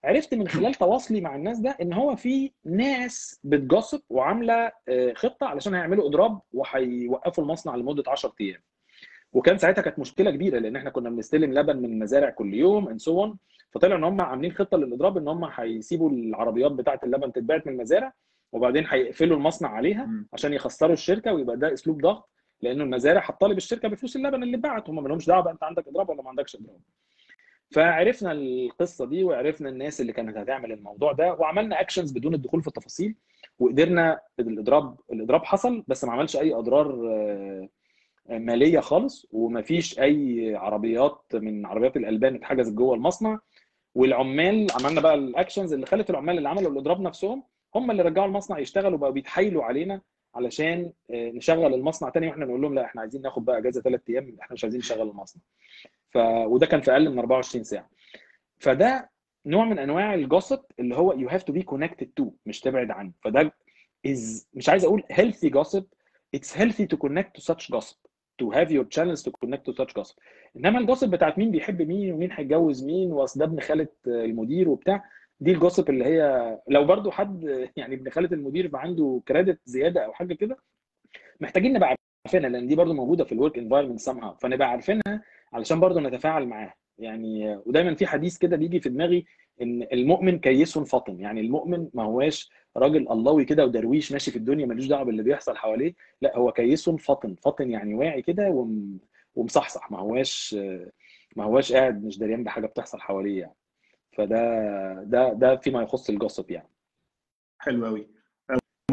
عرفت 0.04 0.34
من 0.34 0.48
خلال 0.48 0.74
تواصلي 0.74 1.22
مع 1.22 1.36
الناس 1.36 1.60
ده 1.60 1.78
إن 1.82 1.94
هو 1.94 2.16
في 2.16 2.52
ناس 2.66 3.40
بت 3.44 3.58
gossip 3.58 4.02
وعاملة 4.10 4.72
خطة 5.14 5.48
علشان 5.48 5.74
هيعملوا 5.74 6.08
إضراب 6.08 6.40
وهيوقفوا 6.54 7.44
المصنع 7.44 7.76
لمدة 7.76 8.04
10 8.08 8.34
أيام. 8.42 8.62
وكان 9.34 9.58
ساعتها 9.58 9.82
كانت 9.82 10.00
مشكلة 10.00 10.32
كبيرة 10.32 10.60
لأن 10.60 10.76
إحنا 10.76 10.90
كنا 10.90 11.10
بنستلم 11.10 11.54
لبن 11.54 11.78
من 11.78 11.86
المزارع 11.86 12.30
كل 12.30 12.54
يوم 12.54 12.88
and 12.88 13.00
so 13.00 13.34
فطلع 13.72 13.96
إن 13.96 14.04
هم 14.04 14.22
عاملين 14.22 14.52
خطة 14.52 14.78
للإضراب 14.78 15.18
إن 15.18 15.28
هم 15.28 15.50
هيسيبوا 15.54 16.10
العربيات 16.10 16.72
بتاعة 16.72 17.00
اللبن 17.04 17.32
تتبعت 17.32 17.68
من 17.68 17.74
المزارع 17.74 18.14
وبعدين 18.52 18.86
هيقفلوا 18.88 19.38
المصنع 19.38 19.70
عليها 19.70 20.10
عشان 20.34 20.54
يخسروا 20.54 20.94
الشركة 20.94 21.34
ويبقى 21.34 21.58
ده 21.58 21.74
أسلوب 21.74 22.02
ضغط 22.02 22.30
لأنه 22.62 22.84
المزارع 22.84 23.22
هتطالب 23.26 23.58
الشركة 23.58 23.88
بفلوس 23.88 24.16
اللبن 24.16 24.44
اللي 24.44 24.58
اتباعت. 24.58 24.90
هم 24.90 25.04
ما 25.04 25.08
لهمش 25.10 25.26
دعوة 25.28 25.44
بقى 25.44 25.54
أنت 25.54 25.64
عندك 25.64 25.88
إضراب 25.88 26.10
ولا 26.10 26.22
ما 26.22 26.30
عندكش 26.30 26.56
إضراب. 26.56 26.80
فعرفنا 27.72 28.32
القصة 28.32 29.06
دي 29.06 29.24
وعرفنا 29.24 29.70
الناس 29.70 30.02
اللي 30.02 30.14
كانت 30.14 30.38
هتعمل 30.38 30.72
الموضوع 30.72 31.12
ده 31.12 31.34
وعملنا 31.34 31.82
actions 31.82 32.12
بدون 32.12 32.34
الدخول 32.34 32.62
في 32.62 32.68
التفاصيل 32.68 33.16
وقدرنا 33.60 34.20
الإضراب 34.40 34.98
الإضراب 35.14 35.44
حصل 35.46 35.84
بس 35.88 36.04
ما 36.04 36.12
عملش 36.12 36.36
أي 36.38 36.54
أضرار 36.54 36.96
مالية 38.30 38.80
خالص 38.80 39.28
ومفيش 39.32 40.00
أي 40.00 40.56
عربيات 40.56 41.22
من 41.34 41.66
عربيات 41.66 41.98
الألبان 41.98 42.36
اتحجزت 42.36 42.74
جوه 42.74 42.96
المصنع. 42.96 43.40
والعمال 43.96 44.68
عملنا 44.72 45.02
بقى 45.02 45.14
ال 45.14 45.21
actions 45.21 45.74
اللي 45.74 45.86
خلت 45.86 46.10
العمال 46.10 46.38
اللي 46.38 46.50
عملوا 46.50 46.72
الإضراب 46.72 47.02
نفسهم 47.02 47.44
هم 47.76 47.92
اللي 47.92 48.04
رجعوا 48.04 48.28
المصنع 48.28 48.60
يشتغلوا 48.60 48.98
بقوا 48.98 49.12
بيتحايلوا 49.14 49.64
علينا 49.64 50.02
علشان 50.36 50.92
نشغل 51.10 51.74
المصنع 51.74 52.10
تاني 52.10 52.28
وإحنا 52.28 52.46
نقول 52.46 52.62
لهم 52.62 52.76
لا 52.76 52.86
إحنا 52.86 53.02
عايزين 53.02 53.22
ناخد 53.22 53.46
بقى 53.46 53.58
إجازة 53.58 53.82
ثلاث 53.82 54.02
أيام 54.10 54.38
إحنا 54.42 54.54
مش 54.54 54.64
عايزين 54.64 54.80
نشغل 54.80 55.10
المصنع. 55.10 55.42
ف 56.12 56.18
وده 56.48 56.66
كان 56.66 56.82
في 56.82 56.92
أقل 56.92 57.10
من 57.10 57.20
24 57.20 57.64
ساعة. 57.64 57.90
فده 58.58 59.10
نوع 59.46 59.66
من 59.66 59.80
أنواع 59.80 60.14
ال 60.14 60.20
gossip 60.20 60.60
اللي 60.80 60.96
هو 60.96 61.14
you 61.14 61.30
have 61.30 61.44
to 61.44 61.54
be 61.54 61.64
connected 61.64 62.12
to 62.16 62.32
مش 62.46 62.60
تبعد 62.60 62.92
عنه. 62.92 63.12
فده 63.22 63.52
is 64.08 64.46
مش 64.54 64.70
عايز 64.70 64.86
أقول 64.86 65.04
healthy 65.14 65.50
gossip 65.50 65.84
it's 66.38 66.54
healthy 66.56 66.86
to 66.94 66.98
connect 66.98 67.42
to 67.42 67.54
such 67.54 67.76
gossip 67.76 67.98
to 68.42 68.46
have 68.56 68.70
your 68.72 68.86
channels 68.96 69.22
to 69.24 69.32
connect 69.46 69.64
to 69.70 69.74
such 69.82 69.94
gossip. 70.02 70.16
إنما 70.58 70.80
ال 70.80 70.84
gossip 70.84 71.10
بتاعت 71.12 71.38
مين 71.38 71.52
بيحب 71.52 71.82
مين 71.82 72.14
ومين 72.14 72.32
هيتجوز 72.32 72.84
مين 72.84 73.12
وأصل 73.12 73.40
ده 73.40 73.46
ابن 73.46 73.60
خالة 73.60 73.88
المدير 74.08 74.70
وبتاع 74.70 75.04
دي 75.40 75.52
ال 75.52 75.57
gossip 75.57 75.90
اللي 75.90 76.06
هي 76.06 76.58
لو 76.68 76.86
برضو 76.86 77.12
حد 77.12 77.44
يعني 77.78 77.96
ابن 77.96 78.10
خالة 78.10 78.30
المدير 78.32 78.70
عنده 78.74 79.22
credit 79.28 79.60
زيادة 79.66 80.06
أو 80.06 80.14
حاجة 80.14 80.34
كده 80.34 80.58
محتاجين 81.42 81.74
نبقى 81.74 81.96
عارفينها 82.26 82.50
لأن 82.50 82.68
دي 82.68 82.76
برضو 82.76 82.94
موجودة 82.94 83.24
في 83.24 83.32
ال 83.32 83.58
work 83.58 84.00
environment 84.00 84.20
somehow 84.24 84.36
فنبقى 84.36 84.70
عارفينها 84.70 85.24
علشان 85.54 85.80
برضو 85.80 86.00
نتفاعل 86.00 86.48
معاها. 86.48 86.76
يعني 86.98 87.58
ودايما 87.66 87.96
في 87.96 88.08
حديث 88.08 88.38
كده 88.38 88.58
بيجي 88.58 88.80
في 88.80 88.90
دماغي 88.90 89.26
إن 89.62 89.88
المؤمن 89.94 90.40
كيس 90.40 90.78
فطن 90.78 91.20
يعني 91.20 91.42
المؤمن 91.42 91.90
ما 91.94 92.04
هواش 92.04 92.50
راجل 92.78 93.12
اللهوي 93.12 93.46
كده 93.46 93.66
ودرويش 93.66 94.12
ماشي 94.12 94.32
في 94.32 94.38
الدنيا 94.38 94.66
ملوش 94.66 94.88
دعوة 94.88 95.04
باللي 95.04 95.24
بيحصل 95.24 95.58
حواليه. 95.58 95.94
لا 96.22 96.38
هو 96.38 96.52
كيس 96.52 96.90
فطن 96.90 97.36
فطن 97.36 97.70
يعني 97.72 97.94
واعي 97.94 98.22
كده 98.22 98.50
وم... 98.50 99.00
ومصحصح. 99.36 99.92
ما 99.92 100.00
هواش 100.00 100.54
ما 101.36 101.44
هواش 101.44 101.74
قاعد 101.74 102.04
مش 102.06 102.18
دريان 102.20 102.44
بحاجة 102.44 102.66
بتحصل 102.68 103.00
حواليه 103.00 103.42
يعني. 103.42 103.56
فده 104.12 105.04
ده 105.04 105.34
ده 105.34 105.56
فيما 105.56 105.82
يخص 105.82 106.10
ال 106.10 106.16
gossip 106.16 106.52
يعني. 106.52 106.70
حلو 107.60 107.86
قوي 107.86 108.08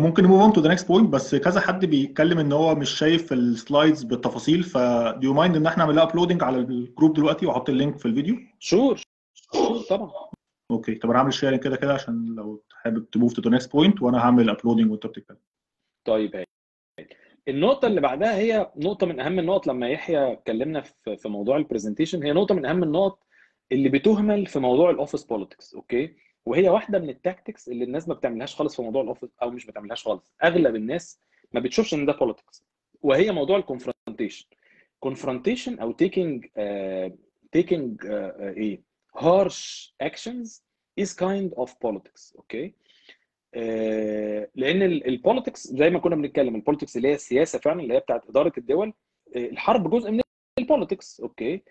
ممكن 0.07 0.24
ن 0.24 0.28
move 0.28 0.42
on 0.42 0.52
to 0.52 0.61
the 0.61 0.70
next 0.70 0.88
point 0.88 1.09
بس 1.12 1.34
كذا 1.34 1.61
حد 1.61 1.84
بيتكلم 1.84 2.38
إن 2.38 2.52
هو 2.52 2.74
مش 2.74 2.90
شايف 2.90 3.32
ال 3.32 3.42
slides 3.42 4.02
بالتفاصيل 4.02 4.62
ف 4.62 4.86
do 4.86 5.34
you 5.34 5.44
mind 5.44 5.57
إن 5.57 5.66
إحنا 5.66 5.84
نعمل 5.84 5.96
لها 5.96 6.04
uploading 6.04 6.42
على 6.42 6.59
الجروب 6.59 7.14
دلوقتي 7.14 7.46
وأحط 7.46 7.68
ال 7.68 7.74
link 7.74 7.98
في 7.98 8.07
الفيديو؟ 8.07 8.36
sure 8.59 9.00
sure 9.34 9.78
طبعا. 9.90 10.11
okay 10.70 10.94
طب 10.94 11.11
أنا 11.11 11.18
هعمل 11.18 11.32
sharing 11.32 11.61
كده 11.61 11.76
كده 11.76 11.94
عشان 11.94 12.34
لو 12.34 12.62
حابب 12.72 13.11
ت 13.11 13.15
move 13.15 13.32
to 13.32 13.42
the 13.42 13.50
next 13.50 13.72
point 13.72 14.02
وأنا 14.02 14.18
هعمل 14.18 14.50
uploading 14.50 14.90
وأنت 14.90 15.07
بتتكلم. 15.07 15.38
طيب. 16.07 16.44
النقطة 17.48 17.86
اللي 17.86 18.00
بعدها 18.00 18.36
هي 18.36 18.72
نقطة 18.76 19.07
من 19.07 19.20
أهم 19.20 19.38
النقط 19.38 19.66
لما 19.66 19.88
يحيى 19.88 20.32
اتكلمنا 20.32 20.80
في 20.80 21.16
في 21.16 21.28
موضوع 21.28 21.57
ال 21.57 21.62
presentation 21.62 22.22
هي 22.22 22.32
نقطة 22.32 22.54
من 22.54 22.66
أهم 22.66 22.82
النقط 22.82 23.26
اللي 23.72 23.88
بتهمل 23.88 24.46
في 24.46 24.59
موضوع 24.59 24.90
ال 24.90 24.95
office 24.95 25.24
politics 25.24 25.74
okay 25.74 26.16
وهي 26.47 26.68
واحدة 26.68 26.99
من 26.99 27.09
ال 27.11 27.18
tactics 27.18 27.68
اللي 27.68 27.84
الناس 27.84 28.09
ما 28.09 28.14
بتعملهاش 28.14 28.55
خالص 28.55 28.76
في 28.76 28.82
موضوع 28.82 29.03
ال 29.02 29.07
office 29.07 29.30
أو 29.42 29.51
مش 29.51 29.66
بتعملهاش 29.66 30.05
خالص. 30.05 30.32
أغلب 30.44 30.76
الناس 30.76 31.20
ما 31.53 31.61
بتشوفش 31.61 31.94
إن 31.94 32.07
ده 32.07 32.12
politics 32.12 32.64
وهي 33.03 33.32
موضوع 33.32 33.57
ال 33.57 33.63
confrontation 33.63 34.46
confrontation 35.00 35.78
أو 35.78 35.92
taking 35.92 36.46
taking 37.52 38.07
إيه 38.07 38.82
harsh 39.18 39.90
actions 40.05 40.61
is 41.01 41.09
kind 41.14 41.51
of 41.62 41.70
politics. 41.70 42.36
okay 42.36 42.74
لأن 44.55 44.82
ال 44.82 44.92
politics 44.92 45.66
زي 45.66 45.90
ما 45.90 45.99
كنا 45.99 46.16
بنتكلم 46.16 46.55
ال 46.57 46.61
politics 46.61 46.96
اللي 46.97 47.09
هي 47.09 47.14
السياسة 47.14 47.59
فعلا 47.59 47.80
اللي 47.80 47.94
هي 47.94 48.01
بتاعت 48.01 48.28
إدارة 48.28 48.53
الدول 48.59 48.92
الحرب 49.36 49.90
جزء 49.90 50.11
من 50.11 50.20
ال 50.59 50.65
politics 50.65 51.20
okay 51.20 51.62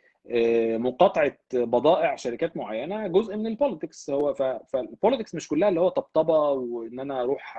مقاطعة 0.78 1.38
بضائع 1.54 2.16
شركات 2.16 2.58
معينة 2.58 3.08
جزء 3.08 3.36
من 3.36 3.48
ال 3.48 3.55
politics 3.55 4.10
هو 4.10 4.34
فال 4.74 4.86
politics 4.86 5.36
مش 5.36 5.48
كلها 5.48 5.70
اللي 5.70 5.80
هو 5.80 5.90
طبطبة 5.90 6.50
وإن 6.52 7.00
أنا 7.00 7.22
أروح 7.22 7.58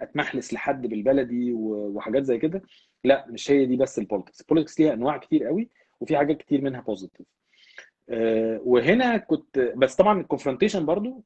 أتمحلس 0.00 0.52
لحد 0.54 0.86
بالبلدي 0.86 1.52
وحاجات 1.52 2.22
زي 2.22 2.38
كده. 2.38 2.62
لا 3.04 3.26
مش 3.28 3.50
هي 3.50 3.66
دي 3.66 3.76
بس 3.76 3.98
ال 3.98 4.03
politics 4.03 4.40
ال 4.40 4.44
politics 4.44 4.80
ليها 4.80 4.92
أنواع 4.92 5.18
كتير 5.18 5.44
قوي 5.46 5.68
وفي 6.00 6.16
حاجات 6.16 6.36
كتير 6.36 6.60
منها 6.62 6.80
positive 6.80 7.26
وهنا 8.60 9.16
كنت 9.16 9.58
بس 9.76 9.96
طبعا 9.96 10.20
ال 10.20 10.25
confrontation 10.25 10.86
برضو 10.86 11.24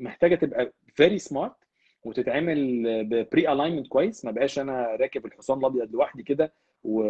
محتاجة 0.00 0.34
تبقى 0.34 0.72
very 0.94 1.18
smart 1.18 1.56
وتتعمل 2.04 2.84
ب 3.04 3.52
pre-alignment 3.52 3.86
كويس. 3.86 4.24
ما 4.24 4.30
بقاش 4.30 4.58
أنا 4.58 4.96
راكب 5.00 5.26
الحصان 5.26 5.58
الأبيض 5.58 5.92
لوحدي 5.92 6.22
كده 6.22 6.52
و... 6.84 7.02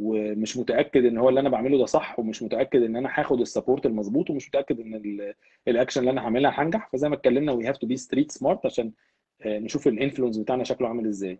ومش 0.00 0.56
متأكد 0.56 1.04
إن 1.04 1.18
هو 1.18 1.28
اللي 1.28 1.40
أنا 1.40 1.48
بعمله 1.48 1.78
ده 1.78 1.86
صح 1.86 2.18
ومش 2.18 2.42
متأكد 2.42 2.82
إن 2.82 2.96
أنا 2.96 3.08
هاخد 3.12 3.40
ال 3.40 3.46
support 3.46 3.86
المظبوط 3.86 4.30
ومش 4.30 4.48
متأكد 4.48 4.80
إن 4.80 4.94
ال... 4.94 5.34
الاكشن 5.68 6.00
اللي 6.00 6.10
أنا 6.10 6.20
هعملها 6.20 6.50
هنجح. 6.62 6.88
فزي 6.92 7.08
ما 7.08 7.14
اتكلمنا 7.14 7.52
we 7.52 7.66
have 7.68 7.76
to 7.76 7.86
be 7.86 7.96
street 7.96 8.30
smart 8.32 8.66
عشان 8.66 8.92
نشوف 9.46 9.88
ال 9.88 9.93
influence 9.93 10.38
بتاعنا 10.38 10.64
شكله 10.64 10.88
عامل 10.88 11.06
إزاي. 11.06 11.38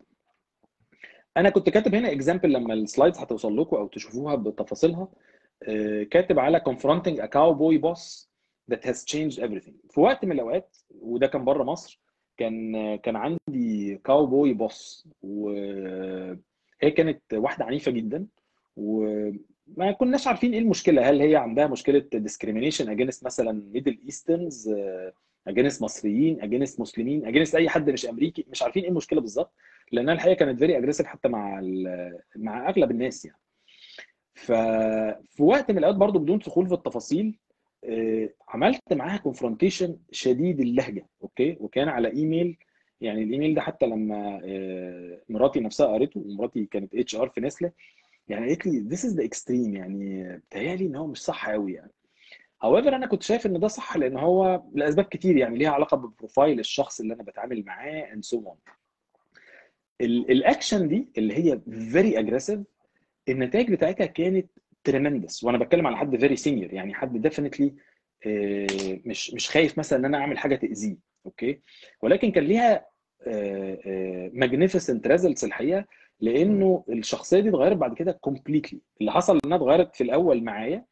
أنا 1.37 1.51
كنت 1.51 1.71
كاتب 1.71 1.95
هنا 1.95 2.13
example 2.13 2.53
لما 2.53 2.75
ال 2.75 2.81
slides 2.81 3.19
هتوصل 3.19 3.61
لكم 3.61 3.77
أو 3.77 3.87
تشوفوها 3.87 4.35
بتفاصيلها. 4.35 5.09
كاتب 6.11 6.39
على 6.39 6.61
confronting 6.69 7.19
a 7.21 7.27
cowboy 7.27 7.81
boss 7.83 8.29
that 8.73 8.85
has 8.89 9.05
changed 9.05 9.39
everything. 9.41 9.75
في 9.91 10.01
وقت 10.01 10.25
من 10.25 10.33
الأوقات 10.33 10.77
وده 11.01 11.27
كان 11.27 11.45
بره 11.45 11.65
مصر 11.65 12.01
كان 12.37 12.97
كان 12.97 13.17
عندي 13.17 13.97
cowboy 14.05 14.53
boss 14.53 15.09
وهي 15.23 16.91
كانت 16.97 17.23
واحدة 17.35 17.65
عنيفة 17.65 17.91
جدا. 17.93 18.27
وما 18.79 19.93
كناش 19.93 20.27
عارفين 20.27 20.53
إيه 20.53 20.59
المشكلة. 20.61 21.11
هل 21.11 21.21
هي 21.21 21.37
عندها 21.37 21.67
مشكلة 21.67 22.05
discrimination 22.15 22.85
against 22.85 23.25
مثلا 23.25 23.53
Middle 23.73 23.99
Easterns 24.05 24.75
against 25.49 25.83
مصريين 25.83 26.43
against 26.43 26.81
مسلمين 26.81 27.27
against 27.27 27.55
أي 27.55 27.69
حد 27.69 27.91
مش 27.91 28.07
أمريكي؟ 28.07 28.47
مش 28.51 28.63
عارفين 28.63 28.83
إيه 28.83 28.91
المشكلة 28.91 29.21
بالظبط 29.21 29.53
لأنها 29.93 30.15
الحقيقة 30.15 30.35
كانت 30.35 30.59
very 30.59 30.79
aggressive 30.79 31.07
حتى 31.07 31.29
مع 31.29 31.61
مع 32.37 32.69
أغلب 32.69 32.91
الناس 32.91 33.25
يعني. 33.25 33.39
ففي 34.35 35.43
وقت 35.43 35.71
من 35.71 35.79
الأوقات 35.79 35.97
برضو 35.99 36.19
بدون 36.19 36.39
دخول 36.39 36.67
في 36.69 36.75
التفاصيل 36.75 37.39
عملت 38.49 38.93
معاها 38.93 39.17
confrontation 39.17 39.97
شديد 40.13 40.61
اللهجة 40.61 41.07
okay؟ 41.23 41.57
وكان 41.61 41.89
على 41.89 42.13
إيميل 42.13 42.57
يعني 43.01 43.23
الإيميل 43.23 43.55
ده 43.55 43.61
حتى 43.61 43.87
لما 43.87 44.41
مراتي 45.29 45.61
نفسها 45.61 45.87
قريته 45.87 46.21
ومراتي 46.21 46.65
كانت 46.67 46.95
HR 46.95 47.29
في 47.29 47.41
نستله 47.41 47.73
يعني 48.29 48.47
قالت 48.49 48.67
لي 48.67 48.97
this 48.97 49.01
is 49.01 49.15
the 49.15 49.29
extreme. 49.29 49.77
يعني 49.77 50.37
بتهيألي 50.37 50.87
إن 50.87 50.97
هو 50.97 51.07
مش 51.07 51.19
صح 51.19 51.51
قوي 51.51 51.73
يعني. 51.73 51.93
However 52.65 52.87
أنا 52.87 53.07
كنت 53.07 53.23
شايف 53.23 53.47
إن 53.47 53.61
ده 53.61 53.69
صح 53.69 53.97
لأن 53.97 54.17
هو 54.17 54.63
لأسباب 54.75 55.05
كتير 55.05 55.37
يعني 55.37 55.59
ليها 55.59 55.71
علاقة 55.71 55.97
ب 55.97 56.05
profile 56.05 56.61
الشخص 56.61 57.01
اللي 57.01 57.15
أنا 57.15 57.23
بتعامل 57.23 57.65
معاه 57.65 58.11
and 58.15 58.37
so 58.37 58.39
on. 58.41 58.73
الاكشن 60.01 60.89
دي 60.89 61.09
اللي 61.19 61.35
هي 61.35 61.61
very 61.93 62.17
aggressive 62.25 62.59
النتائج 63.29 63.73
بتاعتها 63.73 64.07
كانت 64.07 64.51
tremendous 64.85 65.45
وأنا 65.45 65.59
بتكلم 65.59 65.87
على 65.87 65.97
حد 65.97 66.17
very 66.17 66.37
senior 66.37 66.73
يعني 66.75 66.95
حد 66.95 67.23
definitely 67.23 67.75
مش 69.07 69.35
مش 69.35 69.51
خايف 69.51 69.79
مثلا 69.79 69.99
إن 69.99 70.05
أنا 70.05 70.19
أعمل 70.19 70.39
حاجة 70.39 70.55
تأذيه 70.57 70.97
okay 71.27 71.61
ولكن 72.03 72.31
كان 72.31 72.45
ليها 72.45 72.87
magnificent 74.33 75.07
results 75.07 75.45
الحقيقة. 75.45 75.85
لأنه 76.21 76.85
الشخصيه 76.89 77.41
دي 77.41 77.49
اتغيرت 77.49 77.77
بعد 77.77 77.95
كده 77.95 78.13
completely 78.13 78.81
اللي 79.01 79.13
حصل 79.13 79.39
انها 79.45 79.57
اتغيرت 79.57 79.97
في 79.97 80.05
الأول 80.05 80.45
معايا 80.45 80.85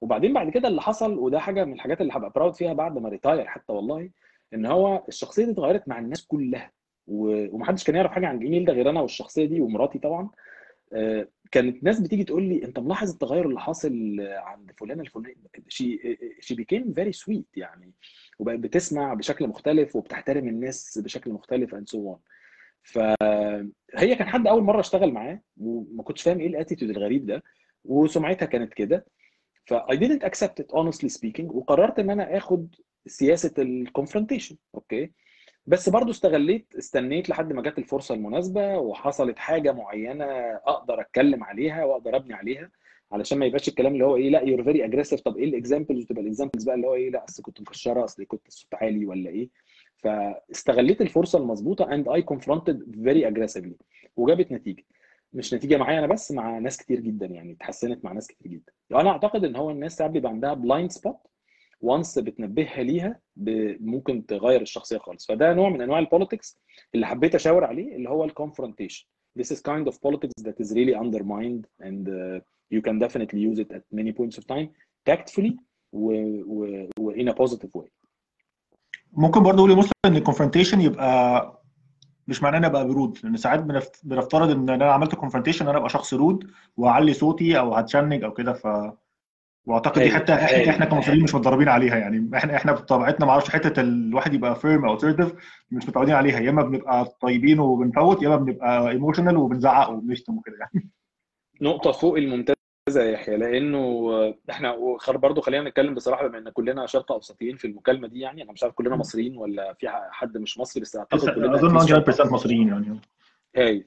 وبعدين 0.00 0.32
بعد 0.32 0.50
كده 0.50 0.68
اللي 0.68 0.82
حصل 0.82 1.18
وده 1.18 1.38
حاجة 1.38 1.64
من 1.64 1.72
الحاجات 1.72 2.00
اللي 2.00 2.12
هبقى 2.12 2.30
proud 2.30 2.54
فيها 2.54 2.72
بعد 2.72 2.98
ما 2.98 3.08
retire 3.08 3.46
حتى 3.46 3.72
والله 3.72 4.10
إن 4.54 4.66
هو 4.66 5.04
الشخصية 5.08 5.44
دي 5.44 5.50
اتغيرت 5.50 5.88
مع 5.88 5.98
الناس 5.98 6.26
كلها. 6.26 6.72
ومحدش 7.06 7.84
كان 7.84 7.96
يعرف 7.96 8.10
حاجة 8.12 8.26
عن 8.26 8.36
الايميل 8.36 8.64
ده 8.64 8.72
غير 8.72 8.90
أنا 8.90 9.00
والشخصية 9.00 9.44
دي 9.46 9.60
ومراتي 9.60 9.98
طبعا. 9.98 10.30
كانت 11.50 11.84
ناس 11.84 12.00
بتيجي 12.00 12.24
تقول 12.24 12.42
لي 12.42 12.64
أنت 12.64 12.78
ملاحظ 12.78 13.10
التغير 13.12 13.46
اللي 13.48 13.60
حاصل 13.60 14.16
عند 14.20 14.72
فلانة 14.76 15.02
الفلانية؟ 15.02 15.34
she 15.68 16.18
she 16.40 16.54
became 16.54 16.92
very 16.92 17.12
sweet 17.12 17.46
يعني 17.56 17.92
وبقت 18.38 18.58
بتسمع 18.58 19.14
بشكل 19.14 19.46
مختلف 19.46 19.96
وبتحترم 19.96 20.48
الناس 20.48 20.98
بشكل 21.04 21.32
مختلف 21.32 21.74
and 21.74 21.88
so 21.88 22.08
on 22.10 22.18
فهي 22.82 24.14
كان 24.18 24.28
حد 24.28 24.46
أول 24.46 24.62
مرة 24.62 24.80
اشتغل 24.80 25.12
معاه 25.12 25.40
وما 25.60 26.02
كنتش 26.02 26.22
فاهم 26.22 26.40
إيه 26.40 26.46
ال 26.46 26.51
attitude 26.51 26.90
الغريب 26.90 27.26
ده 27.26 27.42
وسمعتها 27.84 28.46
كانت 28.46 28.74
كده. 28.74 29.06
ف 29.66 29.74
I 29.74 29.94
didn't 29.96 30.22
accept 30.28 30.62
it 30.64 30.66
honestly 30.76 31.08
speaking 31.18 31.44
وقررت 31.54 31.98
إن 31.98 32.10
أنا 32.10 32.36
آخد 32.36 32.74
سياسة 33.06 33.54
ال 33.58 33.65
confrontation 33.65 34.56
okay 34.74 35.12
بس 35.66 35.88
برضو 35.88 36.10
استغليت 36.10 36.74
استنيت 36.78 37.28
لحد 37.28 37.52
ما 37.52 37.62
جت 37.62 37.78
الفرصة 37.78 38.14
المناسبة 38.14 38.78
وحصلت 38.78 39.38
حاجة 39.38 39.72
معينة 39.72 40.24
أقدر 40.66 41.00
أتكلم 41.00 41.44
عليها 41.44 41.84
وأقدر 41.84 42.16
أبني 42.16 42.34
عليها 42.34 42.70
علشان 43.12 43.38
ما 43.38 43.46
يبقاش 43.46 43.68
الكلام 43.68 43.92
اللي 43.92 44.04
هو 44.04 44.16
إيه 44.16 44.30
لأ 44.30 44.42
you're 44.42 44.64
very 44.64 44.84
aggressive 44.84 45.20
طب 45.20 45.36
إيه 45.36 45.44
ال 45.44 45.50
examples 45.50 46.02
وتبقى 46.04 46.22
ال 46.22 46.27
examples 46.27 46.64
بقى 46.64 46.74
اللي 46.74 46.86
هو 46.86 46.94
إيه 46.94 47.10
لأ 47.10 47.24
أصل 47.24 47.42
كنت 47.42 47.60
مكشرة 47.60 48.04
أصل 48.04 48.24
كنت 48.26 48.48
الصوت 48.48 48.74
عالي 48.74 49.06
ولا 49.06 49.30
إيه؟ 49.30 49.48
فاستغليت 50.02 51.00
الفرصة 51.00 51.38
المظبوطة 51.38 51.92
and 51.94 52.08
I 52.08 52.22
confronted 52.22 52.94
very 53.04 53.28
aggressively 53.28 53.76
وجابت 54.16 54.52
نتيجة. 54.52 54.84
مش 55.32 55.54
نتيجة 55.54 55.76
معايا 55.76 55.98
أنا 55.98 56.06
بس 56.06 56.32
مع 56.32 56.58
ناس 56.58 56.76
كتير 56.76 57.00
جدا 57.00 57.26
يعني 57.26 57.52
اتحسنت 57.52 58.04
مع 58.04 58.12
ناس 58.12 58.26
كتير 58.28 58.52
جدا. 58.52 58.72
وأنا 58.90 59.10
أعتقد 59.10 59.44
إن 59.44 59.56
هو 59.56 59.70
الناس 59.70 59.96
ساعات 59.96 60.10
بيبقى 60.10 60.32
عندها 60.32 60.54
blind 60.54 60.90
spot 60.90 61.16
و 61.80 61.88
once 61.88 62.18
بتنبهها 62.18 62.82
ليها 62.82 63.20
ممكن 63.80 64.26
تغير 64.26 64.60
الشخصية 64.62 64.98
خالص. 64.98 65.26
فده 65.26 65.54
نوع 65.54 65.68
من 65.68 65.80
أنواع 65.80 65.98
ال 65.98 66.05
politics 66.05 66.58
اللي 66.94 67.06
حبيت 67.06 67.34
أشاور 67.34 67.64
عليه 67.64 67.96
اللي 67.96 68.08
هو 68.08 68.24
ال 68.24 68.30
confrontation 68.30 69.06
This 69.38 69.50
is 69.54 69.60
kind 69.60 69.86
of 69.90 69.94
politics 70.06 70.42
that 70.46 70.56
is 70.64 70.68
really 70.78 70.94
undermined 71.04 71.62
and 71.88 72.08
uh, 72.08 72.40
you 72.74 72.80
can 72.86 72.98
definitely 72.98 73.40
use 73.50 73.58
it 73.64 73.70
at 73.78 73.82
many 73.92 74.12
points 74.12 74.36
of 74.38 74.44
time 74.54 74.68
tactfully 75.10 75.52
و, 75.92 76.12
و, 76.46 76.88
و 76.98 77.12
in 77.12 77.28
a 77.28 77.34
positive 77.34 77.70
way. 77.74 77.88
ممكن 79.12 79.42
برضه 79.42 79.58
أقول 79.58 79.70
لموسلي 79.70 79.90
إن 80.06 80.16
ال 80.16 80.21
confrontation 80.21 80.80
يبقى 80.80 81.60
مش 82.28 82.42
معناه 82.42 82.58
إن 82.58 82.64
أبقى 82.64 82.88
rude 82.88 83.18
لأن 83.24 83.36
ساعات 83.36 83.60
بنفترض 84.04 84.50
إن 84.50 84.70
أنا 84.70 84.92
عملت 84.92 85.14
confrontation 85.14 85.68
أنا 85.68 85.78
أبقى 85.78 85.88
شخص 85.88 86.14
rude 86.14 86.50
وأعلي 86.76 87.12
صوتي 87.12 87.58
أو 87.58 87.74
هتشنج 87.74 88.24
أو 88.24 88.32
كده 88.32 88.52
ف 88.52 88.66
وأعتقد 89.66 90.02
دي 90.02 90.10
حتة 90.10 90.34
إحنا, 90.34 90.70
إحنا 90.70 90.84
كمصريين 90.84 91.22
مش 91.22 91.34
متدربين 91.34 91.68
عليها 91.68 91.96
يعني. 91.96 92.30
إحنا 92.36 92.56
إحنا 92.56 92.72
بطبيعتنا 92.72 93.26
ما 93.26 93.32
أعرفش 93.32 93.50
حتة 93.50 93.80
الواحد 93.80 94.34
يبقى 94.34 94.54
firm 94.54 94.84
أو 94.84 94.98
assertive 94.98 95.32
مش 95.70 95.88
متعودين 95.88 96.14
عليها. 96.14 96.40
يا 96.40 96.50
إما 96.50 96.62
بنبقى 96.62 97.04
طيبين 97.20 97.60
وبنفوت 97.60 98.22
يا 98.22 98.28
إما 98.28 98.36
بنبقى 98.36 98.90
emotional 98.90 99.36
وبنزعق 99.36 99.90
وبنشتم 99.90 100.38
وكده 100.38 100.56
يعني. 100.60 100.88
نقطة 101.62 101.92
فوق 101.92 102.16
الممتازه 102.90 103.02
يا 103.02 103.10
يحيى 103.12 103.36
لأنه 103.36 104.10
إحنا 104.50 104.76
برضه 105.08 105.40
خلينا 105.40 105.68
نتكلم 105.68 105.94
بصراحة 105.94 106.26
بما 106.26 106.38
إن 106.38 106.48
كلنا 106.48 106.86
شرق 106.86 107.12
أوسطيين 107.12 107.56
في 107.56 107.66
المكالمة 107.66 108.08
دي 108.08 108.20
يعني 108.20 108.42
أنا 108.42 108.52
مش 108.52 108.62
عارف 108.62 108.74
كلنا 108.74 108.96
مصريين 108.96 109.36
ولا 109.36 109.72
في 109.72 109.88
حد 110.10 110.38
مش 110.38 110.58
مصري 110.58 110.82
بس 110.82 110.96
أعتقد 110.96 111.30
كلنا 111.34 111.54
أظن 111.54 112.02
100% 112.02 112.32
مصريين 112.32 112.68
يعني. 112.68 113.00
هاي. 113.56 113.86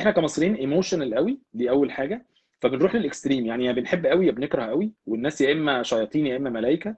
إحنا 0.00 0.10
كمصريين 0.12 0.54
emotional 0.54 1.14
قوي 1.14 1.38
دي 1.52 1.70
أول 1.70 1.90
حاجة. 1.90 2.26
فبنروح 2.60 2.94
لل 2.94 3.06
extreme 3.06 3.46
يعني 3.46 3.64
يا 3.64 3.72
بنحب 3.72 4.06
قوي 4.06 4.26
يا 4.26 4.32
بنكره 4.32 4.62
قوي 4.62 4.92
والناس 5.06 5.40
يا 5.40 5.52
إما 5.52 5.82
شياطين 5.82 6.26
يا 6.26 6.36
إما 6.36 6.50
ملائكة. 6.50 6.96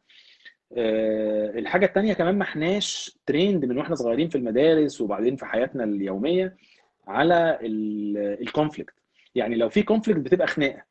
أه 0.77 1.59
الحاجة 1.59 1.87
الثانية 1.87 2.13
كمان 2.13 2.39
ما 2.39 2.43
إحناش 2.45 3.19
trained 3.27 3.65
من 3.65 3.79
وإحنا 3.79 3.95
صغيرين 3.95 4.29
في 4.29 4.39
المدارس 4.39 5.01
وبعدين 5.01 5.37
في 5.37 5.47
حياتنا 5.47 5.85
اليومية 5.85 6.57
على 7.07 7.59
ال 8.41 8.47
conflict 8.47 8.95
يعني 9.35 9.57
لو 9.57 9.69
في 9.69 9.83
conflict 9.83 10.21
بتبقى 10.21 10.47
خناقة. 10.47 10.90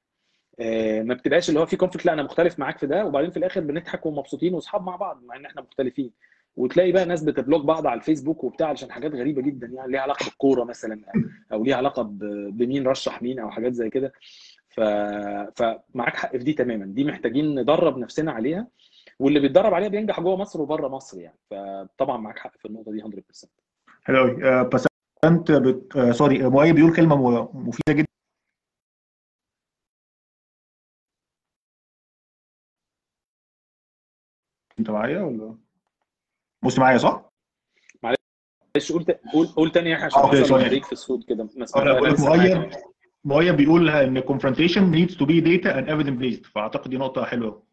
ما 1.04 1.14
بتبقاش 1.14 1.50
اللي 1.50 1.60
هو 1.60 1.66
في 1.66 1.76
conflict 1.78 2.06
لا 2.06 2.14
أنا 2.14 2.24
مختلف 2.24 2.60
معاك 2.60 2.78
في 2.78 2.88
ده 2.88 3.06
وبعدين 3.06 3.32
في 3.32 3.38
الآخر 3.38 3.62
بنضحك 3.62 4.06
ومبسوطين 4.06 4.54
وأصحاب 4.54 4.84
مع 4.86 4.96
بعض 4.96 5.24
مع 5.24 5.36
إن 5.36 5.46
إحنا 5.46 5.62
مختلفين. 5.62 6.12
وتلاقي 6.58 6.92
بقى 6.92 7.06
ناس 7.06 7.24
بتبلوك 7.24 7.66
بعض 7.66 7.88
على 7.88 7.98
الفيسبوك 8.00 8.44
وبتاع 8.44 8.68
علشان 8.68 8.92
حاجات 8.92 9.14
غريبة 9.16 9.42
جدا 9.42 9.68
يعني 9.68 9.92
ليها 9.92 10.02
علاقة 10.02 10.24
بالكورة 10.26 10.64
مثلا 10.64 11.02
أو 11.52 11.64
ليها 11.64 11.76
علاقة 11.76 12.04
بمين 12.52 12.88
رشح 12.88 13.22
مين 13.22 13.40
أو 13.40 13.50
حاجات 13.50 13.74
زي 13.74 13.90
كده. 13.90 14.14
ف... 14.70 14.80
فمعاك 15.56 16.16
حق 16.16 16.32
في 16.32 16.44
دي 16.44 16.54
تماما. 16.54 16.86
دي 16.86 17.04
محتاجين 17.04 17.60
ندرب 17.60 17.98
نفسنا 17.98 18.32
عليها. 18.32 18.68
واللي 19.20 19.40
بيتدرب 19.40 19.74
عليها 19.74 19.90
بينجح 19.90 20.20
جوه 20.20 20.36
مصر 20.38 20.62
وبره 20.62 20.88
مصر 20.88 21.20
يعني. 21.20 21.38
فطبعا 21.52 22.18
معاك 22.18 22.40
حق 22.40 22.58
في 22.58 22.66
النقطة 22.66 22.92
دي 22.92 23.04
100% 23.04 23.46
حلو 24.04 24.18
قوي 24.18 24.64
بس 24.74 24.88
أنت 25.24 25.52
بت... 25.52 25.96
آه 25.96 26.12
سوري 26.12 26.50
مؤيد 26.50 26.76
بيقول 26.76 26.96
كلمة 26.96 27.50
مفيدة 27.54 27.94
جدا. 27.94 28.09
انت 34.80 34.90
معايا 34.90 35.22
ولا؟ 35.22 35.56
بص 36.64 36.80
معايا 36.80 36.98
صح؟ 36.98 37.32
معلش 38.04 38.92
قول 38.92 39.06
قول 39.34 39.48
قول 39.48 39.72
تاني 39.72 39.94
عشان 39.94 40.22
مثلا 40.30 40.44
sorry 40.44 40.64
break 40.70 40.86
في 40.86 40.92
الصوت 40.92 41.30
كده. 41.30 41.50
بقول 41.76 42.10
لك 42.14 42.20
مؤيد 42.20 42.72
مؤيد 43.24 43.56
بيقول 43.56 43.90
إن 43.90 44.22
confrontation 44.22 44.96
needs 44.96 45.14
to 45.16 45.26
be 45.26 45.42
data 45.42 45.70
and 45.74 45.88
evidence 45.90 46.20
based 46.22 46.52
فأعتقد 46.52 46.90
دي 46.90 46.98
نقطة 46.98 47.26
حلوة. 47.26 47.64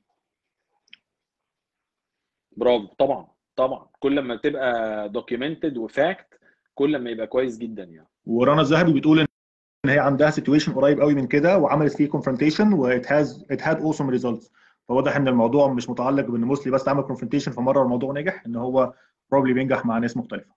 برافو 2.57 2.86
طبعا 2.86 3.28
طبعا. 3.57 3.88
كل 3.98 4.20
ما 4.20 4.36
تبقى 4.36 5.12
documented 5.12 5.76
و 5.76 5.86
fact 5.86 6.26
كل 6.74 6.98
ما 6.98 7.11
يبقى 7.11 7.26
كويس 7.26 7.59
جدا 7.59 7.84
يعني. 7.84 8.09
ورنا 8.26 8.61
الذهبي 8.61 8.92
بتقول 8.92 9.20
إن 9.20 9.90
هي 9.90 9.98
عندها 9.98 10.30
situation 10.30 10.72
قريب 10.74 11.00
قوي 11.00 11.14
من 11.14 11.26
كده 11.26 11.59
وعملت 11.59 11.96
فيه 11.96 12.09
confrontation 12.09 12.72
و 12.74 12.98
it 13.00 13.04
has 13.04 13.42
it 13.52 13.61
had 13.61 13.76
awesome 13.78 14.11
results. 14.11 14.50
فواضح 14.89 15.16
إن 15.16 15.28
الموضوع 15.28 15.72
مش 15.72 15.91
متعلق 15.91 16.24
بإن 16.26 16.41
موسلي 16.41 16.72
بس 16.72 16.89
عمل 16.89 17.05
confrontation 17.05 17.51
فمره 17.51 17.82
الموضوع 17.82 18.12
نجح 18.12 18.43
إن 18.47 18.57
هو 18.57 18.93
probably 19.34 19.53
بينجح 19.53 19.87
مع 19.87 19.99
ناس 19.99 20.16
مختلفة. 20.16 20.55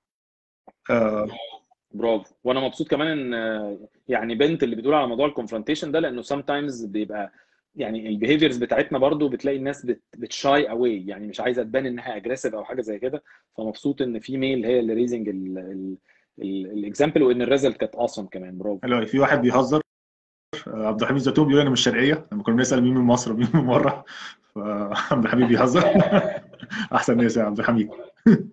آه 0.89 1.27
برافو. 1.91 2.33
وأنا 2.43 2.59
مبسوط 2.59 2.87
كمان 2.87 3.33
إن 3.33 3.77
يعني 4.07 4.35
بنت 4.35 4.63
اللي 4.63 4.75
بتقول 4.75 4.93
على 4.93 5.07
موضوع 5.07 5.25
ال 5.25 5.30
confrontation 5.30 5.91
ده 5.91 5.99
لأنه 5.99 6.21
sometimes 6.21 6.85
بيبقى 6.85 7.31
يعني 7.75 8.09
ال 8.09 8.14
behaviors 8.14 8.57
بتاعتنا 8.57 8.99
برضو 8.99 9.29
بتلاقي 9.29 9.57
الناس 9.57 9.87
بت 10.17 10.38
shy 10.38 10.69
away 10.69 11.07
يعني 11.07 11.27
مش 11.27 11.39
عايزة 11.39 11.63
تبان 11.63 11.85
إنها 11.85 12.15
aggressive 12.15 12.55
أو 12.55 12.63
حاجة 12.63 12.81
زي 12.81 12.99
كده. 12.99 13.23
فمبسوط 13.57 14.01
إن 14.01 14.19
female 14.19 14.65
هي 14.65 14.79
اللي 14.79 14.93
raising 14.93 15.29
ال 16.39 16.50
example 16.50 17.23
وإن 17.23 17.41
ال 17.41 17.47
result 17.47 17.77
كانت 17.77 17.95
أصلا 17.95 18.27
كمان. 18.27 18.57
برافو. 18.57 19.05
في 19.05 19.19
واحد 19.19 19.41
بيهزر. 19.41 19.81
عبد 20.67 21.01
الحميد 21.01 21.21
زيتون 21.21 21.47
بيقول 21.47 21.61
أنا 21.61 21.69
من 21.69 21.81
الشرقية 21.81 22.25
لما 22.31 22.43
كنا 22.43 22.55
بنسأل 22.55 22.83
مين 22.83 22.93
من 22.93 23.01
مصر 23.01 23.31
ومين 23.33 23.47
من 23.53 23.61
بره 23.61 24.05
فعبد 24.55 25.23
الحميد 25.25 25.47
بيهزر. 25.47 25.83
أحسن 26.95 27.17
ناس 27.17 27.37
يا 27.37 27.43
عبد 27.43 27.59
الحميد. 27.59 27.89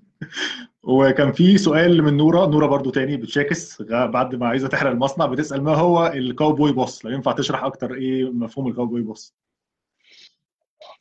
وكان 0.83 1.33
في 1.33 1.59
سؤال 1.59 2.03
من 2.03 2.17
نوره 2.17 2.47
نوره 2.47 2.67
برضو 2.67 2.91
تاني 2.91 3.17
بتشاكس 3.17 3.83
بعد 3.83 4.35
ما 4.35 4.49
عايزة 4.49 4.69
تحرق 4.69 4.91
المصنع 4.91 5.27
بتسأل 5.27 5.63
ما 5.63 5.75
هو 5.75 6.07
ال 6.07 6.16
cowboy 6.16 6.73
boss 6.73 7.05
لو 7.05 7.11
ينفع 7.11 7.33
تشرح 7.33 7.65
أكتر 7.65 7.95
إيه 7.95 8.31
مفهوم 8.31 8.69
ال 8.69 8.74
cowboy 8.74 9.03
boss 9.03 9.35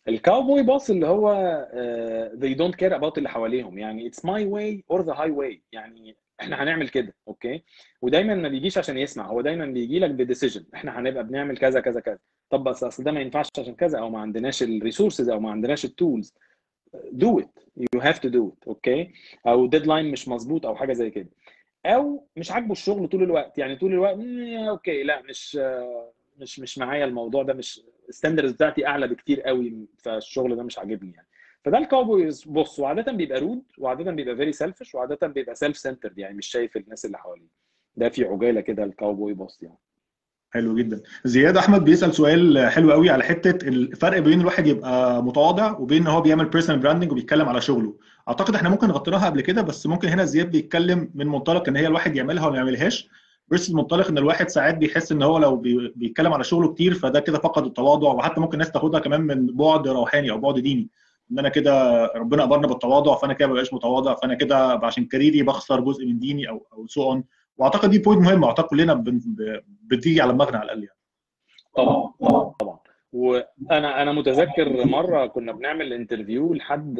ال 0.07 0.15
cowboy 0.15 0.63
boss 0.63 0.91
اللي 0.91 1.07
هو 1.07 1.33
uh, 1.71 2.39
they 2.39 2.57
don't 2.57 2.75
care 2.75 2.99
about 2.99 3.13
اللي 3.17 3.29
حواليهم 3.29 3.77
يعني 3.77 4.11
it's 4.11 4.19
my 4.19 4.41
way 4.43 4.95
or 4.95 5.01
the 5.01 5.17
highway 5.17 5.59
يعني 5.71 6.17
إحنا 6.41 6.63
هنعمل 6.63 6.89
كده 6.89 7.13
okay؟ 7.27 7.63
ودايما 8.01 8.35
ما 8.35 8.49
بيجيش 8.49 8.77
عشان 8.77 8.97
يسمع 8.97 9.27
هو 9.27 9.41
دايما 9.41 9.65
بيجي 9.65 9.99
لك 9.99 10.09
ب 10.11 10.17
decision 10.17 10.65
إحنا 10.75 10.99
هنبقى 10.99 11.23
بنعمل 11.23 11.57
كذا 11.57 11.79
كذا 11.79 11.99
كذا. 11.99 12.17
طب 12.49 12.63
بس 12.63 12.83
أصل 12.83 13.03
ده 13.03 13.11
ما 13.11 13.19
ينفعش 13.21 13.47
عشان 13.59 13.75
كذا 13.75 13.99
أو 13.99 14.09
ما 14.09 14.19
عندناش 14.19 14.63
ال 14.63 14.70
resources 14.70 15.29
أو 15.29 15.39
ما 15.39 15.51
عندناش 15.51 15.85
ال 15.85 15.93
tools 15.93 16.33
do 16.95 17.41
it. 17.41 17.61
You 17.79 18.01
have 18.01 18.17
to 18.19 18.29
do 18.29 18.51
it 18.51 18.67
okay؟ 18.67 19.11
أو 19.47 19.65
deadline 19.67 20.11
مش 20.11 20.27
مظبوط 20.27 20.65
أو 20.65 20.75
حاجة 20.75 20.93
زي 20.93 21.09
كده. 21.09 21.29
أو 21.85 22.27
مش 22.35 22.51
عاجبه 22.51 22.71
الشغل 22.71 23.07
طول 23.07 23.23
الوقت 23.23 23.57
يعني 23.57 23.75
طول 23.75 23.93
الوقت 23.93 24.17
okay 24.69 25.03
لا 25.03 25.21
مش 25.21 25.59
مش 26.37 26.59
مش 26.59 26.77
معايا 26.77 27.05
الموضوع 27.05 27.43
ده 27.43 27.53
مش 27.53 27.81
ال 28.09 28.13
standards 28.13 28.51
بتاعتي 28.51 28.87
أعلى 28.87 29.07
بكتير 29.07 29.41
قوي 29.41 29.87
فالشغل 29.97 30.55
ده 30.55 30.63
مش 30.63 30.79
عاجبني 30.79 31.13
يعني. 31.13 31.24
فده 31.65 31.77
ال 31.77 31.86
cowboy 31.86 32.43
boss 32.43 32.79
وعاده 32.79 33.11
بيبقى 33.11 33.39
rude 33.39 33.61
وعادة 33.77 34.11
بيبقى 34.11 34.35
very 34.35 34.51
selfish 34.51 34.95
وعادة 34.95 35.27
بيبقى 35.27 35.55
self 35.55 35.77
centered 35.77 36.17
يعني 36.17 36.37
مش 36.37 36.47
شايف 36.47 36.77
الناس 36.77 37.05
اللي 37.05 37.17
حواليه. 37.17 37.47
ده 37.95 38.09
في 38.09 38.25
عجالة 38.25 38.61
كده 38.61 38.83
ال 38.83 38.90
cowboy 38.90 39.33
boss 39.33 39.63
يعني. 39.63 39.77
حلو 40.51 40.75
جدا. 40.75 41.01
زياد 41.23 41.57
أحمد 41.57 41.83
بيسأل 41.83 42.13
سؤال 42.15 42.69
حلو 42.69 42.91
قوي 42.91 43.09
على 43.09 43.23
حتة 43.23 43.67
الفرق 43.67 44.19
بين 44.19 44.41
الواحد 44.41 44.67
يبقى 44.67 45.23
متواضع 45.23 45.77
وبين 45.77 46.01
ان 46.01 46.07
هو 46.07 46.21
بيعمل 46.21 46.45
personal 46.45 46.81
branding 46.81 47.11
وبيتكلم 47.11 47.49
على 47.49 47.61
شغله. 47.61 47.95
أعتقد 48.27 48.55
إحنا 48.55 48.69
ممكن 48.69 48.87
غطيناها 48.91 49.25
قبل 49.25 49.41
كده 49.41 49.61
بس 49.61 49.87
ممكن 49.87 50.07
هنا 50.07 50.25
زياد 50.25 50.51
بيتكلم 50.51 51.11
من 51.15 51.27
منطلق 51.27 51.69
إن 51.69 51.75
هي 51.75 51.87
الواحد 51.87 52.15
يعملها 52.15 52.47
وما 52.47 52.57
يعملهاش 52.57 53.09
بس 53.47 53.71
منطلق 53.71 54.07
إن 54.07 54.17
الواحد 54.17 54.49
ساعات 54.49 54.77
بيحس 54.77 55.11
إن 55.11 55.23
هو 55.23 55.37
لو 55.37 55.55
بيتكلم 55.95 56.33
على 56.33 56.43
شغله 56.43 56.73
كتير 56.73 56.93
فده 56.93 57.19
كده 57.19 57.39
فقد 57.39 57.65
التواضع 57.65 58.11
وحتى 58.13 58.41
ممكن 58.41 58.53
الناس 58.53 58.71
تاخدها 58.71 58.99
كمان 58.99 59.21
من 59.21 59.47
بعد 59.47 59.87
روحاني 59.87 60.31
أو 60.31 60.37
بعد 60.37 60.59
ديني. 60.59 60.89
إن 61.31 61.39
أنا 61.39 61.49
كده 61.49 62.05
ربنا 62.15 62.43
أمرنا 62.43 62.67
بالتواضع 62.67 63.15
فأنا 63.15 63.33
كده 63.33 63.47
ما 63.47 63.53
بقاش 63.53 63.73
متواضع 63.73 64.15
فأنا 64.15 64.33
كده 64.33 64.57
عشان 64.83 65.05
career 65.05 65.38
ي 65.38 65.43
بخسر 65.43 65.79
جزء 65.81 66.05
من 66.05 66.19
ديني 66.19 66.49
أو 66.49 66.67
أو 66.73 66.87
so 66.87 67.03
on 67.11 67.23
وأعتقد 67.57 67.89
دي 67.89 67.99
point 67.99 68.21
مهمة 68.21 68.47
أعتقد 68.47 68.67
كلنا 68.67 69.03
بتيجي 69.83 70.21
على 70.21 70.33
دماغنا 70.33 70.57
على 70.57 70.65
الأقل 70.65 70.83
يعني. 70.83 70.97
طبعا 71.75 72.13
طبعا 72.19 72.53
طبعا. 72.59 72.79
وأنا 73.13 74.01
أنا 74.01 74.11
متذكر 74.11 74.85
مرة 74.85 75.25
كنا 75.25 75.51
بنعمل 75.51 75.93
interview 75.93 76.53
لحد 76.53 76.99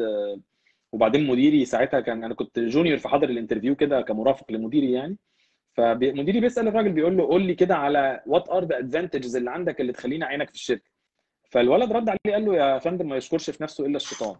وبعدين 0.92 1.26
مديري 1.26 1.64
ساعتها 1.64 2.00
كان 2.00 2.24
أنا 2.24 2.34
كنت 2.34 2.58
junior 2.58 2.98
فحضر 2.98 3.28
ال 3.28 3.33
interview 3.33 3.74
كده 3.74 4.00
كمرافق 4.00 4.52
لمديري 4.52 4.92
يعني. 4.92 5.16
فمديري 5.76 6.40
بيسأل 6.40 6.68
الراجل 6.68 6.92
بيقول 6.92 7.16
له 7.16 7.24
قول 7.24 7.42
لي 7.42 7.54
كده 7.54 7.76
على 7.76 8.22
what 8.26 8.48
are 8.48 8.64
the 8.64 8.78
advantages 8.78 9.36
اللي 9.36 9.50
عندك 9.50 9.80
اللي 9.80 9.92
تخليني 9.92 10.24
اعينك 10.24 10.48
في 10.48 10.54
الشركة. 10.54 10.90
فالولد 11.50 11.92
رد 11.92 12.08
عليه 12.08 12.34
قال 12.34 12.44
له 12.44 12.54
يا 12.56 12.78
فندم 12.78 13.08
ما 13.08 13.16
يشكرش 13.16 13.50
في 13.50 13.62
نفسه 13.62 13.86
إلا 13.86 13.96
الشيطان. 13.96 14.36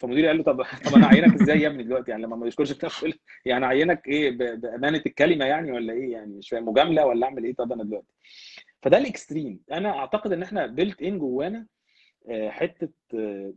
فمديري 0.00 0.26
قال 0.28 0.36
له 0.36 0.42
طب 0.42 0.62
طب 0.86 0.94
أنا 0.96 1.06
اعينك 1.06 1.42
إزاي 1.42 1.60
يا 1.60 1.68
ابني 1.68 1.82
دلوقتي؟ 1.82 2.10
يعني 2.10 2.22
لما 2.22 2.36
ما 2.36 2.46
يشكرش 2.46 2.72
في 2.72 2.86
نفسه 2.86 3.12
يعني 3.44 3.64
اعينك 3.64 4.08
إيه. 4.08 4.30
بأمانة 4.56 5.02
الكلمة 5.06 5.44
يعني 5.44 5.72
ولا 5.72 5.92
إيه؟ 5.92 6.12
يعني 6.12 6.36
مش 6.36 6.48
فاهم. 6.48 6.68
مجاملة 6.68 7.06
ولا 7.06 7.26
أعمل 7.26 7.44
إيه؟ 7.44 7.54
طب 7.54 7.72
أنا 7.72 7.84
دلوقتي. 7.84 8.14
فده 8.82 8.98
ال 8.98 9.05
extreme. 9.05 9.60
أنا 9.72 9.98
أعتقد 9.98 10.32
إن 10.32 10.42
إحنا 10.42 10.66
built 10.66 11.02
in 11.02 11.18
جوانا 11.18 11.66
حتة 12.48 12.88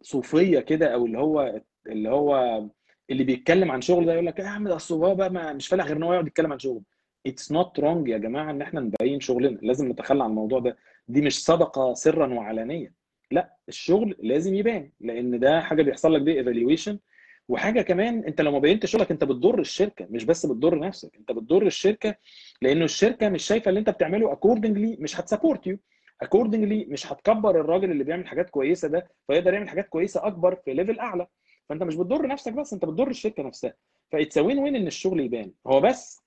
صوفية 0.02 0.60
كده 0.60 0.94
أو 0.94 1.06
اللي 1.06 1.18
هو 1.20 1.62
اللي 1.88 2.10
هو 2.10 2.64
اللي 3.10 3.24
بيتكلم 3.24 3.72
عن 3.72 3.82
شغل 3.82 4.06
ده 4.06 4.14
يقول 4.14 4.26
لك 4.26 4.40
يا 4.40 4.48
عم 4.48 4.68
ده 4.68 4.76
أصل 4.76 4.96
هو 4.96 5.16
بقى 5.16 5.54
مش 5.54 5.68
فالح 5.68 5.86
غير 5.86 5.98
إن 5.98 6.04
هو 6.04 6.14
يقعد 6.14 6.28
يتكلم 6.28 6.52
عن 6.52 6.60
شغل. 6.60 6.82
it's 7.28 7.52
not 7.52 7.80
wrong 7.80 8.08
يا 8.08 8.18
جماعة 8.18 8.52
إن 8.52 8.62
إحنا 8.62 8.80
نبين 8.80 9.20
شغلنا. 9.20 9.60
لازم 9.62 9.90
نتخلى 9.92 10.24
عن 10.24 10.30
الموضوع 10.30 10.60
ده. 10.60 10.78
دي 11.08 11.22
مش 11.22 11.44
صدقة 11.44 11.94
سرا 11.94 12.34
وعلانيا 12.34 12.94
لا 13.32 13.56
الشغل 13.70 14.16
لازم 14.20 14.56
يبان 14.56 14.92
لأن 15.00 15.40
ده 15.40 15.62
حاجة 15.62 15.82
بيحصل 15.84 16.14
لك 16.14 16.22
بيه 16.22 16.34
evaluation 16.40 17.00
وحاجة 17.50 17.82
كمان 17.82 18.24
أنت 18.24 18.42
لو 18.42 18.52
ما 18.52 18.60
بينتش 18.60 18.92
شغلك 18.92 19.12
أنت 19.12 19.24
بتضر 19.24 19.60
الشركة 19.60 20.08
مش 20.10 20.24
بس 20.26 20.46
بتضر 20.46 20.80
نفسك 20.80 21.16
أنت 21.16 21.32
بتضر 21.32 21.66
الشركة 21.66 22.16
لأنه 22.62 22.86
الشركة 22.86 23.30
مش 23.30 23.44
شايفة 23.44 23.70
اللي 23.70 23.80
أنت 23.80 23.90
بتعمله 23.90 24.32
accordingly 24.32 24.98
مش 25.00 25.20
هت 25.20 25.31
support 25.31 25.68
you 25.68 25.78
accordingly 26.22 26.86
مش 26.86 27.12
هتكبر 27.12 27.62
الراجل 27.62 27.92
اللي 27.92 28.04
بيعمل 28.04 28.28
حاجات 28.28 28.50
كويسة 28.50 28.88
ده 28.88 29.08
فيقدر 29.28 29.54
يعمل 29.54 29.70
حاجات 29.70 29.88
كويسة 29.90 30.28
أكبر 30.28 30.56
في 30.56 30.74
level 30.74 31.00
أعلى. 31.00 31.28
فأنت 31.70 31.84
مش 31.84 31.96
بتضر 31.96 32.28
نفسك 32.28 32.54
بس 32.54 32.74
أنت 32.74 32.86
بتضر 32.86 33.08
الشركة 33.08 33.44
نفسها. 33.44 33.74
ف 34.12 34.17
it's 34.17 34.38
win 34.38 34.60
win 34.60 34.76
إن 34.76 34.88
الشغل 34.88 35.20
يبان. 35.20 35.52
هو 35.68 35.82
بس 35.82 36.22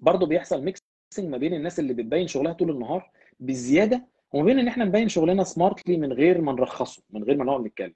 برضه 0.00 0.26
بيحصل 0.26 0.62
mixing 0.64 1.28
ما 1.30 1.36
بين 1.38 1.54
الناس 1.54 1.78
اللي 1.80 1.94
بتبين 1.94 2.26
شغلها 2.26 2.52
طول 2.52 2.70
النهار 2.70 3.10
بزيادة 3.40 4.06
وما 4.32 4.44
بين 4.44 4.58
إن 4.58 4.68
إحنا 4.68 4.84
نبين 4.84 5.08
شغلنا 5.08 5.44
smartly 5.44 5.96
من 5.96 6.12
غير 6.12 6.40
ما 6.40 6.52
نرخصه 6.52 7.02
من 7.10 7.24
غير 7.24 7.36
ما 7.36 7.44
نقعد 7.44 7.60
نتكلم. 7.60 7.94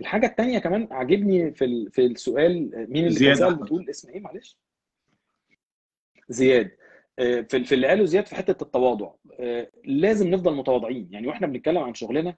الحاجة 0.00 0.26
الثانية 0.26 0.58
كمان 0.58 0.88
عاجبني 0.90 1.52
في 1.52 1.90
في 1.90 2.06
السؤال 2.06 2.86
مين 2.90 3.06
اللي 3.06 3.34
كان 3.34 3.54
بتقول 3.54 3.90
اسم 3.90 4.10
إيه؟ 4.10 4.20
معلش. 4.20 4.58
زياد. 6.28 6.70
في 7.18 7.64
في 7.64 7.74
اللي 7.74 7.86
قاله 7.86 8.04
زياد 8.04 8.26
في 8.26 8.34
حتة 8.34 8.62
التواضع. 8.62 9.10
لازم 9.84 10.28
نفضل 10.28 10.54
متواضعين. 10.54 11.08
يعني 11.10 11.26
وإحنا 11.26 11.46
بنتكلم 11.46 11.78
عن 11.78 11.94
شغلنا 11.94 12.36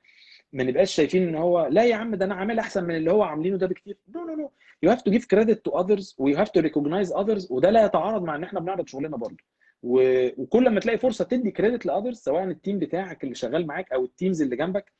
ما 0.53 0.65
نبقاش 0.65 0.95
شايفين 0.95 1.29
إن 1.29 1.35
هو 1.35 1.67
لا 1.67 1.85
يا 1.85 1.95
عم 1.95 2.15
ده 2.15 2.25
أنا 2.25 2.35
عامل 2.35 2.59
أحسن 2.59 2.85
من 2.85 2.97
اللي 2.97 3.13
هو 3.13 3.23
عاملينه 3.23 3.57
ده 3.57 3.67
بكتير. 3.67 3.97
no 4.15 4.25
no 4.25 4.35
no 4.35 4.53
you 4.83 4.91
have 4.91 5.03
to 5.03 5.11
give 5.11 5.27
credit 5.27 5.65
to 5.65 5.81
others 5.81 6.15
و 6.19 6.37
you 6.37 6.43
have 6.43 6.51
to 6.51 6.61
recognize 6.61 7.13
others 7.13 7.53
وده 7.53 7.71
لا 7.71 7.85
يتعارض 7.85 8.23
مع 8.23 8.37
إن 8.37 8.45
إحنا 8.45 8.61
بنعرض 8.61 8.87
شغلنا 8.87 9.17
برضه. 9.17 9.45
وكل 9.87 10.71
ما 10.71 10.81
تلاقي 10.81 10.99
فرصة 10.99 11.25
تدي 11.25 11.51
credit 11.51 11.87
ل 11.87 11.91
others 11.91 12.17
سواء 12.19 12.45
ال 12.45 12.51
team 12.51 12.79
بتاعك 12.79 13.25
اللي 13.25 13.35
شغال 13.35 13.67
معاك 13.67 13.93
أو 13.93 14.05
ال 14.05 14.11
teams 14.11 14.43
اللي 14.43 14.57
جنبك 14.57 14.93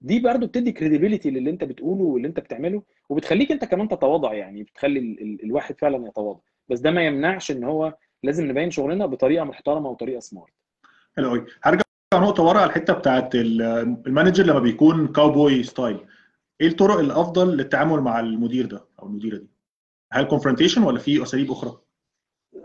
دي 0.00 0.20
برضه 0.20 0.46
بتدي 0.46 0.72
credibility 0.72 1.30
للي 1.30 1.50
أنت 1.50 1.64
بتقوله 1.64 2.02
واللي 2.04 2.28
أنت 2.28 2.40
بتعمله 2.40 2.82
وبتخليك 3.08 3.52
أنت 3.52 3.64
كمان 3.64 3.88
تتواضع 3.88 4.34
يعني 4.34 4.62
بتخلي 4.62 4.98
ال... 4.98 5.22
ال... 5.22 5.44
الواحد 5.44 5.78
فعلا 5.78 6.08
يتواضع. 6.08 6.40
بس 6.68 6.80
ده 6.80 6.90
ما 6.90 7.06
يمنعش 7.06 7.50
إن 7.50 7.64
هو 7.64 7.96
لازم 8.22 8.46
نبين 8.48 8.70
شغلنا 8.70 9.06
بطريقة 9.06 9.44
محترمة 9.44 9.90
وطريقة 9.90 10.20
smart 10.20 10.52
حلو 11.16 11.28
قوي 11.28 11.46
هرجع 11.62 11.82
نقطة 12.14 12.42
ورا 12.42 12.58
على 12.58 12.68
الحتة 12.70 12.92
بتاعت 12.92 13.34
ال 13.34 13.48
manager 13.48 14.44
لما 14.44 14.58
بيكون 14.58 15.08
cowboy 15.08 15.62
style 15.62 16.00
إيه 16.60 16.66
الطرق 16.68 16.98
الأفضل 16.98 17.56
للتعامل 17.56 18.00
مع 18.00 18.20
المدير 18.20 18.66
ده 18.66 18.84
أو 19.02 19.06
المديرة 19.06 19.36
دي؟ 19.36 19.50
هل 20.12 20.24
confrontation 20.24 20.82
ولا 20.82 20.98
في 20.98 21.22
أساليب 21.22 21.50
أخرى؟ 21.50 21.78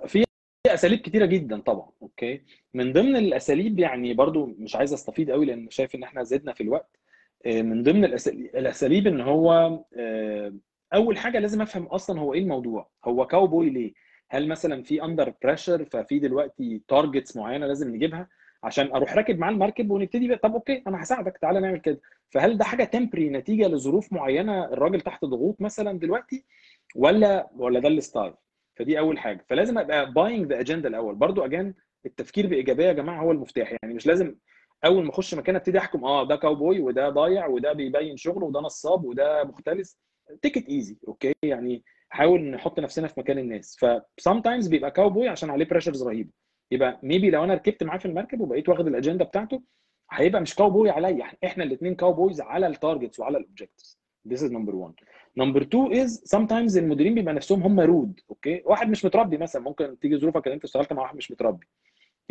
في 0.08 0.25
أساليب 0.86 1.00
كتيرة 1.00 1.26
جدا 1.26 1.60
طبعا 1.62 1.90
okay؟ 2.02 2.42
من 2.74 2.94
ضمن 2.94 3.16
الأساليب 3.16 3.80
يعني 3.80 4.14
برضو 4.14 4.46
مش 4.60 4.76
عايز 4.76 4.94
أستفيض 4.94 5.32
قوي 5.32 5.46
لأن 5.46 5.70
شايف 5.70 5.96
إن 5.96 6.04
إحنا 6.04 6.24
زدنا 6.24 6.54
في 6.54 6.62
الوقت 6.64 7.00
من 7.46 7.84
ضمن 7.84 8.06
الأساليب 8.06 9.08
إن 9.08 9.22
هو 9.22 9.80
أول 10.94 11.18
حاجة 11.18 11.40
لازم 11.40 11.62
أفهم 11.62 11.84
أصلا 11.86 12.20
هو 12.20 12.34
إيه 12.34 12.40
الموضوع 12.40 12.90
هو 13.06 13.28
كاوبوي 13.28 13.70
ليه؟ 13.70 13.94
هل 14.30 14.48
مثلا 14.48 14.84
في 14.84 15.04
under 15.04 15.34
pressure 15.44 15.86
ففي 15.86 16.20
دلوقتي 16.20 16.82
targets 16.88 17.38
معينة 17.38 17.68
لازم 17.68 17.96
نجيبها 17.96 18.28
عشان 18.64 18.92
أروح 18.92 19.14
راكب 19.16 19.40
معاه 19.40 19.52
المركب 19.52 19.92
ونبتدي 19.92 20.28
بقى 20.28 20.38
طب 20.38 20.54
okay 20.54 20.84
أنا 20.88 21.04
هساعدك 21.04 21.38
تعالى 21.38 21.60
نعمل 21.60 21.78
كده. 21.80 22.02
فهل 22.30 22.58
ده 22.58 22.64
حاجة 22.66 22.84
temporary 22.84 23.30
نتيجة 23.30 23.68
لظروف 23.68 24.14
معينة 24.14 24.66
الراجل 24.66 25.02
تحت 25.02 25.26
ضغوط 25.26 25.62
مثلا 25.62 26.00
دلوقتي 26.00 26.46
ولا 26.96 27.50
ولا 27.58 27.80
ده 27.80 27.88
ال 27.90 27.97
style 27.97 28.34
فدي 28.76 29.00
أول 29.00 29.20
حاجة. 29.20 29.46
فلازم 29.50 29.78
أبقى 29.78 30.12
buying 30.14 30.46
the 30.54 30.60
agenda 30.60 30.90
الأول. 30.90 31.16
برضو 31.16 31.46
again 31.46 31.74
التفكير 32.06 32.48
بإيجابية 32.48 32.86
يا 32.86 32.94
جماعة 32.94 33.22
هو 33.24 33.32
المفتاح. 33.32 33.76
يعني 33.82 33.94
مش 33.94 34.08
لازم 34.08 34.36
أول 34.86 35.04
ما 35.04 35.10
أخش 35.10 35.34
مكان 35.34 35.56
أبتدي 35.56 35.78
أحكم 35.78 36.06
آه 36.06 36.28
ده 36.28 36.36
كاوبوي 36.36 36.80
وده 36.80 37.10
ضايع 37.10 37.48
وده 37.48 37.74
بيبين 37.74 38.18
شغله 38.18 38.46
وده 38.46 38.60
نصاب 38.60 39.06
وده 39.06 39.44
مختلس. 39.44 40.00
take 40.42 40.58
it 40.58 40.70
easy 40.70 40.98
okay 41.08 41.34
يعني 41.44 41.84
حاول 42.10 42.42
نحط 42.42 42.80
نفسنا 42.80 43.08
في 43.08 43.20
مكان 43.20 43.38
الناس. 43.40 43.78
ف 43.80 43.86
sometimes 44.30 44.70
بيبقى 44.70 44.92
كاوبوي 44.92 45.28
عشان 45.30 45.50
عليه 45.50 45.66
pressures 45.66 46.04
رهيبة. 46.04 46.30
يبقى 46.72 47.00
maybe 47.04 47.30
لو 47.30 47.44
أنا 47.44 47.54
ركبت 47.54 47.84
معاه 47.84 47.98
في 47.98 48.06
المركب 48.06 48.42
وبقيت 48.42 48.70
واخد 48.70 48.88
الاجنده 48.88 49.26
بتاعته 49.26 49.64
هيبقى 50.12 50.42
مش 50.42 50.56
كاوبوي 50.56 50.90
عليا. 50.90 51.26
إحنا 51.46 51.64
الاثنين 51.64 51.96
cowboys 51.96 52.42
على 52.42 52.68
ال 52.68 52.74
targets 52.74 53.20
وعلى 53.20 53.38
ال 53.38 53.43
objectives 53.43 54.00
This 54.30 54.38
is 54.42 54.50
number 54.52 54.74
one. 54.88 54.94
Number 55.40 55.62
two 55.64 55.92
is 55.92 56.36
sometimes 56.36 56.78
المديرين 56.78 57.16
بيبقى 57.16 57.34
نفسهم 57.34 57.64
هم 57.64 57.80
rude 57.80 58.20
okay 58.30 58.62
واحد 58.66 58.90
مش 58.90 59.06
متربي 59.06 59.38
مثلا 59.38 59.62
ممكن 59.62 60.00
تيجي 60.00 60.18
ظروفك 60.18 60.48
ان 60.48 60.54
انت 60.54 60.64
اشتغلت 60.64 60.94
مع 60.94 61.02
واحد 61.02 61.16
مش 61.16 61.32
متربي. 61.32 61.68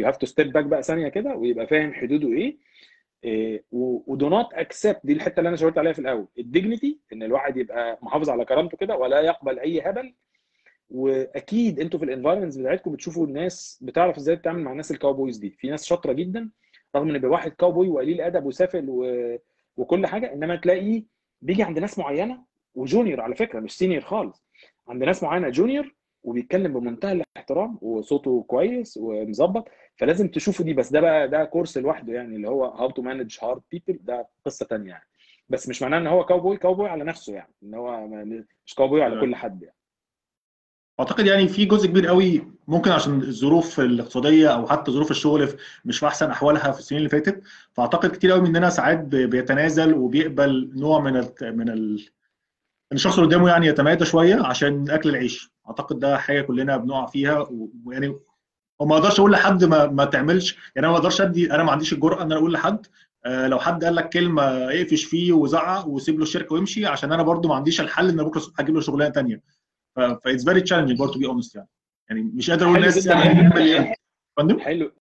You 0.02 0.05
have 0.05 0.14
to 0.16 0.30
step 0.30 0.46
back 0.46 0.64
بقى 0.66 0.82
ثانية 0.82 1.09
كده 1.09 1.34
ويبقى 1.36 1.66
فاهم 1.66 1.92
حدوده 1.94 2.28
إيه, 2.28 2.57
و 3.72 3.91
do 3.91 4.28
not 4.28 4.55
accept 4.55 5.01
دي 5.05 5.12
الحتة 5.12 5.38
اللي 5.40 5.48
أنا 5.48 5.57
شاورت 5.57 5.78
عليها 5.78 5.92
في 5.92 5.98
الأول. 5.98 6.26
ال 6.38 6.46
dignity 6.46 6.99
إن 7.12 7.22
الواحد 7.22 7.57
يبقى 7.57 7.98
محافظ 8.02 8.30
على 8.30 8.44
كرامته 8.44 8.76
كده 8.76 8.96
ولا 8.96 9.20
يقبل 9.20 9.59
أي 9.59 9.80
هبل. 9.80 10.14
وأكيد 10.90 11.80
أنتوا 11.80 11.98
في 11.98 12.05
ال 12.05 12.09
environments 12.09 12.57
بتاعتكم 12.57 12.92
بتشوفوا 12.92 13.26
الناس 13.26 13.78
بتعرف 13.82 14.16
إزاي 14.16 14.36
تتعامل 14.36 14.62
مع 14.62 14.72
الناس 14.72 14.90
ال 14.90 14.96
cowboys 14.96 15.36
دي. 15.38 15.50
في 15.50 15.70
ناس 15.70 15.84
شاطرة 15.84 16.12
جدا 16.12 16.50
رغم 16.96 17.09
إن 17.11 17.16
يبقى 17.16 17.30
واحد 17.30 17.50
كاوبوي 17.50 17.88
وقليل 17.88 18.20
أدب 18.20 18.44
وسافل 18.46 18.84
و... 18.88 19.07
وكل 19.76 20.07
حاجة 20.07 20.32
إنما 20.32 20.57
تلاقيه 20.57 21.05
بيجي 21.42 21.62
عند 21.62 21.78
ناس 21.78 21.98
معينة 21.98 22.53
و 22.74 22.81
junior 22.81 23.20
على 23.20 23.35
فكرة 23.35 23.61
مش 23.61 23.79
senior 23.78 24.03
خالص. 24.03 24.45
عند 24.89 25.05
ناس 25.05 25.22
معينة 25.22 25.49
junior 25.49 25.95
وبيتكلم 26.22 26.81
بمنتهى 26.81 27.12
الاحترام 27.12 27.79
وصوته 27.83 28.45
كويس 28.49 28.97
ومظبط 28.97 29.68
فلازم 29.97 30.29
تشوفوا 30.29 30.64
دي. 30.64 30.72
بس 30.75 30.93
ده 30.93 31.01
بقى 31.01 31.29
ده 31.29 31.45
كورس 31.45 31.79
لوحده 31.79 32.12
يعني 32.12 32.37
اللي 32.37 32.49
هو 32.49 32.64
how 32.64 32.90
to 32.90 33.03
manage 33.03 33.36
hard 33.42 33.62
people 33.72 33.99
ده 34.03 34.29
قصة 34.47 34.66
ثانية 34.66 34.91
يعني. 34.91 35.05
بس 35.49 35.68
مش 35.68 35.83
معناه 35.83 35.99
إن 35.99 36.07
هو 36.07 36.25
cowboy 36.24 36.57
cowboy 36.57 36.88
على 36.89 37.05
نفسه 37.05 37.35
يعني 37.35 37.55
إن 37.62 37.75
هو 37.75 38.07
مش 38.66 38.75
كاوبوي 38.75 39.03
على 39.03 39.20
كل 39.20 39.35
حد 39.35 39.62
يعني. 39.62 39.77
أعتقد 41.01 41.27
يعني 41.27 41.49
في 41.49 41.64
جزء 41.64 41.87
كبير 41.89 42.07
قوي 42.07 42.53
ممكن 42.68 42.91
عشان 42.91 43.20
الظروف 43.20 43.81
الاقتصادية 43.81 44.49
أو 44.49 44.66
حتى 44.66 44.91
ظروف 44.93 45.11
الشغل 45.11 45.49
مش 45.85 45.99
في 45.99 46.07
أحسن 46.07 46.31
أحوالها 46.31 46.72
في 46.72 46.79
السنين 46.79 46.99
اللي 46.99 47.09
فاتت 47.09 47.43
فأعتقد 47.72 48.11
كتير 48.11 48.31
قوي 48.31 48.41
مننا 48.41 48.70
ساعات 48.70 48.99
بيتنازل 49.05 49.95
وبيقبل 49.95 50.70
نوع 50.77 51.01
من 51.01 51.16
ال 51.16 51.33
من 51.43 51.68
ال 51.68 52.09
الشخص 52.93 53.18
اللي 53.18 53.26
قدامه 53.28 53.49
يعني 53.49 53.66
يتمادى 53.66 54.05
شوية 54.05 54.35
عشان 54.47 54.91
أكل 54.91 55.09
العيش. 55.09 55.53
أعتقد 55.68 55.99
ده 55.99 56.18
حاجة 56.18 56.41
كلنا 56.41 56.76
بنقع 56.76 57.07
فيها 57.07 57.49
ويعني 57.85 58.14
وما 58.80 58.97
أقدرش 58.97 59.18
أقول 59.20 59.32
لحد 59.32 59.64
ما, 59.64 59.87
ما 59.87 60.05
تعملش. 60.05 60.53
يعني 60.55 60.87
أنا 60.87 60.89
ما 60.89 60.97
أقدرش 60.97 61.20
ادي 61.20 61.53
أنا 61.55 61.62
ما 61.62 61.72
عنديش 61.72 61.93
الجرأة 61.93 62.16
إن 62.22 62.32
أنا 62.32 62.37
أقول 62.41 62.53
لحد. 62.53 62.87
آه 63.26 63.47
لو 63.49 63.59
حد 63.59 63.85
قال 63.85 63.95
لك 63.95 64.09
كلمة 64.09 64.43
اقفش 64.43 65.05
فيه 65.05 65.32
وزعق 65.32 65.89
وسيب 65.89 66.16
له 66.16 66.22
الشركة 66.22 66.55
ويمشي 66.55 66.87
عشان 66.87 67.12
أنا 67.12 67.22
برضو 67.22 67.49
ما 67.49 67.55
عنديش 67.55 67.80
الحل 67.80 68.09
إن 68.09 68.16
بكرة 68.24 68.39
الصبح 68.39 68.61
أجيب 68.61 68.74
له 68.74 68.80
شغلانة 68.80 69.12
ثانية 69.12 69.43
ف 69.97 70.06
it's 70.06 70.45
very 70.45 70.61
challenging 70.61 70.99
برضه 70.99 71.12
to 71.12 71.18
be 71.18 71.26
honest 71.26 71.55
يعني. 71.57 71.68
يعني 72.11 72.22
مش 72.22 72.51
قادر 72.51 72.66
أقول 72.66 72.76
للناس 72.76 73.07
يعني 73.07 73.95
فندم؟ 74.37 74.59
حلو. 74.61 74.93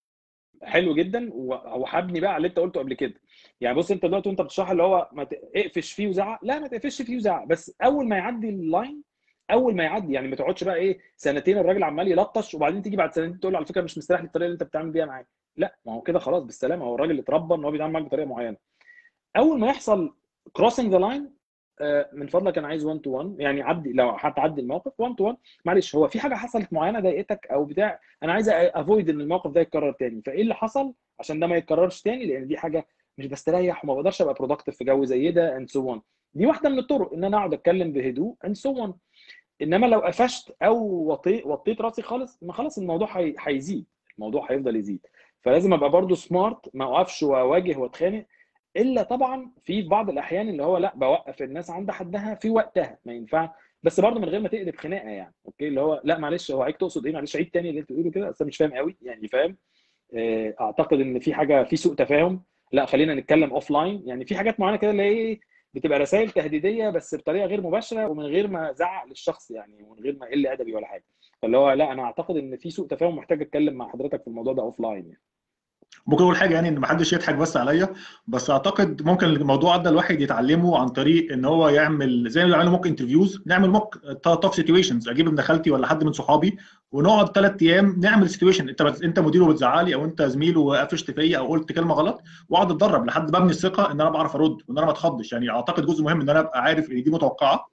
حلو 0.64 0.96
جدا. 0.96 1.30
و- 1.34 1.54
وهابني 1.82 2.20
بقى 2.20 2.30
على 2.30 2.38
اللي 2.38 2.48
أنت 2.48 2.60
قلته 2.60 2.80
قبل 2.80 2.94
كده. 2.94 3.14
يعني 3.62 3.78
بص 3.78 3.92
انت 3.92 4.06
دلوقتي 4.06 4.30
وانت 4.30 4.42
بتشرح 4.42 4.70
اللي 4.72 4.84
هو 4.84 5.10
ما 5.12 5.24
تقفش 5.24 5.94
فيه 5.94 6.08
وزعق. 6.08 6.40
لا 6.46 6.60
ما 6.60 6.68
تقفش 6.68 7.02
فيه 7.02 7.16
وزعق. 7.16 7.44
بس 7.46 7.76
أول 7.84 8.08
ما 8.08 8.18
يعدي 8.18 8.50
ال 8.50 8.61
line 8.61 9.04
أول 9.52 9.76
ما 9.76 9.84
يعدي 9.84 10.14
يعني 10.14 10.28
ما 10.28 10.36
تقعدش 10.36 10.64
بقى 10.64 10.76
إيه 10.76 11.00
سنتين 11.18 11.58
الراجل 11.58 11.84
عمال 11.84 12.08
يلطش 12.08 12.56
وبعدين 12.56 12.82
تيجي 12.82 12.98
بعد 12.98 13.14
سنتين 13.14 13.40
تقول 13.40 13.54
له 13.54 13.58
على 13.58 13.66
فكرة 13.66 13.82
مش 13.82 13.98
مستريح 13.98 14.22
للطريقه 14.22 14.46
اللي 14.46 14.54
أنت 14.54 14.64
بتعمل 14.64 14.92
بيها 14.92 15.06
معايا. 15.06 15.26
لا 15.58 15.76
ما 15.86 15.94
هو 15.94 16.02
كده 16.02 16.20
خلاص 16.20 16.44
بالسلامة. 16.44 16.86
هو 16.86 16.96
الراجل 16.96 17.20
اتربى 17.20 17.56
إن 17.56 17.64
هو 17.66 17.72
بيتعامل 17.72 17.94
معاك 17.94 18.04
بطريقة 18.06 18.28
معينة. 18.28 18.58
أول 19.38 19.60
ما 19.60 19.68
يحصل 19.68 20.16
crossing 20.54 20.92
the 20.92 20.98
line 20.98 21.34
من 22.14 22.28
فضلك 22.28 22.58
أنا 22.58 22.68
عايز 22.68 22.86
1 22.86 23.00
to 23.00 23.10
1 23.12 23.36
يعني 23.40 23.62
عدي 23.62 23.94
لو 23.94 24.10
هتعدي 24.10 24.62
الموقف 24.62 25.00
1 25.00 25.16
to 25.16 25.24
1 25.24 25.38
معلش 25.66 25.96
هو 25.96 26.08
في 26.08 26.20
حاجة 26.20 26.36
حصلت 26.36 26.74
معينة 26.74 27.00
ضايقتك 27.00 27.48
أو 27.48 27.66
بتاع؟ 27.66 28.00
أنا 28.24 28.34
عايز 28.34 28.50
avoid 28.50 29.10
إن 29.10 29.22
الموقف 29.22 29.52
ده 29.52 29.62
يتكرر 29.62 29.92
تاني. 29.92 30.22
فإيه 30.26 30.42
اللي 30.42 30.54
حصل؟ 30.56 30.94
عشان 31.20 31.40
ده 31.40 31.48
ما 31.48 31.56
يتكررش 31.56 32.02
تاني 32.02 32.26
لأن 32.26 32.48
دي 32.48 32.58
حاجة 32.58 32.88
مش 33.18 33.26
بستريح 33.28 33.86
وما 33.86 33.94
بقدرش 33.94 34.22
أبقى 34.22 34.34
productive 34.34 34.78
في 34.78 34.84
جو 34.84 35.04
زي 35.06 35.32
ده 35.32 35.58
and 35.58 35.70
so 35.70 35.90
on 35.90 36.02
دي 36.34 36.46
واحدة 36.46 36.70
من 36.70 36.80
الطرق 36.80 37.14
إن 37.14 37.24
أنا 37.24 37.38
أقعد 37.38 37.54
أتكلم 37.54 37.92
بهدوء 37.92 38.36
and 38.46 38.56
so 38.56 38.78
on 38.80 38.94
إنما 39.62 39.86
لو 39.86 40.00
قفشت 40.00 40.56
أو 40.64 40.78
وطيت 41.46 41.82
راسي 41.82 42.02
خالص 42.02 42.44
ما 42.44 42.54
خلاص 42.54 42.78
الموضوع 42.78 43.18
هي- 43.18 43.36
هيزيد. 43.40 43.86
الموضوع 44.18 44.52
هيفضل 44.52 44.76
يزيد. 44.76 45.06
فلازم 45.42 45.74
أبقى 45.74 45.90
برضو 45.90 46.16
smart 46.16 46.70
ما 46.76 46.86
أقفش 46.86 47.24
وأواجه 47.24 47.78
وأتخانق 47.78 48.26
إلا 48.78 49.04
طبعا 49.04 49.52
في 49.66 49.82
بعض 49.82 50.10
الأحيان 50.10 50.50
اللي 50.50 50.64
هو 50.64 50.78
لأ 50.78 50.94
بوقف 50.96 51.42
الناس 51.42 51.70
عند 51.70 51.92
حدها 51.92 52.36
في 52.36 52.50
وقتها. 52.50 52.98
ما 53.06 53.14
ينفع. 53.14 53.50
بس 53.84 54.00
برضه 54.00 54.20
من 54.20 54.30
غير 54.30 54.40
ما 54.40 54.48
تقلب 54.48 54.76
خناقة 54.76 55.10
يعني. 55.10 55.34
okay؟ 55.46 55.68
اللي 55.68 55.82
هو 55.82 56.02
لأ 56.04 56.18
معلش 56.18 56.52
هو 56.52 56.62
عيد 56.64 56.78
تقصد 56.78 57.06
إيه؟ 57.06 57.14
معلش 57.14 57.36
عيد 57.36 57.50
تاني 57.52 57.70
اللي 57.70 57.80
أنت 57.82 57.92
بتقوله 57.92 58.12
كده؟ 58.12 58.30
اصل 58.30 58.38
أنا 58.44 58.48
مش 58.48 58.58
فاهم 58.58 58.74
قوي 58.74 58.98
يعني 59.02 59.28
فاهم؟ 59.28 59.58
آه، 60.14 60.56
أعتقد 60.62 61.00
إن 61.00 61.20
في 61.20 61.34
حاجة 61.34 61.64
في 61.64 61.76
سوء 61.76 61.96
تفاهم. 61.96 62.44
لا 62.72 62.86
خلينا 62.86 63.16
نتكلم 63.16 63.54
offline 63.54 64.04
يعني 64.06 64.26
في 64.26 64.36
حاجات 64.36 64.60
معينة 64.60 64.78
كده 64.78 64.92
اللي 64.92 65.04
هي 65.04 65.08
إيه 65.10 65.40
بتبقى 65.74 66.00
رسائل 66.00 66.30
تهديدية 66.32 66.90
بس 66.90 67.16
بطريقة 67.16 67.46
غير 67.46 67.62
مباشرة 67.62 68.08
ومن 68.08 68.24
غير 68.24 68.48
ما 68.48 68.72
ازعق 68.72 69.06
للشخص 69.08 69.52
يعني 69.52 69.84
ومن 69.84 70.00
غير 70.04 70.18
ما 70.20 70.28
أقل 70.28 70.48
أدبي 70.48 70.76
ولا 70.76 70.88
حاجة. 70.88 71.06
فاللي 71.42 71.58
هو 71.58 71.72
لا 71.72 71.92
أنا 71.92 72.04
أعتقد 72.04 72.38
إن 72.38 72.58
في 72.58 72.70
سوء 72.70 72.88
تفاهم 72.88 73.16
محتاج 73.16 73.42
أتكلم 73.42 73.74
مع 73.74 73.90
حضرتك 73.90 74.22
في 74.22 74.28
الموضوع 74.28 74.54
ده 74.54 74.62
offline 74.64 75.06
يعني. 75.06 75.22
ممكن 76.08 76.24
أقول 76.24 76.38
حاجة 76.38 76.54
يعني 76.54 76.70
إن 76.70 76.80
محدش 76.80 77.14
يضحك 77.14 77.36
بس 77.36 77.58
عليا 77.58 77.90
بس 78.28 78.50
أعتقد 78.50 79.02
ممكن 79.02 79.28
الموضوع 79.28 79.78
ده 79.78 79.90
الواحد 79.90 80.22
يتعلمه 80.22 80.78
عن 80.78 80.88
طريق 80.90 81.32
إن 81.34 81.46
هو 81.46 81.70
يعمل 81.70 82.30
زي 82.30 82.42
ما 82.44 82.48
بيعملوا 82.50 82.72
mock 82.72 82.88
interviews 82.88 83.42
نعمل 83.46 83.70
mock 83.70 83.98
talk 84.24 84.54
situations 84.54 85.10
أجيب 85.10 85.28
ابن 85.28 85.42
خالتي 85.42 85.72
ولا 85.72 85.88
حد 85.88 86.04
من 86.04 86.12
صحابي 86.14 86.58
ونقعد 86.92 87.30
ثلاث 87.36 87.62
أيام 87.62 87.96
نعمل 88.00 88.30
situation 88.30 88.70
أنت 88.70 88.82
أنت 88.82 89.20
مديره 89.20 89.46
بتزعلي 89.46 89.96
أو 89.96 90.06
أنت 90.06 90.22
زميله 90.22 90.60
وقفشت 90.62 91.12
فيا 91.12 91.38
أو 91.38 91.48
قلت 91.48 91.72
كلمة 91.72 91.94
غلط 91.96 92.22
وأقعد 92.50 92.72
أتدرب 92.72 93.06
لحد 93.06 93.32
ببني 93.32 93.50
الثقة 93.52 93.92
إن 93.92 94.02
أنا 94.02 94.10
بعرف 94.10 94.36
أرد 94.36 94.58
وإن 94.68 94.78
أنا 94.78 94.86
ما 94.86 94.92
أتخضش. 94.92 95.34
يعني 95.34 95.50
أعتقد 95.50 95.86
جزء 95.86 96.04
مهم 96.04 96.22
إن 96.22 96.30
أنا 96.30 96.40
أبقى 96.40 96.62
عارف 96.62 96.92
إن 96.92 97.04
دي 97.04 97.12
متوقعة. 97.12 97.68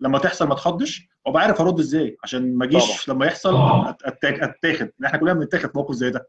لما 0.00 0.18
تحصل 0.18 0.46
ما 0.46 0.52
اتخضش 0.52 1.08
وأبقى 1.26 1.42
عارف 1.42 1.60
أرد 1.60 1.78
إزاي 1.78 2.16
عشان 2.24 2.56
ما 2.56 2.64
أجيش 2.64 3.08
لما 3.08 3.26
يحصل 3.26 3.54
أتاخد. 4.04 4.90
إحنا 5.04 5.18
كلنا 5.18 5.32
بنتاخد 5.32 5.66
في 5.66 5.72
موقف 5.78 5.94
زي 5.94 6.10
ده. 6.10 6.28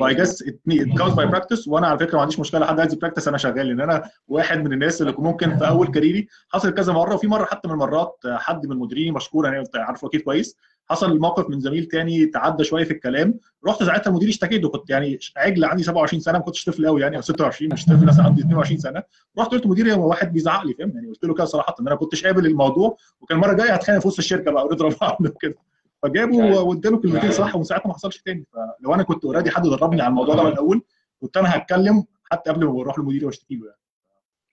ف 0.00 0.14
I 0.14 0.19
guess 0.19 0.42
it 0.42 0.60
comes 0.98 1.14
by 1.14 1.26
practice 1.26 1.68
وأنا 1.68 1.86
على 1.86 1.98
فكرة 1.98 2.14
ما 2.16 2.20
عنديش 2.22 2.40
مشكلة 2.40 2.66
حد 2.66 2.80
عايز 2.80 2.92
ي 2.92 2.96
practice 2.96 3.28
أنا 3.28 3.38
شغال 3.38 3.66
لأن 3.66 3.80
أنا 3.80 4.10
واحد 4.28 4.58
من 4.64 4.72
الناس 4.72 5.02
اللي 5.02 5.14
ممكن 5.18 5.58
في 5.58 5.68
أول 5.68 5.86
career 5.88 6.22
ي 6.22 6.28
حصل 6.48 6.70
كذا 6.70 6.92
مرة 6.92 7.14
وفي 7.14 7.26
مرة 7.26 7.44
حتى 7.44 7.68
من 7.68 7.74
المرات 7.74 8.18
حد 8.26 8.66
من 8.66 8.76
مديريني 8.76 9.10
مشكور 9.10 9.58
انت 9.58 9.76
عارفه 9.76 10.08
أكيد 10.08 10.20
كويس. 10.20 10.56
حصل 10.90 11.12
الموقف 11.12 11.50
من 11.50 11.60
زميل 11.60 11.84
تاني 11.86 12.26
تعدى 12.26 12.64
شوية 12.64 12.84
في 12.84 12.90
الكلام. 12.90 13.34
رحت 13.66 13.82
ساعتها 13.82 14.10
المدير 14.10 14.28
اشتكيت 14.28 14.64
وكنت 14.64 14.90
يعني 14.90 15.18
عجل 15.36 15.64
عندي 15.64 15.82
27 15.82 16.20
سنة 16.20 16.38
ما 16.38 16.44
كنتش 16.44 16.64
طفل 16.64 16.86
قوي 16.86 17.00
يعني 17.00 17.16
أو 17.16 17.20
26 17.22 17.72
مش 17.72 17.84
طفل 17.86 18.06
مثلا 18.06 18.24
عندي 18.24 18.40
22 18.40 18.78
سنة. 18.80 19.02
رحت 19.38 19.50
قلت 19.50 19.66
مديري 19.66 19.92
هو 19.92 20.08
واحد 20.08 20.32
بيزعق 20.32 20.64
لي 20.66 20.74
فاهم؟ 20.74 20.92
يعني 20.94 21.06
قلت 21.08 21.24
له 21.24 21.34
كده 21.34 21.44
صراحة 21.44 21.74
إن 21.80 21.86
أنا 21.86 21.96
كنتش 21.96 22.26
قابل 22.26 22.46
الموضوع 22.46 22.96
وكان 23.20 23.36
المرة 23.38 23.52
الجاية 23.52 23.72
هتخانق 23.72 24.00
في 24.00 24.08
وسط 24.08 24.18
الشركة 24.18 24.50
بقى 24.50 24.64
ونضرب 24.66 24.92
بعض 25.00 25.16
وكده 25.20 25.54
فجابوا 26.02 26.60
واداله 26.60 26.98
كلمتين 27.00 27.32
صح 27.32 27.54
ومن 27.54 27.64
ساعتها 27.64 27.88
ما 27.88 27.94
حصلش 27.94 28.22
تاني. 28.22 28.46
فلو 28.52 28.94
أنا 28.94 29.02
كنت 29.02 29.24
already 29.24 29.50
حد 29.50 29.62
دربني 29.62 30.00
على 30.02 30.10
الموضوع 30.10 30.34
ده 30.34 30.42
من 30.42 30.50
الأول 30.52 30.82
كنت 31.20 31.36
أنا 31.36 31.56
هتكلم 31.56 32.04
حتى 32.24 32.50
قبل 32.50 32.64
ما 32.66 32.80
أروح 32.80 32.98
لمديري 32.98 33.26
واشتكي 33.26 33.54
له 33.56 33.66
يعني. 33.66 33.78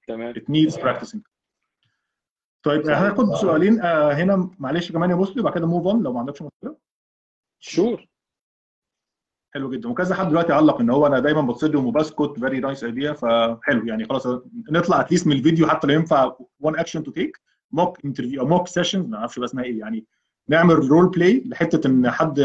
تمام. 0.07 0.33
It 0.33 0.43
needs 0.51 0.75
practicing. 0.81 1.19
طيب. 2.63 2.87
هاخد 2.89 3.33
سؤالين. 3.33 3.81
آه 3.81 4.13
هنا 4.13 4.49
معلش 4.59 4.91
كمان 4.91 5.09
يا 5.09 5.15
موسلي 5.15 5.43
بعد 5.43 5.53
كده 5.53 5.67
move 5.67 5.87
on 5.87 6.03
لو 6.03 6.13
ما 6.13 6.19
عندكش 6.19 6.41
مشكلة. 6.41 6.77
sure 7.59 8.07
حلو 9.53 9.69
جدا. 9.71 9.89
وكذا 9.89 10.15
حد 10.15 10.29
دلوقتي 10.29 10.53
علق 10.53 10.79
إن 10.79 10.89
هو 10.89 11.07
أنا 11.07 11.19
دايما 11.19 11.41
بتصدم 11.41 11.85
وبسكت 11.85 12.39
very 12.39 12.59
nice 12.59 12.83
idea 12.83 13.13
فحلو 13.13 13.85
يعني 13.87 14.05
خلاص. 14.05 14.27
نطلع 14.71 15.01
at 15.01 15.09
least 15.09 15.27
من 15.27 15.35
الفيديو 15.35 15.67
حتى 15.67 15.87
لو 15.87 15.93
ينفع 15.93 16.35
one 16.59 16.79
action 16.79 17.03
to 17.03 17.11
take 17.11 17.41
mock 17.71 18.05
interview 18.05 18.41
أو 18.41 18.47
mock 18.47 18.67
session 18.67 19.09
ما 19.09 19.17
أعرفش 19.17 19.39
بقى 19.39 19.45
اسمها 19.45 19.63
إيه 19.63 19.79
يعني. 19.79 20.05
نعمل 20.47 20.75
role 20.75 21.09
play 21.09 21.43
لحتة 21.45 21.87
إن 21.87 22.11
حد 22.11 22.37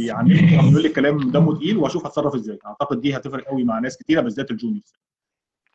يعني 0.00 0.34
يقول 0.34 0.82
لي 0.82 0.88
كلام 0.88 1.30
دمه 1.30 1.54
تقيل 1.56 1.76
وأشوف 1.76 2.06
هتصرف 2.06 2.34
إزاي. 2.34 2.58
أعتقد 2.66 3.00
دي 3.00 3.16
هتفرق 3.16 3.44
قوي 3.44 3.64
مع 3.64 3.78
ناس 3.78 3.98
كتيرة 3.98 4.20
بالذات 4.20 4.50
ال 4.50 4.55
juniors. 4.55 4.92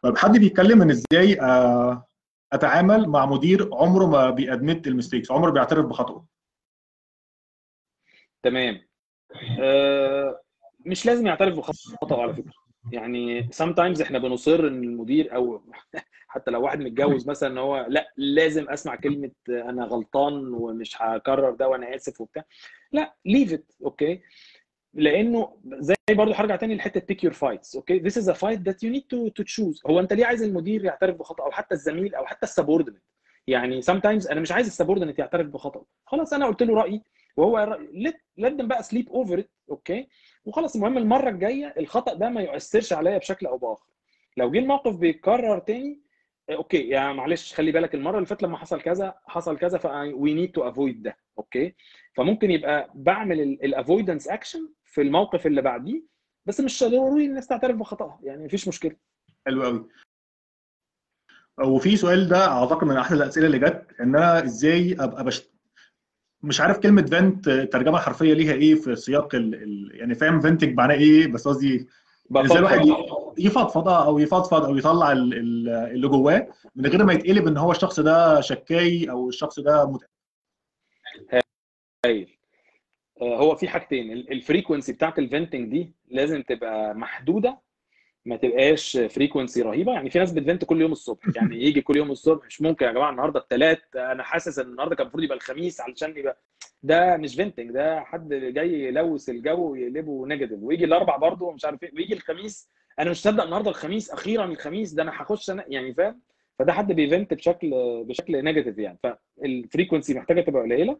طيب 0.02 0.18
حد 0.18 0.38
بيتكلم 0.38 0.82
إن 0.82 0.90
إزاي 0.90 1.42
آه، 1.42 2.08
أتعامل 2.54 3.10
مع 3.10 3.26
مدير 3.26 3.70
عمره 3.74 4.06
ما 4.06 4.30
بي 4.30 4.46
admit 4.46 4.88
ال 4.88 4.93
mistakes 4.93 5.32
عمره 5.32 5.52
بيعترف 5.52 5.86
بخطئه 5.86 6.26
تمام. 8.44 8.82
آه، 9.62 10.42
مش 10.86 11.06
لازم 11.06 11.28
يعترف 11.28 11.58
بخطأه 11.58 12.22
على 12.22 12.34
فكرة. 12.34 12.69
يعني 12.92 13.44
sometimes 13.44 14.02
إحنا 14.02 14.20
بنصر 14.20 14.60
إن 14.68 14.84
المدير 14.84 15.36
أو 15.36 15.62
حتى 16.28 16.52
لو 16.52 16.62
واحد 16.64 16.80
متجوز 16.80 17.30
مثلا 17.30 17.50
إن 17.50 17.58
هو 17.58 17.86
لأ 17.90 18.14
لازم 18.18 18.70
أسمع 18.70 18.96
كلمة 18.96 19.32
أنا 19.50 19.84
غلطان 19.86 20.54
ومش 20.54 21.02
هكرر 21.02 21.52
ده 21.52 21.68
وأنا 21.68 21.96
آسف 21.96 22.22
وبتاع. 22.22 22.44
لأ 22.92 23.16
leave 23.28 23.50
it 23.50 23.84
أوكي 23.86 24.22
لأنه 24.94 25.58
زي 25.66 25.96
برضه 26.12 26.34
هرجع 26.36 26.56
تاني 26.56 26.76
لحتة 26.76 27.14
pick 27.16 27.30
your 27.30 27.34
fights 27.34 27.76
أوكي 27.76 28.00
this 28.00 28.14
is 28.14 28.28
a 28.28 28.34
fight 28.34 28.60
that 28.70 28.78
you 28.84 28.90
need 28.96 29.04
to 29.14 29.30
to 29.40 29.44
choose. 29.46 29.82
هو 29.88 30.00
أنت 30.00 30.14
ليه 30.14 30.26
عايز 30.26 30.44
المدير 30.44 30.86
يعترف 30.86 31.16
بخطأ 31.16 31.44
أو 31.44 31.52
حتى 31.52 31.76
الزميل 31.76 32.16
أو 32.16 32.26
حتى 32.26 32.44
ال 32.46 32.50
subordinate؟ 32.50 33.04
يعني 33.48 33.82
sometimes 33.82 34.32
أنا 34.32 34.40
مش 34.42 34.52
عايز 34.52 34.68
ال 34.68 34.72
subordinate 34.72 35.20
يعترف 35.20 35.48
بخطأ 35.48 35.84
خلاص 36.06 36.34
أنا 36.34 36.46
قلت 36.46 36.64
له 36.64 36.76
رأيي 36.76 37.04
وهو 37.38 37.80
let 38.40 38.50
them 38.52 38.64
بقى 38.66 38.84
sleep 38.84 39.06
over 39.12 39.40
it 39.40 39.48
أوكي 39.70 40.08
وخلاص 40.46 40.76
المهم 40.76 40.98
المرة 40.98 41.30
الجاية 41.30 41.74
الخطأ 41.80 42.14
ده 42.14 42.30
ما 42.30 42.42
يؤثرش 42.42 42.94
عليا 42.94 43.18
بشكل 43.18 43.46
أو 43.46 43.58
بآخر. 43.58 43.88
لو 44.38 44.52
جه 44.52 44.60
الموقف 44.60 44.96
بيتكرر 44.98 45.60
تاني 45.60 46.02
آه، 46.50 46.56
أوكي 46.56 46.90
يا 46.90 47.14
معلش 47.14 47.54
خلي 47.54 47.72
بالك 47.72 47.96
المرة 47.96 48.16
اللي 48.16 48.26
فاتت 48.26 48.44
لما 48.44 48.58
حصل 48.58 48.82
كذا 48.82 49.16
حصل 49.28 49.58
كذا 49.58 49.78
ف 49.78 49.88
we 50.14 50.30
need 50.30 50.52
to 50.62 50.74
avoid 50.74 50.96
ده 51.02 51.18
أوكي؟ 51.38 51.76
فممكن 52.14 52.52
يبقى 52.52 52.92
بعمل 52.96 53.42
ال 53.42 53.50
avoidance 53.50 54.28
action 54.28 54.74
في 54.86 55.02
الموقف 55.02 55.48
اللي 55.48 55.62
بعديه 55.62 56.04
بس 56.46 56.60
مش 56.60 56.84
ضروري 56.84 57.26
الناس 57.26 57.48
تعترف 57.48 57.76
بخطأها 57.76 58.20
يعني 58.24 58.46
مفيش 58.46 58.68
مشكلة. 58.68 58.96
حلو 59.46 59.64
قوي 59.64 59.90
وفي 61.66 61.98
سؤال 61.98 62.30
ده 62.30 62.48
أعتقد 62.48 62.88
من 62.88 62.98
أحد 62.98 63.16
الأسئلة 63.16 63.46
اللي 63.48 63.60
جت 63.60 63.88
إن 64.02 64.16
أنا 64.16 64.44
إزاي 64.44 64.94
أبقى. 65.00 65.24
مش 66.44 66.62
عارف 66.62 66.78
كلمة 66.78 67.02
vent 67.06 67.50
ترجمة 67.50 67.98
حرفية 67.98 68.34
ليها 68.34 68.54
إيه 68.54 68.76
في 68.76 68.96
سياق 68.96 69.36
ال... 69.36 69.56
ال... 69.56 69.92
يعني 69.94 70.16
فاهم 70.16 70.40
vent 70.40 70.74
معناه 70.78 70.96
إيه 70.96 71.28
بس 71.28 71.48
قصدي 71.48 71.88
إزاي 72.36 72.58
الواحد. 72.60 72.80
يفضفض 73.38 73.90
أو 73.90 74.20
يفضفض 74.20 74.66
أو 74.66 74.78
يطلع 74.78 75.12
ال- 75.12 75.34
ال- 75.34 75.70
اللي 75.70 76.08
جواه 76.08 76.48
من 76.76 76.86
غير 76.86 77.04
ما 77.06 77.14
يتقلب 77.14 77.48
إن 77.48 77.58
هو 77.58 77.72
الشخص 77.72 78.00
ده 78.00 78.42
شكاي 78.42 79.10
أو 79.10 79.30
الشخص 79.30 79.60
ده 79.60 79.86
مت... 79.92 80.02
هايل. 82.06 82.38
آه، 83.22 83.38
هو 83.38 83.56
في 83.56 83.68
حاجتين. 83.68 84.12
ال 84.12 84.20
frequency 84.20 84.94
بتاعت 84.94 85.20
ال 85.20 85.26
venting 85.26 85.72
دي 85.72 85.94
لازم 86.12 86.42
تبقى 86.42 86.96
محدودة 86.96 87.60
ما 88.26 88.36
تبقاش 88.38 88.98
frequency 88.98 89.62
رهيبة. 89.62 89.94
يعني 89.94 90.10
في 90.10 90.20
ناس 90.20 90.32
بت 90.32 90.43
vent 90.43 90.66
كل 90.66 90.82
يوم 90.82 90.92
الصبح. 90.92 91.24
يعني 91.38 91.64
يجي 91.64 91.82
كل 91.82 91.98
يوم 91.98 92.12
الصبح 92.12 92.46
مش 92.46 92.62
ممكن 92.62 92.86
يا 92.86 92.92
جماعة 92.92 93.10
النهارده 93.10 93.40
الثلاث 93.40 93.80
أنا 93.96 94.24
حاسس 94.24 94.60
إن 94.60 94.68
النهارده 94.68 94.96
كان 94.96 95.04
المفروض 95.04 95.24
يبقى 95.24 95.38
الخميس 95.38 95.82
علشان 95.82 96.18
يبقى 96.18 96.42
ده 96.84 97.18
مش 97.18 97.36
venting 97.36 97.72
ده 97.72 98.00
حد 98.02 98.34
جاي 98.34 98.84
يلوث 98.84 99.30
الجو 99.30 99.72
ويقلبه 99.72 100.28
negative 100.28 100.60
ويجي 100.62 100.86
الأربع 100.86 101.18
برضه 101.18 101.46
ومش 101.46 101.66
عارف 101.66 101.84
إيه 101.84 101.92
ويجي 101.96 102.14
الخميس 102.14 102.70
أنا 103.00 103.10
مش 103.12 103.28
مصدق 103.28 103.44
النهارده 103.44 103.70
الخميس 103.70 104.12
أخيرا 104.12 104.46
الخميس 104.46 104.94
ده 104.94 105.04
أنا 105.04 105.12
هخش 105.16 105.50
أنا 105.50 105.66
يعني 105.68 105.94
فاهم؟ 105.94 106.22
فده 106.60 106.74
حد 106.74 106.92
بي 106.92 107.06
vent 107.06 107.34
بشكل 107.34 107.72
بشكل 108.04 108.44
negative 108.44 108.78
يعني. 108.78 109.00
فال 109.04 109.24
frequency 109.24 110.14
محتاجة 110.14 110.42
تبقى 110.42 110.62
قليلة. 110.62 111.00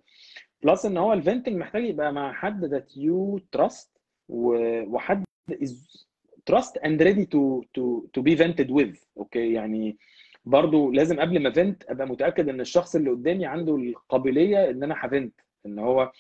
plus 0.64 0.86
إن 0.86 0.98
هو 0.98 1.14
ال 1.14 1.19
venting 1.19 1.56
محتاج 1.58 1.84
يبقى 1.84 2.14
مع 2.14 2.34
حد 2.34 2.66
that 2.66 2.98
you 2.98 3.40
trust 3.52 3.98
وحد 4.30 5.24
trust 6.50 6.74
and 6.84 7.02
ready 7.02 7.26
to 7.26 7.62
to 7.76 8.10
to 8.18 8.22
be 8.24 8.36
vented 8.36 8.70
with. 8.72 8.98
أوكي 9.18 9.54
يعني 9.54 9.98
برضو 10.46 10.92
لازم 10.92 11.20
قبل 11.20 11.44
ما 11.44 11.52
vent 11.52 11.84
أبقى 11.90 12.08
متأكد 12.08 12.50
إن 12.50 12.62
الشخص 12.62 12.96
اللي 12.96 13.10
قدامي 13.10 13.46
عنده 13.46 13.76
القابلية 13.76 14.70
إن 14.70 14.84
أنا 14.84 14.96
ه 14.98 15.05
vent 15.05 15.34
إن 15.66 15.80
هو 15.80 16.12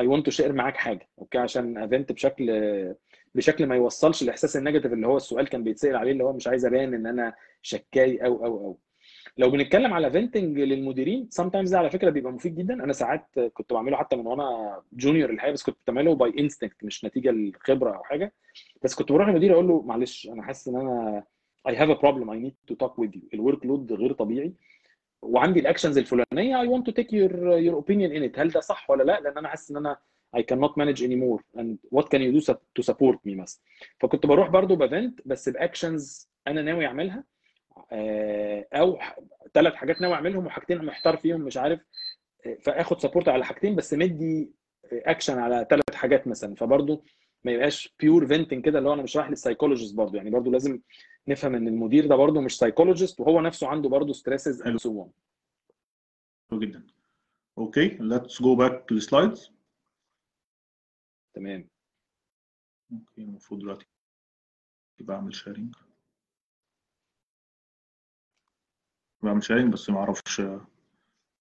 I 0.00 0.06
want 0.06 0.24
to 0.24 0.30
share 0.30 0.52
معاك 0.52 0.76
حاجة. 0.76 1.08
أوكي 1.18 1.38
عشان 1.38 1.78
ا 1.78 1.85
vent 1.85 2.12
بشكل 2.12 2.94
بشكل 3.34 3.66
ما 3.66 3.76
يوصلش 3.76 4.22
الإحساس 4.22 4.56
ال 4.56 4.60
negative 4.60 4.92
اللي 4.92 5.06
هو 5.06 5.16
السؤال 5.16 5.48
كان 5.48 5.64
بيتسأل 5.64 5.96
عليه 5.96 6.12
اللي 6.12 6.24
هو 6.24 6.32
مش 6.32 6.46
عايز 6.48 6.66
أبان 6.66 6.94
إن 6.94 7.06
أنا 7.06 7.34
شكاي 7.62 8.24
أو 8.26 8.44
أو 8.46 8.56
أو. 8.58 8.78
لو 9.38 9.50
بنتكلم 9.50 9.94
على 9.94 10.10
venting 10.10 10.58
للمديرين 10.58 11.28
sometimes 11.30 11.70
ده 11.70 11.78
على 11.78 11.90
فكرة 11.90 12.10
بيبقى 12.10 12.32
مفيد 12.32 12.54
جدا. 12.54 12.74
أنا 12.74 12.92
ساعات 12.92 13.38
كنت 13.54 13.72
بعمله 13.72 13.96
حتى 13.96 14.16
من 14.16 14.26
وأنا 14.26 14.80
junior 14.92 15.30
الحقيقة 15.30 15.52
بس 15.52 15.62
كنت 15.62 15.76
بعمله 15.86 16.14
by 16.14 16.34
instinct 16.38 16.84
مش 16.84 17.04
نتيجة 17.04 17.30
الخبره 17.30 17.96
أو 17.96 18.02
حاجة. 18.02 18.32
بس 18.82 18.94
كنت 18.94 19.12
بروح 19.12 19.28
للمدير 19.28 19.52
أقول 19.52 19.68
له 19.68 19.82
معلش 19.82 20.28
أنا 20.28 20.42
حاسس 20.42 20.68
إن 20.68 20.76
أنا 20.76 21.24
I 21.68 21.72
have 21.72 21.90
a 21.96 21.98
problem 21.98 22.28
I 22.28 22.38
need 22.46 22.72
to 22.72 22.76
talk 22.86 22.92
with 23.04 23.14
you. 23.16 23.20
ال 23.34 23.66
workload 23.66 23.92
غير 23.92 24.12
طبيعي. 24.12 24.52
وعندي 25.22 25.60
ال 25.60 25.65
actions 25.65 25.98
الفلانية 25.98 26.62
I 26.64 26.68
want 26.68 26.82
to 26.82 26.92
take 26.92 27.08
your 27.08 27.32
your 27.66 27.84
opinion 27.84 28.10
in 28.16 28.34
it. 28.34 28.38
هل 28.38 28.48
ده 28.48 28.60
صح 28.60 28.90
ولا 28.90 29.02
لا؟ 29.02 29.20
لأن 29.20 29.38
أنا 29.38 29.48
حاسس 29.48 29.70
إن 29.70 29.76
أنا 29.76 29.96
I 30.36 30.40
cannot 30.40 30.70
manage 30.70 31.00
anymore. 31.00 31.60
And 31.60 31.78
what 31.96 32.04
can 32.04 32.20
you 32.20 32.40
do 32.40 32.54
to 32.78 32.92
support 32.92 33.16
me 33.26 33.36
مثلا؟ 33.36 33.62
فكنت 34.00 34.26
بروح 34.26 34.48
برضو 34.48 34.76
ب 34.76 34.85
vent 34.85 35.20
بس 35.26 35.48
ب 35.48 35.58
actions 35.58 36.30
أنا 36.46 36.62
ناوي 36.62 36.86
أعملها. 36.86 37.24
أو 38.72 38.98
ثلاث 39.54 39.74
حاجات 39.74 40.00
ناوي 40.00 40.14
اعملهم 40.14 40.46
وحاجتين 40.46 40.84
محتار 40.84 41.16
فيهم 41.16 41.40
مش 41.40 41.56
عارف. 41.56 41.80
فآخد 42.62 43.00
support 43.00 43.28
على 43.28 43.44
حاجتين 43.44 43.76
بس 43.76 43.94
مدي 43.94 44.52
اكشن 44.92 45.38
على 45.38 45.66
ثلاث 45.70 45.94
حاجات 45.94 46.26
مثلا. 46.28 46.54
فبرضو 46.54 47.04
ما 47.44 47.52
يبقاش 47.52 47.94
pure 48.00 48.26
venting 48.26 48.64
كده 48.64 48.78
اللي 48.78 48.88
هو 48.88 48.94
أنا 48.94 49.02
مش 49.02 49.16
رايح 49.16 49.30
لل 49.30 49.39
psychologist 49.39 49.94
برضو 49.94 50.16
يعني 50.16 50.30
برضو 50.30 50.50
لازم 50.50 50.80
نفهم 51.28 51.54
إن 51.54 51.68
المدير 51.68 52.06
ده 52.06 52.16
برضو 52.16 52.40
مش 52.40 52.58
psychologist 52.58 53.20
وهو 53.20 53.40
نفسه 53.40 53.68
عنده 53.68 53.88
برضو 53.88 54.12
stresses 54.12 54.62
and 54.62 54.76
so 54.78 55.02
on 55.02 55.12
حلو 56.50 56.60
جدا. 56.60 56.86
أوكي 57.58 57.88
let's 57.88 58.42
go 58.42 58.56
back 58.56 58.92
لل 58.92 59.07
slides 59.07 59.52
تمام. 61.34 61.68
أوكي 62.92 63.22
المفروض 63.22 63.60
دلوقتي 63.60 63.86
بعمل 65.00 65.34
sharing 65.34 65.74
بعمل 69.24 69.44
sharing 69.44 69.72
بس 69.72 69.90
ما 69.90 69.98
أعرفش. 69.98 70.42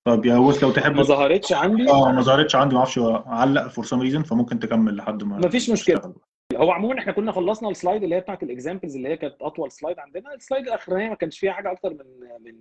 طب 0.06 0.26
يا 0.26 0.38
وس 0.38 0.64
لو 0.64 0.72
تحب 0.72 0.96
ما 0.96 1.04
ظهرتش 1.04 1.54
عندي؟ 1.54 1.90
آه 1.90 2.12
ما 2.12 2.22
ظهرتش 2.22 2.56
عندي 2.56 2.74
ما 2.74 2.80
أعرفش 2.80 3.00
اعلق 3.00 3.68
for 3.68 3.86
some 3.86 4.02
reason 4.02 4.24
فممكن 4.24 4.60
تكمل 4.60 4.96
لحد 4.96 5.24
ما 5.24 5.38
مفيش 5.38 5.70
مشكلة. 5.70 6.14
هو 6.56 6.72
عموما 6.72 7.00
إحنا 7.00 7.12
كنا 7.12 7.32
خلصنا 7.32 7.70
ال 7.70 7.75
slide 7.75 8.04
اللي 8.04 8.16
هي 8.16 8.20
بتاعت 8.20 8.44
ال 8.44 8.49
examples 8.49 8.96
اللي 8.96 9.10
هي 9.10 9.18
كانت 9.18 9.36
أطول 9.42 9.72
slide 9.72 10.00
عندنا. 10.00 10.34
ال 10.34 10.39
slide 10.39 10.68
الاخرانيه 10.68 11.10
ما 11.10 11.16
كانش 11.16 11.40
فيها 11.40 11.52
حاجة 11.52 11.72
أكتر 11.72 11.90
من 11.90 12.06
من 12.44 12.56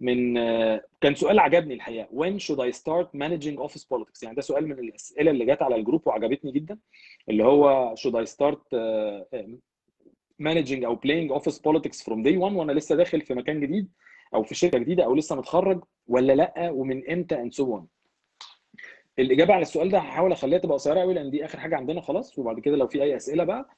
من 0.00 0.34
كان 1.00 1.14
سؤال 1.14 1.38
عجبني 1.38 1.74
الحقيقة. 1.74 2.08
When 2.12 2.38
should 2.38 2.58
I 2.58 2.76
start 2.78 3.06
managing 3.14 3.68
office 3.68 3.84
politics 3.94 4.22
يعني 4.22 4.36
ده 4.36 4.42
سؤال 4.42 4.68
من 4.68 4.78
الأسئلة 4.78 5.30
اللي 5.30 5.44
جت 5.44 5.62
على 5.62 5.76
الجروب 5.76 6.06
وعجبتني 6.06 6.52
جدا. 6.52 6.78
اللي 7.28 7.44
هو 7.44 7.94
should 7.96 8.14
I 8.26 8.30
start 8.30 8.76
managing 10.42 10.84
أو 10.84 10.96
playing 10.96 11.40
office 11.40 11.56
politics 11.56 12.02
from 12.02 12.24
day 12.24 12.36
one 12.38 12.52
وأنا 12.52 12.72
لسه 12.72 12.96
داخل 12.96 13.20
في 13.20 13.34
مكان 13.34 13.60
جديد؟ 13.60 13.88
أو 14.34 14.42
في 14.42 14.54
شركة 14.54 14.78
جديدة 14.78 15.04
أو 15.04 15.14
لسه 15.14 15.36
متخرج 15.36 15.84
ولا 16.06 16.32
لأ 16.32 16.70
ومن 16.70 17.10
إمتى 17.10 17.36
and 17.36 17.52
so 17.54 17.64
on. 17.64 17.82
الإجابة 19.18 19.54
على 19.54 19.62
السؤال 19.62 19.88
ده 19.90 19.98
هحاول 19.98 20.32
أخليها 20.32 20.58
تبقى 20.58 20.74
قصيرة 20.74 21.00
قوي 21.00 21.14
لأن 21.14 21.30
دي 21.30 21.44
آخر 21.44 21.60
حاجة 21.60 21.76
عندنا 21.76 22.00
خلاص. 22.00 22.38
وبعد 22.38 22.60
كده 22.60 22.76
لو 22.76 22.86
في 22.86 23.02
أي 23.02 23.16
أسئلة 23.16 23.44
بقى 23.44 23.68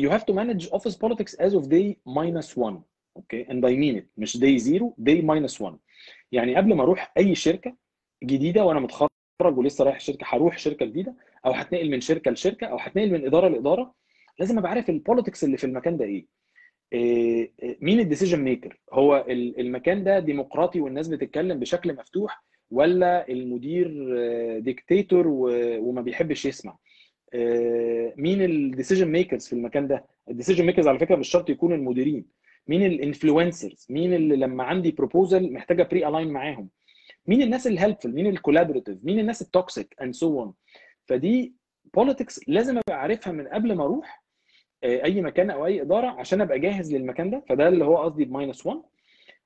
you 0.00 0.04
have 0.10 0.22
to 0.22 0.34
manage 0.34 0.68
office 0.70 0.96
politics 0.96 1.34
as 1.46 1.52
of 1.54 1.64
day 1.68 1.94
minus 2.08 2.58
one 2.58 2.74
أوكي 3.16 3.44
and 3.44 3.64
I 3.64 3.72
mean 3.76 4.00
it 4.02 4.04
مش 4.16 4.36
day 4.36 4.58
zero 4.58 4.84
day 5.00 5.22
minus 5.22 5.66
one. 5.66 5.74
يعني 6.32 6.56
قبل 6.56 6.74
ما 6.74 6.82
أروح 6.82 7.12
أي 7.18 7.34
شركة 7.34 7.76
جديدة 8.24 8.64
وأنا 8.64 8.80
متخرج 8.80 9.08
ولسه 9.42 9.84
رايح 9.84 10.00
شركة 10.00 10.24
هروح 10.28 10.58
شركة 10.58 10.86
جديدة 10.86 11.14
أو 11.46 11.52
هتنقل 11.52 11.90
من 11.90 12.00
شركة 12.00 12.30
لشركة 12.30 12.66
أو 12.66 12.76
هتنقل 12.76 13.12
من 13.12 13.26
إدارة 13.26 13.48
لإدارة 13.48 13.94
لازم 14.38 14.58
أبقى 14.58 14.70
عارف 14.70 14.90
ال 14.90 14.96
politics 14.96 15.44
اللي 15.44 15.56
في 15.56 15.64
المكان 15.64 15.96
ده 15.96 16.04
إيه. 16.04 16.26
مين 17.80 18.00
ال 18.00 18.04
decision 18.04 18.40
maker؟ 18.40 18.78
هو 18.92 19.24
المكان 19.28 20.04
ده 20.04 20.18
ديمقراطي 20.18 20.80
والناس 20.80 21.08
بتتكلم 21.08 21.58
بشكل 21.58 21.94
مفتوح 21.96 22.44
ولا 22.70 23.28
المدير 23.28 23.88
ديكتاتور 24.58 25.26
وما 25.80 26.00
بيحبش 26.02 26.44
يسمع؟ 26.46 26.76
مين 28.16 28.42
ال 28.42 28.49
decision 28.49 29.08
makers 29.08 29.46
في 29.46 29.52
المكان 29.52 29.88
ده؟ 29.88 30.04
ال 30.30 30.34
decision 30.34 30.66
makers 30.66 30.86
على 30.88 30.98
فكرة 30.98 31.16
مش 31.16 31.28
شرط 31.28 31.50
يكونوا 31.50 31.76
المديرين. 31.76 32.24
مين 32.68 32.86
ال 32.86 32.94
influencers 32.94 33.86
مين 33.90 34.14
اللي 34.14 34.36
لما 34.36 34.64
عندي 34.64 34.90
proposal 34.90 35.52
محتاجة 35.52 35.82
pre-align 35.82 36.28
معاهم؟ 36.28 36.68
مين 37.26 37.42
الناس 37.42 37.66
ال 37.68 37.73
helpful 37.73 38.06
مين 38.06 38.26
ال 38.26 38.31
collaborative 38.31 38.98
مين 39.02 39.18
الناس 39.18 39.42
ال 39.42 39.51
toxic 39.51 39.94
and 40.02 40.14
so 40.14 40.40
on 40.40 40.52
فدي 41.06 41.54
politics 41.94 42.40
لازم 42.48 42.78
أبقى 42.78 43.00
عارفها 43.02 43.32
من 43.32 43.48
قبل 43.48 43.74
ما 43.74 43.84
أروح 43.84 44.24
أي 44.86 45.20
مكان 45.22 45.50
أو 45.50 45.66
أي 45.66 45.82
إدارة 45.82 46.06
عشان 46.06 46.40
أبقى 46.40 46.58
جاهز 46.58 46.94
للمكان 46.94 47.30
ده. 47.30 47.44
فده 47.48 47.68
اللي 47.68 47.84
هو 47.84 47.96
قصدي 47.96 48.24
ب 48.24 48.31
minus 48.31 48.66
1 48.66 48.82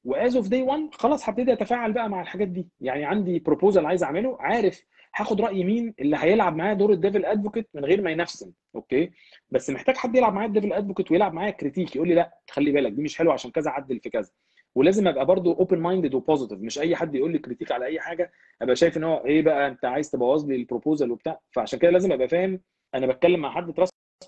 و 0.04 0.15
as 0.15 0.36
of 0.36 0.48
day 0.48 0.62
1 0.62 0.88
خلاص 0.92 1.28
هبتدي 1.28 1.52
أتفاعل 1.52 1.92
بقى 1.92 2.08
مع 2.10 2.20
الحاجات 2.20 2.48
دي. 2.48 2.68
يعني 2.80 3.04
عندي 3.04 3.38
proposal 3.38 3.86
عايز 3.86 4.02
أعمله 4.02 4.36
عارف 4.40 4.84
هاخد 5.16 5.40
رأي 5.40 5.64
مين 5.64 5.94
اللي 6.00 6.16
هيلعب 6.20 6.56
معايا 6.56 6.74
دور 6.74 6.92
ال 6.92 6.97
devil 6.97 7.24
advocate 7.24 7.68
من 7.74 7.84
غير 7.84 8.02
ما 8.02 8.10
ينفسن 8.10 8.52
أوكي؟ 8.74 9.10
بس 9.50 9.70
محتاج 9.70 9.96
حد 9.96 10.16
يلعب 10.16 10.34
معايا 10.34 10.48
ال 10.48 10.52
devil 10.52 10.72
advocate 10.72 11.10
ويلعب 11.10 11.32
معايا 11.34 11.50
critique 11.50 11.96
يقول 11.96 12.08
لي 12.08 12.14
لأ 12.14 12.38
خلي 12.50 12.72
بالك 12.72 12.92
دي 12.92 13.02
مش 13.02 13.18
حلوة 13.18 13.32
عشان 13.32 13.50
كذا 13.50 13.70
عدل 13.70 14.00
في 14.00 14.10
كذا. 14.10 14.30
ولازم 14.74 15.08
أبقى 15.08 15.26
برضو 15.26 15.52
open 15.52 15.78
minded 15.78 16.14
و 16.14 16.19
positive 16.19 16.58
مش 16.60 16.78
أي 16.78 16.96
حد 16.96 17.14
يقول 17.14 17.32
لي 17.32 17.38
critique 17.38 17.72
على 17.72 17.84
أي 17.86 18.00
حاجة 18.00 18.32
أبقى 18.62 18.76
شايف 18.76 18.96
إن 18.96 19.04
هو 19.04 19.16
إيه 19.24 19.42
بقى 19.42 19.68
أنت 19.68 19.84
عايز 19.84 20.10
تبوظ 20.10 20.46
لي 20.48 20.56
ال 20.56 20.62
proposal 20.62 21.10
وبتاع. 21.10 21.40
فعشان 21.50 21.78
كده 21.78 21.90
لازم 21.90 22.12
أبقى 22.12 22.28
فاهم 22.28 22.60
أنا 22.94 23.06
بتكلم 23.06 23.40
مع 23.40 23.50
حد 23.50 23.70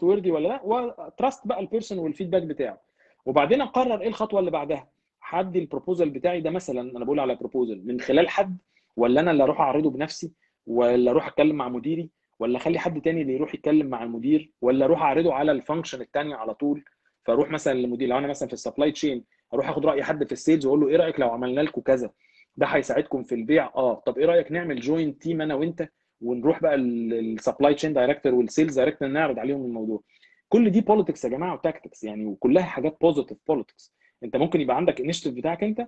worthy 0.00 0.30
ولا 0.30 0.48
لا 0.48 0.60
و 0.64 0.78
trust 0.78 1.46
بقى 1.46 1.60
ال 1.60 1.66
person 1.66 1.98
وال 1.98 2.07
feedback 2.07 2.42
بتاعه. 2.42 2.80
وبعدين 3.26 3.60
أقرر 3.60 4.00
إيه 4.00 4.08
الخطوة 4.08 4.40
اللي 4.40 4.50
بعدها؟ 4.50 4.88
حد 5.20 5.56
ال 5.56 5.62
proposal 5.62 6.10
بتاعي 6.10 6.40
ده 6.40 6.50
مثلا 6.50 6.80
أنا 6.96 7.04
بقول 7.04 7.20
على 7.20 7.34
proposal 7.34 7.86
من 7.86 8.00
خلال 8.00 8.28
حد 8.28 8.58
ولا 8.96 9.20
أنا 9.20 9.30
اللي 9.30 9.42
أروح 9.42 9.60
أعرضه 9.60 9.90
بنفسي 9.90 10.32
ولا 10.66 11.10
أروح 11.10 11.26
أتكلم 11.26 11.56
مع 11.56 11.68
مديري 11.68 12.10
ولا 12.38 12.56
أخلي 12.56 12.78
حد 12.78 13.00
تاني 13.00 13.22
اللي 13.22 13.34
يروح 13.34 13.54
يتكلم 13.54 13.86
مع 13.86 14.02
المدير 14.02 14.50
ولا 14.60 14.84
أروح 14.84 15.02
أعرضه 15.02 15.34
على 15.34 15.52
ال 15.52 15.58
function 15.58 16.00
الثانية 16.00 16.34
على 16.34 16.54
طول؟ 16.54 16.84
فأروح 17.24 17.50
مثلا 17.50 17.72
للمدير 17.74 18.08
لو 18.08 18.18
أنا 18.18 18.26
مثلا 18.26 18.48
في 18.48 18.54
ال 18.54 18.60
supply 18.60 18.92
chain 18.92 19.24
أروح 19.54 19.68
أخد 19.68 19.86
رأي 19.86 20.02
حد 20.04 20.24
في 20.24 20.32
ال 20.32 20.38
sales 20.38 20.66
وأقول 20.66 20.80
له 20.80 20.88
إيه 20.88 20.96
رأيك 20.96 21.20
لو 21.20 21.30
عملنا 21.30 21.60
لكم 21.60 21.80
كذا؟ 21.80 22.10
ده 22.56 22.66
هيساعدكم 22.66 23.22
في 23.22 23.34
البيع 23.34 23.70
آه. 23.76 23.94
طب 24.06 24.18
إيه 24.18 24.26
رأيك 24.26 24.52
نعمل 24.52 24.80
joint 24.80 25.22
team 25.22 25.40
أنا 25.42 25.54
وأنت 25.54 25.88
ونروح 26.22 26.62
بقى 26.62 26.74
ال 26.74 26.89
supply 26.89 27.74
chain 27.74 27.92
director 27.92 28.34
وال 28.34 28.47
sales 28.47 28.78
director 28.78 29.08
نعرض 29.08 29.38
عليهم 29.38 29.64
الموضوع. 29.64 30.02
كل 30.48 30.70
دي 30.70 30.80
politics 30.80 31.24
يا 31.24 31.30
جماعة 31.30 31.54
و 31.54 31.60
tactics 31.61 32.04
يعني 32.04 32.24
وكلها 32.26 32.62
حاجات 32.62 32.96
positive 33.00 33.38
politics 33.48 33.94
انت 34.24 34.36
ممكن 34.36 34.60
يبقى 34.60 34.76
عندك 34.76 35.00
initiative 35.00 35.34
بتاعك 35.34 35.64
انت 35.64 35.86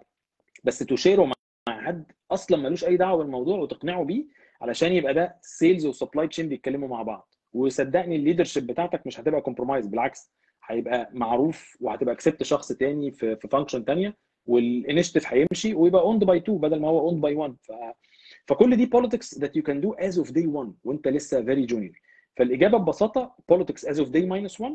بس 0.64 0.78
ت 0.78 0.85
share 0.85 1.18
ه 1.18 1.24
مع 1.24 1.34
حد 1.68 2.12
أصلا 2.30 2.58
ملوش 2.58 2.84
أي 2.84 2.96
دعوة 2.96 3.18
بالموضوع 3.18 3.58
وتقنعه 3.58 4.04
بيه 4.04 4.24
علشان 4.60 4.92
يبقى 4.92 5.14
ده 5.14 5.36
sales 5.42 5.86
و 5.86 5.92
supply 5.92 6.28
chain 6.28 6.48
بيتكلموا 6.48 6.88
مع 6.88 7.02
بعض. 7.02 7.28
وصدقني 7.52 8.16
ال 8.16 8.21
leadership 8.21 8.66
بتاعتك 8.66 9.06
مش 9.06 9.20
هتبقى 9.20 9.40
compromised 9.40 9.86
بالعكس 9.86 10.32
هيبقى 10.66 11.10
معروف 11.12 11.76
وهتبقى 11.80 12.14
accept 12.14 12.42
شخص 12.42 12.72
تاني 12.72 13.10
في 13.12 13.36
function 13.36 13.84
ثانية 13.84 14.16
وال 14.46 14.60
initiative 14.60 15.26
هيمشي 15.32 15.74
ويبقى 15.74 16.02
owned 16.02 16.24
by 16.24 16.38
2 16.38 16.58
بدل 16.58 16.80
ما 16.80 16.88
هو 16.88 16.98
owned 17.08 17.20
by 17.20 17.34
1 17.34 17.56
ف... 17.62 17.72
فكل 18.46 18.76
دي 18.76 18.86
politics 18.86 19.38
that 19.38 19.50
you 19.58 19.62
can 19.62 19.80
do 19.84 20.04
as 20.06 20.24
of 20.26 20.30
day 20.32 20.46
1 20.46 20.74
وانت 20.84 21.08
لسه 21.08 21.44
very 21.44 21.66
junior. 21.68 21.98
فالإجابة 22.36 22.78
ببساطة 22.78 23.34
politics 23.52 23.88
as 23.88 23.96
of 23.96 24.06
day 24.08 24.24
minus 24.26 24.60
1 24.60 24.72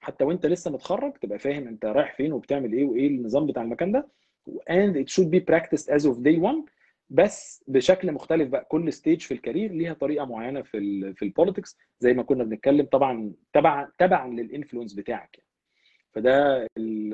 حتى 0.00 0.24
وانت 0.24 0.46
لسه 0.46 0.70
متخرج 0.70 1.12
تبقى 1.12 1.38
فاهم 1.38 1.68
انت 1.68 1.84
رايح 1.84 2.16
فين 2.16 2.32
وبتعمل 2.32 2.72
إيه 2.72 2.84
وايه 2.84 3.06
النظام 3.06 3.46
بتاع 3.46 3.62
المكان 3.62 3.92
ده. 3.92 4.08
And 4.50 4.94
it 4.96 5.08
should 5.14 5.28
be 5.30 5.40
practiced 5.52 5.86
as 5.88 6.02
of 6.04 6.16
day 6.22 6.38
1 6.38 6.64
بس 7.10 7.64
بشكل 7.68 8.12
مختلف 8.12 8.48
بقى. 8.48 8.64
كل 8.64 8.92
stage 8.92 9.20
في 9.20 9.34
ال 9.34 9.39
career 9.39 9.72
ليها 9.72 9.92
طريقة 9.94 10.24
معينة 10.24 10.62
في 10.62 10.78
ال 10.78 11.16
في 11.16 11.24
ال 11.24 11.30
politics 11.30 11.78
زي 12.00 12.12
ما 12.14 12.22
كنا 12.22 12.44
بنتكلم 12.44 12.86
طبعا 12.86 13.32
تبعا 13.52 13.88
تبعا 13.98 14.28
لل 14.28 14.40
influence 14.40 14.92
بتاعك 14.94 15.38
يعني. 15.38 15.50
فده 16.12 16.66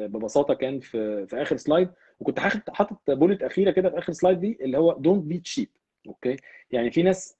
ببساطة 0.06 0.54
كان 0.54 0.80
في 0.80 1.26
في 1.26 1.42
آخر 1.42 1.56
slide 1.56 1.88
وكنت 2.20 2.38
حاطط 2.70 3.10
bullet 3.10 3.42
أخيرة 3.42 3.70
كده 3.70 3.90
في 3.90 3.98
آخر 3.98 4.12
slide 4.12 4.40
دي 4.40 4.58
اللي 4.60 4.78
هو 4.78 4.92
don't 4.98 5.24
be 5.24 5.38
cheap 5.38 5.68
okay؟ 6.08 6.36
يعني 6.70 6.90
في 6.90 7.02
ناس 7.02 7.36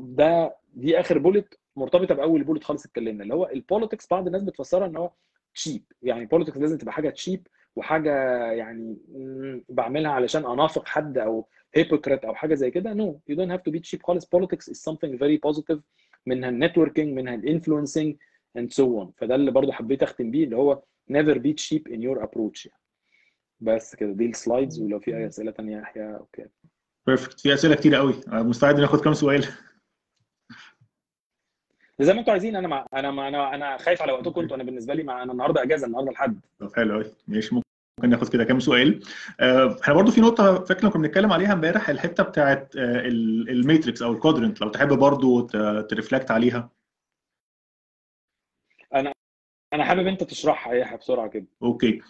ده 0.00 0.56
دي 0.74 1.00
آخر 1.00 1.18
bullet 1.18 1.58
مرتبطة 1.76 2.14
بأول 2.14 2.44
bullet 2.44 2.64
خالص 2.64 2.84
اتكلمنا 2.86 3.22
اللي 3.22 3.34
هو 3.34 3.46
ال 3.52 3.58
politics 3.58 4.06
بعض 4.10 4.26
الناس 4.26 4.42
بتفسرها 4.42 4.86
إن 4.86 4.96
هو 4.96 5.10
cheap 5.54 5.82
يعني 6.02 6.20
ال 6.20 6.24
politics 6.24 6.56
لازم 6.56 6.78
تبقى 6.78 6.92
حاجة 6.92 7.10
cheap 7.10 7.46
وحاجة 7.76 8.12
يعني 8.52 8.96
بعملها 9.68 10.10
علشان 10.10 10.46
أنافق 10.46 10.86
حد 10.88 11.18
أو 11.18 11.48
hypocrite 11.74 12.24
أو 12.24 12.34
حاجة 12.34 12.54
زي 12.54 12.70
كده. 12.70 12.92
no 12.94 13.20
you 13.28 13.36
don't 13.36 13.50
have 13.50 13.62
to 13.62 13.70
be 13.70 13.78
cheap 13.78 14.02
خالص. 14.02 14.26
politics 14.36 14.72
is 14.72 14.76
something 14.90 15.18
very 15.18 15.38
positive 15.50 15.78
منها 16.26 16.48
ال 16.48 16.54
networking 16.54 17.12
منها 17.16 17.34
ال 17.34 17.41
influencing 17.41 18.16
and 18.58 18.62
so 18.70 18.84
on. 18.84 19.06
فده 19.16 19.34
اللي 19.34 19.50
برضو 19.50 19.72
حبيت 19.72 20.02
أختم 20.02 20.30
بيه 20.30 20.44
اللي 20.44 20.56
هو 20.56 20.82
never 21.12 21.34
be 21.34 21.50
cheap 21.62 21.92
in 21.92 21.98
your 22.00 22.22
approach 22.22 22.66
يعني. 22.66 22.80
بس 23.60 23.94
كده 23.96 24.12
دي 24.12 24.26
ال 24.26 24.34
slides 24.34 24.80
ولو 24.80 25.00
في 25.00 25.16
أي 25.16 25.26
أسئلة 25.26 25.52
ثانية 25.52 25.78
يحيى 25.78 26.16
okay. 26.16 26.46
perfect 27.06 27.40
في 27.40 27.54
أسئلة 27.54 27.74
كتير 27.74 27.94
قوي. 27.94 28.14
مستعد 28.28 28.80
ناخد 28.80 29.00
كام 29.00 29.14
سؤال. 29.14 29.46
زي 32.00 32.12
ما 32.12 32.20
أنتوا 32.20 32.32
عايزين 32.32 32.56
أنا 32.56 32.68
مع... 32.68 32.86
أنا 32.94 33.10
مع... 33.10 33.28
أنا 33.28 33.54
أنا 33.54 33.76
خايف 33.78 34.02
على 34.02 34.12
وقتكم 34.12 34.40
أنتوا 34.40 34.56
أنا 34.56 34.64
بالنسبة 34.64 34.94
لي 34.94 35.02
مع... 35.02 35.22
أنا 35.22 35.32
النهارده 35.32 35.62
إجازة 35.62 35.86
النهارده 35.86 36.10
الحد 36.10 36.40
طب 36.58 36.74
حلو 36.76 36.94
قوي 36.94 37.04
ماشي. 37.28 37.54
ممكن 37.54 38.10
ناخد 38.10 38.28
كده 38.28 38.44
كام 38.44 38.60
سؤال. 38.60 39.04
آه، 39.40 39.80
إحنا 39.82 39.94
برضو 39.94 40.10
في 40.10 40.20
نقطة 40.20 40.64
فاكر 40.64 40.88
كنا 40.88 41.02
بنتكلم 41.02 41.32
عليها 41.32 41.52
امبارح 41.52 41.88
الحتة 41.88 42.22
بتاعت 42.22 42.76
آه، 42.76 43.06
ال 43.50 43.57
matrix 43.57 44.02
أو 44.02 44.12
ال 44.12 44.17
quadrant 44.17 44.60
لو 44.60 44.68
تحب 44.68 44.88
برضو 44.88 45.40
ت 45.80 45.86
reflect 45.86 46.30
عليها. 46.30 46.70
أنا 48.94 49.12
أنا 49.72 49.84
حابب 49.84 50.06
أنت 50.06 50.22
تشرحها 50.22 50.74
يا 50.74 50.96
بسرعة 50.96 51.28
كده. 51.28 51.46
okay. 51.62 52.02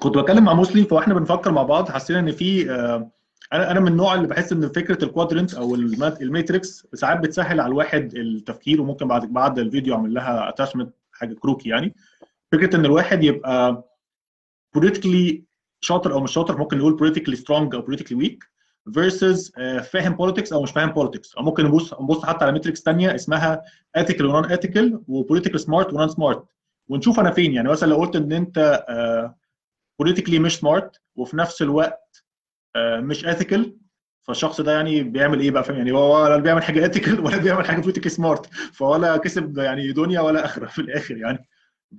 كنت 0.00 0.18
بتكلم 0.18 0.44
مع 0.44 0.54
مسلم 0.54 0.84
فإحنا 0.84 1.14
بنفكر 1.14 1.52
مع 1.52 1.62
بعض. 1.62 1.88
حسينا 1.88 2.20
إن 2.20 2.32
في 2.32 2.70
آه، 2.70 3.10
أنا 3.52 3.70
أنا 3.70 3.80
من 3.80 3.88
النوع 3.88 4.14
اللي 4.14 4.26
بحس 4.26 4.52
ان 4.52 4.68
فكرة 4.68 5.04
ال 5.04 5.10
quadrant 5.10 5.54
أو 5.54 5.74
ال 6.20 6.29
matrix 6.29 6.86
ساعات 6.94 7.18
بتسهل 7.20 7.60
على 7.60 7.70
الواحد 7.70 8.14
التفكير 8.14 8.80
وممكن 8.80 9.08
بعد 9.08 9.32
بعد 9.32 9.58
الفيديو 9.58 9.94
اعمل 9.94 10.14
لها 10.14 10.48
attachment 10.48 10.94
حاجة 11.12 11.34
كروكي 11.34 11.68
يعني. 11.68 11.94
فكرة 12.52 12.76
ان 12.76 12.84
الواحد 12.84 13.24
يبقى 13.24 13.84
politically 14.74 15.44
شاطر 15.80 16.12
أو 16.12 16.20
مش 16.20 16.32
شاطر 16.32 16.58
ممكن 16.58 16.78
نقول 16.78 16.96
politically 16.96 17.36
strong 17.36 17.74
أو 17.74 17.80
politically 17.80 18.18
weak 18.18 18.44
versus 18.94 19.52
فاهم 19.90 20.12
politics 20.16 20.52
أو 20.52 20.62
مش 20.62 20.70
فاهم 20.70 20.90
politics 20.90 21.34
أو 21.34 21.42
ممكن 21.42 21.64
نبص 21.66 21.94
نبص 22.00 22.24
حتى 22.24 22.44
على 22.44 22.52
matrix 22.52 22.82
ثانية 22.82 23.14
اسمها 23.14 23.62
ethical 23.98 24.20
و 24.20 24.26
non 24.26 24.44
ethical 24.56 24.98
و 25.08 25.13
political 25.13 25.60
smart 25.60 25.92
و 25.92 25.96
non 25.96 26.08
smart 26.08 26.44
ونشوف 26.88 27.20
أنا 27.20 27.30
فين 27.30 27.52
يعني. 27.52 27.68
مثلا 27.68 27.88
لو 27.88 27.96
قلت 27.96 28.16
إن 28.16 28.32
أنت 28.32 28.84
politically 29.98 30.38
مش 30.38 30.56
smart 30.58 31.00
وفي 31.16 31.36
نفس 31.36 31.62
الوقت 31.62 32.24
مش 33.00 33.26
ethical. 33.26 33.60
فالشخص 34.22 34.60
ده 34.60 34.72
يعني 34.72 35.02
بيعمل 35.02 35.40
إيه 35.40 35.50
بقى؟ 35.50 35.64
فاهم؟ 35.64 35.76
يعني 35.76 35.92
هو 35.92 36.24
ولا 36.24 36.36
بيعمل 36.36 36.62
حاجة 36.62 36.88
ethical 36.88 37.18
ولا 37.24 37.36
بيعمل 37.36 37.64
حاجة 37.66 37.80
politically 37.80 38.10
smart 38.10 38.46
فولا 38.72 39.16
كسب 39.16 39.58
يعني 39.58 39.92
دنيا 39.92 40.20
ولا 40.20 40.44
أخرة 40.44 40.66
في 40.74 40.78
الآخر 40.78 41.16
يعني. 41.16 41.48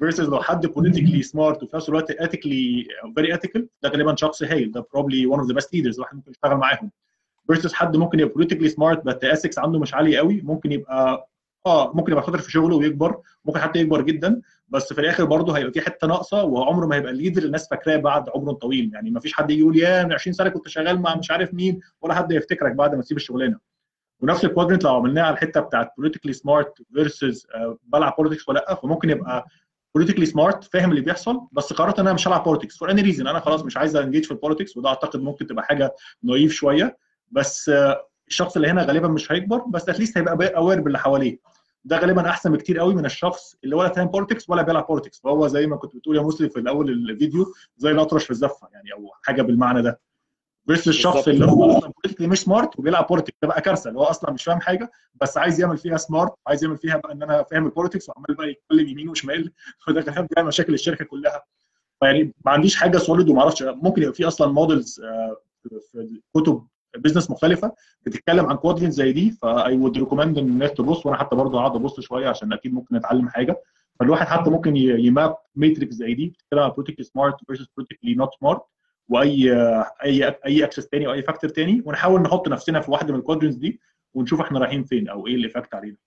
Versus 0.04 0.20
لو 0.20 0.42
حد 0.42 0.68
politically 0.68 1.30
smart 1.32 1.64
وفي 1.64 1.76
نفس 1.76 1.90
الوقت 1.90 2.12
ethically 2.12 2.86
very 3.20 3.38
ethical 3.38 3.62
ده 3.84 3.90
غالبا 3.90 4.16
شخص 4.16 4.44
هايل. 4.44 4.72
ده 4.72 4.82
probably 4.82 5.36
one 5.36 5.40
of 5.42 5.48
the 5.48 5.56
best 5.60 5.68
leaders 5.68 5.96
الواحد 5.96 6.16
ممكن 6.16 6.32
يشتغل 6.32 6.58
معاهم. 6.58 6.92
Versus 7.52 7.74
حد 7.74 7.98
ممكن 7.98 8.20
يبقى 8.20 8.34
politically 8.46 8.72
smart 8.74 9.00
بس 9.06 9.16
ethics 9.16 9.58
عنده 9.58 9.80
مش 9.80 9.94
عالي 9.94 10.18
قوي 10.18 10.42
ممكن 10.42 10.72
يبقى 10.72 11.30
آه 11.66 11.94
ممكن 11.94 12.12
يبقى 12.12 12.24
شاطر 12.26 12.38
في 12.38 12.52
شغله 12.52 12.76
ويكبر 12.76 13.18
ممكن 13.46 13.60
حتى 13.60 13.80
يكبر 13.80 14.02
جدا. 14.02 14.42
بس 14.70 14.94
في 14.94 15.02
الآخر 15.02 15.26
برضه 15.26 15.58
هيبقى 15.58 15.72
في 15.74 15.82
حتة 15.82 16.08
ناقصة 16.08 16.44
وعمره 16.44 16.86
ما 16.86 16.96
هيبقى 16.96 17.12
ال 17.12 17.16
leader 17.16 17.44
الناس 17.44 17.70
فاكراه 17.70 17.98
بعد 17.98 18.30
عمر 18.36 18.54
طويل. 18.54 18.92
يعني 18.94 19.12
ما 19.12 19.20
فيش 19.20 19.34
حد 19.34 19.52
يقول 19.52 19.78
يا 19.78 20.04
من 20.04 20.14
20 20.14 20.34
سنة 20.34 20.50
كنت 20.50 20.68
شغال 20.68 21.02
مع 21.02 21.16
مش 21.16 21.32
عارف 21.32 21.54
مين 21.54 21.80
ولا 22.02 22.14
حد 22.14 22.32
يفتكرك 22.32 22.72
بعد 22.72 22.96
ما 22.96 23.02
تسيب 23.02 23.18
الشغلانة. 23.18 23.60
ونفس 24.22 24.46
ال 24.46 24.50
quadrant 24.50 24.84
لو 24.84 24.96
عملناها 24.96 25.24
على 25.26 25.34
الحتة 25.34 25.60
بتاعت 25.62 25.90
smart 26.30 26.84
versus 27.00 27.36
uh, 27.36 27.76
بلعب 27.84 28.16
politics 28.18 28.50
ولا 28.50 28.60
لأ 28.60 28.76
فممكن 28.76 29.10
يبقى 29.10 29.46
politically 29.96 30.26
smart 30.26 30.64
فاهم 30.64 30.90
اللي 30.90 31.02
بيحصل. 31.02 31.40
بس 31.52 31.74
قررت 31.74 32.00
إن 32.00 32.06
أنا 32.08 32.14
مش 32.14 32.28
هلعب 32.28 32.44
politics 32.44 32.78
for 32.78 32.92
any 32.92 33.02
reason 33.02 33.28
أنا 33.28 33.40
خلاص 33.40 33.64
مش 33.64 33.78
عايز 33.78 33.96
engage 33.96 34.26
في 34.26 34.32
ال 34.32 34.37
politics 34.37 34.78
وده 34.78 34.90
أعتقد 34.90 35.20
ممكن 35.22 35.48
تبقى 35.48 35.64
حاجة 35.66 35.96
naive 36.24 36.52
شوية. 36.54 36.98
بس 37.32 37.72
الشخص 38.28 38.56
اللي 38.56 38.68
هنا 38.68 38.84
غالبا 38.84 39.08
مش 39.08 39.32
هيكبر 39.32 39.58
بس 39.58 39.90
at 39.90 39.98
least 39.98 40.18
هيبقى 40.18 40.48
aware 40.58 40.82
باللي 40.82 41.00
حواليه. 41.00 41.40
ده 41.86 41.98
غالبا 41.98 42.30
أحسن 42.30 42.52
بكتير 42.52 42.80
قوي 42.80 42.96
من 42.96 43.06
الشخص 43.06 43.56
اللي 43.64 43.76
ولا 43.76 43.90
فاهم 43.90 44.08
politics 44.08 44.50
ولا 44.50 44.62
بيلعب 44.62 44.88
politics 44.88 45.20
فهو 45.20 45.48
زي 45.48 45.68
ما 45.68 45.76
كنت 45.76 45.96
بتقول 45.96 46.16
يا 46.18 46.22
مسلم 46.22 46.50
في 46.50 46.60
الأول 46.60 46.90
الفيديو 46.90 47.54
زي 47.78 47.92
الاطرش 47.92 48.24
في 48.24 48.32
الزفة 48.32 48.68
يعني 48.74 48.94
أو 48.94 49.12
حاجة 49.24 49.42
بالمعنى 49.42 49.82
ده. 49.82 50.00
بس 50.66 50.88
الشخص 50.88 51.28
اللي 51.28 51.46
هو 51.46 51.72
أصلا 51.78 51.92
politically 51.92 52.28
مش 52.28 52.40
smart 52.42 52.80
وبيلعب 52.80 53.08
politics 53.08 53.38
ده 53.42 53.48
بقى 53.48 53.62
كارثة. 53.62 53.88
اللي 53.90 54.00
هو 54.00 54.04
أصلا 54.04 54.32
مش 54.32 54.44
فاهم 54.44 54.60
حاجة 54.62 54.92
بس 55.22 55.38
عايز 55.38 55.60
يعمل 55.62 55.78
فيها 55.78 55.98
smart 55.98 56.34
عايز 56.48 56.64
يعمل 56.64 56.78
فيها 56.78 56.98
بقى 56.98 57.14
إن 57.14 57.24
أنا 57.24 57.44
فاهم 57.44 57.66
ال 57.66 57.71
politics 57.71 58.10
وعمال 58.10 58.36
بقى 58.36 58.50
يتكلم 58.50 58.88
يمين 58.88 59.10
وشمال. 59.10 59.54
فده 59.88 60.02
كلام 60.02 60.28
بيعمل 60.32 60.48
مشاكل 60.48 60.74
الشركة 60.74 61.06
كلها. 61.06 61.44
فيعني 62.00 62.34
ما 62.46 62.52
عنديش 62.52 62.76
حاجة 62.76 62.98
solid 62.98 63.30
وما 63.30 63.42
أعرفش 63.42 63.64
ممكن 63.64 64.02
يبقى 64.02 64.14
في 64.14 64.28
أصلا 64.28 64.52
models 64.52 65.02
في 65.92 66.22
كتب 66.36 66.68
business 66.98 67.32
مختلفة 67.32 67.72
بتتكلم 68.06 68.46
عن 68.46 68.56
quadrant 68.56 68.92
زي 68.92 69.12
دي 69.12 69.32
ف 69.32 69.78
I 69.78 69.81
would 69.81 69.98
recommend 69.98 70.38
إن 70.38 70.48
الناس 70.48 70.74
تبص 70.74 71.06
وأنا 71.06 71.18
حتى 71.18 71.36
برضه 71.36 71.60
هقعد 71.60 71.76
أبص 71.76 72.00
شوية 72.00 72.28
عشان 72.30 72.54
أكيد 72.54 72.74
ممكن 72.74 72.96
نتعلم 72.96 73.30
حاجة. 73.30 73.62
فالواحد 74.00 74.28
حتى 74.28 74.50
ممكن 74.50 74.78
ي 74.78 74.92
map 74.92 75.36
matrix 75.56 75.96
زي 75.96 76.14
دي 76.14 76.28
بتتكلم 76.28 76.60
عن 76.60 76.70
politically 76.70 77.04
smart 77.06 77.36
versus 77.48 77.68
politically 77.78 78.16
not 78.16 78.30
smart 78.40 78.62
وأي 79.10 79.54
أي 80.04 80.36
أي 80.46 80.64
axis 80.64 80.88
تاني 80.88 81.08
أو 81.08 81.14
أي 81.14 81.22
factor 81.22 81.50
تاني. 81.50 81.84
ونحاول 81.86 82.22
نحط 82.22 82.48
نفسنا 82.48 82.80
في 82.80 82.92
واحدة 82.92 83.14
من 83.14 83.20
ال 83.20 83.23
quadrants 83.23 83.56
دي 83.56 83.80
ونشوف 84.14 84.42
إحنا 84.42 84.60
رايحين 84.60 84.84
فين 84.84 85.10
أو 85.10 85.28
إيه 85.28 85.36
ال 85.36 85.41
effect 85.41 85.74
علينا. 85.74 85.98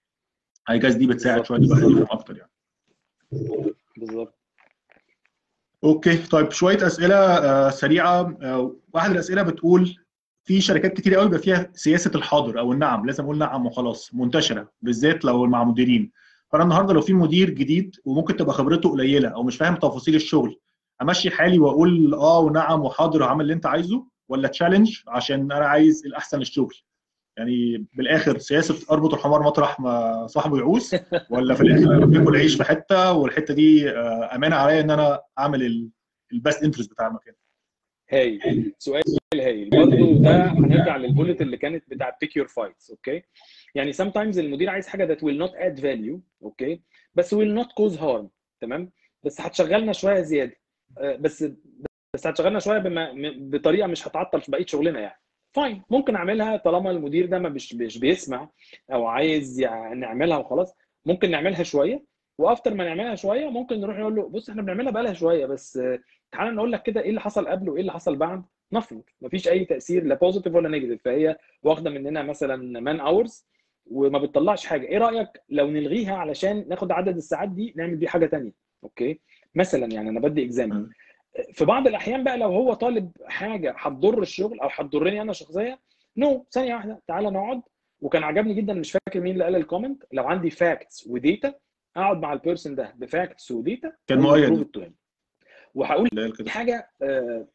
I 0.71 0.79
guess 0.79 0.95
دي 0.95 1.07
بتساعد 1.07 1.45
شوية 1.45 1.59
الواحد 1.59 1.83
يفهم 1.83 2.07
أكتر 2.11 2.37
يعني. 2.37 2.51
بالظبط. 3.97 4.39
okay 5.85 6.17
طيب 6.17 6.51
شوية 6.51 6.87
أسئلة 6.87 7.17
آه 7.17 7.71
سريعة. 7.71 8.37
آه 8.43 8.77
واحد 8.95 9.11
الأسئلة 9.11 9.43
بتقول 9.43 9.97
في 10.45 10.61
شركات 10.61 10.93
كتير 10.93 11.15
قوي 11.15 11.25
بيبقى 11.25 11.39
فيها 11.39 11.71
سياسة 11.75 12.11
الحاضر 12.15 12.59
أو 12.59 12.73
النعم 12.73 13.07
لازم 13.07 13.25
أقول 13.25 13.39
نعم 13.39 13.67
وخلاص 13.67 14.15
منتشرة 14.15 14.69
بالذات 14.83 15.25
لو 15.25 15.47
مع 15.47 15.65
مديرين 15.65 16.11
فأنا 16.53 16.65
النهارده 16.65 16.95
لو 16.95 17.01
في 17.01 17.13
مدير 17.13 17.51
جديد 17.51 17.97
وممكن 18.05 18.37
تبقى 18.37 18.55
خبرته 18.55 18.91
قليلة 18.91 19.29
أو 19.29 19.43
مش 19.43 19.57
فاهم 19.57 19.77
تفاصيل 19.77 20.15
الشغل 20.15 20.61
أمشي 21.03 21.31
حالي 21.31 21.59
وأقول 21.59 22.15
آه 22.15 22.39
ونعم 22.41 22.81
وحاضر 22.85 23.23
وعمل 23.23 23.41
اللي 23.43 23.53
أنت 23.55 23.67
عايزه 23.67 24.05
ولا 24.29 24.49
challenge 24.49 24.99
عشان 25.09 25.53
أنا 25.53 25.67
عايز 25.67 26.07
الأحسن 26.07 26.39
للشغل؟ 26.39 26.75
يعني 27.37 27.87
بالآخر 27.95 28.39
سياسة 28.39 28.75
أربط 28.91 29.15
الحمار 29.15 29.43
مطرح 29.43 29.81
ما 29.81 30.27
صاحبه 30.27 30.59
يعوز 30.59 30.95
ولا 31.31 31.55
في 31.55 31.61
الآخر 31.61 32.05
بياكل 32.05 32.37
عيش 32.37 32.55
في 32.57 32.65
حتة 32.65 33.13
والحتة 33.13 33.55
دي 33.55 33.91
أمانة 33.91 34.57
عليا 34.57 34.81
إن 34.81 34.91
أنا 34.91 35.21
أعمل 35.39 35.91
ال 36.33 36.39
best 36.39 36.63
interest 36.63 36.91
بتاع 36.91 37.07
المكان. 37.07 37.35
هايل. 38.13 38.75
سؤال 38.79 39.03
هايل. 39.35 39.71
برضه 39.71 40.23
ده 40.23 40.45
هنرجع 40.45 40.97
لل 40.97 41.08
bullet 41.08 41.43
اللي 41.43 41.57
كانت 41.57 41.85
بتاع 41.91 42.17
pick 42.21 42.37
your 42.37 42.49
fights 42.49 42.91
okay 42.91 43.23
يعني 43.75 43.93
sometimes 43.93 44.39
المدير 44.39 44.71
عايز 44.71 44.89
حاجة 44.89 45.15
that 45.15 45.19
will 45.19 45.47
not 45.49 45.53
add 45.55 45.81
value 45.83 46.19
okay 46.43 46.83
بس 47.15 47.35
will 47.35 47.59
not 47.63 47.67
cause 47.81 47.99
harm 47.99 48.27
تمام؟ 48.61 48.91
بس 49.25 49.41
هتشغلنا 49.41 49.93
شوية 49.93 50.21
زيادة. 50.21 50.57
بس 51.01 51.45
بس 52.15 52.27
هتشغلنا 52.27 52.59
شوية 52.59 52.79
بما 52.79 53.13
بطريقة 53.39 53.87
مش 53.87 54.09
هتعطل 54.09 54.41
في 54.41 54.51
بقية 54.51 54.67
شغلنا 54.67 55.01
يعني. 55.01 55.21
ف 55.55 55.60
fine 55.60 55.83
ممكن 55.91 56.17
أعملها 56.17 56.57
طالما 56.57 56.91
المدير 56.91 57.27
ده 57.27 57.39
ما 57.39 57.49
مش 57.49 57.99
بيسمع 57.99 58.51
أو 58.93 59.07
عايز 59.07 59.61
يعني 59.61 60.01
نعملها 60.01 60.37
وخلاص. 60.39 60.75
ممكن 61.07 61.31
نعملها 61.31 61.63
شوية. 61.63 62.05
و 62.39 62.45
after 62.45 62.75
ما 62.75 62.85
نعملها 62.85 63.15
شوية 63.15 63.47
ممكن 63.51 63.81
نروح 63.81 63.99
نقول 63.99 64.17
له 64.17 64.29
بص 64.29 64.51
إحنا 64.51 64.63
بنعملها 64.63 64.93
بقالها 64.93 65.13
شوية 65.13 65.47
بس 65.47 65.81
تعالى 66.33 66.51
نقول 66.51 66.73
لك 66.73 66.83
كده 66.83 67.01
إيه 67.01 67.09
اللي 67.11 67.21
حصل 67.21 67.49
قبل 67.49 67.69
وإيه 67.71 67.81
اللي 67.81 67.93
حصل 67.93 68.17
بعد. 68.17 68.43
نفرض 68.73 69.03
مفيش 69.23 69.49
أي 69.49 69.65
تأثير 69.65 70.05
لا 70.05 70.15
positive 70.15 70.55
ولا 70.55 70.69
negative 70.69 71.03
فهي 71.05 71.37
واخدة 71.63 71.91
مننا 71.91 72.23
مثلا 72.23 72.81
man 72.81 73.01
hours 73.01 73.47
وما 73.87 74.19
بتطلعش 74.19 74.67
حاجة. 74.67 74.87
إيه 74.87 74.99
رأيك 74.99 75.29
لو 75.49 75.71
نلغيها 75.71 76.17
علشان 76.17 76.65
ناخد 76.69 76.93
عدد 76.93 77.17
الساعات 77.17 77.49
دي 77.49 77.73
نعمل 77.77 77.97
بيه 77.97 78.09
حاجة 78.09 78.27
ثانية 78.27 78.53
okay 78.85 79.21
مثلا 79.55 79.87
يعني 79.93 80.09
أنا 80.11 80.21
بدي 80.21 80.45
example 80.45 80.91
في 81.53 81.65
بعض 81.65 81.87
الأحيان 81.87 82.25
بقى 82.25 82.39
لو 82.39 82.49
هو 82.49 82.75
طالب 82.75 83.11
حاجة 83.27 83.75
هتضر 83.79 84.23
الشغل 84.23 84.61
أو 84.61 84.69
هتضرني 84.73 85.23
أنا 85.23 85.33
شخصيا. 85.33 85.79
no 86.17 86.39
no. 86.39 86.53
ثانية 86.53 86.75
واحدة. 86.75 87.03
تعالى 87.07 87.31
نقعد. 87.31 87.63
وكان 88.01 88.23
عجبني 88.23 88.55
جدا 88.55 88.75
مش 88.75 88.93
فاكر 88.93 89.21
مين 89.21 89.33
اللي 89.33 89.45
قال 89.45 89.57
ال 89.57 89.63
comment 89.63 90.05
لو 90.13 90.25
عندي 90.27 90.51
facts 90.51 91.07
و 91.07 91.16
data 91.16 91.55
أقعد 91.97 92.21
مع 92.21 92.33
ال 92.33 92.39
person 92.39 92.75
ده 92.75 92.95
ب 92.97 93.06
facts 93.06 93.51
و 93.51 93.59
data 93.59 93.93
كان 94.07 94.21
مؤيد. 94.21 94.69
وهقول 95.75 96.09
حاجة 96.49 96.91
آه, 97.03 97.47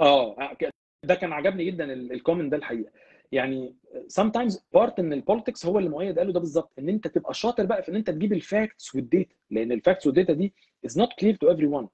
آه 0.00 0.56
ده 1.04 1.14
كان 1.14 1.32
عجبني 1.32 1.64
جدا 1.64 1.92
ال 1.92 1.99
comment 1.99 2.50
ده 2.52 2.56
الحقيقة. 2.56 2.90
يعني 3.32 3.74
sometimes 4.20 4.58
part 4.74 4.98
إن 4.98 5.12
ال 5.12 5.18
politics 5.18 5.66
هو 5.66 5.78
اللي 5.78 5.90
مؤيد 5.90 6.18
قاله 6.18 6.32
ده 6.32 6.40
بالظبط 6.40 6.72
إن 6.78 6.88
أنت 6.88 7.08
تبقى 7.08 7.34
شاطر 7.34 7.66
بقى 7.66 7.82
في 7.82 7.88
إن 7.88 7.96
أنت 7.96 8.10
تجيب 8.10 8.32
الفاكتس 8.32 8.94
والديتا 8.94 9.34
لأن 9.50 9.72
الفاكتس 9.72 10.06
والديتا 10.06 10.32
دي 10.32 10.52
is 10.86 10.90
not 10.90 11.06
clear 11.20 11.34
to 11.44 11.54
everyone. 11.56 11.86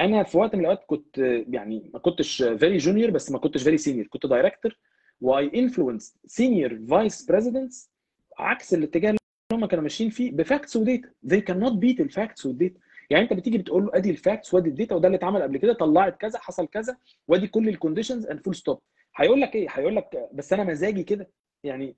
أنا 0.00 0.22
في 0.22 0.38
وقت 0.38 0.54
من 0.54 0.60
الأوقات 0.60 0.84
كنت 0.86 1.18
يعني 1.48 1.90
ما 1.94 1.98
كنتش 1.98 2.42
very 2.42 2.76
junior 2.76 3.10
بس 3.10 3.30
ما 3.30 3.38
كنتش 3.38 3.62
very 3.62 3.78
senior 3.78 4.06
كنت 4.06 4.26
director 4.26 4.78
و 5.20 5.50
I 5.54 5.60
influence 5.60 6.16
senior 6.26 6.78
vice 6.90 7.24
presidents 7.26 7.90
عكس 8.38 8.74
الاتجاه 8.74 9.08
اللي 9.10 9.18
هم 9.52 9.66
كانوا 9.66 9.82
ماشيين 9.82 10.10
فيه 10.10 10.32
ب 10.32 10.39
facts 10.39 10.76
و 10.76 10.82
data 10.82 11.08
they 11.26 11.38
cannot 11.50 11.72
beat 11.72 12.00
ال 12.00 12.08
facts 12.08 12.46
وال 12.46 12.57
data 12.57 12.80
يعني 13.10 13.24
انت 13.24 13.32
بتيجي 13.32 13.58
بتقول 13.58 13.84
له 13.84 13.90
ادي 13.94 14.10
ال 14.10 14.17
facts 14.17 14.54
وادي 14.54 14.68
ال 14.68 14.73
data 14.73 14.94
وده 14.94 15.06
اللي 15.08 15.16
اتعمل 15.16 15.42
قبل 15.42 15.56
كده 15.58 15.72
طلعت 15.72 16.16
كذا 16.20 16.38
حصل 16.38 16.66
كذا 16.68 16.96
وادي 17.28 17.46
كل 17.48 17.68
ال 17.68 17.73
conditions 17.73 18.26
and 18.26 18.40
full 18.44 18.54
stop 18.54 18.80
هيقول 19.16 19.40
لك 19.40 19.54
إيه؟ 19.54 19.66
هيقول 19.70 19.96
لك 19.96 20.28
بس 20.32 20.52
أنا 20.52 20.64
مزاجي 20.64 21.02
كده. 21.04 21.30
يعني 21.64 21.96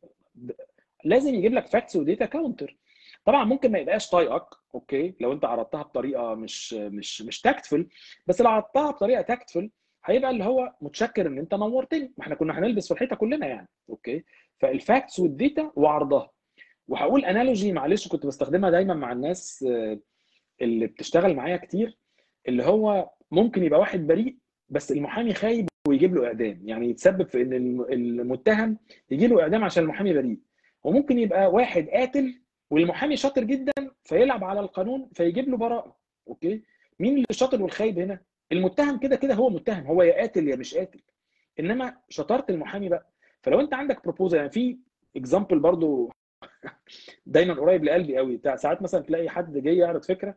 لازم 1.05 1.35
يجيب 1.35 1.53
لك 1.55 1.67
facts 1.67 1.97
و 1.97 2.02
data 2.02 2.25
counter 2.27 2.77
طبعا 3.25 3.45
ممكن 3.45 3.73
ما 3.73 3.79
يبقاش 3.79 4.11
طايقك 4.11 4.47
أوكي؟ 4.75 5.15
لو 5.21 5.33
انت 5.33 5.45
عرضتها 5.45 5.83
بطريقة 5.83 6.35
مش 6.35 6.73
مش 6.75 7.23
مش 7.23 7.41
tactful 7.41 7.87
بس 8.27 8.41
لو 8.41 8.51
عرضتها 8.51 8.91
بطريقة 8.91 9.23
tactful 9.23 9.71
هيبقى 10.05 10.31
اللي 10.31 10.45
هو 10.45 10.73
متشكر 10.81 11.27
إن 11.27 11.39
أنت 11.39 11.55
نورتني. 11.55 12.13
ما 12.19 12.25
إحنا 12.25 12.35
كنا 12.35 12.59
هنلبس 12.59 12.87
في 12.89 12.95
الحيطة 12.95 13.17
كلنا 13.17 13.47
يعني 13.47 13.69
أوكي؟ 13.91 14.25
فال 14.59 14.76
facts 14.76 15.19
وال 15.19 15.37
data 15.37 15.73
وعرضها. 15.77 16.31
وهقول 16.89 17.25
analogy 17.25 17.73
معلش 17.73 18.09
كنت 18.09 18.27
بستخدمها 18.27 18.71
دايما 18.71 18.95
مع 18.95 19.13
الناس 19.13 19.65
آه، 19.69 19.99
اللي 20.63 20.87
بتشتغل 20.87 21.35
معايا 21.37 21.57
كتير 21.57 21.99
اللي 22.49 22.63
هو 22.65 23.11
ممكن 23.31 23.63
يبقى 23.65 23.81
واحد 23.81 24.07
بريء 24.07 24.37
بس 24.69 24.93
المحامي 24.93 25.35
خايب 25.35 25.69
ويجيب 25.89 26.15
له 26.15 26.27
إعدام. 26.27 26.61
يعني 26.65 26.91
يتسبب 26.91 27.27
في 27.29 27.43
إن 27.43 27.53
الم- 27.53 27.83
المتهم 27.93 28.79
يجي 29.11 29.27
له 29.27 29.43
إعدام 29.43 29.65
عشان 29.65 29.83
المحامي 29.83 30.13
بريء. 30.15 30.39
وممكن 30.85 31.19
يبقى 31.19 31.47
واحد 31.53 31.89
قاتل 31.89 32.41
والمحامي 32.71 33.17
شاطر 33.17 33.45
جدا 33.45 33.73
فيلعب 34.05 34.45
على 34.45 34.61
القانون 34.61 35.09
فيجيب 35.15 35.49
له 35.49 35.57
براءة. 35.57 35.97
أوكي؟ 36.29 36.63
مين 37.01 37.15
اللي 37.15 37.27
الشاطر 37.31 37.63
والخايب 37.63 37.99
هنا؟ 37.99 38.21
المتهم 38.53 38.99
كده 38.99 39.17
كده 39.17 39.35
هو 39.35 39.51
متهم 39.51 39.87
هو 39.87 40.03
يا 40.03 40.15
قاتل 40.15 40.49
يا 40.49 40.57
مش 40.57 40.75
قاتل. 40.75 41.01
إنما 41.61 41.97
شطارة 42.09 42.47
المحامي 42.51 42.89
بقى. 42.89 43.07
فلو 43.43 43.61
أنت 43.61 43.75
عندك 43.75 44.03
proposal 44.05 44.39
يعني 44.39 44.51
في 44.51 44.79
example 45.17 45.59
برضو 45.59 46.11
دايما 47.27 47.55
قريب 47.55 47.85
لقلبي 47.85 48.17
قوي. 48.17 48.37
بتاع 48.37 48.57
ساعات 48.57 48.83
مثلا 48.83 49.01
تلاقي 49.03 49.29
حد 49.29 49.59
جاي 49.59 49.77
يعرض 49.77 50.03
فكرة 50.05 50.35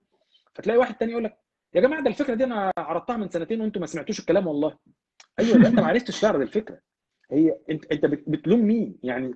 فتلاقي 0.55 0.77
واحد 0.79 0.95
تاني 0.95 1.11
يقول 1.11 1.23
لك 1.23 1.37
يا 1.73 1.81
جماعة 1.81 2.03
ده 2.03 2.09
الفكرة 2.09 2.33
دي 2.35 2.43
أنا 2.43 2.71
عرضتها 2.77 3.17
من 3.17 3.29
سنتين 3.29 3.61
وأنتم 3.61 3.81
ما 3.81 3.87
سمعتوش 3.87 4.19
الكلام 4.19 4.47
والله. 4.47 4.77
أيوه 5.39 5.57
ده 5.57 5.67
أنت 5.67 5.79
ما 5.79 5.87
عرفتش 5.87 6.21
تعرض 6.21 6.41
الفكرة. 6.41 6.79
هي 7.31 7.57
أنت 7.69 7.85
أنت 7.91 8.05
بت- 8.05 8.23
بتلوم 8.29 8.59
مين؟ 8.59 8.97
يعني 9.03 9.33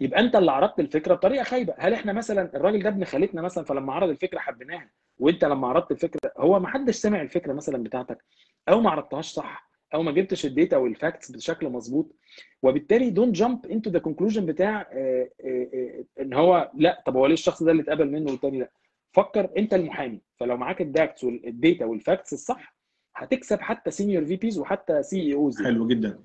يبقى 0.00 0.20
أنت 0.20 0.36
اللي 0.36 0.50
عرضت 0.52 0.80
الفكرة 0.80 1.14
بطريقة 1.14 1.44
خايبة. 1.44 1.74
هل 1.78 1.92
إحنا 1.94 2.12
مثلا 2.12 2.56
الراجل 2.56 2.82
ده 2.82 2.88
ابن 2.88 3.04
خالتنا 3.04 3.42
مثلا 3.42 3.64
فلما 3.64 3.92
عرض 3.92 4.08
الفكرة 4.08 4.38
حبيناها 4.38 4.90
وأنت 5.18 5.44
لما 5.44 5.68
عرضت 5.68 5.90
الفكرة 5.92 6.32
هو 6.38 6.60
ما 6.60 6.68
حدش 6.68 6.94
سمع 6.96 7.22
الفكرة 7.22 7.52
مثلا 7.52 7.82
بتاعتك 7.82 8.24
أو 8.68 8.80
ما 8.80 8.90
عرضتهاش 8.90 9.26
صح 9.32 9.70
أو 9.94 10.02
ما 10.02 10.12
جبتش 10.12 10.46
ال 10.46 10.52
data 10.52 10.76
وال 10.76 10.91
facts 10.91 11.30
بشكل 11.30 11.68
مظبوط 11.68 12.16
وبالتالي 12.62 13.10
don't 13.10 13.34
jump 13.36 13.66
into 13.66 13.90
the 13.90 13.98
conclusion 13.98 14.46
بتاع 14.46 14.80
آه، 14.92 15.28
آه، 15.44 15.68
آه، 15.74 16.22
إن 16.22 16.34
هو 16.34 16.70
لا 16.74 17.02
طب 17.06 17.16
هو 17.16 17.26
ليه 17.26 17.34
الشخص 17.34 17.62
ده 17.62 17.72
اللي 17.72 17.82
اتقبل 17.82 18.10
منه 18.10 18.30
والتاني 18.30 18.58
لا؟ 18.58 18.70
فكر 19.16 19.48
انت 19.58 19.74
المحامي. 19.74 20.20
فلو 20.40 20.56
معاك 20.56 20.80
ال 20.80 20.87
facts 20.87 21.24
وال 21.24 21.44
data 21.44 21.84
وال 21.84 21.98
facts 21.98 22.32
الصح 22.32 22.76
هتكسب 23.16 23.60
حتى 23.60 23.90
senior 23.90 24.24
VPs 24.24 24.58
وحتى 24.58 25.02
CEOs 25.02 25.62
حلو 25.62 25.86
جدا. 25.86 26.18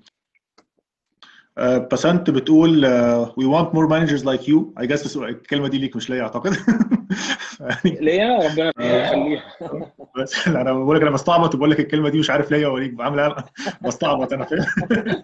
آه، 1.58 1.78
بسنت 1.78 2.30
بتقول 2.30 2.84
آه، 2.84 3.34
want 3.38 3.74
more 3.74 3.88
managers 3.88 4.24
like 4.24 4.46
you. 4.46 4.82
I 4.82 4.86
guess 4.86 5.04
بس 5.04 5.16
الكلمة 5.16 5.68
دي 5.68 5.78
ليك 5.78 5.96
مش 5.96 6.10
ليا 6.10 6.22
أعتقد. 6.22 6.52
يعني 7.60 8.00
ليا 8.00 8.38
ربنا 8.48 8.72
يخليها 8.78 9.42
بس 10.16 10.48
أنا 10.48 10.72
بقول 10.72 10.96
لك 10.96 11.02
أنا 11.02 11.10
بستعبط 11.10 11.54
وبقول 11.54 11.70
لك 11.70 11.80
الكلمة 11.80 12.08
دي 12.08 12.18
مش 12.18 12.30
عارف 12.30 12.50
ليا 12.50 12.68
ولا 12.68 12.84
ليك 12.84 12.92
بعمل؟ 12.94 13.34
بستعبط 13.86 14.32
أنا. 14.32 14.44
فاهم 14.44 14.64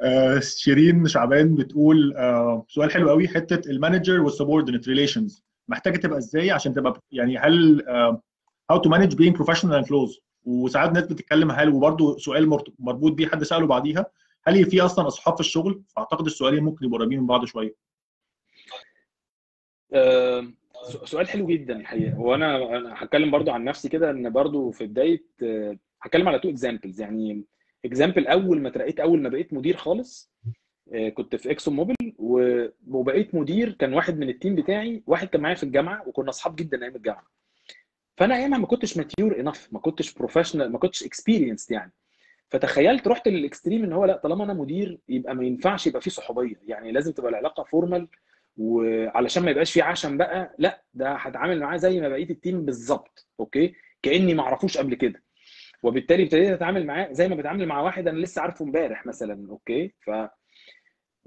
آه، 0.00 0.38
شيرين 0.40 1.06
شعبان 1.06 1.54
بتقول 1.54 2.16
آه، 2.16 2.66
سؤال 2.68 2.90
حلو 2.90 3.10
قوي. 3.10 3.28
حتة 3.28 3.70
ال 3.70 3.76
manager 3.76 4.20
وال 4.20 4.30
subordinate 4.30 4.88
relations 4.88 5.45
محتاجة 5.68 5.96
تبقى 5.96 6.18
إزاي 6.18 6.50
عشان 6.50 6.74
تبقى 6.74 7.00
يعني 7.12 7.38
هل 7.38 7.84
how 8.70 8.78
to 8.78 8.88
manage 8.88 9.14
being 9.14 9.36
professional 9.36 9.74
and 9.74 9.86
close 9.86 10.20
وساعات 10.44 10.92
ناس 10.92 11.04
بتتكلم 11.04 11.50
هل 11.50 11.68
وبرده 11.68 12.16
سؤال 12.18 12.48
مربوط 12.78 13.12
بيه 13.12 13.26
حد 13.26 13.42
سأله 13.44 13.66
بعديها 13.66 14.06
هل 14.44 14.70
في 14.70 14.80
أصلا 14.80 15.06
أصحاب 15.06 15.34
في 15.34 15.40
الشغل؟ 15.40 15.82
فأعتقد 15.88 16.26
السؤالين 16.26 16.64
ممكن 16.64 16.86
يبقوا 16.86 16.98
قريبين 16.98 17.20
من 17.20 17.26
بعض 17.26 17.44
شوية. 17.44 17.74
آه، 19.92 20.48
سؤال 21.04 21.28
حلو 21.28 21.46
جدا 21.46 21.76
الحقيقة. 21.76 22.20
وأنا 22.20 22.56
أنا 22.56 22.94
هتكلم 22.96 23.30
برضو 23.30 23.50
عن 23.50 23.64
نفسي 23.64 23.88
كده 23.88 24.10
إن 24.10 24.30
برضو 24.30 24.70
في 24.70 24.86
بداية 24.86 25.24
آه، 25.42 25.78
هتكلم 26.02 26.28
على 26.28 26.38
two 26.38 26.48
examples 26.48 27.00
يعني 27.00 27.44
example 27.84 28.26
أول 28.26 28.60
ما 28.60 28.70
ترقيت 28.70 29.00
أول 29.00 29.22
ما 29.22 29.28
بقيت 29.28 29.52
مدير 29.54 29.76
خالص 29.76 30.32
آه، 30.92 31.08
كنت 31.08 31.36
في 31.36 31.50
اكسون 31.50 31.76
موبيل 31.76 31.95
وبقيت 32.88 33.34
مدير 33.34 33.72
كان 33.72 33.94
واحد 33.94 34.18
من 34.18 34.28
ال 34.28 34.33
team 34.33 34.54
بتاعي 34.54 35.02
واحد 35.06 35.28
كان 35.28 35.40
معايا 35.40 35.54
في 35.54 35.62
الجامعة 35.62 36.08
وكنا 36.08 36.28
أصحاب 36.30 36.56
جدا 36.56 36.82
أيام 36.82 36.96
الجامعة. 36.96 37.26
فأنا 38.16 38.36
ايامها 38.36 38.58
ما 38.58 38.66
كنتش 38.66 38.96
mature 38.96 39.40
enough 39.40 39.68
ما 39.72 39.78
كنتش 39.78 40.14
professional 40.14 40.72
ما 40.72 40.78
كنتش 40.78 41.02
experienced 41.04 41.72
يعني. 41.72 41.92
فتخيلت 42.50 43.08
رحت 43.08 43.28
لل 43.28 43.40
extreme 43.40 43.84
إن 43.84 43.92
هو 43.92 44.04
لأ 44.04 44.16
طالما 44.16 44.44
أنا 44.44 44.52
مدير 44.52 44.98
يبقى 45.08 45.34
ما 45.34 45.44
ينفعش 45.44 45.86
يبقى 45.86 46.00
في 46.00 46.10
صحوبية. 46.10 46.60
يعني 46.66 46.92
لازم 46.92 47.12
تبقى 47.12 47.30
العلاقة 47.30 47.62
formal 47.62 48.08
وعلشان 48.56 49.42
ما 49.42 49.50
يبقاش 49.50 49.72
في 49.72 49.80
عشم 49.82 50.16
بقى 50.16 50.54
لأ 50.58 50.82
ده 50.94 51.12
هتعامل 51.14 51.60
معاه 51.60 51.76
زي 51.76 52.00
ما 52.00 52.08
بقية 52.08 52.30
ال 52.30 52.37
team 52.37 52.64
بالظبط 52.64 53.26
أوكي؟ 53.40 53.74
كأني 54.02 54.34
ما 54.34 54.42
أعرفوش 54.42 54.78
قبل 54.78 54.94
كده. 54.94 55.22
وبالتالي 55.82 56.22
ابتديت 56.22 56.48
أتعامل 56.50 56.86
معاه 56.86 57.12
زي 57.12 57.28
ما 57.28 57.34
بتعامل 57.34 57.66
مع 57.66 57.80
واحد 57.80 58.08
أنا 58.08 58.18
لسه 58.18 58.42
عارفه 58.42 58.64
إمبارح 58.64 59.06
مثلا 59.06 59.50
أوكي؟ 59.50 59.94
ف 60.06 60.10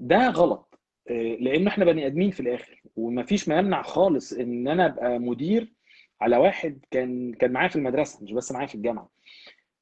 ده 0.00 0.28
غلط. 0.30 0.69
آه، 1.08 1.36
لأن 1.40 1.66
إحنا 1.66 1.84
بني 1.84 2.06
آدمين 2.06 2.30
في 2.30 2.40
الآخر 2.40 2.82
ومفيش 2.96 3.48
ما 3.48 3.58
يمنع 3.58 3.82
خالص 3.82 4.32
إن 4.32 4.68
أنا 4.68 4.86
أبقى 4.86 5.18
مدير 5.18 5.72
على 6.20 6.36
واحد 6.36 6.84
كان 6.90 7.32
كان 7.32 7.52
معايا 7.52 7.68
في 7.68 7.76
المدرسة 7.76 8.24
مش 8.24 8.32
بس 8.32 8.52
معايا 8.52 8.66
في 8.66 8.74
الجامعة. 8.74 9.10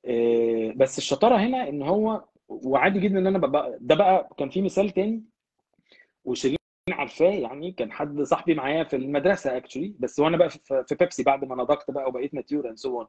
آه، 0.07 0.73
بس 0.77 0.99
الشطارة 0.99 1.36
هنا 1.36 1.69
إن 1.69 1.82
هو 1.82 2.24
وعادي 2.49 3.01
جدا 3.01 3.19
إن 3.19 3.27
أنا 3.27 3.39
ببقى 3.39 3.78
ده 3.81 3.95
بقى 3.95 4.31
كان 4.39 4.51
في 4.51 4.62
مثال 4.62 4.90
تاني 4.90 5.24
وشيرين 6.24 6.59
عارفاه 6.90 7.31
يعني 7.31 7.73
كان 7.73 7.93
حد 7.93 8.23
صاحبي 8.23 8.55
معايا 8.55 8.85
في 8.85 8.97
المدرسة 8.97 9.57
actually 9.56 9.94
بس 9.99 10.19
وأنا 10.20 10.36
بقى 10.36 10.51
في 10.51 10.85
في 10.89 10.95
بيبسي 10.95 11.23
بعد 11.23 11.45
ما 11.45 11.55
نضجت 11.57 11.90
بقى 11.90 12.09
وبقيت 12.09 12.35
mature 12.35 12.68
and 12.68 12.76
so 12.76 13.05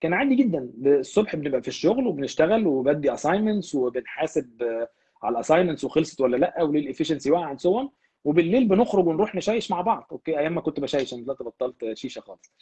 كان 0.00 0.12
عادي 0.14 0.34
جدا 0.34 0.70
الصبح 0.86 1.36
بنبقى 1.36 1.62
في 1.62 1.68
الشغل 1.68 2.06
وبنشتغل 2.06 2.66
وبدي 2.66 3.14
assignments 3.14 3.74
وبنحاسب 3.74 4.62
آه، 4.62 4.88
على 5.22 5.34
ال 5.34 5.38
assignments 5.38 5.84
وخلصت 5.84 6.20
ولا 6.20 6.36
لأ 6.36 6.62
وليه 6.62 6.80
ال 6.80 6.84
efficiency 6.84 7.30
واقع 7.30 7.50
and 7.50 7.60
so 7.60 7.88
وبالليل 8.24 8.68
بنخرج 8.68 9.06
ونروح 9.06 9.34
نشيش 9.34 9.70
مع 9.70 9.80
بعض. 9.80 10.08
أوكي 10.12 10.38
أيام 10.38 10.54
ما 10.54 10.60
كنت 10.60 10.80
بشيش 10.80 11.14
أنا 11.14 11.22
دلوقتي 11.22 11.44
بطلت 11.44 11.92
شيشة 11.94 12.20
خالص. 12.20 12.52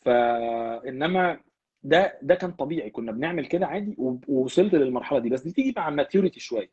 فانما 0.00 1.40
ده 1.82 2.18
ده 2.22 2.34
كان 2.34 2.52
طبيعي. 2.52 2.90
كنا 2.90 3.12
بنعمل 3.12 3.46
كده 3.46 3.66
عادي 3.66 3.94
ووصلت 3.98 4.74
للمرحلة 4.74 5.18
دي. 5.18 5.28
بس 5.30 5.40
دي 5.42 5.52
تيجي 5.52 5.74
مع 5.76 5.88
ال 5.88 5.94
maturity 5.94 6.40
شوية. 6.40 6.70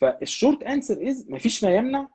فال 0.00 0.18
short 0.18 0.62
answer 0.62 1.08
is 1.08 1.26
مفيش 1.30 1.64
ما 1.64 1.74
يمنع. 1.74 2.08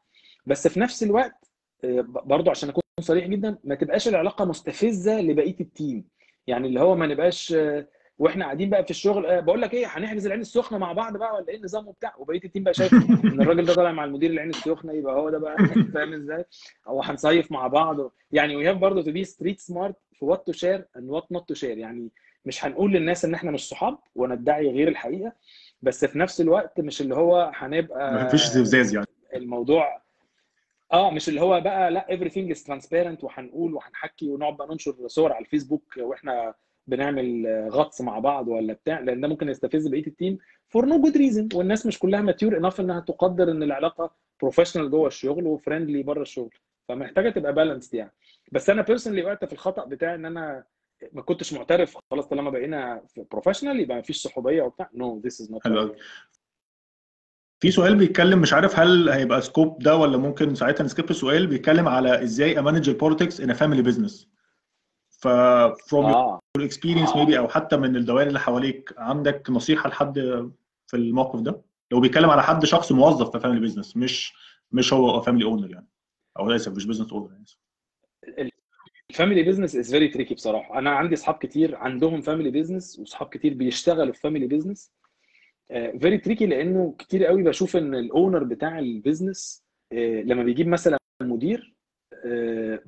بس 0.46 0.68
في 0.68 0.80
نفس 0.80 1.04
الوقت 1.04 1.52
آه، 1.84 2.02
برضو 2.08 2.50
عشان 2.52 2.70
أكون 2.70 2.84
صريح 3.00 3.28
جدا 3.28 3.58
ما 3.64 3.76
تبقاش 3.76 4.08
العلاقة 4.08 4.46
مستفزة 4.46 5.22
لبقية 5.22 5.56
ال 5.60 5.69
team 5.69 6.08
يعني 6.48 6.68
اللي 6.68 6.80
هو 6.80 6.96
ما 6.96 7.08
نبقاش 7.08 7.54
آه، 7.54 7.88
وإحنا 8.18 8.46
قاعدين 8.46 8.70
بقى 8.70 8.84
في 8.84 8.92
الشغل 8.92 9.26
آه، 9.26 9.40
بقول 9.40 9.62
لك 9.62 9.74
إيه 9.74 9.86
هنحجز 9.88 10.26
العين 10.26 10.42
السخنة 10.42 10.78
مع 10.78 10.94
بعض 10.94 11.18
بقى 11.18 11.36
ولا 11.36 11.50
إيه 11.50 11.58
النظام 11.58 11.88
وبتاع؟ 11.88 12.14
وبقيه 12.18 12.42
ال 12.46 12.49
team 12.49 12.64
بقى 12.64 12.74
شايف 12.74 12.94
إن 12.94 13.42
الراجل 13.42 13.66
ده 13.66 13.74
طالع 13.74 13.92
مع 13.92 14.04
المدير 14.06 14.32
العين 14.32 14.50
السخنة 14.50 14.94
يبقى 14.94 15.16
هو 15.16 15.30
ده 15.30 15.38
بقى 15.38 15.58
فاهم 15.94 16.14
إزاي؟ 16.14 16.46
أو 16.88 17.02
هنصيف 17.02 17.52
مع 17.52 17.68
بعض 17.68 18.12
يعني 18.32 18.56
we 18.56 18.70
have 18.70 18.78
برضه 18.78 19.02
to 19.04 19.12
be 19.12 19.24
street 19.24 19.60
smart 19.60 19.96
في 20.14 20.26
what 20.26 20.46
to 20.46 20.52
share 20.52 20.86
and 20.98 21.10
what 21.10 21.32
not 21.32 21.48
to 21.50 21.54
share 21.54 21.78
يعني 21.78 22.10
مش 22.46 22.66
هنقول 22.66 22.92
للناس 22.92 23.26
إن 23.26 23.34
إحنا 23.34 23.52
مش 23.52 23.70
صحاب 23.70 23.98
وندعي 24.16 24.72
غير 24.72 24.88
الحقيقة 24.88 25.34
بس 25.82 26.06
في 26.06 26.20
نفس 26.20 26.42
الوقت 26.42 26.80
مش 26.80 27.02
اللي 27.02 27.16
هو 27.16 27.52
هنبقى 27.56 28.14
ما 28.14 28.28
فيش 28.28 28.46
زبزاز 28.46 28.94
يعني. 28.96 29.08
الموضوع 29.36 30.02
آه 30.94 31.12
مش 31.12 31.30
اللي 31.30 31.42
هو 31.42 31.62
بقى 31.62 31.92
لا 31.92 32.08
everything 32.10 32.56
is 32.56 32.60
transparent 32.62 33.24
وهنقول 33.24 33.74
وهنحكي 33.74 34.30
ونقعد 34.30 34.58
بقى 34.58 34.68
ننشر 34.68 35.08
صور 35.08 35.34
على 35.34 35.46
الفيسبوك 35.46 35.84
وإحنا 35.98 36.54
بنعمل 36.88 37.46
غطس 37.72 38.02
مع 38.02 38.20
بعض 38.20 38.48
ولا 38.48 38.74
بتاع 38.74 39.00
لأن 39.00 39.22
ده 39.22 39.28
ممكن 39.28 39.50
يستفز 39.50 39.88
بقية 39.88 40.08
ال 40.08 40.14
team 40.14 40.38
for 40.68 40.86
no 40.86 41.02
good 41.02 41.18
reason 41.18 41.50
والناس 41.54 41.86
مش 41.86 42.00
كلها 42.00 42.22
mature 42.22 42.58
enough 42.58 42.80
إنها 42.80 43.00
تقدر 43.00 43.52
إن 43.52 43.64
العلاقة 43.64 44.12
professional 44.42 44.92
جوه 44.92 45.08
الشغل 45.08 45.48
و 45.48 45.54
friendly 45.54 46.04
بره 46.04 46.22
الشغل. 46.22 46.54
فمحتاجة 46.90 47.30
تبقى 47.30 47.54
balanced 47.54 47.94
يعني. 47.94 48.12
بس 48.52 48.70
أنا 48.70 48.82
personally 48.82 49.24
وقعت 49.24 49.46
في 49.46 49.54
الخطأ 49.54 49.86
بتاع 49.86 50.16
إن 50.16 50.26
أنا 50.26 50.64
ما 51.14 51.22
كنتش 51.22 51.54
معترف 51.54 51.98
خلاص 52.12 52.26
طالما 52.28 52.50
بقينا 52.50 53.02
professional 53.32 53.80
يبقى 53.80 53.96
ما 53.96 54.02
فيش 54.04 54.18
صحوبية 54.22 54.62
وبتاع. 54.62 54.90
no 54.94 55.20
this 55.20 55.42
is 55.42 55.52
not 55.52 55.96
في 57.60 57.72
سؤال 57.72 57.96
بيتكلم 57.96 58.40
مش 58.40 58.54
عارف 58.54 58.80
هل 58.80 59.10
هيبقى 59.10 59.42
scope 59.42 59.80
ده 59.84 59.96
ولا 59.98 60.18
ممكن 60.18 60.56
ساعتها 60.56 60.84
ن 60.84 60.89
skip 60.89 61.10
السؤال 61.10 61.48
بيتكلم 61.48 61.88
على 61.88 62.24
إزاي 62.24 62.60
أ 62.60 62.64
manage 62.64 62.90
ال 62.90 62.95
politics 62.95 63.42
in 63.42 63.54
family 63.54 63.82
business 63.82 64.30
ف 65.20 65.28
from 65.90 66.06
آه. 66.06 66.40
your 66.58 66.62
experience 66.62 67.10
maybe 67.14 67.34
أو 67.38 67.48
حتى 67.48 67.78
من 67.78 67.96
الدوائر 67.96 68.28
اللي 68.28 68.40
حواليك 68.40 68.94
عندك 68.98 69.50
نصيحة 69.50 69.90
لحد 69.90 70.20
في 70.88 70.98
الموقف 70.98 71.40
ده؟ 71.40 71.62
لو 71.92 72.00
بيتكلم 72.00 72.30
على 72.30 72.44
حد 72.44 72.66
شخص 72.66 72.92
موظف 72.92 73.32
في 73.32 73.40
family 73.40 73.62
business 73.62 73.98
مش 73.98 74.34
مش 74.72 74.94
هو 74.94 75.22
family 75.22 75.46
owner 75.46 75.72
يعني 75.72 75.88
أو 76.40 76.52
اسف 76.52 76.76
مش 76.76 76.86
business 76.86 77.14
owner 77.14 77.32
يعني. 77.32 78.52
ال 79.10 79.14
family 79.14 79.44
business 79.44 79.76
is 79.76 79.92
very 79.92 80.08
tricky 80.08 80.34
بصراحة. 80.34 80.80
أنا 80.80 80.90
عندي 80.90 81.16
اصحاب 81.16 81.36
كتير 81.36 81.76
عندهم 81.76 82.22
family 82.22 82.52
business 82.52 83.00
واصحاب 83.00 83.30
كتير 83.30 83.54
بيشتغلوا 83.54 84.14
في 84.14 84.20
family 84.20 84.48
business 84.48 84.92
very 85.70 86.18
tricky 86.18 86.46
لأنه 86.46 86.96
كتير 87.00 87.26
قوي 87.26 87.44
بشوف 87.44 87.76
إن 87.78 87.96
ال 87.96 88.04
owner 88.04 88.44
بتاع 88.44 88.80
ال 88.80 88.89
business 88.89 89.66
آه، 89.92 90.22
لما 90.22 90.44
بيجيب 90.44 90.68
مثلا 90.68 90.98
مدير 91.22 91.76
آه، 92.26 92.80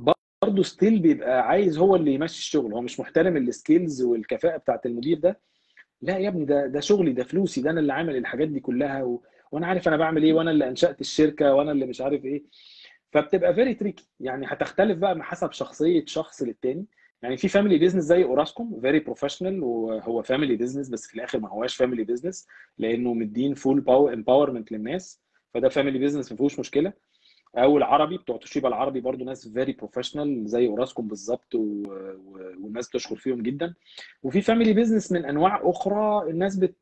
برضه 0.41 0.63
still 0.63 0.99
بيبقى 0.99 1.47
عايز 1.47 1.77
هو 1.77 1.95
اللي 1.95 2.13
يمشي 2.13 2.39
الشغل. 2.39 2.73
هو 2.73 2.81
مش 2.81 2.99
محترم 2.99 3.37
ال 3.37 3.46
skills 3.46 4.01
والكفاءة 4.01 4.57
بتاعت 4.57 4.85
المدير 4.85 5.19
ده. 5.19 5.39
لا 6.01 6.17
يا 6.17 6.29
ابني 6.29 6.45
ده 6.45 6.67
ده 6.67 6.79
شغلي 6.79 7.13
ده 7.13 7.23
فلوسي 7.23 7.61
ده 7.61 7.69
أنا 7.69 7.79
اللي 7.79 7.93
عامل 7.93 8.15
الحاجات 8.17 8.47
دي 8.47 8.59
كلها 8.59 9.03
و... 9.03 9.23
وأنا 9.51 9.67
عارف 9.67 9.87
أنا 9.87 9.97
بعمل 9.97 10.23
إيه 10.23 10.33
وأنا 10.33 10.51
اللي 10.51 10.67
أنشأت 10.69 11.01
الشركة 11.01 11.53
وأنا 11.53 11.71
اللي 11.71 11.85
مش 11.85 12.01
عارف 12.01 12.25
إيه. 12.25 12.43
فبتبقى 13.11 13.53
very 13.55 13.73
tricky 13.73 14.09
يعني 14.19 14.45
هتختلف 14.49 14.97
بقى 14.97 15.23
حسب 15.23 15.51
شخصية 15.51 16.05
شخص 16.05 16.41
للتاني. 16.41 16.85
يعني 17.21 17.37
في 17.37 17.47
family 17.47 17.77
business 17.77 18.03
زي 18.03 18.23
أوراسكوم 18.23 18.81
very 18.81 18.99
professional 18.99 19.63
وهو 19.63 20.21
family 20.23 20.55
business 20.55 20.89
بس 20.89 21.07
في 21.07 21.15
الآخر 21.15 21.39
ما 21.39 21.49
هواش 21.49 21.75
family 21.75 22.03
business 22.03 22.47
لأنه 22.77 23.13
مدين 23.13 23.53
full 23.53 23.81
power 23.81 24.13
empowerment 24.13 24.71
للناس. 24.71 25.21
فده 25.53 25.69
family 25.69 25.99
business 25.99 26.31
ما 26.31 26.37
فيهوش 26.37 26.59
مشكلة. 26.59 26.93
أو 27.55 27.77
العربي 27.77 28.17
بتوع 28.17 28.37
توشيبا 28.37 28.67
العربي 28.67 28.99
برضو 29.01 29.25
ناس 29.25 29.47
very 29.47 29.73
professional 29.73 30.47
زي 30.47 30.67
أوراسكوم 30.67 31.07
بالظبط 31.07 31.55
و... 31.55 31.59
و... 31.59 32.53
والناس 32.61 32.89
تشكر 32.89 33.15
فيهم 33.15 33.41
جدا. 33.41 33.73
وفي 34.23 34.41
family 34.41 34.73
business 34.73 35.11
من 35.11 35.25
أنواع 35.25 35.61
أخرى 35.63 36.29
الناس 36.31 36.55
بت 36.55 36.77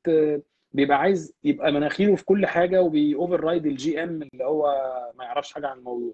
بيبقى 0.73 0.97
عايز 0.99 1.33
يبقى 1.43 1.71
مناخيره 1.71 2.15
في 2.15 2.25
كل 2.25 2.45
حاجة 2.45 2.81
وبي 2.81 3.39
override 3.39 3.65
ال 3.65 4.03
GM 4.03 4.21
اللي 4.33 4.43
هو 4.45 4.65
ما 5.17 5.23
يعرفش 5.23 5.53
حاجة 5.53 5.67
عن 5.67 5.77
الموضوع. 5.77 6.13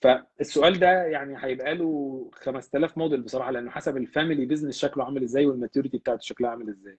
فالسؤال 0.00 0.78
ده 0.78 0.86
يعني 1.04 1.36
هيبقى 1.44 1.74
له 1.74 2.30
5000 2.34 2.98
موديل 2.98 3.22
بصراحة 3.22 3.50
لأنه 3.50 3.70
حسب 3.70 3.96
ال 3.96 4.03
family 4.03 4.46
business 4.46 4.78
شكله 4.78 5.04
عامل 5.04 5.22
إزاي 5.22 5.46
وال 5.46 5.56
maturity 5.56 5.98
بتاعته 5.98 6.20
شكلها 6.20 6.50
عامل 6.50 6.68
إزاي. 6.68 6.98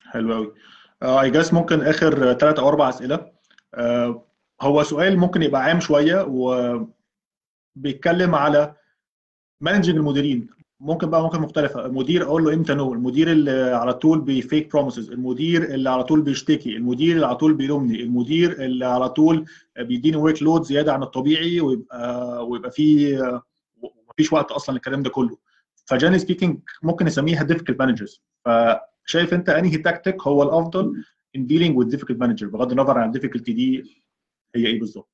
حلو 0.00 0.34
قوي 0.34 0.54
I 1.02 1.30
guess 1.30 1.54
ممكن 1.54 1.80
آخر 1.80 2.32
ثلاث 2.32 2.58
أو 2.58 2.68
أربع 2.68 2.88
أسئلة. 2.88 3.32
آه، 3.74 4.24
هو 4.62 4.82
سؤال 4.82 5.18
ممكن 5.18 5.42
يبقى 5.42 5.62
عام 5.64 5.80
شوية 5.80 6.26
وبيتكلم 7.76 8.34
على 8.34 8.74
managing 9.60 9.96
المديرين. 9.96 10.46
ممكن 10.80 11.10
بقى 11.10 11.22
ممكن 11.22 11.40
مختلفة. 11.40 11.86
المدير 11.86 12.22
أقول 12.24 12.44
له 12.44 12.54
إمتى 12.54 12.74
no؟ 12.74 12.92
المدير 12.92 13.32
اللي 13.32 13.70
على 13.74 13.94
طول 13.94 14.20
بي 14.20 14.37
fake 14.37 14.72
promises 14.72 15.10
المدير 15.10 15.64
اللي 15.74 15.90
على 15.90 16.04
طول 16.04 16.22
بيشتكي. 16.22 16.76
المدير 16.76 17.14
اللي 17.14 17.26
على 17.26 17.36
طول 17.36 17.54
بيلومني. 17.54 18.02
المدير 18.02 18.64
اللي 18.64 18.86
على 18.86 19.08
طول 19.08 19.44
بيديني 19.78 20.16
workload 20.16 20.62
زيادة 20.62 20.92
عن 20.92 21.02
الطبيعي 21.02 21.60
ويبقى 21.60 22.46
ويبقى 22.48 22.70
في 22.70 23.16
مفيش 24.10 24.32
وقت 24.32 24.50
أصلا 24.52 24.74
للكلام 24.74 25.02
ده 25.02 25.10
كله. 25.10 25.38
ف 25.86 25.89
generally 25.89 26.18
speaking 26.18 26.58
ممكن 26.82 27.04
نسميها 27.06 27.44
difficult 27.46 27.76
managers. 27.82 28.20
فشايف 28.44 29.34
أنت 29.34 29.48
أنهي 29.48 29.76
تكتيك 29.76 30.22
هو 30.22 30.42
الأفضل 30.42 31.04
in 31.38 31.40
dealing 31.40 31.74
with 31.76 31.96
difficult 31.96 32.16
manager 32.16 32.44
بغض 32.44 32.70
النظر 32.70 32.98
عن 32.98 33.06
ال 33.06 33.10
difficulty 33.10 33.52
دي 33.52 34.01
هي 34.56 34.66
إيه 34.66 34.78
بالظبط؟ 34.78 35.08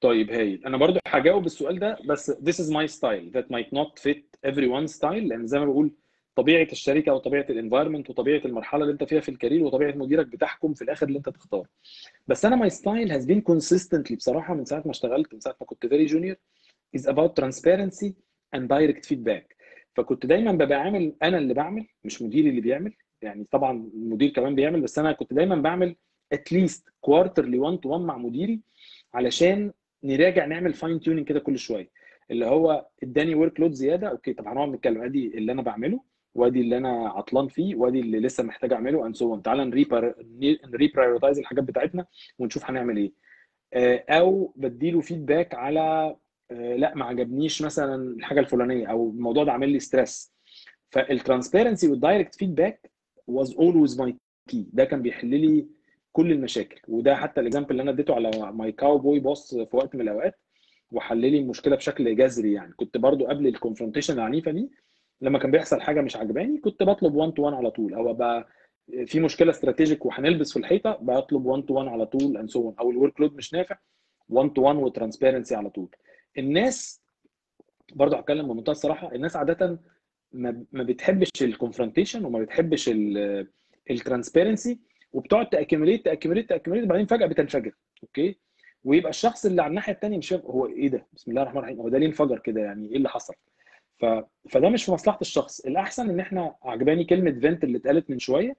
طيب 0.00 0.30
هايل. 0.30 0.66
أنا 0.66 0.76
برضو 0.76 0.98
هجاوب 1.06 1.46
السؤال 1.46 1.78
ده 1.78 1.98
بس 2.08 2.30
this 2.30 2.54
is 2.64 2.70
my 2.70 2.86
style 2.98 3.32
that 3.34 3.44
might 3.54 3.70
not 3.78 4.02
fit 4.02 4.50
everyone's 4.50 4.94
style. 4.96 5.04
لأن 5.28 5.46
زي 5.46 5.58
ما 5.58 5.64
بقول 5.64 5.94
طبيعة 6.34 6.68
الشركة 6.72 7.14
وطبيعة 7.14 7.46
ال 7.50 7.55
environment 7.55 8.10
وطبيعة 8.10 8.40
المرحلة 8.44 8.82
اللي 8.82 8.92
أنت 8.92 9.04
فيها 9.04 9.20
في 9.20 9.28
ال 9.28 9.33
career 9.33 9.62
وطبيعة 9.64 9.92
مديرك 9.92 10.26
بتحكم 10.26 10.74
في 10.74 10.82
الآخر 10.82 11.06
اللي 11.06 11.18
أنت 11.18 11.28
تختار 11.28 11.66
بس 12.26 12.44
أنا 12.44 12.68
my 12.68 12.72
style 12.72 13.10
has 13.12 13.26
been 13.26 13.40
consistently 13.52 14.14
بصراحة 14.16 14.54
من 14.54 14.64
ساعة 14.64 14.82
ما 14.84 14.90
اشتغلت 14.90 15.34
من 15.34 15.40
ساعة 15.40 15.56
ما 15.60 15.66
كنت 15.66 15.86
very 15.86 16.08
junior 16.10 16.36
is 17.00 17.04
about 17.06 17.30
transparency 17.42 18.12
and 18.56 18.60
direct 18.68 19.06
feedback. 19.12 19.56
فكنت 19.96 20.26
دايما 20.26 20.52
ببقى 20.52 20.78
عامل 20.80 21.14
أنا 21.22 21.38
اللي 21.38 21.54
بعمل 21.54 21.86
مش 22.04 22.22
مديري 22.22 22.48
اللي 22.50 22.60
بيعمل. 22.60 22.92
يعني 23.22 23.44
طبعا 23.44 23.90
المدير 23.94 24.30
كمان 24.30 24.54
بيعمل 24.54 24.80
بس 24.80 24.98
أنا 24.98 25.12
كنت 25.12 25.34
دايما 25.34 25.56
بعمل 25.56 25.96
at 26.32 26.48
least 26.48 26.88
quarterly 27.00 27.58
1 27.58 27.78
to 27.78 27.88
1 27.88 28.00
مع 28.04 28.16
مديري 28.18 28.60
علشان 29.14 29.72
نراجع 30.04 30.46
نعمل 30.46 30.74
fine 30.74 31.00
tuning 31.00 31.26
كده 31.28 31.40
كل 31.40 31.58
شوية. 31.58 31.90
اللي 32.30 32.46
هو 32.46 32.86
اداني 33.02 33.34
workload 33.34 33.72
زيادة 33.72 34.08
okay 34.08 34.32
طب 34.32 34.48
هنقعد 34.48 34.68
نتكلم. 34.68 35.02
ادي 35.02 35.38
اللي 35.38 35.52
أنا 35.52 35.62
بعمله 35.62 36.00
وادي 36.34 36.60
اللي 36.60 36.76
أنا 36.76 37.08
عطلان 37.08 37.48
فيه 37.48 37.74
وادي 37.74 38.00
اللي 38.00 38.20
لسه 38.20 38.42
محتاج 38.44 38.72
أعمله 38.72 39.06
and 39.06 39.16
so 39.16 39.36
تعالى 39.36 39.64
ن 40.66 40.71
reprioritize 40.71 41.38
الحاجات 41.38 41.64
بتاعتنا 41.64 42.06
ونشوف 42.38 42.70
هنعمل 42.70 42.96
إيه. 42.96 43.12
أو 44.08 44.52
بديله 44.56 45.00
feedback 45.00 45.54
على 45.54 46.16
لا 46.50 46.94
ما 46.94 47.04
عجبنيش 47.04 47.62
مثلا 47.62 47.94
الحاجة 48.16 48.40
الفلانية 48.40 48.86
أو 48.86 49.10
الموضوع 49.10 49.44
ده 49.44 49.52
عامل 49.52 49.68
لي 49.68 49.78
stress 49.78 50.32
فال 50.90 51.04
transparency 51.04 51.88
وال 51.88 51.99
direct 51.99 52.34
feedback 52.34 52.90
was 53.26 53.54
always 53.56 54.00
my 54.00 54.16
key 54.48 54.66
ده 54.72 54.84
كان 54.84 55.02
بيحل 55.02 55.28
لي 55.28 55.66
كل 56.12 56.32
المشاكل. 56.32 56.80
وده 56.88 57.16
حتى 57.16 57.40
ال 57.40 57.44
example 57.44 57.70
اللي 57.70 57.82
أنا 57.82 57.90
اديته 57.90 58.14
على 58.14 58.30
my 58.52 58.72
cowboy 58.72 59.20
boss 59.20 59.54
في 59.54 59.76
وقت 59.76 59.94
من 59.94 60.00
الأوقات 60.00 60.38
وحل 60.92 61.18
لي 61.18 61.38
المشكلة 61.38 61.76
بشكل 61.76 62.16
جذري 62.16 62.52
يعني. 62.52 62.72
كنت 62.72 62.96
برضو 62.96 63.26
قبل 63.26 63.46
ال 63.46 63.51
confrontation 63.51 64.14
العنيفة 64.14 64.50
دي 64.50 64.70
لما 65.20 65.38
كان 65.38 65.50
بيحصل 65.50 65.80
حاجة 65.80 66.00
مش 66.00 66.16
عجباني 66.16 66.58
كنت 66.58 66.82
بطلب 66.82 67.14
1 67.14 67.32
to 67.32 67.42
1 67.42 67.54
على 67.56 67.70
طول. 67.70 67.94
أو 67.94 68.10
أبقى 68.10 68.48
في 69.06 69.20
مشكلة 69.20 69.50
strategic 69.50 70.06
وهنلبس 70.06 70.52
في 70.52 70.58
الحيطة 70.58 70.98
بطلب 71.00 71.46
1 71.46 71.62
to 71.62 71.74
1 71.74 71.88
على 71.88 72.06
طول 72.06 72.36
and 72.36 72.50
so 72.50 72.72
أو 72.80 72.90
ال 72.90 73.20
workload 73.20 73.34
مش 73.36 73.54
نافع 73.54 73.76
1 74.28 74.50
to 74.52 74.62
1 74.62 74.76
و 74.76 74.82
transparency 74.82 75.54
على 75.54 75.70
طول. 75.70 75.88
الناس 76.38 77.02
برضه 77.94 78.16
هتكلم 78.18 78.48
بمنتهى 78.52 78.72
الصراحة 78.72 79.14
الناس 79.14 79.36
عادة 79.36 79.78
ما 80.32 80.64
بتحبش 80.72 81.28
ال 81.42 81.48
confrontation 81.48 82.24
وما 82.24 82.38
بتحبش 82.38 82.90
ال 83.90 83.97
transparency 83.97 84.78
وبتقعد 85.12 85.48
ت 85.48 85.53
accumulate 85.53 86.04
ت 86.04 86.08
accumulate 86.08 86.48
ت 86.48 86.52
accumulate 86.52 86.88
بعدين 86.88 87.06
فجأة 87.06 87.26
بتنفجر 87.26 87.72
okay؟ 88.02 88.38
ويبقى 88.84 89.10
الشخص 89.10 89.46
اللي 89.46 89.62
على 89.62 89.70
الناحية 89.70 89.92
الثانية 89.92 90.18
مش 90.18 90.32
هو 90.32 90.66
إيه 90.66 90.88
ده؟ 90.88 91.06
بسم 91.12 91.30
الله 91.30 91.42
الرحمن 91.42 91.58
الرحيم. 91.58 91.80
هو 91.80 91.88
ده 91.88 91.98
ليه 91.98 92.06
انفجر 92.06 92.38
كده؟ 92.38 92.60
يعني 92.60 92.88
إيه 92.90 92.96
اللي 92.96 93.08
حصل؟ 93.08 93.34
ف... 93.98 94.04
فده 94.50 94.68
مش 94.68 94.84
في 94.84 94.92
مصلحة 94.92 95.18
الشخص. 95.20 95.60
الأحسن 95.60 96.10
إن 96.10 96.20
إحنا 96.20 96.54
عجباني 96.62 97.04
كلمة 97.04 97.40
vent 97.40 97.64
اللي 97.64 97.78
اتقالت 97.78 98.10
من 98.10 98.18
شوية. 98.18 98.56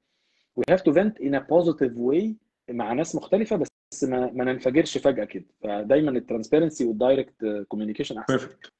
We 0.59 0.73
have 0.73 0.79
to 0.79 0.93
vent 0.93 1.23
in 1.23 1.33
a 1.35 1.41
positive 1.41 1.95
way 1.97 2.25
مع 2.69 2.93
ناس 2.93 3.15
مختلفة 3.15 3.55
بس 3.55 4.03
ما, 4.03 4.31
ما 4.31 4.43
ننفجرش 4.43 4.97
فجأة 4.97 5.25
كده. 5.25 5.45
فدايما 5.63 6.11
ال 6.11 6.17
transparency 6.17 6.85
وال 6.85 7.05
direct 7.05 7.65
communication 7.67 8.17
أحسن. 8.17 8.33
perfect 8.37 8.71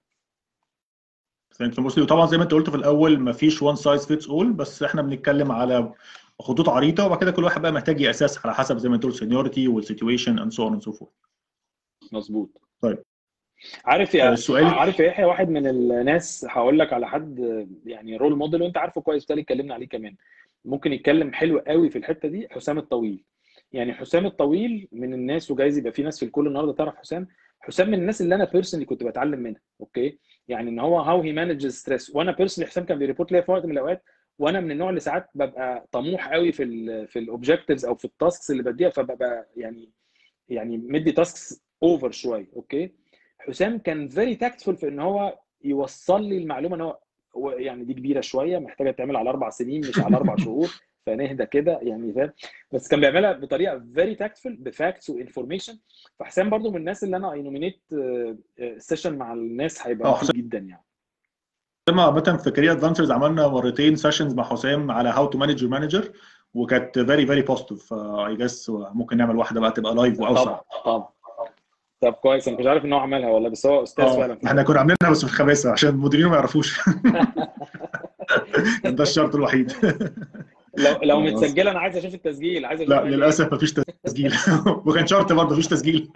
thank 1.53 1.77
you 1.97 2.03
وطبعا 2.03 2.25
زي 2.25 2.37
ما 2.37 2.43
أنت 2.43 2.51
قلت 2.51 2.69
في 2.69 2.75
الأول 2.75 3.19
ما 3.19 3.31
فيش 3.31 3.61
one 3.61 3.75
size 3.75 4.05
fits 4.05 4.29
all 4.29 4.53
بس 4.53 4.83
إحنا 4.83 5.01
بنتكلم 5.01 5.51
على 5.51 5.93
خطوط 6.41 6.69
عريضة 6.69 7.05
وبعد 7.05 7.19
كده 7.19 7.31
كل 7.31 7.43
واحد 7.43 7.61
بقى 7.61 7.71
محتاج 7.71 8.01
يأسس 8.01 8.45
على 8.45 8.55
حسب 8.55 8.77
زي 8.77 8.89
ما 8.89 8.95
انت 8.95 9.03
قلت 9.03 9.15
seniority 9.15 9.67
وال 9.67 9.81
situation 9.81 10.39
and 10.39 10.51
so 10.51 10.63
on 10.63 10.73
and 10.73 10.81
so 10.81 10.91
forth 10.91 11.11
مظبوط. 12.11 12.61
طيب. 12.81 12.97
عارف 13.85 14.15
يا 14.15 14.33
السؤال 14.33 14.65
عارف 14.65 14.99
يا 14.99 15.05
يحيى 15.05 15.25
واحد 15.25 15.49
من 15.49 15.67
الناس 15.67 16.45
هقول 16.49 16.79
لك 16.79 16.93
على 16.93 17.07
حد 17.07 17.67
يعني 17.85 18.17
role 18.17 18.35
model 18.35 18.61
وانت 18.61 18.77
عارفه 18.77 19.01
كويس 19.01 19.21
بالتالي 19.21 19.41
اتكلمنا 19.41 19.73
عليه 19.73 19.87
كمان. 19.87 20.15
ممكن 20.65 20.93
يتكلم 20.93 21.33
حلو 21.33 21.59
قوي 21.59 21.89
في 21.89 21.97
الحتة 21.97 22.27
دي 22.27 22.47
حسام 22.51 22.77
الطويل. 22.77 23.23
يعني 23.71 23.93
حسام 23.93 24.25
الطويل 24.25 24.87
من 24.91 25.13
الناس 25.13 25.51
وجايز 25.51 25.77
يبقى 25.77 25.91
في 25.91 26.03
ناس 26.03 26.19
في 26.19 26.25
ال 26.25 26.30
call 26.30 26.47
النهارده 26.47 26.73
تعرف 26.73 26.95
حسام. 26.95 27.27
حسام 27.59 27.87
من 27.87 27.93
الناس 27.93 28.21
اللي 28.21 28.35
أنا 28.35 28.45
personally 28.45 28.85
كنت 28.85 29.03
بتعلم 29.03 29.39
منها 29.39 29.61
okay؟ 29.81 30.19
يعني 30.47 30.69
إن 30.69 30.79
هو 30.79 30.99
how 30.99 31.21
he 31.21 31.33
manages 31.33 31.75
stress 31.75 32.15
وأنا 32.15 32.31
personally 32.31 32.69
حسام 32.69 32.83
كان 32.85 32.99
بي 32.99 33.07
report 33.07 33.31
ليا 33.31 33.41
في 33.41 33.51
وقت 33.51 33.65
من 33.65 33.71
الأوقات 33.71 34.03
وأنا 34.41 34.59
من 34.59 34.71
النوع 34.71 34.89
اللي 34.89 34.99
ساعات 34.99 35.29
ببقى 35.35 35.87
طموح 35.91 36.29
قوي 36.33 36.51
في 36.51 36.63
ال 36.63 37.07
في 37.07 37.19
ال 37.19 37.25
objectives 37.25 37.85
أو 37.85 37.95
في 37.95 38.05
ال 38.05 38.13
tasks 38.13 38.51
اللي 38.51 38.63
بديها 38.63 38.89
فببقى 38.89 39.49
يعني 39.57 39.89
يعني 40.49 40.77
مدي 40.77 41.11
tasks 41.11 41.63
over 41.83 42.11
شوية 42.11 42.47
okay 42.55 42.91
حسام 43.39 43.77
كان 43.77 44.09
very 44.09 44.35
tactful 44.35 44.77
في 44.77 44.87
إن 44.87 44.99
هو 44.99 45.39
يوصل 45.63 46.23
لي 46.23 46.37
المعلومة 46.37 46.75
إن 46.75 46.81
هو 47.35 47.51
يعني 47.51 47.83
دي 47.83 47.93
كبيرة 47.93 48.21
شوية 48.21 48.59
محتاجة 48.59 48.91
تعمل 48.91 49.15
على 49.15 49.29
أربع 49.29 49.49
سنين 49.49 49.81
مش 49.81 49.99
على 49.99 50.17
أربع 50.17 50.35
شهور 50.35 50.69
فنهدى 51.05 51.45
كده 51.45 51.79
يعني 51.81 52.13
فاهم؟ 52.13 52.31
بس 52.71 52.87
كان 52.87 52.99
بيعملها 52.99 53.33
بطريقة 53.33 53.83
very 53.95 54.15
tactful 54.15 54.55
ب 54.55 54.64
facts 54.64 55.09
و 55.09 55.15
information 55.15 55.79
فحسام 56.19 56.49
برضو 56.49 56.71
من 56.71 56.77
الناس 56.77 57.03
اللي 57.03 57.17
أنا 57.17 57.31
I 57.31 57.41
nominate 57.41 57.81
session 58.77 59.17
مع 59.17 59.33
الناس 59.33 59.87
هيبقى 59.87 60.11
مفيد 60.11 60.35
جدا 60.35 60.57
يعني. 60.57 60.83
عامة 61.99 62.39
في 62.43 62.51
Career 62.51 62.71
Advancers 62.71 63.11
عملنا 63.11 63.47
مرتين 63.47 63.95
sessions 63.95 64.33
مع 64.33 64.43
حسام 64.43 64.91
على 64.91 65.09
how 65.09 65.25
to 65.25 65.37
manage 65.37 65.61
your 65.61 65.71
manager 65.71 66.11
وكانت 66.53 66.99
very 66.99 67.25
very 67.25 67.41
positive 67.41 67.93
I 67.93 68.35
guess 68.35 68.69
ممكن 68.69 69.17
نعمل 69.17 69.35
واحدة 69.37 69.61
بقى 69.61 69.71
تبقى 69.71 69.95
live 69.95 70.19
وأوسع. 70.19 70.59
طبعا 70.85 71.07
طب 72.01 72.13
كويس. 72.13 72.47
أنا 72.47 72.57
مش 72.57 72.65
عارف 72.65 72.85
إن 72.85 72.93
هو 72.93 72.99
عملها 72.99 73.29
والله 73.29 73.49
بس 73.49 73.65
هو 73.65 73.83
أستاذ 73.83 74.05
فعلا. 74.05 74.37
إحنا 74.45 74.63
كنا 74.63 74.79
عاملينها 74.79 75.11
بس 75.11 75.17
في 75.19 75.23
الخباثه 75.31 75.71
عشان 75.71 75.89
المديرين 75.89 76.27
ما 76.27 76.35
يعرفوش. 76.35 76.79
ده 78.85 79.03
الشرط 79.03 79.35
الوحيد. 79.35 79.71
لو 80.77 80.95
لو 81.03 81.19
متسجلة 81.19 81.71
أنا 81.71 81.79
عايز 81.79 81.97
أشوف 81.97 82.13
التسجيل 82.13 82.65
عايز 82.65 82.81
لا 82.81 83.03
للأسف 83.03 83.53
مفيش 83.53 83.73
تسجيل. 84.03 84.33
وكان 84.85 85.07
شرط 85.07 85.33
برضه 85.33 85.53
مفيش 85.53 85.67
تسجيل. 85.67 86.11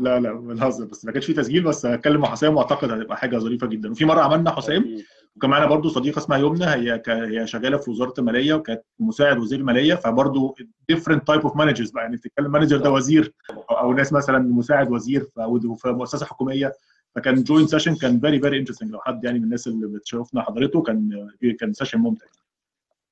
لا 0.00 0.20
لا 0.20 0.32
بنهزر 0.32 0.84
بس 0.84 1.04
ما 1.04 1.12
كانش 1.12 1.26
في 1.26 1.32
تسجيل 1.32 1.62
بس 1.62 1.86
هتكلم 1.86 2.20
مع 2.20 2.28
حسام 2.30 2.56
وأعتقد 2.56 2.90
هتبقى 2.90 3.16
حاجة 3.16 3.38
ظريفة 3.38 3.66
جدا. 3.66 3.90
وفي 3.90 4.04
مرة 4.04 4.20
عملنا 4.20 4.50
حسام 4.50 4.96
وكان 5.36 5.50
معانا 5.50 5.66
برضو 5.66 5.88
صديقة 5.88 6.18
اسمها 6.18 6.38
يمنى 6.38 6.64
هي 6.64 6.98
ك... 6.98 7.10
هي 7.10 7.46
شغالة 7.46 7.76
في 7.76 7.90
وزارة 7.90 8.14
المالية 8.18 8.54
وكانت 8.54 8.82
مساعد 8.98 9.38
وزير 9.38 9.58
المالية 9.58 9.94
فبرضو 9.94 10.56
different 10.92 11.20
type 11.32 11.42
of 11.42 11.50
managers 11.50 11.92
بقى. 11.92 12.02
يعني 12.02 12.16
بتتكلم 12.16 12.50
manager 12.50 12.76
ده 12.76 12.90
وزير 12.90 13.32
أو, 13.70 13.92
ناس 13.92 14.12
مثلا 14.12 14.38
مساعد 14.38 14.90
وزير 14.90 15.20
في, 15.20 15.76
في 15.76 15.88
مؤسسة 15.88 16.26
حكومية. 16.26 16.72
فكان 17.16 17.42
joint 17.42 17.66
session 17.66 17.94
كان 17.94 18.20
very 18.20 18.40
very 18.40 18.58
interesting 18.58 18.90
لو 18.90 19.00
حد 19.00 19.24
يعني 19.24 19.38
من 19.38 19.44
الناس 19.44 19.66
اللي 19.66 19.86
بتشوفنا 19.86 20.42
حضرته 20.42 20.82
كان 20.82 21.28
كان 21.60 21.72
session 21.72 21.98
ممتع. 21.98 22.26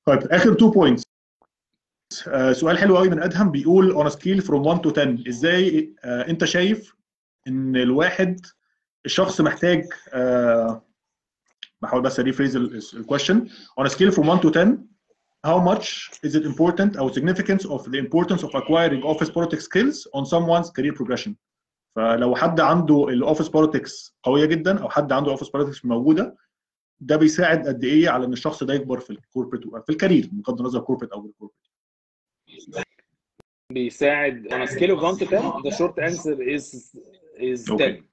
طيب 0.05 0.19
آخر 0.31 0.53
two 0.53 0.71
points 0.71 1.03
آه 2.27 2.51
سؤال 2.51 2.77
حلو 2.77 2.97
قوي 2.97 3.09
من 3.09 3.23
أدهم 3.23 3.51
بيقول 3.51 3.95
on 3.95 4.11
a 4.11 4.15
scale 4.15 4.41
from 4.45 4.65
1 4.65 4.81
to 4.87 4.91
10 4.91 5.23
إزاي 5.27 5.95
آه 6.03 6.29
أنت 6.29 6.45
شايف 6.45 6.95
إن 7.47 7.75
الواحد 7.75 8.45
الشخص 9.05 9.41
محتاج 9.41 9.85
آه 10.13 10.81
بحاول 11.81 12.01
بس 12.01 12.19
rephrase 12.19 12.55
ال 12.95 13.01
question 13.01 13.47
on 13.81 13.83
a 13.83 13.89
scale 13.89 14.11
from 14.15 14.27
1 14.27 14.39
to 14.41 14.51
10 14.51 14.95
how 15.45 15.59
much 15.59 16.09
is 16.27 16.35
it 16.35 16.43
important 16.43 16.97
or 16.99 17.13
significance 17.13 17.65
of 17.65 17.81
the 17.91 17.99
importance 18.05 18.43
of 18.43 18.51
acquiring 18.55 19.03
office 19.03 19.29
politics 19.29 19.65
skills 19.69 20.07
on 20.13 20.25
someone's 20.25 20.69
career 20.71 20.93
progression? 20.93 21.35
فلو 21.95 22.35
حد 22.35 22.59
عنده 22.59 23.07
ال 23.09 23.14
office 23.14 23.47
politics 23.47 24.15
قوية 24.23 24.45
جدا 24.45 24.81
أو 24.81 24.89
حد 24.89 25.11
عنده 25.11 25.31
office 25.31 25.49
politics 25.49 25.85
موجودة 25.85 26.35
ده 26.99 27.15
بيساعد 27.15 27.67
قد 27.67 27.83
إيه 27.83 28.09
على 28.09 28.25
إن 28.25 28.33
الشخص 28.33 28.63
ده 28.63 28.73
يكبر 28.73 28.99
في 28.99 29.09
ال 29.09 29.14
corporate 29.14 29.63
في 29.85 29.89
ال 29.89 29.95
career 29.95 30.29
بغض 30.31 30.59
النظر 30.59 30.79
corporate 30.79 31.11
أو 31.11 31.25
ال 31.25 31.29
corporate 31.29 31.65
بيساعد. 33.71 34.47
on 34.47 34.67
a 34.67 34.71
scale 34.71 34.91
of 34.91 35.01
1 35.03 35.17
to 35.19 35.25
10 35.25 35.61
the 35.63 35.71
short 35.71 35.95
answer 35.99 36.41
is 36.41 36.95
is 37.37 37.71
10 37.71 38.03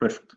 perfect 0.00 0.32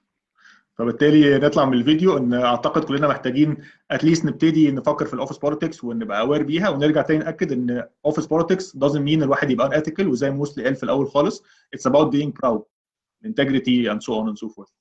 فبالتالي 0.77 1.37
نطلع 1.39 1.65
من 1.65 1.73
الفيديو 1.77 2.17
إن 2.17 2.33
أعتقد 2.33 2.83
كلنا 2.83 3.07
محتاجين 3.07 3.57
at 3.91 4.01
least 4.01 4.25
نبتدي 4.25 4.71
نفكر 4.71 5.05
في 5.05 5.13
ال 5.13 5.17
office 5.17 5.37
politics 5.37 5.83
ونبقى 5.83 6.19
aware 6.21 6.43
بيها 6.43 6.69
ونرجع 6.69 7.01
تاني 7.01 7.19
نأكد 7.19 7.51
إن 7.51 7.87
office 8.05 8.25
politics 8.25 8.77
doesn't 8.77 8.99
mean 9.07 9.23
الواحد 9.23 9.51
يبقى 9.51 9.69
unethical 9.69 10.05
وزي 10.05 10.29
ما 10.29 10.35
موسلي 10.35 10.63
قال 10.63 10.75
في 10.75 10.83
الأول 10.83 11.07
خالص. 11.07 11.43
It's 11.75 11.91
about 11.91 12.11
being 12.11 12.31
proud. 12.43 12.61
Integrity 13.25 13.87
and 13.91 14.03
so 14.03 14.13
on 14.13 14.29
and 14.29 14.37
so 14.37 14.49
forth. 14.49 14.71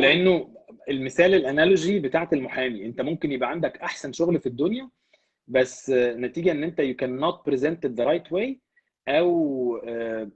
لأنه 0.00 0.57
المثال 0.88 1.34
ال 1.34 1.42
analogy 1.42 1.98
بتاعت 2.00 2.32
المحامي. 2.32 2.86
انت 2.86 3.00
ممكن 3.00 3.32
يبقى 3.32 3.50
عندك 3.50 3.78
احسن 3.78 4.12
شغل 4.12 4.40
في 4.40 4.46
الدنيا 4.46 4.90
بس 5.48 5.90
نتيجة 5.96 6.50
ان 6.52 6.64
انت 6.64 6.80
you 6.80 6.94
cannot 7.04 7.52
present 7.52 7.88
it 7.88 7.92
the 8.00 8.04
right 8.08 8.30
way 8.38 8.54
أو 9.08 9.82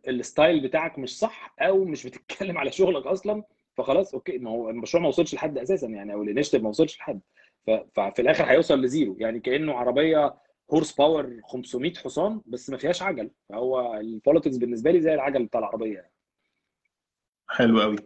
ال 0.09 0.17
style 0.17 0.61
بتاعك 0.61 0.99
مش 0.99 1.19
صح 1.19 1.55
أو 1.61 1.85
مش 1.85 2.07
بتتكلم 2.07 2.59
على 2.59 2.73
شغلك 2.73 3.07
أصلا 3.07 3.45
فخلاص 3.77 4.15
okay 4.15 4.39
ما 4.39 4.51
هو 4.51 4.71
المشروع 4.71 5.03
ما 5.03 5.09
وصلش 5.09 5.35
لحد 5.35 5.59
أساسا 5.59 5.87
يعني 5.87 6.13
أو 6.13 6.23
ال 6.23 6.26
initiative 6.26 6.63
ما 6.63 6.69
وصلش 6.69 6.99
لحد. 6.99 7.21
ففي 7.67 8.23
الآخر 8.23 8.45
هيوصل 8.45 8.83
لزيرو. 8.83 9.17
يعني 9.21 9.41
كأنه 9.41 9.73
عربية 9.75 10.35
horse 10.73 10.93
power 10.93 11.41
500 11.45 11.95
حصان 11.95 12.41
بس 12.47 12.71
ما 12.71 12.77
فيهاش 12.77 13.03
عجل. 13.03 13.31
فهو 13.49 13.95
ال 13.95 14.01
politics 14.01 14.57
بالنسبة 14.57 14.91
لي 14.91 15.01
زي 15.01 15.15
العجل 15.15 15.45
بتاع 15.47 15.61
العربية 15.61 15.95
يعني. 15.95 16.13
حلو 17.49 17.81
قوي 17.81 17.97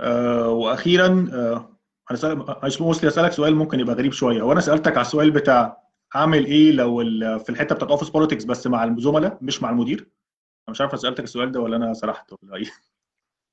آه 0.00 0.48
وأخيرا 0.48 1.28
آه 1.32 1.70
هسأل 2.08 2.44
موسلي 2.80 3.08
أسألك 3.08 3.32
سؤال 3.32 3.54
ممكن 3.54 3.80
يبقى 3.80 3.94
غريب 3.94 4.12
شوية. 4.12 4.42
وأنا 4.42 4.60
سألتك 4.60 4.92
على 4.96 5.06
السؤال 5.06 5.30
بتاع 5.30 5.82
أعمل 6.16 6.44
إيه 6.46 6.72
لو 6.72 6.98
في 7.38 7.50
الحتة 7.50 7.74
بتاعت 7.74 7.90
office 7.90 8.08
politics 8.10 8.44
بس 8.44 8.66
مع 8.66 8.84
الزملاء 8.84 9.38
مش 9.42 9.62
مع 9.62 9.70
المدير؟ 9.70 9.98
أنا 9.98 10.70
مش 10.72 10.80
عارف 10.80 11.00
سألتك 11.00 11.24
السؤال 11.24 11.52
ده 11.52 11.60
ولا 11.60 11.76
أنا 11.76 11.94
سرحت 11.94 12.32
ولا 12.42 12.56
إيه. 12.56 12.70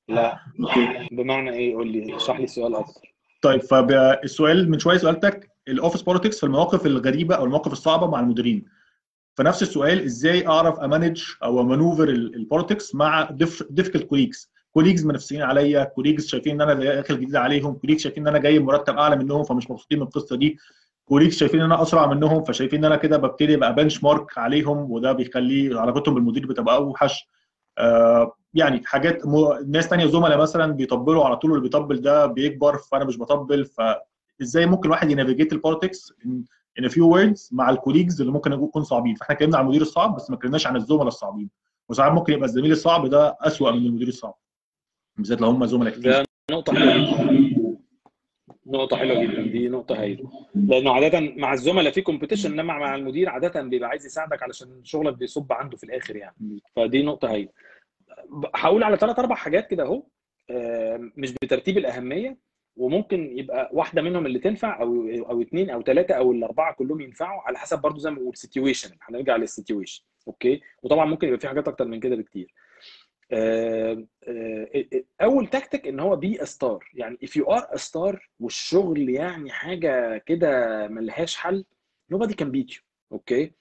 لا 0.08 0.38
بمعنى 1.12 1.50
إيه؟ 1.50 1.74
قول 1.74 1.92
لي 1.92 2.16
اشرح 2.16 2.38
لي 2.38 2.44
السؤال 2.44 2.74
أكتر. 2.74 3.00
طيب 3.42 3.60
فالسؤال 3.60 4.70
من 4.70 4.78
شوية 4.78 4.98
سألتك 4.98 5.50
ال 5.68 5.73
office 5.73 6.02
politics 6.02 6.40
في 6.40 6.46
المواقف 6.46 6.86
الغريبة 6.86 7.34
أو 7.34 7.44
المواقف 7.44 7.72
الصعبة 7.72 8.06
مع 8.06 8.20
المديرين. 8.20 8.64
فنفس 9.36 9.62
السؤال 9.62 10.00
إزاي 10.04 10.46
أعرف 10.46 10.80
أ 10.80 10.86
manage 10.86 11.22
أو 11.42 11.62
maneuver 11.62 12.08
ال 12.08 12.18
politics 12.18 12.94
مع 12.94 13.28
difficult 13.70 14.02
colleagues 14.04 14.52
colleagues 14.72 15.06
منافسين 15.06 15.42
عليا 15.42 15.84
colleagues 15.84 16.26
شايفين 16.26 16.60
إن 16.60 16.70
أنا 16.70 16.74
داخل 16.84 17.16
جديد 17.20 17.36
عليهم 17.36 17.74
colleagues 17.74 18.00
شايفين 18.00 18.22
إن 18.22 18.28
أنا 18.28 18.38
جاي 18.38 18.58
مرتب 18.58 18.96
أعلى 18.98 19.16
منهم 19.16 19.42
فمش 19.42 19.70
مبسوطين 19.70 19.98
من 19.98 20.04
القصة 20.04 20.36
دي. 20.36 20.58
colleagues 21.04 21.36
شايفين 21.36 21.60
إن 21.60 21.72
أنا 21.72 21.82
أسرع 21.82 22.06
منهم 22.06 22.44
فشايفين 22.44 22.78
إن 22.78 22.84
أنا 22.84 22.96
كده 22.96 23.16
ببتدي 23.16 23.54
ابقى 23.54 23.74
benchmark 23.74 24.38
عليهم 24.38 24.90
وده 24.90 25.12
بيخلي 25.12 25.78
علاقتهم 25.80 26.14
بالمدير 26.14 26.46
بتبقى 26.46 26.76
أوحش. 26.76 27.28
آه 27.78 28.32
يعني 28.54 28.82
حاجات 28.84 29.26
م... 29.26 29.36
ناس 29.66 29.88
تانية 29.88 30.06
زملاء 30.06 30.38
مثلا 30.38 30.72
بيطبلوا 30.72 31.24
على 31.24 31.36
طول 31.36 31.50
واللي 31.50 31.62
بيطبل 31.62 32.00
ده 32.00 32.26
بيكبر 32.26 32.78
فأنا 32.78 33.04
مش 33.04 33.18
بطبل. 33.18 33.64
فازاي 34.40 34.66
ممكن 34.66 34.86
الواحد 34.86 35.10
ي 35.10 35.15
navigate 35.15 35.52
ال 35.52 35.59
politics 35.59 36.12
in 36.78 36.88
few 36.88 37.08
words 37.08 37.48
مع 37.52 37.70
ال 37.70 37.74
colleagues 37.74 38.20
اللي 38.20 38.32
ممكن 38.32 38.52
يكونوا 38.52 38.86
صعبين؟ 38.86 39.14
فإحنا 39.14 39.34
اتكلمنا 39.34 39.56
عن 39.58 39.64
المدير 39.64 39.82
الصعب 39.82 40.16
بس 40.16 40.30
ما 40.30 40.36
اتكلمناش 40.36 40.66
عن 40.66 40.76
الزملاء 40.76 41.06
الصعبين. 41.08 41.50
وساعات 41.88 42.12
ممكن 42.12 42.32
يبقى 42.32 42.44
الزميل 42.48 42.72
الصعب 42.72 43.06
ده 43.06 43.36
أسوأ 43.40 43.70
من 43.70 43.86
المدير 43.86 44.08
الصعب. 44.08 44.34
بالذات 45.16 45.40
لو 45.40 45.48
هم 45.48 45.66
زملاء 45.66 45.92
كتير. 45.92 46.02
ده 46.12 46.24
نقطة 46.50 46.74
حلوة 46.74 47.78
نقطة 48.66 48.96
حلوة 48.96 49.22
جدا. 49.24 49.42
دي 49.42 49.68
نقطة 49.68 50.00
هايلة. 50.00 50.30
لأنه 50.54 50.90
عادة 50.92 51.20
مع 51.20 51.52
الزملاء 51.52 51.92
في 51.92 52.00
competition 52.02 52.52
إنما 52.52 52.78
مع 52.78 52.94
المدير 52.94 53.28
عادة 53.28 53.62
بيبقى 53.62 53.88
عايز 53.88 54.06
يساعدك 54.06 54.42
علشان 54.42 54.84
شغلك 54.84 55.14
بيصب 55.14 55.52
عنده 55.52 55.76
في 55.76 55.84
الآخر 55.84 56.16
يعني. 56.16 56.62
فدي 56.76 57.02
نقطة 57.02 57.30
هايلة. 57.32 57.48
هقول 58.54 58.82
على 58.82 58.96
ثلاث 58.96 59.18
أربع 59.18 59.34
حاجات 59.34 59.66
كده 59.66 59.82
أهو. 59.82 60.02
مش 61.16 61.32
بترتيب 61.32 61.78
الأهمية 61.78 62.38
وممكن 62.76 63.38
يبقى 63.38 63.70
واحدة 63.72 64.02
منهم 64.02 64.26
اللي 64.26 64.38
تنفع 64.38 64.80
أو 64.82 65.08
أو 65.30 65.42
اثنين 65.42 65.70
أو 65.70 65.82
ثلاثة 65.82 66.14
أو 66.14 66.32
الأربعة 66.32 66.74
كلهم 66.74 67.00
ينفعوا 67.00 67.40
على 67.42 67.58
حسب 67.58 67.80
برضو 67.80 67.98
زي 67.98 68.10
ما 68.10 68.16
بقول 68.16 68.36
situation 68.36 68.90
هنرجع 69.02 69.36
لل 69.36 69.48
situation 69.48 70.04
okay؟ 70.28 70.60
وطبعا 70.82 71.04
ممكن 71.06 71.26
يبقى 71.26 71.40
في 71.40 71.48
حاجات 71.48 71.68
أكتر 71.68 71.84
من 71.84 72.00
كده 72.00 72.16
بكتير. 72.16 72.54
أول 75.22 75.46
تكتيك 75.46 75.86
إن 75.88 76.00
هو 76.00 76.16
be 76.16 76.38
star 76.46 76.90
يعني 76.94 77.18
if 77.24 77.28
you 77.30 77.44
are 77.44 77.66
a 77.74 77.78
star 77.78 78.18
والشغل 78.40 79.08
يعني 79.08 79.50
حاجة 79.50 80.18
كده 80.18 80.48
ملهاش 80.88 81.36
حل 81.36 81.64
nobody 82.14 82.32
can 82.32 82.46
beat 82.46 82.74
you 82.76 82.80
okay 83.12 83.52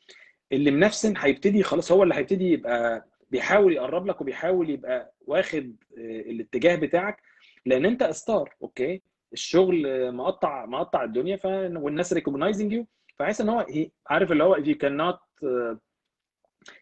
اللي 0.51 0.71
منفسن 0.71 1.17
هيبتدي 1.17 1.63
خلاص 1.63 1.91
هو 1.91 2.03
اللي 2.03 2.15
هيبتدي 2.15 2.51
يبقى 2.51 3.07
بيحاول 3.29 3.73
يقرب 3.73 4.05
لك 4.07 4.21
وبيحاول 4.21 4.69
يبقى 4.69 5.13
واخد 5.27 5.75
الاتجاه 5.97 6.75
بتاعك 6.75 7.21
لأن 7.65 7.85
أنت 7.85 8.03
star 8.03 8.55
okay 8.61 9.01
الشغل 9.33 10.11
مقطع 10.15 10.65
مقطع 10.65 11.03
الدنيا 11.03 11.35
ف 11.37 11.45
والناس 11.45 12.13
recognizing 12.13 12.73
you 12.73 12.87
فحاسس 13.19 13.41
إن 13.41 13.49
هو 13.49 13.65
عارف 14.07 14.31
اللي 14.31 14.43
هو 14.43 14.55
if 14.55 14.59
you 14.65 14.75
cannot 14.83 15.19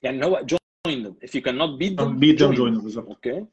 يعني 0.04 0.16
اللي 0.16 0.26
هو 0.26 0.42
join 0.88 1.04
them. 1.04 1.16
If 1.22 1.36
you 1.36 1.42
cannot 1.42 1.78
beat 1.80 1.98
them 1.98 2.20
beat 2.20 2.40
them 2.40 2.56
join 2.56 2.74
them. 2.74 2.84
بالظبط 2.84 3.08
okay 3.08 3.46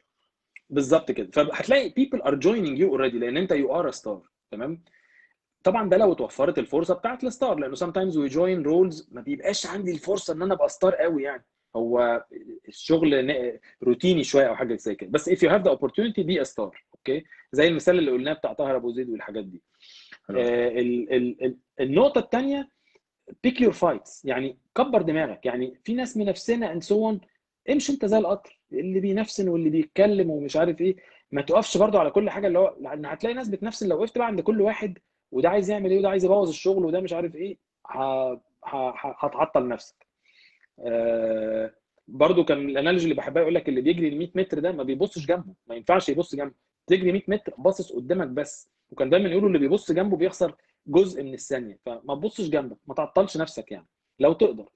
بالظبط 0.70 1.10
كده. 1.12 1.30
فهتلاقي 1.32 1.90
people 1.90 2.18
are 2.22 2.34
joining 2.36 2.76
you 2.78 2.90
already 2.96 3.14
لأن 3.14 3.36
أنت 3.36 3.52
you 3.52 3.68
are 3.68 3.88
a 3.94 3.98
star. 4.00 4.18
تمام؟ 4.50 4.82
طبعا 5.64 5.88
ده 5.88 5.96
لو 5.96 6.12
اتوفرت 6.12 6.58
الفرصة 6.58 6.94
بتاعت 6.94 7.24
ال 7.24 7.31
star 7.31 7.58
لأنه 7.58 7.76
sometimes 7.76 8.12
we 8.14 8.32
join 8.32 8.66
roles 8.66 9.04
ما 9.14 9.20
بيبقاش 9.20 9.66
عندي 9.66 9.92
الفرصة 9.92 10.32
إن 10.34 10.42
أنا 10.42 10.54
أبقى 10.54 10.68
star 10.68 10.94
قوي 10.94 11.22
يعني. 11.22 11.44
هو 11.76 12.24
الشغل 12.68 13.32
روتيني 13.82 14.24
شوية 14.24 14.46
أو 14.48 14.56
حاجة 14.56 14.74
زي 14.76 14.94
كده. 14.94 15.10
بس 15.10 15.30
if 15.30 15.38
you 15.38 15.50
have 15.50 15.62
the 15.62 15.70
opportunity 15.76 16.22
be 16.22 16.40
a 16.42 16.52
star. 16.52 16.80
okay 16.94 17.24
زي 17.52 17.68
المثال 17.68 17.98
اللي 17.98 18.10
قلناه 18.10 18.32
بتاع 18.32 18.52
طاهر 18.52 18.76
أبو 18.76 18.90
زيد 18.90 19.10
والحاجات 19.10 19.44
دي. 19.44 19.62
آه 20.30 20.68
ال 20.68 21.12
ال 21.12 21.44
ال 21.44 21.56
النقطة 21.80 22.18
الثانية 22.18 22.75
pick 23.46 23.54
your 23.60 23.72
fights. 23.72 24.20
يعني 24.24 24.58
كبر 24.76 25.02
دماغك. 25.02 25.46
يعني 25.46 25.80
في 25.84 25.94
ناس 25.94 26.16
منفسنة 26.16 26.72
and 26.72 26.82
so 26.82 27.06
on 27.08 27.20
امشي 27.70 27.92
انت 27.92 28.04
زي 28.06 28.18
القطر. 28.18 28.60
اللي 28.72 29.00
بينافسن 29.00 29.48
واللي 29.48 29.70
بيتكلم 29.70 30.30
ومش 30.30 30.56
عارف 30.56 30.80
إيه. 30.80 30.96
ما 31.32 31.42
تقفش 31.42 31.76
برضو 31.76 31.98
على 31.98 32.10
كل 32.10 32.30
حاجة 32.30 32.46
اللي 32.46 32.58
هو 32.58 32.76
هتلاقي 33.04 33.34
ناس 33.34 33.48
بتنافسن 33.48 33.88
لو 33.88 33.98
وقفت 34.00 34.18
بقى 34.18 34.26
عند 34.26 34.40
كل 34.40 34.60
واحد 34.60 34.98
وده 35.32 35.48
عايز 35.48 35.70
يعمل 35.70 35.90
إيه 35.90 35.98
وده 35.98 36.08
عايز 36.08 36.24
يبوظ 36.24 36.48
الشغل 36.48 36.84
وده 36.84 37.00
مش 37.00 37.12
عارف 37.12 37.34
إيه 37.36 37.58
هتعطل 38.64 39.68
نفسك. 39.68 40.06
آه 40.80 41.74
برضو 42.08 42.44
كان 42.44 42.58
ال 42.68 42.73
analogy 42.73 43.04
اللي 43.04 43.14
بحبها 43.14 43.42
يقول 43.42 43.54
لك 43.54 43.68
اللي 43.68 43.80
بيجري 43.80 44.08
ال 44.08 44.18
100 44.18 44.28
متر 44.34 44.58
ده 44.58 44.72
ما 44.72 44.82
بيبصش 44.82 45.26
جنبه. 45.26 45.54
ما 45.66 45.74
ينفعش 45.74 46.08
يبص 46.08 46.34
جنبه. 46.34 46.54
تجري 46.86 47.12
100 47.12 47.22
متر 47.28 47.54
باصص 47.58 47.92
قدامك 47.92 48.26
بس. 48.28 48.68
وكان 48.90 49.10
دايما 49.10 49.28
يقولوا 49.28 49.48
اللي 49.48 49.58
بيبص 49.58 49.92
جنبه 49.92 50.16
بيخسر 50.16 50.54
جزء 50.86 51.22
من 51.22 51.34
الثانية. 51.34 51.78
فما 51.86 52.14
تبصش 52.14 52.48
جنبك 52.48 52.76
ما 52.86 52.94
تعطلش 52.94 53.36
نفسك 53.36 53.72
يعني 53.72 53.86
لو 54.20 54.32
تقدر. 54.32 54.68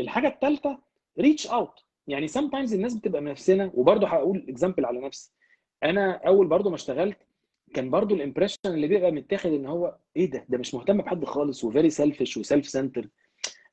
الحاجة 0.00 0.28
الثالثه 0.28 0.78
reach 1.18 1.46
out 1.46 1.84
يعني 2.06 2.28
sometimes 2.28 2.74
الناس 2.74 2.94
بتبقى 2.94 3.22
منفسنة 3.22 3.70
وبرضه 3.74 4.06
هقول 4.06 4.46
example 4.48 4.84
على 4.84 5.00
نفسي. 5.00 5.32
أنا 5.82 6.20
أول 6.26 6.46
برضه 6.46 6.70
ما 6.70 6.76
اشتغلت 6.76 7.18
كان 7.74 7.90
برضه 7.90 8.14
ال 8.14 8.18
impression 8.18 8.58
اللي 8.66 8.88
بيبقى 8.88 9.10
متاخد 9.12 9.52
إن 9.52 9.66
هو 9.66 9.96
إيه 10.16 10.30
ده؟ 10.30 10.46
ده 10.48 10.58
مش 10.58 10.74
مهتم 10.74 10.98
بحد 10.98 11.24
خالص 11.24 11.64
و 11.64 11.69
very 11.69 11.90
selfish 11.90 12.36
و 12.36 12.42
self 12.42 12.68
center 12.68 13.08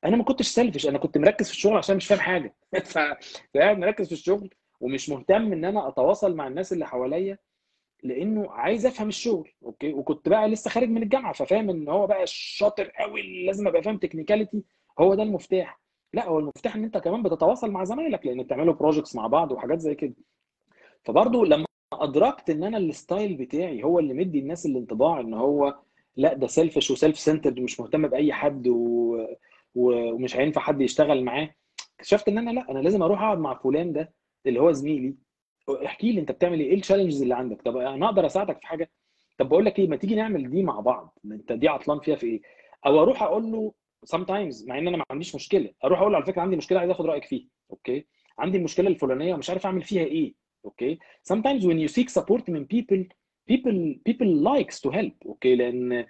أنا 0.06 0.18
ما 0.18 0.24
كنتش 0.24 0.48
selfish 0.48 0.88
أنا 0.88 0.98
كنت 0.98 1.18
مركز 1.18 1.46
في 1.48 1.54
الشغل 1.54 1.78
عشان 1.78 1.96
مش 1.98 2.08
فاهم 2.08 2.20
حاجة. 2.20 2.56
فقاعد 3.54 3.78
مركز 3.78 4.08
في 4.08 4.14
الشغل 4.14 4.50
ومش 4.82 5.10
مهتم 5.10 5.54
إن 5.54 5.66
أنا 5.66 5.88
أتواصل 5.88 6.36
مع 6.36 6.48
الناس 6.48 6.74
اللي 6.74 6.88
حواليا. 6.88 7.38
لأنه 8.04 8.52
عايز 8.52 8.86
افهم 8.86 9.08
الشغل 9.08 9.50
okay؟ 9.66 9.94
وكنت 9.94 10.30
بقى 10.30 10.48
لسه 10.50 10.70
خارج 10.70 10.90
من 10.90 11.04
الجامعة 11.04 11.34
ففاهم 11.34 11.70
ان 11.70 11.90
هو 11.90 12.08
بقى 12.08 12.24
الشاطر 12.24 12.88
قوي 12.88 13.46
لازم 13.46 13.68
ابقى 13.68 13.84
فاهم 13.84 13.98
technicality 13.98 14.64
هو 15.00 15.16
ده 15.16 15.24
المفتاح. 15.24 15.82
لا 16.14 16.28
هو 16.28 16.40
المفتاح 16.40 16.76
ان 16.76 16.84
انت 16.84 16.98
كمان 16.98 17.24
بتتواصل 17.24 17.72
مع 17.72 17.84
زمايلك 17.84 18.26
لأن 18.26 18.44
بتعملوا 18.44 18.74
projects 18.74 19.16
مع 19.16 19.28
بعض 19.28 19.52
وحاجات 19.52 19.80
زي 19.80 19.96
كده. 19.96 20.14
فبرضه 21.04 21.46
لما 21.46 21.66
أدركت 21.94 22.50
إن 22.50 22.64
أنا 22.64 22.78
ال 22.78 22.88
style 22.88 23.36
بتاعي 23.36 23.84
هو 23.84 24.00
اللي 24.00 24.14
مدي 24.14 24.40
الناس 24.40 24.66
الانطباع 24.66 25.20
إن 25.20 25.34
هو 25.34 25.76
لا 26.16 26.34
ده 26.34 26.48
selfish 26.48 26.92
و 26.92 26.98
self 26.98 27.20
centered 27.20 27.60
ومش 27.60 27.80
مهتم 27.80 28.08
بأي 28.08 28.34
حد 28.34 28.68
و... 28.68 29.16
و... 29.76 30.12
ومش 30.14 30.36
هينفع 30.38 30.62
حد 30.62 30.82
يشتغل 30.82 31.24
معاه. 31.24 31.50
اكتشفت 32.00 32.28
إن 32.28 32.38
أنا 32.38 32.52
لا 32.52 32.72
أنا 32.72 32.80
لازم 32.80 33.04
أروح 33.04 33.22
أقعد 33.22 33.38
مع 33.40 33.54
فلان 33.54 33.94
ده 33.94 34.14
اللي 34.46 34.60
هو 34.62 34.72
زميلي 34.72 35.16
احكي 35.70 36.12
لي 36.12 36.22
انت 36.22 36.32
بتعمل 36.32 36.60
إيه؟ 36.60 36.68
إيه 36.70 36.76
ال 36.76 36.80
challenges 36.80 37.22
اللي 37.22 37.36
عندك؟ 37.36 37.62
طب 37.62 37.78
أنا 37.78 38.06
أقدر 38.06 38.26
اساعدك 38.26 38.60
في 38.60 38.68
حاجة؟ 38.68 38.92
طب 39.38 39.50
بقول 39.50 39.66
لك 39.66 39.80
إيه 39.80 39.88
ما 39.88 39.96
تيجي 39.96 40.16
نعمل 40.16 40.50
دي 40.52 40.64
مع 40.64 40.80
بعض؟ 40.80 41.18
انت 41.26 41.52
دي 41.52 41.68
عطلان 41.68 42.00
فيها 42.00 42.16
في 42.16 42.26
إيه؟ 42.28 42.42
أو 42.86 43.02
أروح 43.02 43.24
أقول 43.24 43.52
له 43.52 43.74
sometimes 44.16 44.68
مع 44.68 44.78
ان 44.78 44.88
أنا 44.88 44.98
ما 44.98 45.04
عنديش 45.12 45.36
مشكلة 45.36 45.72
أروح 45.86 46.00
أقول 46.00 46.12
له 46.12 46.18
على 46.18 46.26
فكرة 46.26 46.42
عندي 46.42 46.56
مشكلة 46.56 46.80
عايز 46.80 46.92
اخد 46.92 47.06
رأيك 47.06 47.26
فيها 47.26 47.46
okay؟ 47.72 48.06
عندي 48.40 48.58
المشكلة 48.58 48.88
الفلانية 48.88 49.34
ومش 49.34 49.50
عارف 49.50 49.66
اعمل 49.66 49.82
فيها 49.82 50.04
إيه 50.04 50.34
okay؟ 50.66 51.00
sometimes 51.34 51.62
when 51.64 51.88
you 51.90 51.94
seek 51.96 52.10
support 52.22 52.50
من 52.50 52.66
people 52.74 53.04
people 53.52 54.00
people 54.10 54.28
likes 54.50 54.76
to 54.90 54.94
help 54.96 55.26
okay؟ 55.26 55.56
لأن 55.56 56.06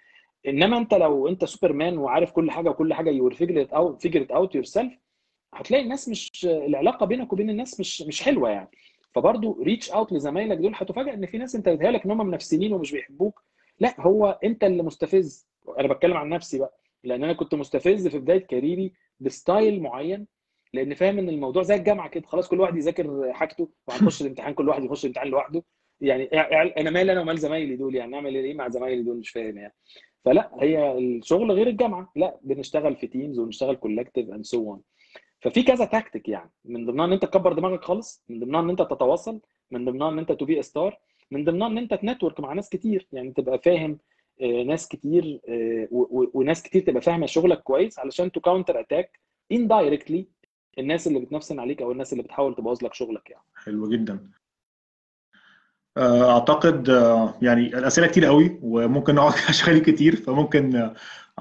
إنما 0.47 0.77
أنت 0.77 0.93
لو 0.93 1.27
أنت 1.27 1.45
سوبرمان 1.45 1.97
وعارف 1.97 2.31
كل 2.31 2.51
حاجة 2.51 2.69
وكل 2.69 2.93
حاجة 2.93 3.09
you're 3.09 3.33
figure 3.33 3.61
it 3.61 3.73
out 3.73 4.01
figure 4.01 4.21
it 4.21 4.31
out 4.31 4.55
yourself 4.55 4.93
هتلاقي 5.53 5.83
الناس 5.83 6.09
مش 6.09 6.29
العلاقة 6.45 7.05
بينك 7.05 7.33
وبين 7.33 7.49
الناس 7.49 7.79
مش 7.79 8.01
مش 8.01 8.23
حلوة 8.23 8.49
يعني. 8.49 8.69
فبرضه 9.15 9.57
reach 9.63 9.91
out 9.91 10.13
لزمايلك 10.13 10.57
دول 10.57 10.71
هتفاجئ 10.75 11.13
إن 11.13 11.25
في 11.25 11.37
ناس 11.37 11.55
أنت 11.55 11.67
اديها 11.67 11.91
لك 11.91 12.05
إن 12.05 12.11
هم 12.11 12.27
منافسين 12.27 12.73
ومش 12.73 12.91
بيحبوك. 12.91 13.43
لا 13.79 14.01
هو 14.01 14.39
أنت 14.43 14.63
اللي 14.63 14.83
مستفز. 14.83 15.47
أنا 15.79 15.87
بتكلم 15.87 16.17
عن 16.17 16.29
نفسي 16.29 16.59
بقى 16.59 16.79
لأن 17.03 17.23
أنا 17.23 17.33
كنت 17.33 17.55
مستفز 17.55 18.07
في 18.07 18.19
بداية 18.19 18.47
career 18.47 18.93
ي 19.19 19.28
ب 19.28 19.37
style 19.37 19.81
معين 19.81 20.27
لأن 20.73 20.93
فاهم 20.93 21.19
إن 21.19 21.29
الموضوع 21.29 21.63
زي 21.63 21.75
الجامعة 21.75 22.09
كده 22.09 22.27
خلاص 22.27 22.47
كل 22.47 22.59
واحد 22.59 22.77
يذاكر 22.77 23.33
حاجته 23.33 23.69
وهنخش 23.87 24.21
الامتحان 24.21 24.53
كل 24.53 24.69
واحد 24.69 24.83
يخش 24.83 25.05
الامتحان 25.05 25.27
لوحده. 25.27 25.63
يعني 26.01 26.23
أنا 26.77 26.89
مال 26.89 27.09
أنا 27.09 27.21
ومال 27.21 27.37
زمايلي 27.37 27.75
دول 27.75 27.95
يعني 27.95 28.11
نعمل 28.11 28.35
إيه 28.35 28.53
مع 28.53 28.69
زمايلي 28.69 29.03
دول؟ 29.03 29.17
مش 29.17 29.29
فاهم 29.29 29.57
يعني. 29.57 29.75
فلا 30.25 30.51
هي 30.61 30.97
الشغل 30.97 31.51
غير 31.51 31.67
الجامعة. 31.67 32.11
لا 32.15 32.39
بنشتغل 32.41 32.95
في 32.95 33.07
teams 33.07 33.39
ونشتغل 33.39 33.75
collective 33.75 34.29
and 34.29 34.45
so 34.45 34.71
on 34.71 34.81
ففي 35.41 35.63
كذا 35.63 35.85
تاكتيك 35.85 36.29
يعني. 36.29 36.51
من 36.65 36.85
ضمنها 36.85 37.05
إن 37.05 37.11
أنت 37.13 37.25
تكبر 37.25 37.53
دماغك 37.53 37.83
خالص 37.83 38.23
من 38.29 38.39
ضمنها 38.39 38.61
إن 38.61 38.69
أنت 38.69 38.81
تتواصل 38.81 39.39
من 39.71 39.85
ضمنها 39.85 40.09
إن 40.09 40.19
أنت 40.19 40.31
to 40.31 40.45
be 40.45 40.61
star 40.61 40.99
من 41.31 41.43
ضمنها 41.43 41.67
إن 41.67 41.77
أنت 41.77 41.93
ت 41.93 41.99
network 41.99 42.39
مع 42.39 42.53
ناس 42.53 42.69
كتير. 42.69 43.07
يعني 43.11 43.31
تبقى 43.31 43.59
فاهم 43.59 43.97
ناس 44.65 44.87
كتير 44.87 45.39
وناس 46.33 46.63
كتير 46.63 46.81
تبقى 46.81 47.01
فاهمة 47.01 47.25
شغلك 47.25 47.63
كويس 47.63 47.99
علشان 47.99 48.31
to 48.31 48.39
counter 48.39 48.79
attack 48.79 49.19
indirectly 49.51 50.27
الناس 50.79 51.07
اللي 51.07 51.19
بتنافس 51.19 51.59
عليك 51.59 51.81
أو 51.81 51.91
الناس 51.91 52.13
اللي 52.13 52.23
بتحاول 52.23 52.55
تبوظ 52.55 52.83
لك 52.83 52.93
شغلك 52.93 53.29
يعني. 53.29 53.43
حلو 53.55 53.89
جدا. 53.89 54.29
أعتقد 55.97 56.87
يعني 57.41 57.67
الأسئلة 57.67 58.07
كتير 58.07 58.25
قوي 58.25 58.59
وممكن 58.61 59.15
نقعد 59.15 59.33
اشغال 59.49 59.81
كتير 59.81 60.15
فممكن 60.15 60.91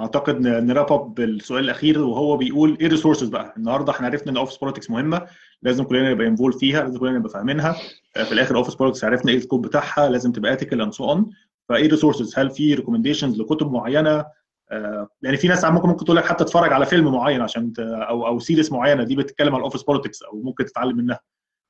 أعتقد 0.01 0.41
ن 0.40 0.51
wrap 0.51 0.93
up 0.93 1.15
بالسؤال 1.15 1.65
الأخير 1.65 1.99
وهو 2.01 2.37
بيقول 2.37 2.77
إيه 2.81 2.87
ال 2.86 2.91
resources 2.91 3.28
بقى؟ 3.29 3.55
النهارده 3.57 3.93
إحنا 3.93 4.07
عرفنا 4.07 4.33
إن 4.33 4.37
office 4.36 4.56
politics 4.59 4.90
مهمة 4.91 5.27
لازم 5.62 5.85
كلنا 5.85 6.11
نبقى 6.12 6.27
involved 6.27 6.55
فيها 6.57 6.83
لازم 6.83 6.99
كلنا 6.99 7.19
نبقى 7.19 7.31
فاهمينها. 7.31 7.77
في 8.15 8.33
الآخر 8.33 8.57
office 8.56 8.74
politics 8.74 9.05
عرفنا 9.05 9.31
إيه 9.31 9.37
ال 9.39 9.43
scope 9.43 9.66
بتاعها 9.66 10.09
لازم 10.09 10.33
تبقى 10.33 10.57
ethical 10.59 10.73
and 10.81 10.93
so 10.93 11.05
on 11.10 11.31
فإيه 11.69 11.87
ال 11.86 11.92
resources 11.92 12.39
هل 12.39 12.51
في 12.51 12.75
recommendations 12.74 13.40
لكتب 13.41 13.73
معينة؟ 13.73 14.25
آه 14.70 15.09
يعني 15.23 15.37
في 15.37 15.49
ناس 15.49 15.65
ممكن 15.65 15.89
ممكن 15.89 16.05
تقول 16.05 16.16
لك 16.16 16.25
حتى 16.25 16.45
تتفرج 16.45 16.73
على 16.73 16.87
فيلم 16.87 17.12
معين 17.12 17.41
عشان 17.41 17.73
أو 17.79 18.27
أو 18.27 18.39
series 18.39 18.73
معينة 18.73 19.03
دي 19.05 19.16
بتتكلم 19.16 19.49
على 19.49 19.59
ال 19.59 19.62
office 19.62 19.82
politics 19.82 20.23
أو 20.23 20.43
ممكن 20.43 20.65
تتعلم 20.65 20.97
منها. 20.97 21.20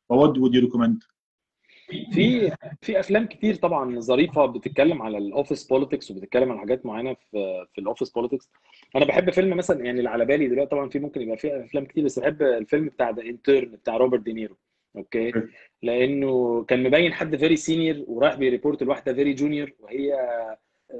ف 0.08 0.14
what 0.14 0.38
would 0.38 0.54
you 0.54 0.60
recommend 0.60 1.02
في 1.88 2.50
في 2.82 3.00
أفلام 3.00 3.26
كتير 3.26 3.54
طبعا 3.54 4.00
ظريفة 4.00 4.46
بتتكلم 4.46 5.02
على 5.02 5.18
ال 5.18 5.25
office 5.25 5.64
politics 5.66 6.10
وبتتكلم 6.10 6.50
على 6.50 6.60
حاجات 6.60 6.86
معينة 6.86 7.14
في 7.14 7.66
في 7.74 7.80
ال 7.80 7.85
office 7.85 8.10
politics 8.10 8.50
أنا 8.96 9.04
بحب 9.04 9.30
فيلم 9.30 9.56
مثلا 9.56 9.84
يعني 9.84 9.98
اللي 9.98 10.10
على 10.10 10.24
بالي 10.24 10.48
دلوقتي 10.48 10.70
طبعا 10.70 10.88
في 10.88 10.98
ممكن 10.98 11.22
يبقى 11.22 11.36
في 11.36 11.60
أفلام 11.64 11.84
كتير 11.84 12.04
بس 12.04 12.18
بحب 12.18 12.42
الفيلم 12.42 12.86
بتاع 12.86 13.10
The 13.10 13.22
Intern 13.22 13.68
بتاع 13.70 13.96
روبرت 13.96 14.20
دينيرو. 14.20 14.56
okay؟ 14.96 15.32
لأنه 15.82 16.64
كان 16.64 16.82
مبين 16.82 17.12
حد 17.12 17.36
very 17.36 17.56
senior 17.56 18.04
ورايح 18.08 18.34
بي 18.34 18.46
report 18.46 18.82
لواحدة 18.82 19.14
very 19.14 19.32
junior 19.34 19.72
وهي 19.80 20.16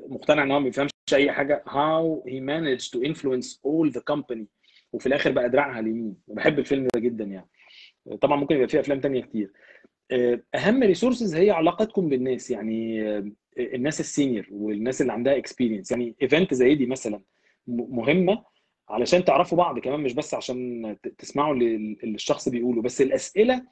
مقتنع 0.09 0.43
إن 0.43 0.51
هو 0.51 0.59
ما 0.59 0.65
بيفهمش 0.65 0.91
أي 1.15 1.33
حاجة. 1.33 1.65
How 1.67 2.29
he 2.31 2.35
managed 2.41 2.91
to 2.93 3.03
influence 3.11 3.47
all 3.67 3.91
the 3.99 4.03
company. 4.15 4.45
وفي 4.93 5.07
الآخر 5.07 5.31
بقى 5.33 5.51
دراعها 5.51 5.81
اليمين. 5.81 6.17
بحب 6.29 6.59
الفيلم 6.59 6.89
ده 6.95 7.01
جدا 7.01 7.25
يعني. 7.25 7.49
طبعا 8.21 8.37
ممكن 8.37 8.55
يبقى 8.55 8.69
فيه 8.69 8.81
أفلام 8.81 9.01
تانية 9.01 9.23
كتير. 9.23 9.53
أهم 10.55 10.83
resources 10.83 11.35
هي 11.35 11.51
علاقتكم 11.51 12.09
بالناس 12.09 12.51
يعني 12.51 13.03
الناس 13.59 14.01
ال 14.01 14.07
senior 14.07 14.47
والناس 14.51 15.01
اللي 15.01 15.13
عندها 15.13 15.37
experience 15.37 15.91
يعني 15.91 16.15
event 16.23 16.55
زي 16.55 16.75
دي 16.75 16.87
مثلا 16.87 17.21
مهمة 17.67 18.45
علشان 18.89 19.25
تعرفوا 19.25 19.59
بعض 19.59 19.79
كمان 19.79 20.01
مش 20.01 20.15
بس 20.15 20.35
عشان 20.35 20.97
تسمعوا 21.19 21.55
اللي 21.55 21.97
الشخص 22.05 22.49
بيقوله. 22.49 22.83
بس 22.83 23.01
الأسئلة 23.03 23.63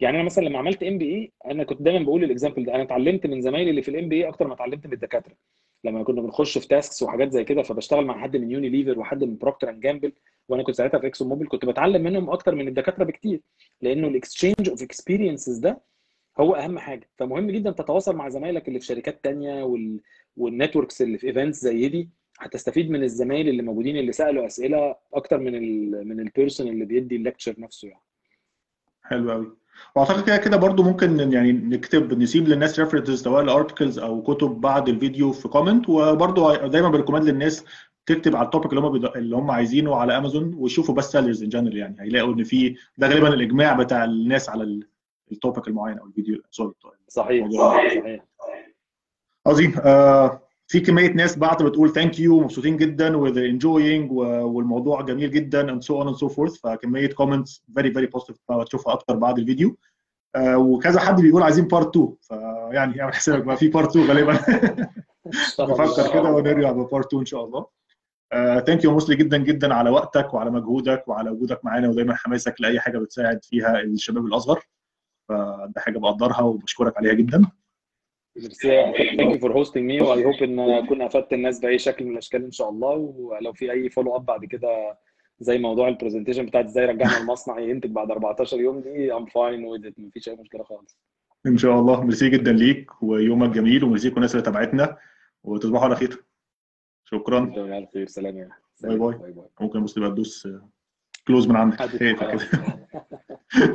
يعني 0.00 0.16
أنا 0.16 0.24
مثلا 0.24 0.44
لما 0.44 0.58
عملت 0.58 0.82
MBA 0.82 1.32
أنا 1.46 1.64
كنت 1.64 1.82
دايما 1.82 2.04
بقول 2.04 2.24
ال 2.24 2.29
example 2.29 2.64
ده. 2.64 2.74
أنا 2.74 2.82
اتعلمت 2.82 3.26
من 3.26 3.40
زمايلي 3.40 3.70
اللي 3.70 3.82
في 3.82 3.88
ال 3.88 4.08
MBA 4.08 4.28
أكتر 4.28 4.46
ما 4.48 4.54
اتعلمت 4.54 4.86
من 4.86 4.92
الدكاترة. 4.92 5.34
لما 5.84 6.04
كنا 6.04 6.20
بنخش 6.22 6.58
في 6.58 6.68
tasks 6.68 7.02
وحاجات 7.02 7.32
زي 7.32 7.44
كده 7.44 7.62
فبشتغل 7.62 8.04
مع 8.06 8.18
حد 8.22 8.36
من 8.36 8.50
يوني 8.50 8.68
ليفر 8.68 8.98
وحد 8.98 9.24
من 9.24 9.36
Procter & 9.38 9.70
Gamble 9.70 10.12
وأنا 10.48 10.62
كنت 10.62 10.74
ساعتها 10.74 10.98
في 11.00 11.06
ExxonMobil 11.06 11.48
كنت 11.48 11.64
بتعلم 11.64 12.02
منهم 12.02 12.30
أكتر 12.30 12.54
من 12.54 12.68
الدكاترة 12.68 13.04
بكتير 13.04 13.40
لأنه 13.80 14.08
ال 14.08 14.15
exchange 14.15 14.68
of 14.68 14.82
experiences 14.82 15.58
ده 15.58 15.80
هو 16.40 16.54
أهم 16.54 16.78
حاجة. 16.78 17.10
فمهم 17.16 17.50
جدا 17.50 17.70
تتواصل 17.70 18.16
مع 18.16 18.28
زمايلك 18.28 18.68
اللي 18.68 18.80
في 18.80 18.86
شركات 18.86 19.24
تانية 19.24 19.62
وال... 19.64 20.00
وال 20.36 20.49
networks 20.49 21.02
اللي 21.02 21.18
في 21.18 21.26
events 21.26 21.58
زي 21.60 21.88
دي. 21.88 22.10
هتستفيد 22.40 22.90
من 22.90 23.02
الزمايل 23.02 23.48
اللي 23.48 23.62
موجودين 23.62 23.96
اللي 23.96 24.12
سألوا 24.12 24.46
أسئلة 24.46 24.96
أكتر 25.14 25.38
من 25.38 25.54
ال... 25.54 26.08
من 26.08 26.20
ال 26.20 26.27
person 26.27 26.68
اللي 26.68 26.84
بيدي 26.84 27.16
ال 27.16 27.21
lecture 27.21 27.54
نفسه 27.60 27.88
يعني. 27.88 28.02
حلو 29.02 29.30
قوي 29.32 29.56
واعتقد 29.94 30.24
كده 30.24 30.36
كده 30.36 30.56
برضو 30.56 30.82
ممكن 30.82 31.32
يعني 31.32 31.52
نكتب 31.52 32.18
نسيب 32.18 32.48
للناس 32.48 32.78
references 32.80 33.22
سواء 33.22 33.42
ل 33.42 33.48
articles 33.48 33.98
أو 33.98 34.22
كتب 34.22 34.48
بعد 34.60 34.88
الفيديو 34.88 35.32
في 35.32 35.48
comment 35.48 35.88
وبرضو 35.88 36.54
دايما 36.54 36.88
ب 36.88 36.92
recommend 36.92 37.24
للناس 37.24 37.64
تكتب 38.06 38.36
على 38.36 38.44
ال 38.44 38.48
topic 38.48 38.70
اللي 38.72 38.80
هم 38.80 38.92
بيض... 38.92 39.04
اللي 39.16 39.36
هم 39.36 39.50
عايزينه 39.50 39.96
على 39.96 40.16
امازون 40.16 40.54
ويشوفوا 40.58 40.94
best 40.94 41.12
sellers 41.12 41.42
in 41.42 41.48
general 41.48 41.76
يعني. 41.76 41.96
هيلاقوا 42.00 42.34
إن 42.34 42.44
في 42.44 42.76
ده 42.98 43.08
غالبا 43.08 43.28
الإجماع 43.28 43.72
بتاع 43.72 44.04
الناس 44.04 44.48
على 44.48 44.64
ال... 44.64 44.86
ال 45.32 45.38
topic 45.38 45.68
المعين 45.68 45.98
أو 45.98 46.06
الفيديو 46.06 46.42
sorry 46.50 46.74
صحيح 47.08 47.50
صحيح. 47.50 48.24
عظيم. 49.46 49.74
آه 49.84 50.40
في 50.72 50.80
كمية 50.80 51.12
ناس 51.12 51.38
بعت 51.38 51.62
بتقول 51.62 51.92
thank 51.92 52.20
you 52.20 52.40
مبسوطين 52.40 52.76
جدا 52.76 53.16
was 53.16 53.38
enjoying 53.38 54.12
والموضوع 54.12 55.02
جميل 55.02 55.30
جدا 55.30 55.70
and 55.70 55.82
so 55.82 55.98
on 55.98 56.06
and 56.06 56.16
so 56.16 56.28
forth 56.28 56.60
فكمية 56.60 57.06
comments 57.06 57.62
very 57.74 57.92
very 57.92 58.06
positive 58.06 58.36
تشوفها 58.66 58.92
أكتر 58.92 59.16
بعد 59.16 59.38
الفيديو. 59.38 59.76
آه 60.34 60.58
وكذا 60.58 61.00
حد 61.00 61.20
بيقول 61.20 61.42
عايزين 61.42 61.64
part 61.64 61.96
2 61.96 62.14
فيعني 62.20 63.00
اعمل 63.00 63.14
حسابك 63.14 63.44
بقى 63.44 63.56
في 63.56 63.68
part 63.68 63.96
2 63.96 64.06
غالبا. 64.06 64.32
نفكر 65.60 66.12
كده 66.12 66.30
ونرجع 66.30 66.72
ب 66.72 66.79
part 66.79 67.06
2 67.06 67.20
إن 67.20 67.26
شاء 67.26 67.44
الله. 67.44 67.66
thank 68.60 68.84
you 68.84 68.96
موصلي 68.96 69.16
جدا 69.16 69.36
جدا 69.36 69.74
على 69.74 69.90
وقتك 69.90 70.34
وعلى 70.34 70.50
مجهودك 70.50 71.08
وعلى 71.08 71.30
وجودك 71.30 71.64
معانا 71.64 71.88
ودايما 71.88 72.14
حماسك 72.14 72.54
لأي 72.60 72.80
حاجة 72.80 72.98
بتساعد 72.98 73.44
فيها 73.44 73.80
الشباب 73.80 74.26
الأصغر. 74.26 74.68
فده 75.28 75.80
حاجة 75.80 75.98
بقدرها 75.98 76.40
وبشكرك 76.40 76.96
عليها 76.96 77.12
جدا. 77.12 77.46
merci 78.36 78.68
thank 78.68 79.20
you 79.20 79.38
for 79.38 79.52
hosting 79.52 79.84
me 79.84 80.00
و 80.00 80.24
I 80.24 80.26
hope 80.26 80.34
إن 80.34 80.60
أكون 80.60 81.02
أفدت 81.02 81.32
الناس 81.32 81.60
بأي 81.60 81.78
شكل 81.78 82.04
من 82.04 82.12
الأشكال 82.12 82.44
إن 82.44 82.50
شاء 82.50 82.68
الله. 82.70 82.94
ولو 82.96 83.52
في 83.52 83.72
أي 83.72 83.90
follow 83.90 84.16
up 84.16 84.26
بعد 84.26 84.44
كده 84.44 84.98
زي 85.40 85.58
موضوع 85.58 85.88
ال 85.88 85.93
presentation 85.93 86.46
بتاعت 86.46 86.64
إزاي 86.64 86.84
رجعنا 86.86 87.18
المصنع 87.20 87.58
ينتج 87.58 87.90
بعد 87.90 88.10
14 88.10 88.60
يوم 88.60 88.80
ده 88.80 89.12
I'm 89.12 89.26
fine 89.26 89.64
with 89.64 89.90
مفيش 89.98 90.28
أي 90.28 90.36
مشكلة 90.36 90.62
خالص. 90.64 90.98
إن 91.46 91.58
شاء 91.58 91.78
الله. 91.80 92.04
ميرسي 92.04 92.28
جدا 92.30 92.52
ليك 92.52 93.02
ويومك 93.02 93.50
جميل 93.50 93.84
وميرسي 93.84 94.08
لكل 94.08 94.16
الناس 94.16 94.32
اللي 94.32 94.44
تابعتنا 94.44 94.96
وتصبحوا 95.44 95.84
على 95.84 95.96
خير. 95.96 96.24
شكرا. 97.04 97.52
على 97.56 97.88
خير 97.94 98.06
سلام 98.06 98.38
يا 98.38 98.48
bye 98.82 98.96
bye, 98.96 99.14
bye, 99.16 99.32
bye. 99.32 99.46
ممكن 99.60 99.84
بس 99.84 99.94
تبقى 99.94 100.10
تدوس 100.10 100.48
كلوز 101.26 101.48
من 101.48 101.56
عندك. 101.56 101.80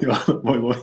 يلا 0.04 0.18
باي 0.44 0.58
باي. 0.58 0.76